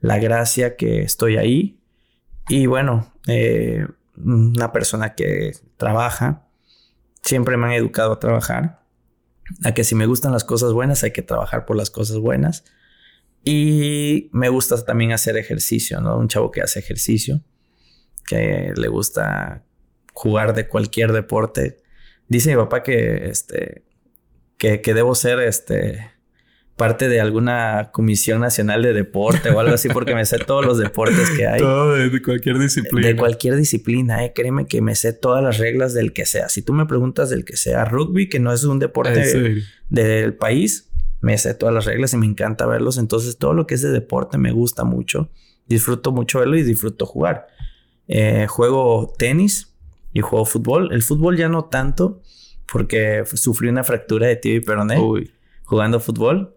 la 0.00 0.20
gracia 0.20 0.76
que 0.76 1.02
estoy 1.02 1.36
ahí. 1.36 1.81
Y 2.48 2.66
bueno, 2.66 3.12
eh, 3.26 3.86
una 4.16 4.72
persona 4.72 5.14
que 5.14 5.52
trabaja, 5.76 6.46
siempre 7.22 7.56
me 7.56 7.66
han 7.66 7.72
educado 7.72 8.12
a 8.12 8.20
trabajar, 8.20 8.82
a 9.64 9.74
que 9.74 9.84
si 9.84 9.94
me 9.94 10.06
gustan 10.06 10.32
las 10.32 10.44
cosas 10.44 10.72
buenas 10.72 11.02
hay 11.04 11.12
que 11.12 11.22
trabajar 11.22 11.64
por 11.66 11.76
las 11.76 11.90
cosas 11.90 12.18
buenas. 12.18 12.64
Y 13.44 14.30
me 14.32 14.48
gusta 14.48 14.84
también 14.84 15.12
hacer 15.12 15.36
ejercicio, 15.36 16.00
¿no? 16.00 16.16
Un 16.16 16.28
chavo 16.28 16.50
que 16.50 16.62
hace 16.62 16.78
ejercicio, 16.78 17.42
que 18.26 18.72
le 18.76 18.88
gusta 18.88 19.64
jugar 20.12 20.54
de 20.54 20.68
cualquier 20.68 21.12
deporte. 21.12 21.82
Dice 22.28 22.50
mi 22.50 22.56
papá 22.56 22.82
que, 22.82 23.28
este, 23.28 23.84
que, 24.58 24.80
que 24.80 24.94
debo 24.94 25.14
ser, 25.16 25.40
este, 25.40 26.12
parte 26.76 27.08
de 27.08 27.20
alguna 27.20 27.90
comisión 27.92 28.40
nacional 28.40 28.82
de 28.82 28.92
deporte 28.92 29.50
o 29.50 29.60
algo 29.60 29.74
así, 29.74 29.88
porque 29.88 30.14
me 30.14 30.24
sé 30.24 30.38
todos 30.38 30.64
los 30.64 30.78
deportes 30.78 31.30
que 31.30 31.46
hay. 31.46 31.60
Todo 31.60 31.94
de 31.94 32.22
cualquier 32.22 32.58
disciplina. 32.58 33.06
De 33.06 33.16
cualquier 33.16 33.56
disciplina, 33.56 34.24
eh. 34.24 34.32
Créeme 34.34 34.66
que 34.66 34.80
me 34.80 34.94
sé 34.94 35.12
todas 35.12 35.42
las 35.42 35.58
reglas 35.58 35.94
del 35.94 36.12
que 36.12 36.26
sea. 36.26 36.48
Si 36.48 36.62
tú 36.62 36.72
me 36.72 36.86
preguntas 36.86 37.30
del 37.30 37.44
que 37.44 37.56
sea 37.56 37.84
rugby, 37.84 38.28
que 38.28 38.40
no 38.40 38.52
es 38.52 38.64
un 38.64 38.78
deporte 38.78 39.64
del 39.90 40.34
país, 40.34 40.90
me 41.20 41.38
sé 41.38 41.54
todas 41.54 41.74
las 41.74 41.84
reglas 41.84 42.14
y 42.14 42.16
me 42.16 42.26
encanta 42.26 42.66
verlos. 42.66 42.98
Entonces, 42.98 43.38
todo 43.38 43.54
lo 43.54 43.66
que 43.66 43.74
es 43.74 43.82
de 43.82 43.90
deporte 43.90 44.38
me 44.38 44.50
gusta 44.50 44.84
mucho. 44.84 45.30
Disfruto 45.66 46.10
mucho 46.10 46.40
verlo 46.40 46.56
y 46.56 46.62
disfruto 46.62 47.06
jugar. 47.06 47.46
Eh, 48.08 48.46
juego 48.48 49.14
tenis 49.16 49.72
y 50.12 50.20
juego 50.20 50.44
fútbol. 50.44 50.92
El 50.92 51.02
fútbol 51.02 51.36
ya 51.36 51.48
no 51.48 51.66
tanto, 51.66 52.22
porque 52.70 53.24
sufrí 53.34 53.68
una 53.68 53.84
fractura 53.84 54.26
de 54.26 54.36
tibia 54.36 54.56
y 54.58 54.60
peroné 54.60 54.98
jugando 55.62 56.00
fútbol. 56.00 56.56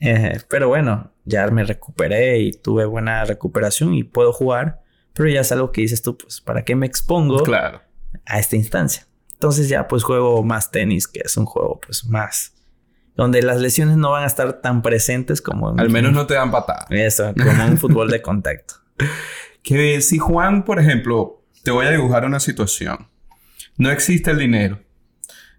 Eh, 0.00 0.40
pero 0.48 0.68
bueno, 0.68 1.12
ya 1.24 1.46
me 1.48 1.64
recuperé 1.64 2.38
y 2.38 2.52
tuve 2.52 2.84
buena 2.84 3.24
recuperación 3.24 3.94
y 3.94 4.04
puedo 4.04 4.32
jugar. 4.32 4.82
Pero 5.14 5.28
ya 5.28 5.40
es 5.40 5.52
algo 5.52 5.72
que 5.72 5.80
dices 5.80 6.02
tú, 6.02 6.18
pues, 6.18 6.40
¿para 6.40 6.62
qué 6.62 6.74
me 6.74 6.86
expongo 6.86 7.42
claro. 7.42 7.80
a 8.26 8.38
esta 8.38 8.56
instancia? 8.56 9.06
Entonces 9.32 9.68
ya 9.68 9.88
pues 9.88 10.02
juego 10.02 10.42
más 10.42 10.70
tenis, 10.70 11.08
que 11.08 11.20
es 11.24 11.36
un 11.36 11.46
juego 11.46 11.80
pues 11.84 12.06
más... 12.06 12.52
Donde 13.14 13.40
las 13.40 13.62
lesiones 13.62 13.96
no 13.96 14.10
van 14.10 14.24
a 14.24 14.26
estar 14.26 14.60
tan 14.60 14.82
presentes 14.82 15.40
como... 15.40 15.70
Al 15.70 15.88
menos 15.88 16.12
no 16.12 16.26
te 16.26 16.34
dan 16.34 16.50
patada. 16.50 16.86
Eso, 16.90 17.32
como 17.32 17.64
un 17.64 17.78
fútbol 17.78 18.10
de 18.10 18.22
contacto. 18.22 18.74
Que 19.62 20.00
si 20.00 20.18
Juan, 20.18 20.64
por 20.64 20.78
ejemplo, 20.78 21.42
te 21.64 21.72
voy 21.72 21.86
a 21.86 21.90
dibujar 21.90 22.24
una 22.24 22.38
situación. 22.38 23.08
No 23.76 23.90
existe 23.90 24.30
el 24.30 24.38
dinero 24.38 24.78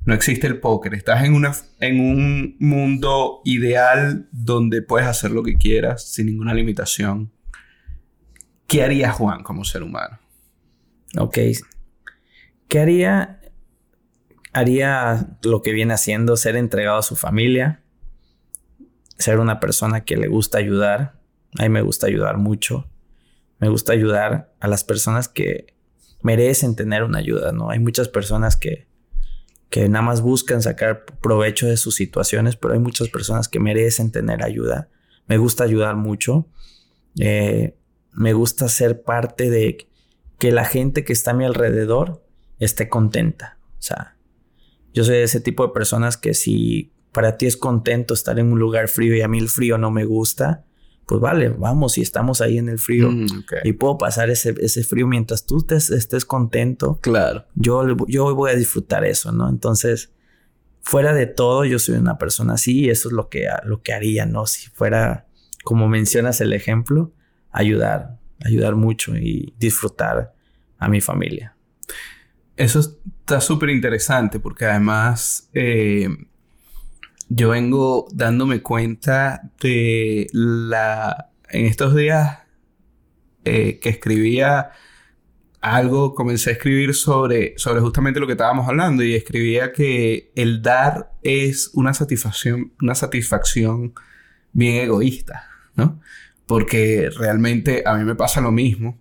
no 0.08 0.14
existe 0.14 0.48
el 0.48 0.62
póker. 0.62 0.94
Estás 0.94 1.26
en, 1.26 1.34
una, 1.34 1.54
en 1.82 2.00
un 2.00 2.56
mundo 2.60 3.42
ideal 3.44 4.30
donde 4.32 4.82
puedes 4.82 5.06
hacer 5.06 5.32
lo 5.32 5.44
que 5.44 5.56
quieras 5.56 6.10
sin 6.10 6.28
ninguna 6.28 6.54
limitación. 6.54 7.34
¿Qué 8.68 8.84
haría 8.84 9.12
Juan 9.12 9.44
como 9.44 9.66
ser 9.66 9.84
humano? 9.84 10.18
Ok. 11.20 11.40
¿Qué 12.70 12.80
haría? 12.80 13.42
Haría 14.54 15.38
lo 15.44 15.62
que 15.62 15.74
viene 15.74 15.94
haciendo, 15.94 16.38
ser 16.38 16.56
entregado 16.56 17.00
a 17.00 17.04
su 17.04 17.18
familia, 17.18 17.84
ser 19.18 19.40
una 19.40 19.60
persona 19.60 20.06
que 20.06 20.16
le 20.16 20.30
gusta 20.30 20.58
ayudar. 20.58 21.20
A 21.60 21.64
mí 21.64 21.70
me 21.70 21.82
gusta 21.82 22.08
ayudar 22.08 22.38
mucho. 22.38 22.90
Me 23.60 23.68
gusta 23.68 23.92
ayudar 23.92 24.56
a 24.62 24.70
las 24.70 24.86
personas 24.86 25.28
que 25.28 25.76
merecen 26.22 26.78
tener 26.78 27.04
una 27.04 27.20
ayuda, 27.20 27.52
¿no? 27.52 27.72
Hay 27.72 27.80
muchas 27.80 28.08
personas 28.08 28.56
que 28.56 28.88
que 29.70 29.90
nada 29.90 30.04
más 30.04 30.22
buscan 30.22 30.62
sacar 30.62 31.06
provecho 31.06 31.68
de 31.68 31.78
sus 31.78 31.96
situaciones, 31.96 32.56
pero 32.56 32.74
hay 32.74 32.80
muchas 32.80 33.10
personas 33.10 33.48
que 33.48 33.60
merecen 33.60 34.12
tener 34.12 34.44
ayuda. 34.44 34.90
Me 35.28 35.38
gusta 35.38 35.64
ayudar 35.64 35.96
mucho. 35.96 36.48
Eh, 37.20 37.76
me 38.14 38.34
gusta 38.34 38.70
ser 38.70 39.04
parte 39.04 39.50
de 39.50 39.90
que 40.40 40.52
la 40.52 40.66
gente 40.66 41.04
que 41.04 41.14
está 41.14 41.32
a 41.32 41.34
mi 41.34 41.46
alrededor 41.46 42.24
esté 42.60 42.90
contenta. 42.90 43.58
O 43.78 43.82
sea, 43.82 44.18
yo 44.94 45.04
soy 45.04 45.16
de 45.16 45.24
ese 45.24 45.42
tipo 45.42 45.66
de 45.66 45.74
personas 45.74 46.18
que 46.18 46.34
si 46.34 46.94
para 47.12 47.38
ti 47.38 47.46
es 47.46 47.58
contento 47.58 48.14
estar 48.14 48.40
en 48.40 48.52
un 48.52 48.60
lugar 48.60 48.88
frío 48.88 49.16
y 49.16 49.22
a 49.22 49.28
mí 49.28 49.40
el 49.40 49.50
frío 49.50 49.78
no 49.78 49.92
me 49.92 50.06
gusta, 50.06 50.66
pues 51.08 51.22
vale, 51.22 51.48
vamos 51.50 51.98
y 51.98 52.02
estamos 52.02 52.42
ahí 52.42 52.58
en 52.58 52.68
el 52.68 52.80
frío 52.80 53.10
mm, 53.10 53.28
y 53.64 53.74
puedo 53.74 53.98
pasar 53.98 54.30
ese, 54.30 54.54
ese, 54.60 54.84
frío 54.84 55.08
mientras 55.08 55.46
tú 55.46 55.66
estés 55.70 56.26
contento. 56.26 57.00
Claro. 57.02 57.46
Yo, 57.56 57.96
yo 58.08 58.36
voy 58.36 58.52
a 58.52 58.56
disfrutar 58.56 59.06
eso, 59.06 59.32
¿no? 59.32 59.48
Entonces, 59.48 60.12
fuera 60.82 61.14
de 61.14 61.26
todo, 61.26 61.64
yo 61.64 61.80
soy 61.80 61.96
una 61.96 62.18
persona 62.18 62.56
así 62.56 62.82
y 62.82 62.90
eso 62.90 63.08
es 63.08 63.14
lo 63.14 63.30
que, 63.30 63.48
lo 63.64 63.82
que 63.82 63.94
haría, 63.94 64.26
¿no? 64.26 64.46
Si 64.48 64.70
fuera, 64.70 65.28
como 65.64 65.88
mencionas 65.88 66.42
el 66.42 66.52
ejemplo, 66.52 67.14
ayudar, 67.52 68.20
ayudar 68.44 68.76
mucho 68.76 69.16
y 69.16 69.54
disfrutar 69.58 70.34
a 70.78 70.90
mi 70.90 71.00
familia. 71.00 71.56
Eso 72.58 72.82
está 72.82 73.40
súper 73.40 73.70
interesante 73.70 74.42
porque 74.42 74.66
además... 74.66 75.50
Eh, 75.54 76.10
yo 77.30 77.50
vengo 77.50 78.08
dándome 78.14 78.62
cuenta 78.62 79.42
de 79.62 80.28
la... 80.32 81.32
En 81.50 81.66
estos 81.66 81.96
días 81.96 82.40
eh, 83.46 83.80
que 83.80 83.90
escribía 83.90 84.72
algo, 85.62 86.14
comencé 86.14 86.50
a 86.50 86.54
escribir 86.54 86.94
sobre, 86.94 87.58
sobre 87.58 87.82
justamente 87.82 88.20
lo 88.20 88.28
que 88.28 88.34
estábamos 88.34 88.68
hablando 88.68 89.04
y 89.04 89.16
escribía 89.16 89.72
que 89.72 90.32
el 90.36 90.62
dar 90.62 91.12
es 91.24 91.72
una 91.74 91.94
satisfacción, 91.94 92.74
una 92.82 92.96
satisfacción 92.96 93.94
bien 94.54 94.76
egoísta, 94.76 95.48
¿no? 95.76 96.00
Porque 96.46 97.10
realmente 97.18 97.84
a 97.86 97.96
mí 97.96 98.04
me 98.04 98.16
pasa 98.16 98.42
lo 98.42 98.52
mismo 98.52 99.00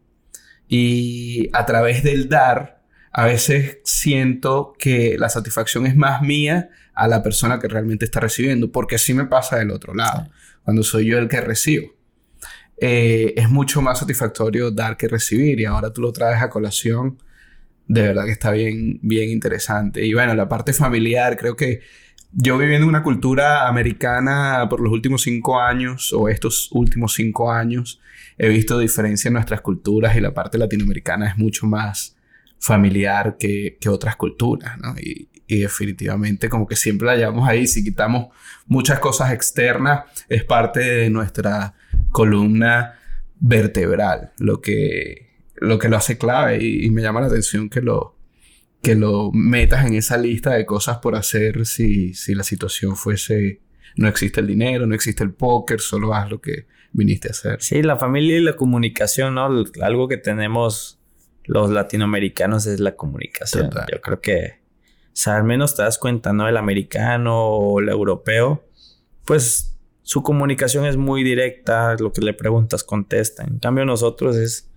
y 0.68 1.48
a 1.52 1.66
través 1.66 2.02
del 2.02 2.28
dar 2.28 2.75
a 3.18 3.24
veces 3.24 3.78
siento 3.82 4.74
que 4.78 5.16
la 5.18 5.30
satisfacción 5.30 5.86
es 5.86 5.96
más 5.96 6.20
mía 6.20 6.68
a 6.92 7.08
la 7.08 7.22
persona 7.22 7.58
que 7.58 7.66
realmente 7.66 8.04
está 8.04 8.20
recibiendo, 8.20 8.70
porque 8.70 8.98
sí 8.98 9.14
me 9.14 9.24
pasa 9.24 9.56
del 9.56 9.70
otro 9.70 9.94
lado, 9.94 10.28
cuando 10.64 10.82
soy 10.82 11.06
yo 11.06 11.18
el 11.18 11.26
que 11.26 11.40
recibo. 11.40 11.94
Eh, 12.78 13.32
es 13.34 13.48
mucho 13.48 13.80
más 13.80 14.00
satisfactorio 14.00 14.70
dar 14.70 14.98
que 14.98 15.08
recibir 15.08 15.58
y 15.58 15.64
ahora 15.64 15.94
tú 15.94 16.02
lo 16.02 16.12
traes 16.12 16.42
a 16.42 16.50
colación, 16.50 17.16
de 17.88 18.02
verdad 18.02 18.26
que 18.26 18.32
está 18.32 18.50
bien, 18.50 19.00
bien 19.00 19.30
interesante. 19.30 20.04
Y 20.04 20.12
bueno, 20.12 20.34
la 20.34 20.46
parte 20.46 20.74
familiar, 20.74 21.38
creo 21.38 21.56
que 21.56 21.80
yo 22.32 22.58
viviendo 22.58 22.84
en 22.84 22.90
una 22.90 23.02
cultura 23.02 23.66
americana 23.66 24.66
por 24.68 24.78
los 24.78 24.92
últimos 24.92 25.22
cinco 25.22 25.58
años 25.58 26.12
o 26.12 26.28
estos 26.28 26.68
últimos 26.70 27.14
cinco 27.14 27.50
años, 27.50 27.98
he 28.36 28.50
visto 28.50 28.78
diferencia 28.78 29.28
en 29.28 29.34
nuestras 29.34 29.62
culturas 29.62 30.14
y 30.16 30.20
la 30.20 30.34
parte 30.34 30.58
latinoamericana 30.58 31.30
es 31.30 31.38
mucho 31.38 31.66
más 31.66 32.15
familiar 32.58 33.36
que, 33.38 33.78
otras 33.88 34.16
culturas, 34.16 34.78
¿no? 34.78 34.94
Y, 34.98 35.28
definitivamente 35.48 36.48
como 36.48 36.66
que 36.66 36.74
siempre 36.74 37.06
la 37.06 37.14
llevamos 37.14 37.48
ahí, 37.48 37.68
si 37.68 37.84
quitamos 37.84 38.34
muchas 38.66 38.98
cosas 38.98 39.32
externas, 39.32 40.04
es 40.28 40.42
parte 40.42 40.80
de 40.80 41.08
nuestra 41.08 41.74
columna 42.10 42.98
vertebral, 43.38 44.32
lo 44.38 44.60
que 44.60 45.26
lo, 45.54 45.78
que 45.78 45.88
lo 45.88 45.96
hace 45.96 46.18
clave 46.18 46.62
y, 46.64 46.90
me 46.90 47.02
llama 47.02 47.20
la 47.20 47.28
atención 47.28 47.68
que 47.68 47.80
lo, 47.80 48.16
que 48.82 48.96
lo 48.96 49.30
metas 49.32 49.86
en 49.86 49.94
esa 49.94 50.16
lista 50.18 50.54
de 50.54 50.66
cosas 50.66 50.98
por 50.98 51.14
hacer 51.14 51.64
si, 51.64 52.12
si 52.14 52.34
la 52.34 52.42
situación 52.42 52.96
fuese, 52.96 53.60
no 53.96 54.08
existe 54.08 54.40
el 54.40 54.48
dinero, 54.48 54.86
no 54.86 54.94
existe 54.94 55.24
el 55.24 55.32
póker, 55.32 55.80
solo 55.80 56.12
haz 56.12 56.30
lo 56.30 56.40
que 56.40 56.66
viniste 56.92 57.28
a 57.28 57.30
hacer. 57.32 57.62
Sí, 57.62 57.82
la 57.82 57.96
familia 57.96 58.38
y 58.38 58.42
la 58.42 58.56
comunicación, 58.56 59.34
¿no? 59.34 59.48
Algo 59.80 60.08
que 60.08 60.16
tenemos 60.16 60.98
los 61.46 61.70
latinoamericanos 61.70 62.66
es 62.66 62.80
la 62.80 62.96
comunicación. 62.96 63.70
Yo 63.92 64.00
creo 64.00 64.20
que, 64.20 64.60
o 65.06 65.10
sea, 65.12 65.36
al 65.36 65.44
menos 65.44 65.74
te 65.76 65.82
das 65.82 65.98
cuenta, 65.98 66.32
¿no? 66.32 66.48
El 66.48 66.56
americano 66.56 67.46
o 67.48 67.80
el 67.80 67.88
europeo, 67.88 68.64
pues 69.24 69.76
su 70.02 70.22
comunicación 70.22 70.86
es 70.86 70.96
muy 70.96 71.24
directa, 71.24 71.96
lo 71.98 72.12
que 72.12 72.20
le 72.20 72.32
preguntas 72.32 72.84
contesta. 72.84 73.44
En 73.44 73.58
cambio 73.58 73.84
nosotros 73.84 74.36
es 74.36 74.70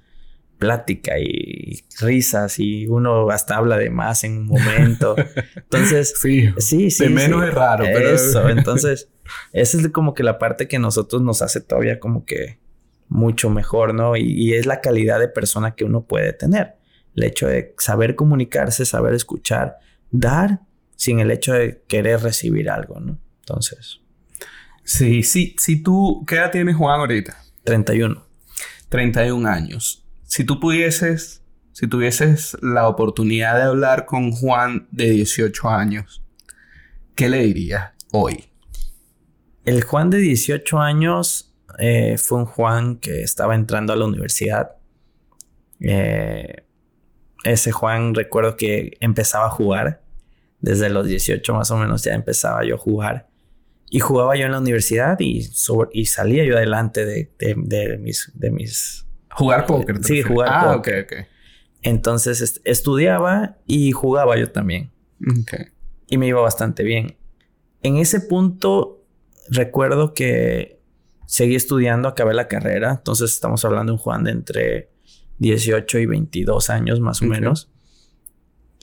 plática 0.58 1.18
y 1.18 1.84
risas 2.00 2.60
y 2.60 2.86
uno 2.88 3.30
hasta 3.30 3.56
habla 3.56 3.78
de 3.78 3.90
más 3.90 4.24
en 4.24 4.38
un 4.38 4.48
momento. 4.48 5.16
Entonces, 5.56 6.14
sí, 6.20 6.50
sí, 6.58 6.92
sí. 6.92 7.04
De 7.04 7.10
menos 7.10 7.48
es 7.48 7.54
raro, 7.54 7.86
pero 7.86 8.10
eso. 8.10 8.50
Entonces, 8.50 9.10
esa 9.54 9.78
es 9.78 9.88
como 9.90 10.14
que 10.14 10.24
la 10.24 10.38
parte 10.38 10.68
que 10.68 10.76
a 10.76 10.80
nosotros 10.80 11.22
nos 11.22 11.42
hace 11.42 11.62
todavía 11.62 12.00
como 12.00 12.26
que 12.26 12.60
mucho 13.10 13.50
mejor, 13.50 13.94
¿no? 13.94 14.16
Y, 14.16 14.54
es 14.54 14.66
la 14.66 14.82
calidad 14.82 15.20
de 15.20 15.28
persona 15.28 15.76
que 15.76 15.84
uno 15.84 16.06
puede 16.06 16.32
tener. 16.32 16.76
El 17.16 17.24
hecho 17.24 17.48
de 17.48 17.74
saber 17.80 18.16
comunicarse, 18.16 18.86
saber 18.86 19.16
escuchar, 19.16 19.78
dar 20.12 20.62
sin 20.96 21.20
el 21.20 21.32
hecho 21.32 21.54
de 21.54 21.84
querer 21.88 22.22
recibir 22.22 22.70
algo, 22.70 23.00
¿no? 23.00 23.18
Entonces. 23.40 24.00
Sí, 24.84 25.24
sí. 25.24 25.56
Si 25.60 25.82
tú, 25.82 26.24
¿qué 26.28 26.36
edad 26.36 26.52
tienes 26.52 26.76
Juan 26.76 27.00
ahorita? 27.00 27.36
31. 27.64 28.24
31 28.90 29.50
años. 29.50 30.06
Si 30.24 30.44
tú 30.44 30.60
pudieses, 30.60 31.44
si 31.72 31.88
tuvieses 31.88 32.58
la 32.62 32.88
oportunidad 32.88 33.56
de 33.56 33.64
hablar 33.64 34.06
con 34.06 34.32
Juan 34.32 34.88
de 34.92 35.10
18 35.10 35.70
años, 35.70 36.24
¿qué 37.16 37.28
le 37.28 37.40
dirías 37.40 37.92
hoy? 38.12 38.46
El 39.66 39.84
Juan 39.84 40.10
de 40.10 40.20
18 40.20 40.80
años 40.80 41.49
eh, 41.78 42.18
fue 42.18 42.40
un 42.40 42.46
Juan 42.46 42.98
que 42.98 43.22
estaba 43.22 43.56
entrando 43.56 43.94
a 43.94 43.96
la 43.96 44.06
universidad. 44.06 44.72
Eh, 45.80 46.64
ese 47.44 47.72
Juan 47.72 48.16
recuerdo 48.16 48.58
que 48.58 48.98
empezaba 49.00 49.48
a 49.48 49.50
jugar. 49.50 50.02
Desde 50.62 50.90
los 50.90 51.08
18 51.08 51.54
más 51.54 51.72
o 51.72 51.78
menos 51.78 52.04
ya 52.04 52.14
empezaba 52.14 52.66
yo 52.66 52.76
a 52.76 52.78
jugar. 52.78 53.30
Y 53.90 54.00
jugaba 54.00 54.36
yo 54.36 54.46
en 54.46 54.52
la 54.52 54.60
universidad 54.60 55.18
y, 55.20 55.50
y 55.94 56.06
salía 56.06 56.44
yo 56.44 56.58
adelante 56.58 57.06
de, 57.06 57.98
mis, 57.98 58.32
de 58.36 58.52
mis... 58.52 59.08
¿Jugar 59.32 59.66
póker? 59.66 60.04
Sí, 60.04 60.22
jugar 60.22 60.50
ah, 60.52 60.76
ok, 60.76 60.88
ok. 61.04 61.14
Entonces 61.82 62.62
estudiaba 62.66 63.58
y 63.66 63.92
jugaba 63.92 64.38
yo 64.38 64.52
también. 64.52 64.92
Y 66.08 66.18
me 66.18 66.28
iba 66.28 66.42
bastante 66.42 66.84
bien. 66.84 67.18
En 67.82 67.98
ese 67.98 68.20
punto 68.20 69.04
recuerdo 69.50 70.14
que 70.14 70.79
seguí 71.30 71.54
estudiando, 71.54 72.08
acabé 72.08 72.34
la 72.34 72.48
carrera. 72.48 72.90
Entonces 72.90 73.32
estamos 73.32 73.64
hablando 73.64 73.92
de 73.92 73.98
un 73.98 74.00
Juan 74.00 74.24
de 74.24 74.32
entre 74.32 74.90
18 75.38 76.00
y 76.00 76.06
22 76.08 76.72
años 76.72 77.00
más 77.00 77.22
o 77.22 77.26
menos. 77.26 77.72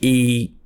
Y 0.00 0.56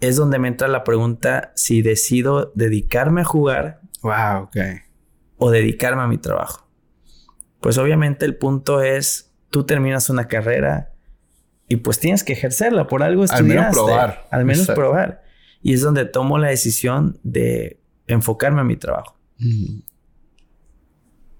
es 0.00 0.16
donde 0.16 0.38
me 0.38 0.48
entra 0.48 0.66
la 0.66 0.82
pregunta 0.82 1.52
si 1.54 1.82
decido 1.82 2.52
dedicarme 2.54 3.20
a 3.20 3.24
jugar. 3.24 3.82
Wow, 4.00 4.44
ok. 4.44 4.56
O 5.36 5.50
dedicarme 5.50 6.00
a 6.00 6.06
mi 6.06 6.16
trabajo. 6.16 6.70
Pues 7.60 7.76
obviamente 7.76 8.24
el 8.24 8.36
punto 8.36 8.80
es, 8.80 9.34
tú 9.50 9.64
terminas 9.64 10.08
una 10.08 10.28
carrera 10.28 10.94
y 11.68 11.76
pues 11.76 12.00
tienes 12.00 12.24
que 12.24 12.32
ejercerla, 12.32 12.86
por 12.86 13.02
algo 13.02 13.24
estudiaste. 13.24 13.58
Al 13.58 13.58
menos 13.58 13.74
probar. 13.74 14.26
Al 14.30 14.44
menos 14.46 14.66
probar. 14.68 15.22
Y 15.60 15.74
es 15.74 15.82
donde 15.82 16.06
tomo 16.06 16.38
la 16.38 16.48
decisión 16.48 17.20
de 17.22 17.82
enfocarme 18.06 18.62
a 18.62 18.64
mi 18.64 18.76
trabajo. 18.76 19.18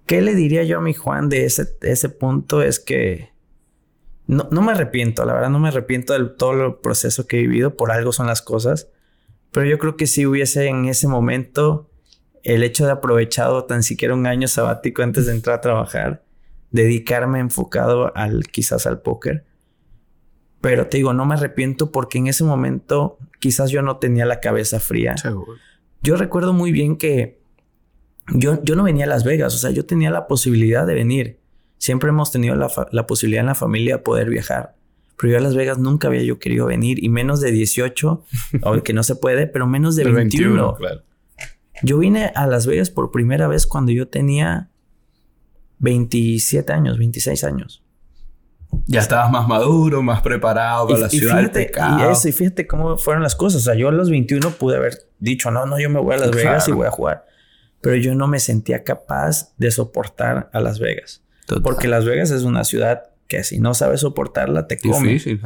¿Qué 0.07 0.23
le 0.23 0.35
diría 0.35 0.62
yo 0.62 0.78
a 0.78 0.81
mi 0.81 0.95
Juan 0.95 1.28
de 1.28 1.45
ese, 1.45 1.77
ese 1.83 2.09
punto? 2.09 2.62
Es 2.62 2.78
que 2.78 3.31
no, 4.27 4.49
no 4.51 4.62
me 4.62 4.73
arrepiento, 4.73 5.24
la 5.24 5.35
verdad 5.35 5.51
no 5.51 5.59
me 5.59 5.69
arrepiento 5.69 6.12
del 6.12 6.37
todo 6.37 6.66
el 6.66 6.74
proceso 6.77 7.27
que 7.27 7.39
he 7.39 7.43
vivido, 7.43 7.77
por 7.77 7.91
algo 7.91 8.12
son 8.12 8.27
las 8.27 8.43
cosas, 8.43 8.89
pero 9.53 9.66
yo 9.66 9.78
creo 9.78 9.97
que 9.97 10.07
si 10.07 10.27
hubiese 10.27 10.66
en 10.66 10.87
ese 10.87 11.09
momento 11.09 11.91
el 12.43 12.62
hecho 12.62 12.87
de 12.87 12.93
aprovechado 12.93 13.65
tan 13.65 13.83
siquiera 13.83 14.15
un 14.15 14.27
año 14.27 14.47
sabático 14.47 15.03
antes 15.03 15.27
de 15.27 15.33
entrar 15.33 15.57
a 15.57 15.61
trabajar, 15.61 16.24
dedicarme 16.70 17.41
enfocado 17.41 18.16
al 18.16 18.45
quizás 18.45 18.87
al 18.87 19.01
póker. 19.01 19.45
Pero 20.61 20.87
te 20.87 20.99
digo, 20.99 21.12
no 21.12 21.27
me 21.27 21.35
arrepiento 21.35 21.91
porque 21.91 22.19
en 22.19 22.28
ese 22.28 22.45
momento 22.45 23.19
quizás 23.41 23.70
yo 23.70 23.83
no 23.83 23.97
tenía 23.97 24.27
la 24.27 24.41
cabeza 24.41 24.78
fría. 24.78 25.16
Yo 26.03 26.16
recuerdo 26.16 26.53
muy 26.53 26.70
bien 26.70 26.97
que 26.97 27.41
yo, 28.35 28.62
yo 28.62 28.77
no 28.77 28.82
venía 28.82 29.05
a 29.05 29.09
Las 29.09 29.24
Vegas, 29.24 29.55
o 29.55 29.59
sea, 29.59 29.70
yo 29.70 29.86
tenía 29.86 30.11
la 30.11 30.27
posibilidad 30.27 30.86
de 30.86 30.94
venir. 30.94 31.40
Siempre 31.78 32.09
hemos 32.09 32.32
tenido 32.32 32.57
la, 32.57 33.07
posibilidad 33.07 33.40
en 33.40 33.47
la 33.47 33.55
familia 33.55 33.97
de 33.97 34.03
poder 34.03 34.28
viajar. 34.31 34.74
Pero 35.19 35.32
yo 35.32 35.39
a 35.39 35.40
Las 35.40 35.55
Vegas 35.55 35.78
nunca 35.78 36.09
había 36.09 36.23
yo 36.23 36.39
querido 36.39 36.66
venir 36.66 37.03
y 37.03 37.09
menos 37.09 37.40
de 37.40 37.53
18, 37.53 38.24
que 38.85 38.93
no 38.93 39.03
se 39.03 39.16
puede, 39.16 39.47
pero 39.47 39.66
menos 39.66 39.97
de 39.97 40.05
21. 40.05 40.77
Yo 41.82 41.98
vine 41.98 42.32
a 42.35 42.47
Las 42.47 42.66
Vegas 42.66 42.90
por 42.90 43.11
primera 43.11 43.48
vez 43.48 43.66
cuando 43.66 43.93
yo 43.93 44.09
tenía 44.09 44.70
27 45.78 46.73
años, 46.73 46.98
26 46.98 47.44
años. 47.44 47.82
Ya 48.86 49.01
estabas 49.01 49.31
más 49.31 49.48
maduro, 49.48 50.03
más 50.03 50.20
preparado 50.20 50.89
para 50.89 51.01
la 51.01 51.09
ciudad 51.09 51.39
fíjate, 51.39 51.70
Y 51.98 52.11
eso, 52.11 52.28
y 52.28 52.32
fíjate 52.32 52.66
cómo 52.66 52.98
fueron 52.98 53.23
las 53.23 53.35
cosas. 53.35 53.62
O 53.62 53.65
sea, 53.65 53.74
yo 53.74 53.89
a 53.89 53.93
los 53.93 54.11
21 54.11 54.51
pude 54.51 54.77
haber 54.77 55.09
dicho, 55.19 55.51
no, 55.51 55.66
no, 55.66 55.78
yo 55.78 55.89
me 55.89 56.01
voy 56.01 56.15
a 56.15 56.19
Las 56.19 56.31
Vegas 56.31 56.69
y 56.69 56.73
voy 56.73 56.86
a 56.86 56.90
jugar. 56.90 57.27
Pero 57.87 57.99
yo 57.99 58.17
no 58.17 58.27
me 58.27 58.41
sentía 58.41 58.83
capaz 58.83 59.55
de 59.59 59.71
soportar 59.71 60.51
a 60.53 60.59
Las 60.59 60.81
Vegas. 60.81 61.23
Porque 61.63 61.87
Las 61.87 62.05
Vegas 62.05 62.33
es 62.33 62.43
una 62.43 62.65
ciudad 62.65 63.11
que 63.29 63.45
si 63.45 63.61
no 63.61 63.75
sabes 63.75 64.01
soportarla, 64.01 64.67
te 64.67 64.77
come. 64.77 65.11
Difícil, 65.11 65.41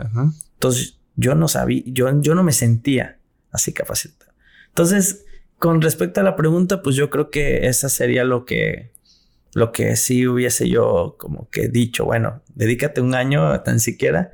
Entonces, 0.55 0.99
yo 1.17 1.35
no 1.35 1.49
sabía, 1.49 1.83
yo, 1.85 2.09
yo 2.23 2.35
no 2.35 2.43
me 2.43 2.53
sentía 2.53 3.19
así 3.51 3.75
capacitado. 3.75 4.33
Entonces, 4.69 5.27
con 5.59 5.83
respecto 5.83 6.21
a 6.21 6.23
la 6.23 6.35
pregunta, 6.35 6.81
pues 6.81 6.97
yo 6.97 7.11
creo 7.11 7.29
que 7.29 7.67
esa 7.67 7.91
sería 7.91 8.25
lo 8.25 8.47
que, 8.47 8.95
lo 9.53 9.71
que 9.71 9.95
sí 9.97 10.27
hubiese 10.27 10.67
yo 10.67 11.17
como 11.19 11.51
que 11.51 11.69
dicho, 11.69 12.07
bueno, 12.07 12.43
dedícate 12.55 13.03
un 13.03 13.15
año 13.15 13.61
tan 13.61 13.81
siquiera, 13.81 14.33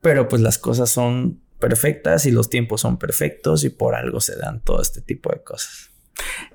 pero 0.00 0.26
pues 0.26 0.42
las 0.42 0.58
cosas 0.58 0.90
son 0.90 1.40
perfectas 1.60 2.26
y 2.26 2.32
los 2.32 2.50
tiempos 2.50 2.80
son 2.80 2.98
perfectos 2.98 3.62
y 3.62 3.70
por 3.70 3.94
algo 3.94 4.20
se 4.20 4.34
dan 4.34 4.60
todo 4.60 4.82
este 4.82 5.00
tipo 5.00 5.30
de 5.30 5.40
cosas. 5.44 5.92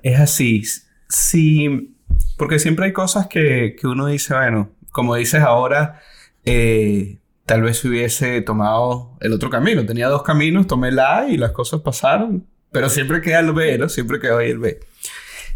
Es 0.02 0.20
así. 0.20 0.62
Sí, 1.10 1.96
porque 2.38 2.58
siempre 2.58 2.86
hay 2.86 2.92
cosas 2.92 3.26
que, 3.26 3.76
uno 3.82 4.06
dice, 4.06 4.32
bueno, 4.32 4.70
como 4.92 5.16
dices 5.16 5.42
ahora, 5.42 6.00
eh, 6.44 7.18
tal 7.44 7.62
vez 7.62 7.84
hubiese 7.84 8.40
tomado 8.42 9.18
el 9.20 9.32
otro 9.32 9.50
camino. 9.50 9.84
Tenía 9.84 10.08
dos 10.08 10.22
caminos, 10.22 10.68
tomé 10.68 10.92
la 10.92 11.18
A 11.18 11.28
y 11.28 11.36
las 11.36 11.50
cosas 11.50 11.80
pasaron, 11.80 12.46
pero 12.70 12.88
siempre 12.88 13.20
queda 13.20 13.40
el 13.40 13.52
B, 13.52 13.76
¿no? 13.76 13.88
Siempre 13.88 14.20
queda 14.20 14.38
ahí 14.38 14.50
el 14.50 14.58
B. 14.58 14.78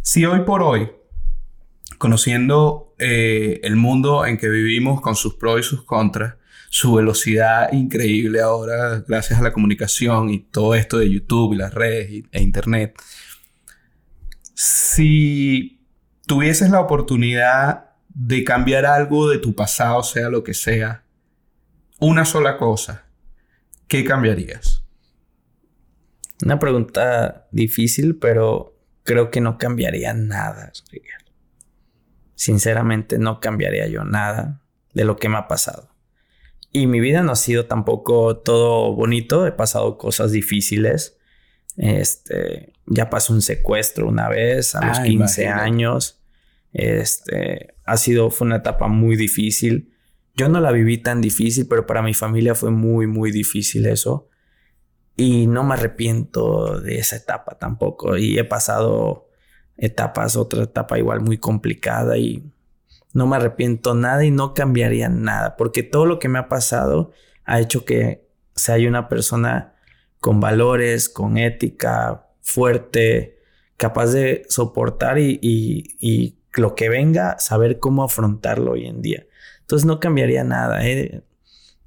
Si 0.03 0.27
hoy 0.27 0.41
por 0.41 0.63
hoy, 0.63 0.91
conociendo 1.99 2.93
eh, 2.99 3.61
el 3.63 3.77
mundo 3.77 4.27
en 4.27 4.37
que 4.37 4.49
vivimos 4.49 5.01
con 5.01 5.15
sus 5.15 5.37
pros 5.37 5.61
y 5.61 5.63
sus 5.63 5.85
contras, 5.85 6.35
su 6.69 6.95
velocidad 6.95 7.73
increíble 7.73 8.41
ahora 8.41 9.05
gracias 9.07 9.39
a 9.39 9.43
la 9.45 9.53
comunicación 9.53 10.31
y 10.31 10.41
todo 10.41 10.75
esto 10.75 10.99
de 10.99 11.09
YouTube 11.09 11.55
y 11.55 11.57
las 11.57 11.73
redes 11.73 12.25
e 12.33 12.43
Internet, 12.43 13.01
si 14.55 15.85
tuvieses 16.27 16.71
la 16.71 16.81
oportunidad 16.81 17.91
de 18.09 18.45
cambiar 18.45 18.87
algo 18.87 19.29
de 19.29 19.39
tu 19.39 19.55
pasado, 19.55 20.03
sea 20.03 20.29
lo 20.31 20.45
que 20.45 20.55
sea, 20.55 21.05
una 22.01 22.25
sola 22.25 22.57
cosa, 22.57 23.07
¿qué 23.89 24.05
cambiarías? 24.05 24.85
Una 26.45 26.59
pregunta 26.59 27.49
difícil, 27.51 28.17
pero 28.17 28.77
creo 29.03 29.31
que 29.31 29.41
no 29.41 29.59
cambiaría 29.59 30.15
nada, 30.15 30.73
Sinceramente, 32.37 33.19
no 33.19 33.41
cambiaría 33.41 33.87
yo 33.87 34.05
nada 34.05 34.61
de 34.93 35.05
lo 35.05 35.17
que 35.17 35.29
me 35.29 35.37
ha 35.37 35.49
pasado. 35.49 35.89
Y 36.73 36.89
mi 36.89 37.01
vida 37.01 37.23
no 37.23 37.33
ha 37.33 37.37
sido 37.37 37.67
tampoco 37.67 38.39
todo 38.39 38.93
bonito, 38.93 39.47
he 39.47 39.53
pasado 39.53 39.97
cosas 39.97 40.33
difíciles. 40.33 41.17
Este, 41.77 42.74
ya 42.87 43.11
pasó 43.11 43.33
un 43.33 43.43
secuestro 43.43 44.07
una 44.09 44.29
vez 44.29 44.75
a 44.75 44.87
los 44.87 45.01
15 45.01 45.49
ah, 45.49 45.63
años. 45.63 46.21
Este, 46.73 47.75
ha 47.85 47.97
sido, 47.97 48.31
fue 48.31 48.47
una 48.47 48.57
etapa 48.57 48.89
muy 48.89 49.17
difícil. 49.17 49.93
Yo 50.37 50.49
no 50.49 50.61
la 50.61 50.73
viví 50.73 50.99
tan 50.99 51.21
difícil, 51.21 51.67
pero 51.69 51.87
para 51.87 52.03
mi 52.03 52.15
familia 52.15 52.55
fue 52.55 52.71
muy, 52.71 53.07
muy 53.07 53.31
difícil 53.31 53.87
eso. 53.87 54.29
Y 55.17 55.47
no 55.47 55.63
me 55.63 55.75
arrepiento 55.75 56.81
de 56.81 56.99
esa 56.99 57.17
etapa 57.17 57.57
tampoco. 57.59 58.17
Y 58.17 58.39
he 58.39 58.45
pasado 58.45 59.29
etapas, 59.77 60.37
otra 60.37 60.65
etapa 60.65 60.99
igual 60.99 61.21
muy 61.21 61.39
complicada 61.39 62.17
y 62.17 62.51
no 63.13 63.27
me 63.27 63.37
arrepiento 63.37 63.95
nada 63.95 64.25
y 64.25 64.31
no 64.31 64.55
cambiaría 64.55 65.09
nada, 65.09 65.57
porque 65.57 65.83
todo 65.83 66.05
lo 66.05 66.19
que 66.19 66.29
me 66.29 66.39
ha 66.39 66.49
pasado 66.49 67.13
ha 67.45 67.61
hecho 67.61 67.85
que 67.85 68.29
sea 68.55 68.77
una 68.89 69.09
persona 69.09 69.75
con 70.21 70.41
valores, 70.41 71.09
con 71.09 71.39
ética, 71.39 72.24
fuerte, 72.45 73.39
capaz 73.77 74.13
de 74.13 74.45
soportar 74.49 75.19
y, 75.19 76.37
lo 76.57 76.77
que 76.77 76.89
venga, 76.89 77.37
saber 77.41 77.81
cómo 77.81 78.05
afrontarlo 78.05 78.73
hoy 78.73 78.87
en 78.87 79.03
día. 79.03 79.27
Entonces 79.63 79.87
no 79.87 79.99
cambiaría 79.99 80.45
nada, 80.45 80.87
¿eh? 80.87 81.25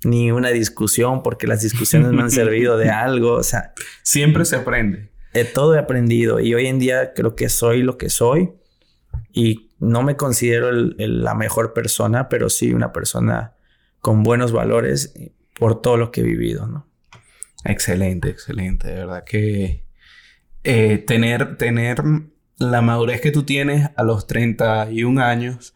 ni 0.03 0.29
una 0.31 0.49
discusión, 0.49 1.23
porque 1.23 1.47
las 1.47 1.61
discusiones 1.61 2.11
me 2.11 2.21
han 2.21 2.31
servido 2.31 2.77
de 2.77 2.89
algo, 2.89 3.33
o 3.33 3.43
sea. 3.43 3.73
Siempre 4.03 4.43
se 4.43 4.57
aprende. 4.57 5.09
De 5.33 5.45
todo 5.45 5.75
he 5.75 5.79
aprendido 5.79 6.41
y 6.41 6.53
hoy 6.53 6.67
en 6.67 6.79
día 6.79 7.13
creo 7.13 7.35
que 7.35 7.47
soy 7.47 7.81
lo 7.81 7.97
que 7.97 8.09
soy 8.09 8.51
y 9.31 9.69
no 9.79 10.03
me 10.03 10.17
considero 10.17 10.71
la 10.71 11.33
mejor 11.35 11.73
persona, 11.73 12.27
pero 12.27 12.49
sí 12.49 12.73
una 12.73 12.91
persona 12.91 13.53
con 13.99 14.23
buenos 14.23 14.51
valores 14.51 15.13
por 15.57 15.81
todo 15.81 15.95
lo 15.95 16.11
que 16.11 16.21
he 16.21 16.23
vivido, 16.23 16.67
¿no? 16.67 16.87
Excelente, 17.63 18.29
excelente. 18.29 18.87
De 18.87 18.95
verdad 18.95 19.23
que 19.23 19.86
eh, 20.69 20.97
tener, 20.97 21.55
tener 21.55 22.03
la 22.57 22.81
madurez 22.81 23.21
que 23.21 23.31
tú 23.31 23.43
tienes 23.43 23.89
a 23.95 24.03
los 24.03 24.27
31 24.27 25.23
años 25.23 25.73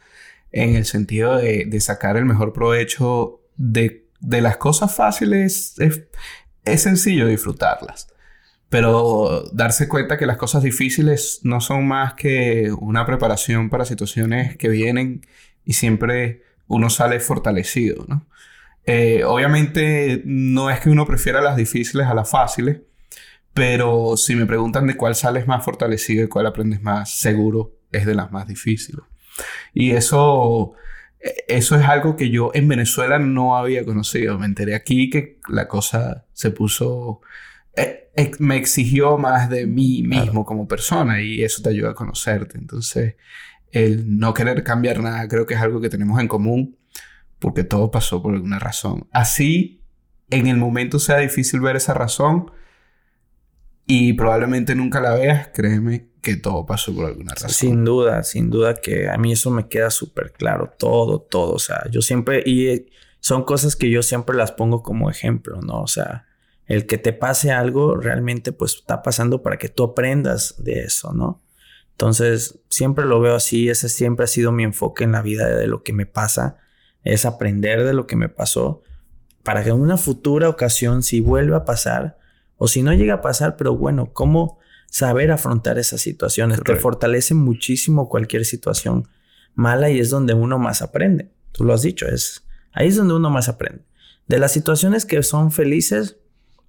en 0.52 0.76
el 0.76 0.84
sentido 0.84 1.38
de, 1.38 1.80
sacar 1.80 2.18
el 2.18 2.26
mejor 2.26 2.52
provecho 2.52 3.40
de, 3.56 4.04
las 4.20 4.58
cosas 4.58 4.94
fáciles 4.94 5.76
es, 5.80 6.04
es 6.66 6.82
sencillo 6.82 7.28
disfrutarlas. 7.28 8.10
pero 8.68 9.50
darse 9.54 9.88
cuenta 9.88 10.18
que 10.18 10.26
las 10.26 10.36
cosas 10.36 10.62
difíciles 10.62 11.40
no 11.44 11.62
son 11.62 11.88
más 11.88 12.16
que 12.16 12.74
una 12.78 13.06
preparación 13.06 13.70
para 13.70 13.86
situaciones 13.86 14.58
que 14.58 14.68
vienen 14.68 15.22
y 15.64 15.72
siempre 15.72 16.44
uno 16.68 16.90
sale 16.90 17.22
fortalecido, 17.22 18.04
¿no? 18.10 18.28
Eh, 18.86 19.24
obviamente 19.24 20.22
no 20.26 20.70
es 20.70 20.82
que 20.82 20.90
uno 20.90 21.06
prefiera 21.06 21.40
las 21.40 21.56
difíciles 21.56 22.08
a 22.08 22.14
las 22.14 22.30
fáciles, 22.30 22.82
pero 23.54 24.16
si 24.18 24.36
me 24.36 24.46
preguntan 24.46 24.88
de 24.88 24.96
cuál 24.96 25.16
sales 25.16 25.48
más 25.48 25.64
fortalecido 25.64 26.26
y 26.26 26.30
cuál 26.30 26.48
aprendes 26.48 26.82
más 26.82 27.18
seguro, 27.18 27.76
es 27.92 28.06
de 28.06 28.16
las 28.16 28.32
más 28.32 28.48
difíciles. 28.48 29.02
Y 29.74 29.92
eso, 29.92 30.74
eso 31.48 31.76
es 31.76 31.86
algo 31.86 32.16
que 32.16 32.30
yo 32.30 32.52
en 32.54 32.68
Venezuela 32.68 33.20
no 33.20 33.58
había 33.58 33.84
conocido. 33.86 34.40
Me 34.40 34.46
enteré 34.46 34.76
aquí 34.76 35.10
que 35.10 35.40
la 35.50 35.68
cosa 35.68 36.26
se 36.34 36.52
puso 36.52 37.22
eh, 37.76 38.10
me 38.40 38.58
exigió 38.58 39.18
más 39.18 39.50
de 39.50 39.66
mí 39.66 40.04
mismo 40.04 40.46
como 40.46 40.68
persona 40.68 41.22
y 41.22 41.44
eso 41.44 41.62
te 41.62 41.70
ayuda 41.70 41.92
a 41.92 41.96
conocerte. 41.96 42.58
Entonces, 42.58 43.16
el 43.72 44.18
no 44.20 44.34
querer 44.34 44.64
cambiar 44.64 45.02
nada 45.02 45.28
creo 45.28 45.46
que 45.46 45.54
es 45.54 45.62
algo 45.62 45.80
que 45.80 45.90
tenemos 45.90 46.20
en 46.20 46.28
común 46.28 46.78
porque 47.40 47.64
todo 47.64 47.90
pasó 47.92 48.22
por 48.22 48.34
alguna 48.34 48.60
razón. 48.60 49.08
Así, 49.12 49.82
en 50.30 50.48
el 50.48 50.58
momento 50.58 51.00
sea 51.00 51.18
difícil 51.18 51.62
ver 51.62 51.76
esa 51.76 51.94
razón 51.94 52.52
y 53.94 54.14
probablemente 54.14 54.74
nunca 54.74 55.02
la 55.02 55.14
veas, 55.16 55.50
créeme 55.54 56.08
que 56.22 56.38
todo 56.38 56.66
pasó 56.66 56.96
por 56.96 57.08
alguna 57.08 57.34
razón. 57.34 57.50
Sin 57.50 57.84
duda, 57.84 58.24
sin 58.24 58.50
duda 58.50 58.76
que 58.76 59.10
a 59.10 59.18
mí 59.18 59.34
eso 59.34 59.52
me 59.52 59.68
queda 59.68 59.90
súper 59.90 60.32
claro, 60.32 60.74
todo, 60.80 61.20
todo. 61.20 61.56
O 61.56 61.60
sea, 61.60 61.84
yo 61.92 62.02
siempre, 62.02 62.42
y 62.46 62.88
son 63.20 63.44
cosas 63.44 63.76
que 63.76 63.90
yo 63.90 64.02
siempre 64.02 64.38
las 64.38 64.54
pongo 64.54 64.82
como 64.82 65.10
ejemplo, 65.10 65.60
¿no? 65.62 65.82
O 65.82 65.88
sea, 65.88 66.26
el 66.68 66.86
que 66.86 66.98
te 66.98 67.12
pase 67.12 67.52
algo 67.52 67.98
realmente 67.98 68.54
pues 68.54 68.76
está 68.76 69.02
pasando 69.02 69.42
para 69.42 69.58
que 69.58 69.68
tú 69.68 69.84
aprendas 69.84 70.56
de 70.58 70.84
eso, 70.84 71.12
¿no? 71.14 71.42
Entonces, 71.90 72.60
siempre 72.70 73.04
lo 73.04 73.20
veo 73.20 73.36
así, 73.36 73.68
ese 73.68 73.90
siempre 73.90 74.24
ha 74.24 74.28
sido 74.28 74.54
mi 74.54 74.64
enfoque 74.64 75.04
en 75.04 75.12
la 75.12 75.22
vida 75.22 75.50
de 75.50 75.68
lo 75.68 75.84
que 75.84 75.92
me 75.92 76.06
pasa, 76.06 76.56
es 77.04 77.26
aprender 77.26 77.84
de 77.84 77.92
lo 77.92 78.08
que 78.08 78.16
me 78.16 78.30
pasó 78.30 78.84
para 79.44 79.66
que 79.66 79.72
en 79.72 79.82
una 79.82 79.98
futura 79.98 80.48
ocasión, 80.48 81.04
si 81.04 81.20
vuelva 81.20 81.58
a 81.58 81.66
pasar, 81.66 82.21
o 82.64 82.68
si 82.68 82.84
no 82.84 82.94
llega 82.94 83.16
a 83.16 83.22
pasar, 83.22 83.58
pero 83.58 83.76
bueno, 83.76 84.14
cómo 84.14 84.60
saber 84.86 85.32
afrontar 85.32 85.80
esas 85.80 86.00
situaciones, 86.00 86.62
te 86.64 86.76
fortalece 86.76 87.34
muchísimo 87.34 88.08
cualquier 88.08 88.46
situación 88.46 89.08
mala 89.56 89.90
y 89.90 90.00
es 90.00 90.12
donde 90.12 90.36
uno 90.36 90.60
más 90.60 90.84
aprende. 90.84 91.32
Tú 91.54 91.64
lo 91.64 91.74
has 91.74 91.82
dicho, 91.82 92.06
es 92.08 92.46
ahí 92.72 92.90
es 92.90 92.98
donde 92.98 93.16
uno 93.16 93.32
más 93.32 93.50
aprende. 93.50 93.84
De 94.28 94.38
las 94.38 94.52
situaciones 94.52 95.08
que 95.08 95.24
son 95.24 95.52
felices, 95.52 96.18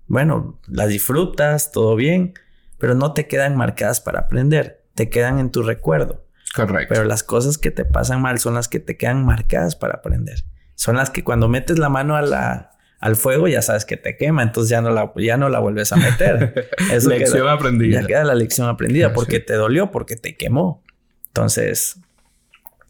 bueno, 0.06 0.58
las 0.66 0.88
disfrutas, 0.88 1.72
todo 1.72 1.94
bien, 1.94 2.32
pero 2.78 2.94
no 2.94 3.12
te 3.12 3.26
quedan 3.26 3.54
marcadas 3.54 4.00
para 4.00 4.20
aprender, 4.20 4.86
te 4.94 5.10
quedan 5.10 5.38
en 5.38 5.50
tu 5.50 5.62
recuerdo. 5.62 6.24
Correcto. 6.54 6.94
Pero 6.94 7.04
las 7.04 7.22
cosas 7.22 7.58
que 7.58 7.70
te 7.70 7.84
pasan 7.84 8.22
mal 8.22 8.38
son 8.38 8.54
las 8.54 8.68
que 8.68 8.80
te 8.80 8.96
quedan 8.96 9.26
marcadas 9.26 9.76
para 9.76 9.96
aprender. 9.96 10.42
Son 10.74 10.96
las 10.96 11.10
que 11.10 11.22
cuando 11.22 11.50
metes 11.50 11.78
la 11.78 11.90
mano 11.90 12.16
a 12.16 12.22
la, 12.22 12.72
al 13.02 13.16
fuego 13.16 13.48
ya 13.48 13.62
sabes 13.62 13.84
que 13.84 13.96
te 13.96 14.16
quema, 14.16 14.44
entonces 14.44 14.70
ya 14.70 14.80
no 14.80 14.90
la, 14.90 15.12
ya 15.16 15.36
no 15.36 15.48
la 15.48 15.58
vuelves 15.58 15.92
a 15.92 15.96
meter. 15.96 16.70
Es 16.92 17.04
lección 17.04 17.48
aprendida. 17.48 18.00
Ya 18.00 18.06
queda 18.06 18.22
la 18.22 18.36
lección 18.36 18.68
aprendida 18.68 19.12
porque 19.12 19.40
te 19.40 19.54
dolió, 19.54 19.90
porque 19.90 20.14
te 20.14 20.36
quemó. 20.36 20.84
Entonces, 21.26 21.98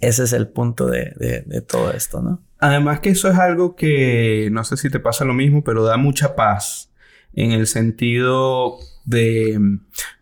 ese 0.01 0.25
es 0.25 0.35
el 0.35 0.49
punto 0.49 0.87
de, 0.87 1.15
de, 1.17 1.43
de 1.47 1.63
todo 1.63 1.93
esto, 1.93 2.21
¿no? 2.21 2.43
Además 2.59 3.01
que 3.01 3.09
eso 3.09 3.31
es 3.31 3.39
algo 3.39 3.75
que 3.75 4.51
no 4.53 4.65
sé 4.65 4.77
si 4.77 4.91
te 4.91 5.01
pasa 5.01 5.25
lo 5.25 5.33
mismo, 5.33 5.65
pero 5.65 5.83
da 5.83 5.97
mucha 5.97 6.37
paz 6.37 6.93
en 7.33 7.53
el 7.53 7.67
sentido 7.67 8.77
de, 9.07 9.59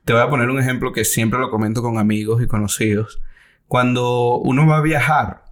te 0.04 0.12
voy 0.12 0.22
a 0.22 0.30
poner 0.30 0.50
un 0.50 0.60
ejemplo 0.60 0.92
que 0.92 1.04
siempre 1.04 1.40
lo 1.40 1.50
comento 1.50 1.82
con 1.82 1.98
amigos 1.98 2.40
y 2.40 2.46
conocidos. 2.46 3.20
Cuando 3.66 4.36
uno 4.38 4.68
va 4.68 4.78
a 4.78 4.82
viajar 4.82 5.49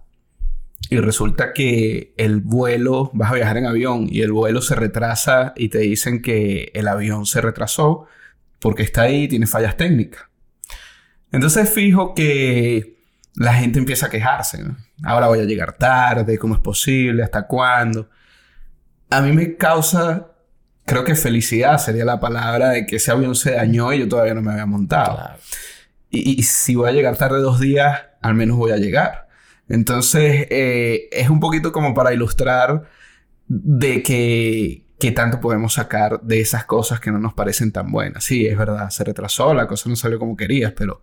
y 0.89 0.97
resulta 0.97 1.53
que 1.53 2.13
el 2.17 2.41
vuelo, 2.41 3.11
vas 3.13 3.31
a 3.31 3.35
viajar 3.35 3.57
en 3.57 3.65
avión 3.65 4.07
y 4.09 4.21
el 4.21 4.31
vuelo 4.31 4.61
se 4.61 4.75
retrasa 4.75 5.53
y 5.55 5.69
te 5.69 5.79
dicen 5.79 6.21
que 6.21 6.71
el 6.73 6.87
avión 6.87 7.25
se 7.25 7.41
retrasó 7.41 8.07
porque 8.59 8.83
está 8.83 9.03
ahí 9.03 9.23
y 9.23 9.27
tiene 9.27 9.47
fallas 9.47 9.77
técnicas. 9.77 10.23
Entonces 11.31 11.69
fijo 11.69 12.13
que 12.13 12.97
la 13.35 13.53
gente 13.53 13.79
empieza 13.79 14.07
a 14.07 14.09
quejarse. 14.09 14.63
Ahora 15.03 15.27
voy 15.27 15.39
a 15.39 15.45
llegar 15.45 15.73
tarde, 15.73 16.37
¿cómo 16.37 16.55
es 16.55 16.61
posible? 16.61 17.23
¿Hasta 17.23 17.45
cuándo? 17.45 18.09
A 19.09 19.21
mí 19.21 19.31
me 19.31 19.55
causa 19.55 20.29
creo 20.89 21.03
que 21.03 21.13
felicidad 21.13 21.77
sería 21.77 22.03
la 22.03 22.19
palabra 22.19 22.69
de 22.69 22.87
que 22.87 22.95
ese 22.95 23.11
avión 23.11 23.35
se 23.35 23.51
dañó 23.51 23.93
y 23.93 23.99
yo 23.99 24.09
todavía 24.09 24.33
no 24.33 24.41
me 24.41 24.51
había 24.51 24.65
montado. 24.65 25.19
Y, 26.09 26.41
si 26.41 26.73
voy 26.73 26.89
a 26.89 26.91
llegar 26.91 27.15
tarde 27.15 27.39
dos 27.41 27.59
días, 27.59 28.01
al 28.21 28.33
menos 28.33 28.57
voy 28.57 28.71
a 28.71 28.77
llegar. 28.77 29.28
Entonces, 29.69 30.47
eh, 30.49 31.07
es 31.11 31.29
un 31.29 31.39
poquito 31.39 31.71
como 31.71 31.93
para 31.93 32.13
ilustrar 32.13 32.89
de 33.47 34.03
que, 34.03 34.85
que 34.99 35.11
tanto 35.11 35.39
podemos 35.39 35.73
sacar 35.73 36.21
de 36.21 36.41
esas 36.41 36.65
cosas 36.65 36.99
que 36.99 37.11
no 37.11 37.19
nos 37.19 37.33
parecen 37.33 37.71
tan 37.71 37.91
buenas. 37.91 38.23
Sí, 38.23 38.47
es 38.47 38.57
verdad, 38.57 38.89
se 38.89 39.03
retrasó, 39.03 39.53
la 39.53 39.67
cosa 39.67 39.89
no 39.89 39.95
salió 39.95 40.19
como 40.19 40.35
querías, 40.35 40.73
pero 40.75 41.01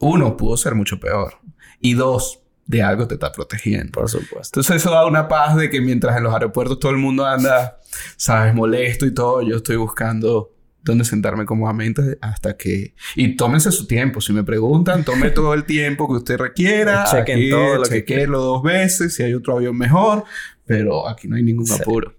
uno, 0.00 0.36
pudo 0.36 0.56
ser 0.56 0.74
mucho 0.74 0.98
peor. 0.98 1.34
Y 1.80 1.94
dos, 1.94 2.42
de 2.66 2.82
algo 2.82 3.06
te 3.06 3.14
está 3.14 3.32
protegiendo. 3.32 3.92
Por 3.92 4.08
supuesto. 4.08 4.60
Entonces 4.60 4.76
eso 4.76 4.90
da 4.90 5.06
una 5.06 5.28
paz 5.28 5.56
de 5.56 5.68
que 5.68 5.80
mientras 5.80 6.16
en 6.16 6.24
los 6.24 6.32
aeropuertos 6.32 6.78
todo 6.78 6.92
el 6.92 6.98
mundo 6.98 7.26
anda, 7.26 7.78
sabes, 8.16 8.54
molesto 8.54 9.06
y 9.06 9.12
todo, 9.12 9.42
yo 9.42 9.56
estoy 9.56 9.76
buscando 9.76 10.52
dónde 10.82 11.04
sentarme 11.04 11.44
cómodamente 11.44 12.18
hasta 12.20 12.56
que... 12.56 12.94
Y 13.14 13.36
tómense 13.36 13.70
su 13.70 13.86
tiempo. 13.86 14.20
Si 14.20 14.32
me 14.32 14.42
preguntan, 14.42 15.04
tome 15.04 15.30
todo 15.30 15.54
el 15.54 15.64
tiempo 15.64 16.08
que 16.08 16.14
usted 16.14 16.38
requiera. 16.38 17.04
Chequen 17.10 17.50
todo 17.50 17.76
lo 17.76 17.84
que 17.84 18.26
dos 18.26 18.62
veces. 18.62 19.14
Si 19.14 19.22
hay 19.22 19.34
otro 19.34 19.56
avión 19.56 19.76
mejor. 19.76 20.24
Pero 20.66 21.08
aquí 21.08 21.28
no 21.28 21.36
hay 21.36 21.42
ningún 21.42 21.70
apuro. 21.72 22.14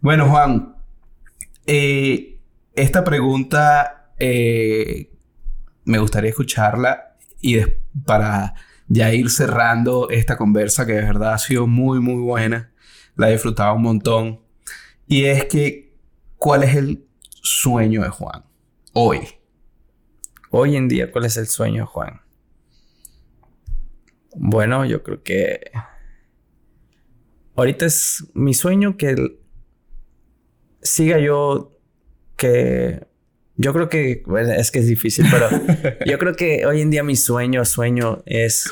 Bueno, 0.00 0.28
Juan. 0.28 0.76
Eh, 1.66 2.38
esta 2.74 3.02
pregunta 3.02 4.12
eh, 4.18 5.10
me 5.84 5.98
gustaría 5.98 6.30
escucharla 6.30 7.16
y 7.40 7.58
para 8.04 8.54
ya 8.86 9.12
ir 9.12 9.30
cerrando 9.30 10.10
esta 10.10 10.36
conversa 10.36 10.86
que 10.86 10.92
de 10.92 11.02
verdad 11.02 11.32
ha 11.32 11.38
sido 11.38 11.66
muy, 11.66 12.00
muy 12.00 12.20
buena. 12.20 12.70
La 13.16 13.28
he 13.28 13.32
disfrutado 13.32 13.74
un 13.74 13.82
montón. 13.82 14.40
Y 15.08 15.24
es 15.24 15.46
que, 15.46 15.96
¿cuál 16.36 16.62
es 16.62 16.76
el 16.76 17.05
sueño 17.46 18.02
de 18.02 18.08
Juan 18.08 18.44
hoy? 18.92 19.20
Hoy 20.50 20.76
en 20.76 20.88
día, 20.88 21.12
¿cuál 21.12 21.26
es 21.26 21.36
el 21.36 21.46
sueño 21.46 21.82
de 21.82 21.86
Juan? 21.86 22.20
Bueno, 24.34 24.84
yo 24.84 25.02
creo 25.02 25.22
que 25.22 25.70
ahorita 27.54 27.86
es 27.86 28.24
mi 28.34 28.52
sueño 28.52 28.96
que 28.96 29.38
siga 30.82 31.18
yo 31.18 31.72
que 32.36 33.06
yo 33.56 33.72
creo 33.72 33.88
que, 33.88 34.22
bueno, 34.26 34.52
es 34.52 34.70
que 34.70 34.80
es 34.80 34.86
difícil, 34.86 35.26
pero 35.30 35.48
yo 36.06 36.18
creo 36.18 36.34
que 36.34 36.66
hoy 36.66 36.82
en 36.82 36.90
día 36.90 37.02
mi 37.02 37.16
sueño, 37.16 37.64
sueño 37.64 38.22
es 38.26 38.70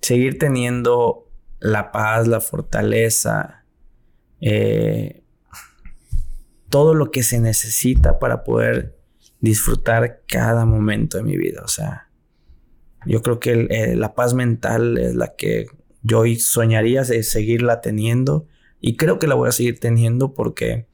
seguir 0.00 0.38
teniendo 0.38 1.30
la 1.60 1.92
paz, 1.92 2.26
la 2.26 2.40
fortaleza, 2.40 3.64
eh, 4.40 5.21
todo 6.72 6.94
lo 6.94 7.10
que 7.10 7.22
se 7.22 7.38
necesita 7.38 8.18
para 8.18 8.44
poder 8.44 8.98
disfrutar 9.40 10.22
cada 10.26 10.64
momento 10.64 11.18
de 11.18 11.22
mi 11.22 11.36
vida. 11.36 11.60
O 11.62 11.68
sea, 11.68 12.08
yo 13.04 13.20
creo 13.20 13.40
que 13.40 13.66
eh, 13.68 13.94
la 13.94 14.14
paz 14.14 14.32
mental 14.32 14.96
es 14.96 15.14
la 15.14 15.36
que 15.36 15.66
yo 16.02 16.24
soñaría 16.38 17.02
de 17.02 17.22
seguirla 17.24 17.82
teniendo 17.82 18.46
y 18.80 18.96
creo 18.96 19.18
que 19.18 19.26
la 19.26 19.34
voy 19.34 19.50
a 19.50 19.52
seguir 19.52 19.80
teniendo 19.80 20.32
porque 20.32 20.86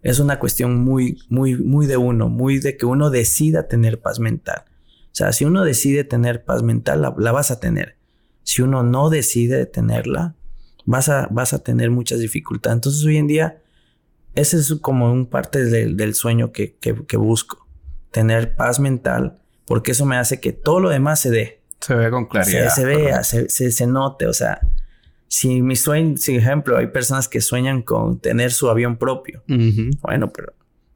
es 0.00 0.20
una 0.20 0.38
cuestión 0.38 0.82
muy, 0.82 1.18
muy, 1.28 1.56
muy 1.56 1.86
de 1.86 1.98
uno, 1.98 2.30
muy 2.30 2.58
de 2.58 2.78
que 2.78 2.86
uno 2.86 3.10
decida 3.10 3.68
tener 3.68 4.00
paz 4.00 4.20
mental. 4.20 4.62
O 4.68 5.14
sea, 5.18 5.32
si 5.32 5.44
uno 5.44 5.64
decide 5.64 6.04
tener 6.04 6.44
paz 6.44 6.62
mental, 6.62 7.02
la, 7.02 7.10
vas 7.32 7.50
a 7.50 7.60
tener. 7.60 7.98
Si 8.42 8.62
uno 8.62 8.82
no 8.82 9.10
decide 9.10 9.66
tenerla, 9.66 10.34
vas 10.86 11.10
a, 11.10 11.28
vas 11.30 11.52
a 11.52 11.58
tener 11.58 11.90
muchas 11.90 12.20
dificultades. 12.20 12.76
Entonces, 12.76 13.04
hoy 13.04 13.16
en 13.18 13.26
día, 13.26 13.62
ese 14.36 14.58
es 14.58 14.74
como 14.80 15.10
un 15.10 15.26
parte 15.26 15.64
del 15.64 16.14
sueño 16.14 16.52
que, 16.52 16.76
busco. 17.16 17.66
Tener 18.10 18.54
paz 18.54 18.78
mental, 18.78 19.38
porque 19.66 19.90
eso 19.90 20.06
me 20.06 20.16
hace 20.16 20.40
que 20.40 20.52
todo 20.52 20.78
lo 20.80 20.90
demás 20.90 21.20
se 21.20 21.30
dé. 21.30 21.62
Se 21.80 21.94
vea 21.94 22.10
con 22.10 22.26
claridad. 22.26 22.68
Se, 22.68 22.84
vea, 22.84 23.24
se, 23.24 23.48
se, 23.48 23.86
note. 23.86 24.26
O 24.26 24.32
sea, 24.32 24.60
si 25.28 25.60
mi 25.60 25.74
sueño, 25.76 26.16
si 26.16 26.36
ejemplo, 26.36 26.76
hay 26.76 26.86
personas 26.88 27.28
que 27.28 27.40
sueñan 27.40 27.82
con 27.82 28.20
tener 28.20 28.52
su 28.52 28.70
avión 28.70 28.96
propio. 28.96 29.42
Bueno, 30.02 30.32
pero 30.32 30.52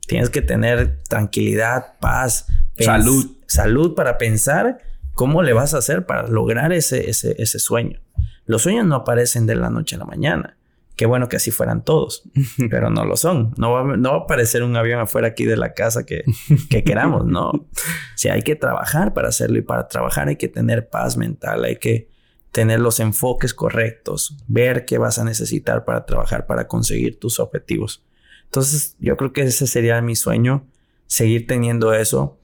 tienes 0.07 0.31
que 0.31 0.43
tener 0.43 1.03
tranquilidad, 1.09 1.99
paz, 2.01 2.47
salud. 2.79 3.39
Salud 3.47 3.95
para 3.95 4.17
pensar 4.17 4.79
cómo 5.15 5.43
le 5.43 5.53
vas 5.53 5.75
a 5.75 5.79
hacer 5.79 6.07
para 6.07 6.29
lograr 6.29 6.73
ese, 6.73 7.11
ese, 7.11 7.35
ese 7.39 7.59
sueño. 7.59 8.01
Los 8.45 8.63
sueños 8.63 8.87
no 8.87 8.97
aparecen 8.97 9.47
de 9.47 9.57
la 9.57 9.71
noche 9.71 9.97
a 9.97 9.99
la 9.99 10.05
mañana. 10.05 10.57
Qué 11.01 11.07
bueno 11.07 11.31
que 11.31 11.37
así 11.37 11.51
fueran 11.51 11.83
todos, 11.83 12.25
pero 12.69 12.91
no 12.91 13.07
lo 13.07 13.17
son. 13.17 13.55
No 13.57 13.73
va, 13.73 13.97
no 13.97 14.11
va 14.11 14.17
a 14.17 14.21
aparecer 14.21 14.63
un 14.63 14.77
avión 14.77 15.01
afuera 15.01 15.29
aquí 15.29 15.47
de 15.47 15.57
la 15.57 15.73
casa 15.73 16.05
que, 16.05 16.25
que 16.69 16.85
queramos, 16.85 17.25
no. 17.25 17.71
Si 18.17 18.29
hay 18.29 18.43
que 18.43 18.55
trabajar 18.55 19.15
para 19.15 19.29
hacerlo 19.29 19.57
y 19.57 19.63
para 19.63 19.89
trabajar 19.89 20.29
hay 20.29 20.37
que 20.37 20.49
tener 20.49 20.91
paz 20.91 21.17
mental, 21.17 21.65
hay 21.65 21.77
que 21.77 22.11
tener 22.51 22.81
los 22.81 23.01
enfoques 23.01 23.55
correctos, 23.55 24.37
ver 24.47 24.85
qué 24.85 24.99
vas 24.99 25.19
a 25.19 25.25
necesitar 25.25 25.87
para 25.87 26.05
trabajar, 26.05 26.45
para 26.45 26.69
conseguir 26.69 27.19
tus 27.19 27.41
objetivos. 27.41 28.05
Entonces, 28.45 28.95
yo 28.99 29.17
creo 29.17 29.33
que 29.33 29.41
ese 29.41 29.67
sería 29.67 30.03
mi 30.03 30.17
sueño, 30.17 30.69
seguir 31.07 31.47
teniendo 31.47 31.95
eso. 31.95 32.39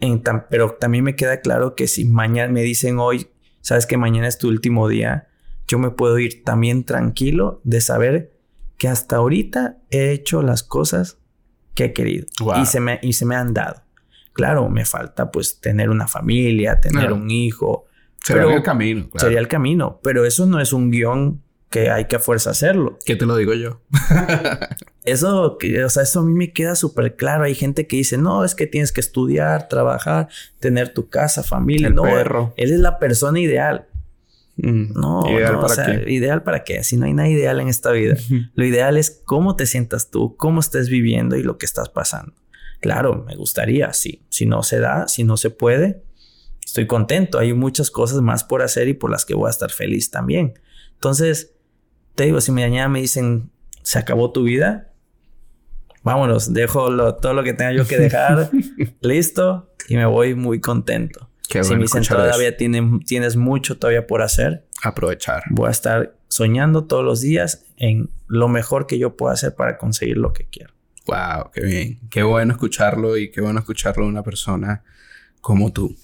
En 0.00 0.22
pero 0.48 0.76
también 0.80 1.04
me 1.04 1.14
queda 1.14 1.42
claro 1.42 1.74
que 1.74 1.86
si 1.88 2.06
mañana 2.06 2.50
me 2.50 2.62
dicen 2.62 2.98
hoy, 2.98 3.28
sabes 3.60 3.84
que 3.84 3.98
mañana 3.98 4.28
es 4.28 4.38
tu 4.38 4.48
último 4.48 4.88
día, 4.88 5.28
yo 5.66 5.78
me 5.78 5.90
puedo 5.90 6.18
ir 6.18 6.44
también 6.44 6.84
tranquilo 6.84 7.60
de 7.64 7.80
saber 7.80 8.32
que 8.78 8.88
hasta 8.88 9.16
ahorita 9.16 9.78
he 9.90 10.12
hecho 10.12 10.42
las 10.42 10.62
cosas 10.62 11.18
que 11.74 11.86
he 11.86 11.92
querido 11.92 12.26
y, 12.60 12.66
se 12.66 12.80
me, 12.80 12.98
y 13.02 13.14
se 13.14 13.24
me 13.24 13.36
han 13.36 13.54
dado. 13.54 13.82
Claro, 14.32 14.68
me 14.68 14.84
falta 14.84 15.30
pues 15.30 15.60
tener 15.60 15.90
una 15.90 16.08
familia, 16.08 16.80
tener 16.80 17.12
un 17.12 17.30
hijo, 17.30 17.86
Sería 18.24 18.54
el 18.54 18.62
camino. 18.62 19.08
Sería 19.16 19.40
el 19.40 19.48
camino. 19.48 20.00
Pero 20.02 20.24
eso 20.24 20.46
no 20.46 20.60
es 20.60 20.72
un 20.72 20.90
guion 20.90 21.42
que 21.70 21.90
hay 21.90 22.04
que 22.04 22.16
a 22.16 22.18
fuerza 22.18 22.50
hacerlo. 22.50 22.98
¿Qué 23.04 23.16
te 23.16 23.26
lo 23.26 23.34
digo 23.36 23.54
yo? 23.54 23.80
eso, 25.04 25.58
o 25.58 25.88
sea, 25.88 26.02
eso 26.02 26.20
a 26.20 26.22
mí 26.22 26.32
me 26.32 26.52
queda 26.52 26.74
súper 26.74 27.16
claro. 27.16 27.44
Hay 27.44 27.54
gente 27.54 27.86
que 27.86 27.96
dice, 27.96 28.18
no, 28.18 28.44
es 28.44 28.54
que 28.54 28.66
tienes 28.66 28.92
que 28.92 29.00
estudiar, 29.00 29.68
trabajar, 29.68 30.28
tener 30.60 30.92
tu 30.92 31.08
casa, 31.08 31.42
familia. 31.42 31.90
no, 31.90 32.02
perro. 32.02 32.52
él 32.56 32.72
es 32.72 32.80
la 32.80 32.98
persona 32.98 33.40
ideal. 33.40 33.86
Mm, 34.56 34.92
no, 34.92 35.22
¿Ideal 35.30 35.54
para 35.54 35.66
o 35.66 35.68
sea, 35.68 35.86
qué? 35.86 36.12
ideal 36.12 36.42
para 36.42 36.64
qué? 36.64 36.84
Si 36.84 36.96
no 36.96 37.06
hay 37.06 37.14
nada 37.14 37.28
ideal 37.28 37.60
en 37.60 37.68
esta 37.68 37.90
vida. 37.90 38.16
lo 38.54 38.64
ideal 38.64 38.96
es 38.96 39.22
cómo 39.24 39.56
te 39.56 39.66
sientas 39.66 40.10
tú, 40.10 40.36
cómo 40.36 40.60
estés 40.60 40.88
viviendo 40.88 41.36
y 41.36 41.42
lo 41.42 41.58
que 41.58 41.66
estás 41.66 41.88
pasando. 41.88 42.34
Claro, 42.80 43.24
me 43.26 43.36
gustaría, 43.36 43.92
sí. 43.92 44.26
Si 44.28 44.44
no 44.44 44.62
se 44.62 44.80
da, 44.80 45.08
si 45.08 45.24
no 45.24 45.36
se 45.36 45.50
puede, 45.50 46.02
estoy 46.64 46.86
contento. 46.86 47.38
Hay 47.38 47.54
muchas 47.54 47.90
cosas 47.90 48.20
más 48.20 48.44
por 48.44 48.62
hacer 48.62 48.88
y 48.88 48.94
por 48.94 49.10
las 49.10 49.24
que 49.24 49.34
voy 49.34 49.46
a 49.46 49.50
estar 49.50 49.70
feliz 49.70 50.10
también. 50.10 50.54
Entonces, 50.94 51.54
te 52.14 52.24
digo, 52.24 52.40
si 52.40 52.52
mañana 52.52 52.88
me 52.88 53.00
dicen, 53.00 53.50
se 53.82 53.98
acabó 53.98 54.32
tu 54.32 54.42
vida, 54.42 54.92
vámonos, 56.02 56.52
dejo 56.52 57.14
todo 57.16 57.34
lo 57.34 57.42
que 57.42 57.54
tenga 57.54 57.72
yo 57.72 57.86
que 57.86 57.98
dejar, 57.98 58.50
listo, 59.00 59.70
y 59.88 59.96
me 59.96 60.06
voy 60.06 60.34
muy 60.34 60.60
contento. 60.60 61.28
Si 61.62 61.74
me 61.74 61.82
dicen 61.82 62.02
todavía 62.04 62.56
tienes 62.56 63.36
mucho 63.36 63.78
todavía 63.78 64.06
por 64.06 64.22
hacer, 64.22 64.66
aprovechar. 64.82 65.42
Voy 65.50 65.68
a 65.68 65.70
estar 65.70 66.14
soñando 66.28 66.84
todos 66.84 67.04
los 67.04 67.20
días 67.20 67.66
en 67.76 68.08
lo 68.26 68.48
mejor 68.48 68.86
que 68.86 68.98
yo 68.98 69.16
pueda 69.16 69.34
hacer 69.34 69.54
para 69.54 69.76
conseguir 69.76 70.16
lo 70.16 70.32
que 70.32 70.46
quiero. 70.46 70.72
Wow, 71.06 71.50
qué 71.52 71.60
bien. 71.62 72.00
Qué 72.10 72.22
bueno 72.22 72.52
escucharlo 72.52 73.16
y 73.16 73.30
qué 73.30 73.40
bueno 73.40 73.60
escucharlo 73.60 74.04
de 74.04 74.10
una 74.10 74.22
persona 74.22 74.82
como 75.40 75.72
tú. 75.72 75.96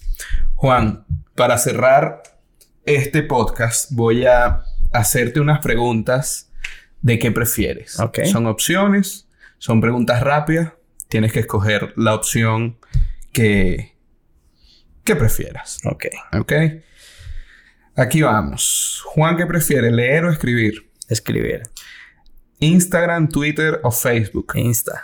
Juan, 0.55 1.05
para 1.35 1.57
cerrar 1.57 2.21
este 2.85 3.23
podcast, 3.23 3.91
voy 3.91 4.25
a 4.25 4.63
hacerte 4.91 5.39
unas 5.39 5.59
preguntas 5.59 6.51
de 7.01 7.17
qué 7.17 7.31
prefieres. 7.31 7.97
Son 8.31 8.45
opciones, 8.45 9.27
son 9.57 9.81
preguntas 9.81 10.21
rápidas. 10.21 10.73
Tienes 11.07 11.31
que 11.31 11.39
escoger 11.39 11.93
la 11.95 12.13
opción 12.13 12.77
que, 13.31 13.95
que 15.03 15.15
prefieras. 15.15 15.79
Ok. 15.85 16.05
Ok. 16.39 16.53
Aquí 17.95 18.21
vamos. 18.21 19.03
Juan, 19.05 19.35
¿qué 19.35 19.45
prefiere? 19.45 19.91
¿Leer 19.91 20.25
o 20.25 20.31
escribir? 20.31 20.89
Escribir. 21.07 21.63
Instagram, 22.59 23.29
Twitter 23.29 23.79
o 23.83 23.91
Facebook. 23.91 24.53
Insta. 24.55 25.01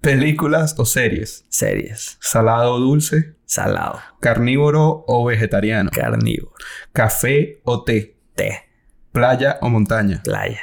¿Películas 0.00 0.74
o 0.78 0.86
series? 0.86 1.44
Series. 1.50 2.16
¿Salado 2.20 2.74
o 2.74 2.78
dulce? 2.78 3.34
Salado. 3.44 4.00
¿Carnívoro 4.20 5.04
o 5.06 5.24
vegetariano? 5.26 5.90
Carnívoro. 5.90 6.54
¿Café 6.92 7.60
o 7.64 7.84
té? 7.84 8.16
Té. 8.34 8.70
¿Playa 9.12 9.58
o 9.60 9.68
montaña? 9.68 10.22
Playa. 10.22 10.62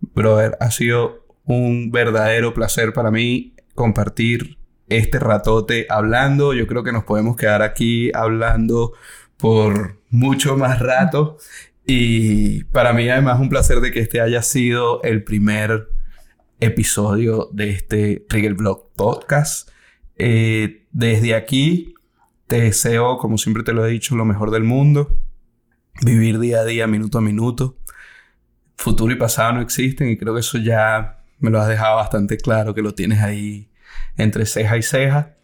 Brother, 0.00 0.56
ha 0.60 0.70
sido 0.70 1.26
un 1.44 1.90
verdadero 1.90 2.54
placer 2.54 2.92
para 2.92 3.10
mí 3.10 3.56
compartir 3.74 4.58
este 4.88 5.18
ratote 5.18 5.86
hablando. 5.88 6.54
Yo 6.54 6.66
creo 6.66 6.82
que 6.82 6.92
nos 6.92 7.04
podemos 7.04 7.36
quedar 7.36 7.62
aquí 7.62 8.10
hablando 8.14 8.92
por 9.36 10.00
mucho 10.10 10.56
más 10.56 10.80
rato. 10.80 11.38
Y 11.86 12.64
para 12.64 12.92
mí 12.92 13.08
además 13.08 13.40
un 13.40 13.48
placer 13.48 13.80
de 13.80 13.92
que 13.92 14.00
este 14.00 14.20
haya 14.20 14.42
sido 14.42 15.02
el 15.02 15.22
primer 15.22 15.88
episodio 16.60 17.50
de 17.52 17.70
este 17.70 18.24
Trigger 18.28 18.54
Blog 18.54 18.92
Podcast. 18.94 19.68
Eh, 20.16 20.86
desde 20.92 21.34
aquí 21.34 21.94
te 22.46 22.60
deseo, 22.60 23.18
como 23.18 23.38
siempre 23.38 23.62
te 23.62 23.72
lo 23.72 23.84
he 23.84 23.90
dicho, 23.90 24.16
lo 24.16 24.24
mejor 24.24 24.50
del 24.50 24.64
mundo. 24.64 25.16
Vivir 26.02 26.38
día 26.38 26.60
a 26.60 26.64
día, 26.64 26.86
minuto 26.86 27.18
a 27.18 27.20
minuto. 27.20 27.76
Futuro 28.76 29.12
y 29.12 29.16
pasado 29.16 29.54
no 29.54 29.60
existen 29.60 30.10
y 30.10 30.16
creo 30.16 30.34
que 30.34 30.40
eso 30.40 30.58
ya 30.58 31.22
me 31.38 31.50
lo 31.50 31.60
has 31.60 31.68
dejado 31.68 31.96
bastante 31.96 32.36
claro, 32.36 32.74
que 32.74 32.82
lo 32.82 32.94
tienes 32.94 33.20
ahí 33.20 33.68
entre 34.16 34.46
ceja 34.46 34.76
y 34.76 34.82
ceja. 34.82 35.36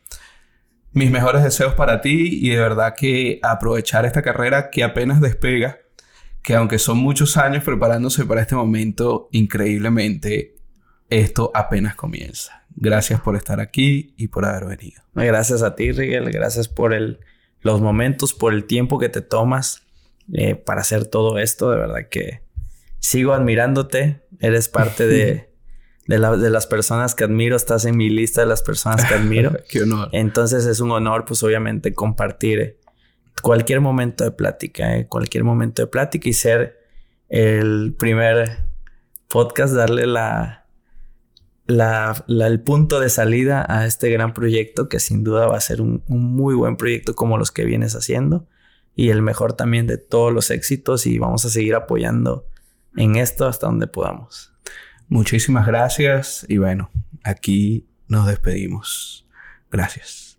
Mis 0.92 1.10
mejores 1.10 1.44
deseos 1.44 1.74
para 1.74 2.00
ti 2.00 2.40
y 2.42 2.50
de 2.50 2.58
verdad 2.58 2.94
que 2.96 3.38
aprovechar 3.42 4.06
esta 4.06 4.22
carrera 4.22 4.70
que 4.70 4.82
apenas 4.82 5.20
despega, 5.20 5.78
que 6.42 6.54
aunque 6.54 6.78
son 6.78 6.98
muchos 6.98 7.36
años 7.36 7.62
preparándose 7.62 8.24
para 8.24 8.42
este 8.42 8.56
momento, 8.56 9.28
increíblemente 9.30 10.56
esto 11.08 11.50
apenas 11.54 11.94
comienza. 11.94 12.64
Gracias 12.74 13.20
por 13.20 13.36
estar 13.36 13.60
aquí 13.60 14.14
y 14.16 14.28
por 14.28 14.44
haber 14.44 14.64
venido. 14.76 15.02
Gracias 15.14 15.62
a 15.62 15.74
ti, 15.74 15.92
Rigel. 15.92 16.30
Gracias 16.30 16.68
por 16.68 16.94
el, 16.94 17.20
los 17.60 17.80
momentos, 17.80 18.32
por 18.32 18.54
el 18.54 18.64
tiempo 18.64 18.98
que 18.98 19.08
te 19.08 19.20
tomas 19.20 19.82
eh, 20.32 20.54
para 20.54 20.80
hacer 20.80 21.06
todo 21.06 21.38
esto. 21.38 21.70
De 21.70 21.76
verdad 21.76 22.08
que 22.10 22.42
sigo 23.00 23.32
admirándote. 23.32 24.22
Eres 24.38 24.68
parte 24.68 25.06
de, 25.06 25.49
de, 26.18 26.50
las 26.50 26.66
personas 26.66 27.14
que 27.14 27.24
admiro. 27.24 27.56
Estás 27.56 27.84
en 27.84 27.96
mi 27.96 28.10
lista 28.10 28.40
de 28.40 28.46
las 28.46 28.62
personas 28.62 29.04
que 29.04 29.14
admiro. 29.14 29.52
Qué 29.68 29.82
honor. 29.82 30.08
Entonces 30.12 30.66
es 30.66 30.80
un 30.80 30.90
honor, 30.90 31.24
pues 31.24 31.42
obviamente, 31.42 31.94
compartir 31.94 32.78
cualquier 33.42 33.80
momento 33.80 34.24
de 34.24 34.32
plática, 34.32 34.96
eh, 34.96 35.06
cualquier 35.06 35.44
momento 35.44 35.82
de 35.82 35.86
plática 35.86 36.28
y 36.28 36.32
ser 36.32 36.80
el 37.28 37.94
primer 37.96 38.64
podcast, 39.28 39.72
darle 39.72 40.06
la, 40.06 40.66
el 41.68 42.60
punto 42.60 42.98
de 42.98 43.08
salida 43.08 43.64
a 43.68 43.86
este 43.86 44.10
gran 44.10 44.34
proyecto 44.34 44.88
que 44.88 44.98
sin 44.98 45.22
duda 45.22 45.46
va 45.46 45.56
a 45.56 45.60
ser 45.60 45.80
un, 45.80 46.02
muy 46.08 46.54
buen 46.54 46.76
proyecto 46.76 47.14
como 47.14 47.38
los 47.38 47.52
que 47.52 47.64
vienes 47.64 47.94
haciendo 47.94 48.46
y 48.96 49.10
el 49.10 49.22
mejor 49.22 49.52
también 49.52 49.86
de 49.86 49.96
todos 49.96 50.32
los 50.32 50.50
éxitos 50.50 51.06
y 51.06 51.18
vamos 51.18 51.44
a 51.44 51.50
seguir 51.50 51.76
apoyando 51.76 52.46
en 52.96 53.14
esto 53.14 53.46
hasta 53.46 53.68
donde 53.68 53.86
podamos. 53.86 54.52
Muchísimas 55.10 55.66
gracias 55.66 56.46
y 56.48 56.58
bueno, 56.58 56.88
aquí 57.24 57.84
nos 58.06 58.28
despedimos. 58.28 59.26
Gracias. 59.68 60.29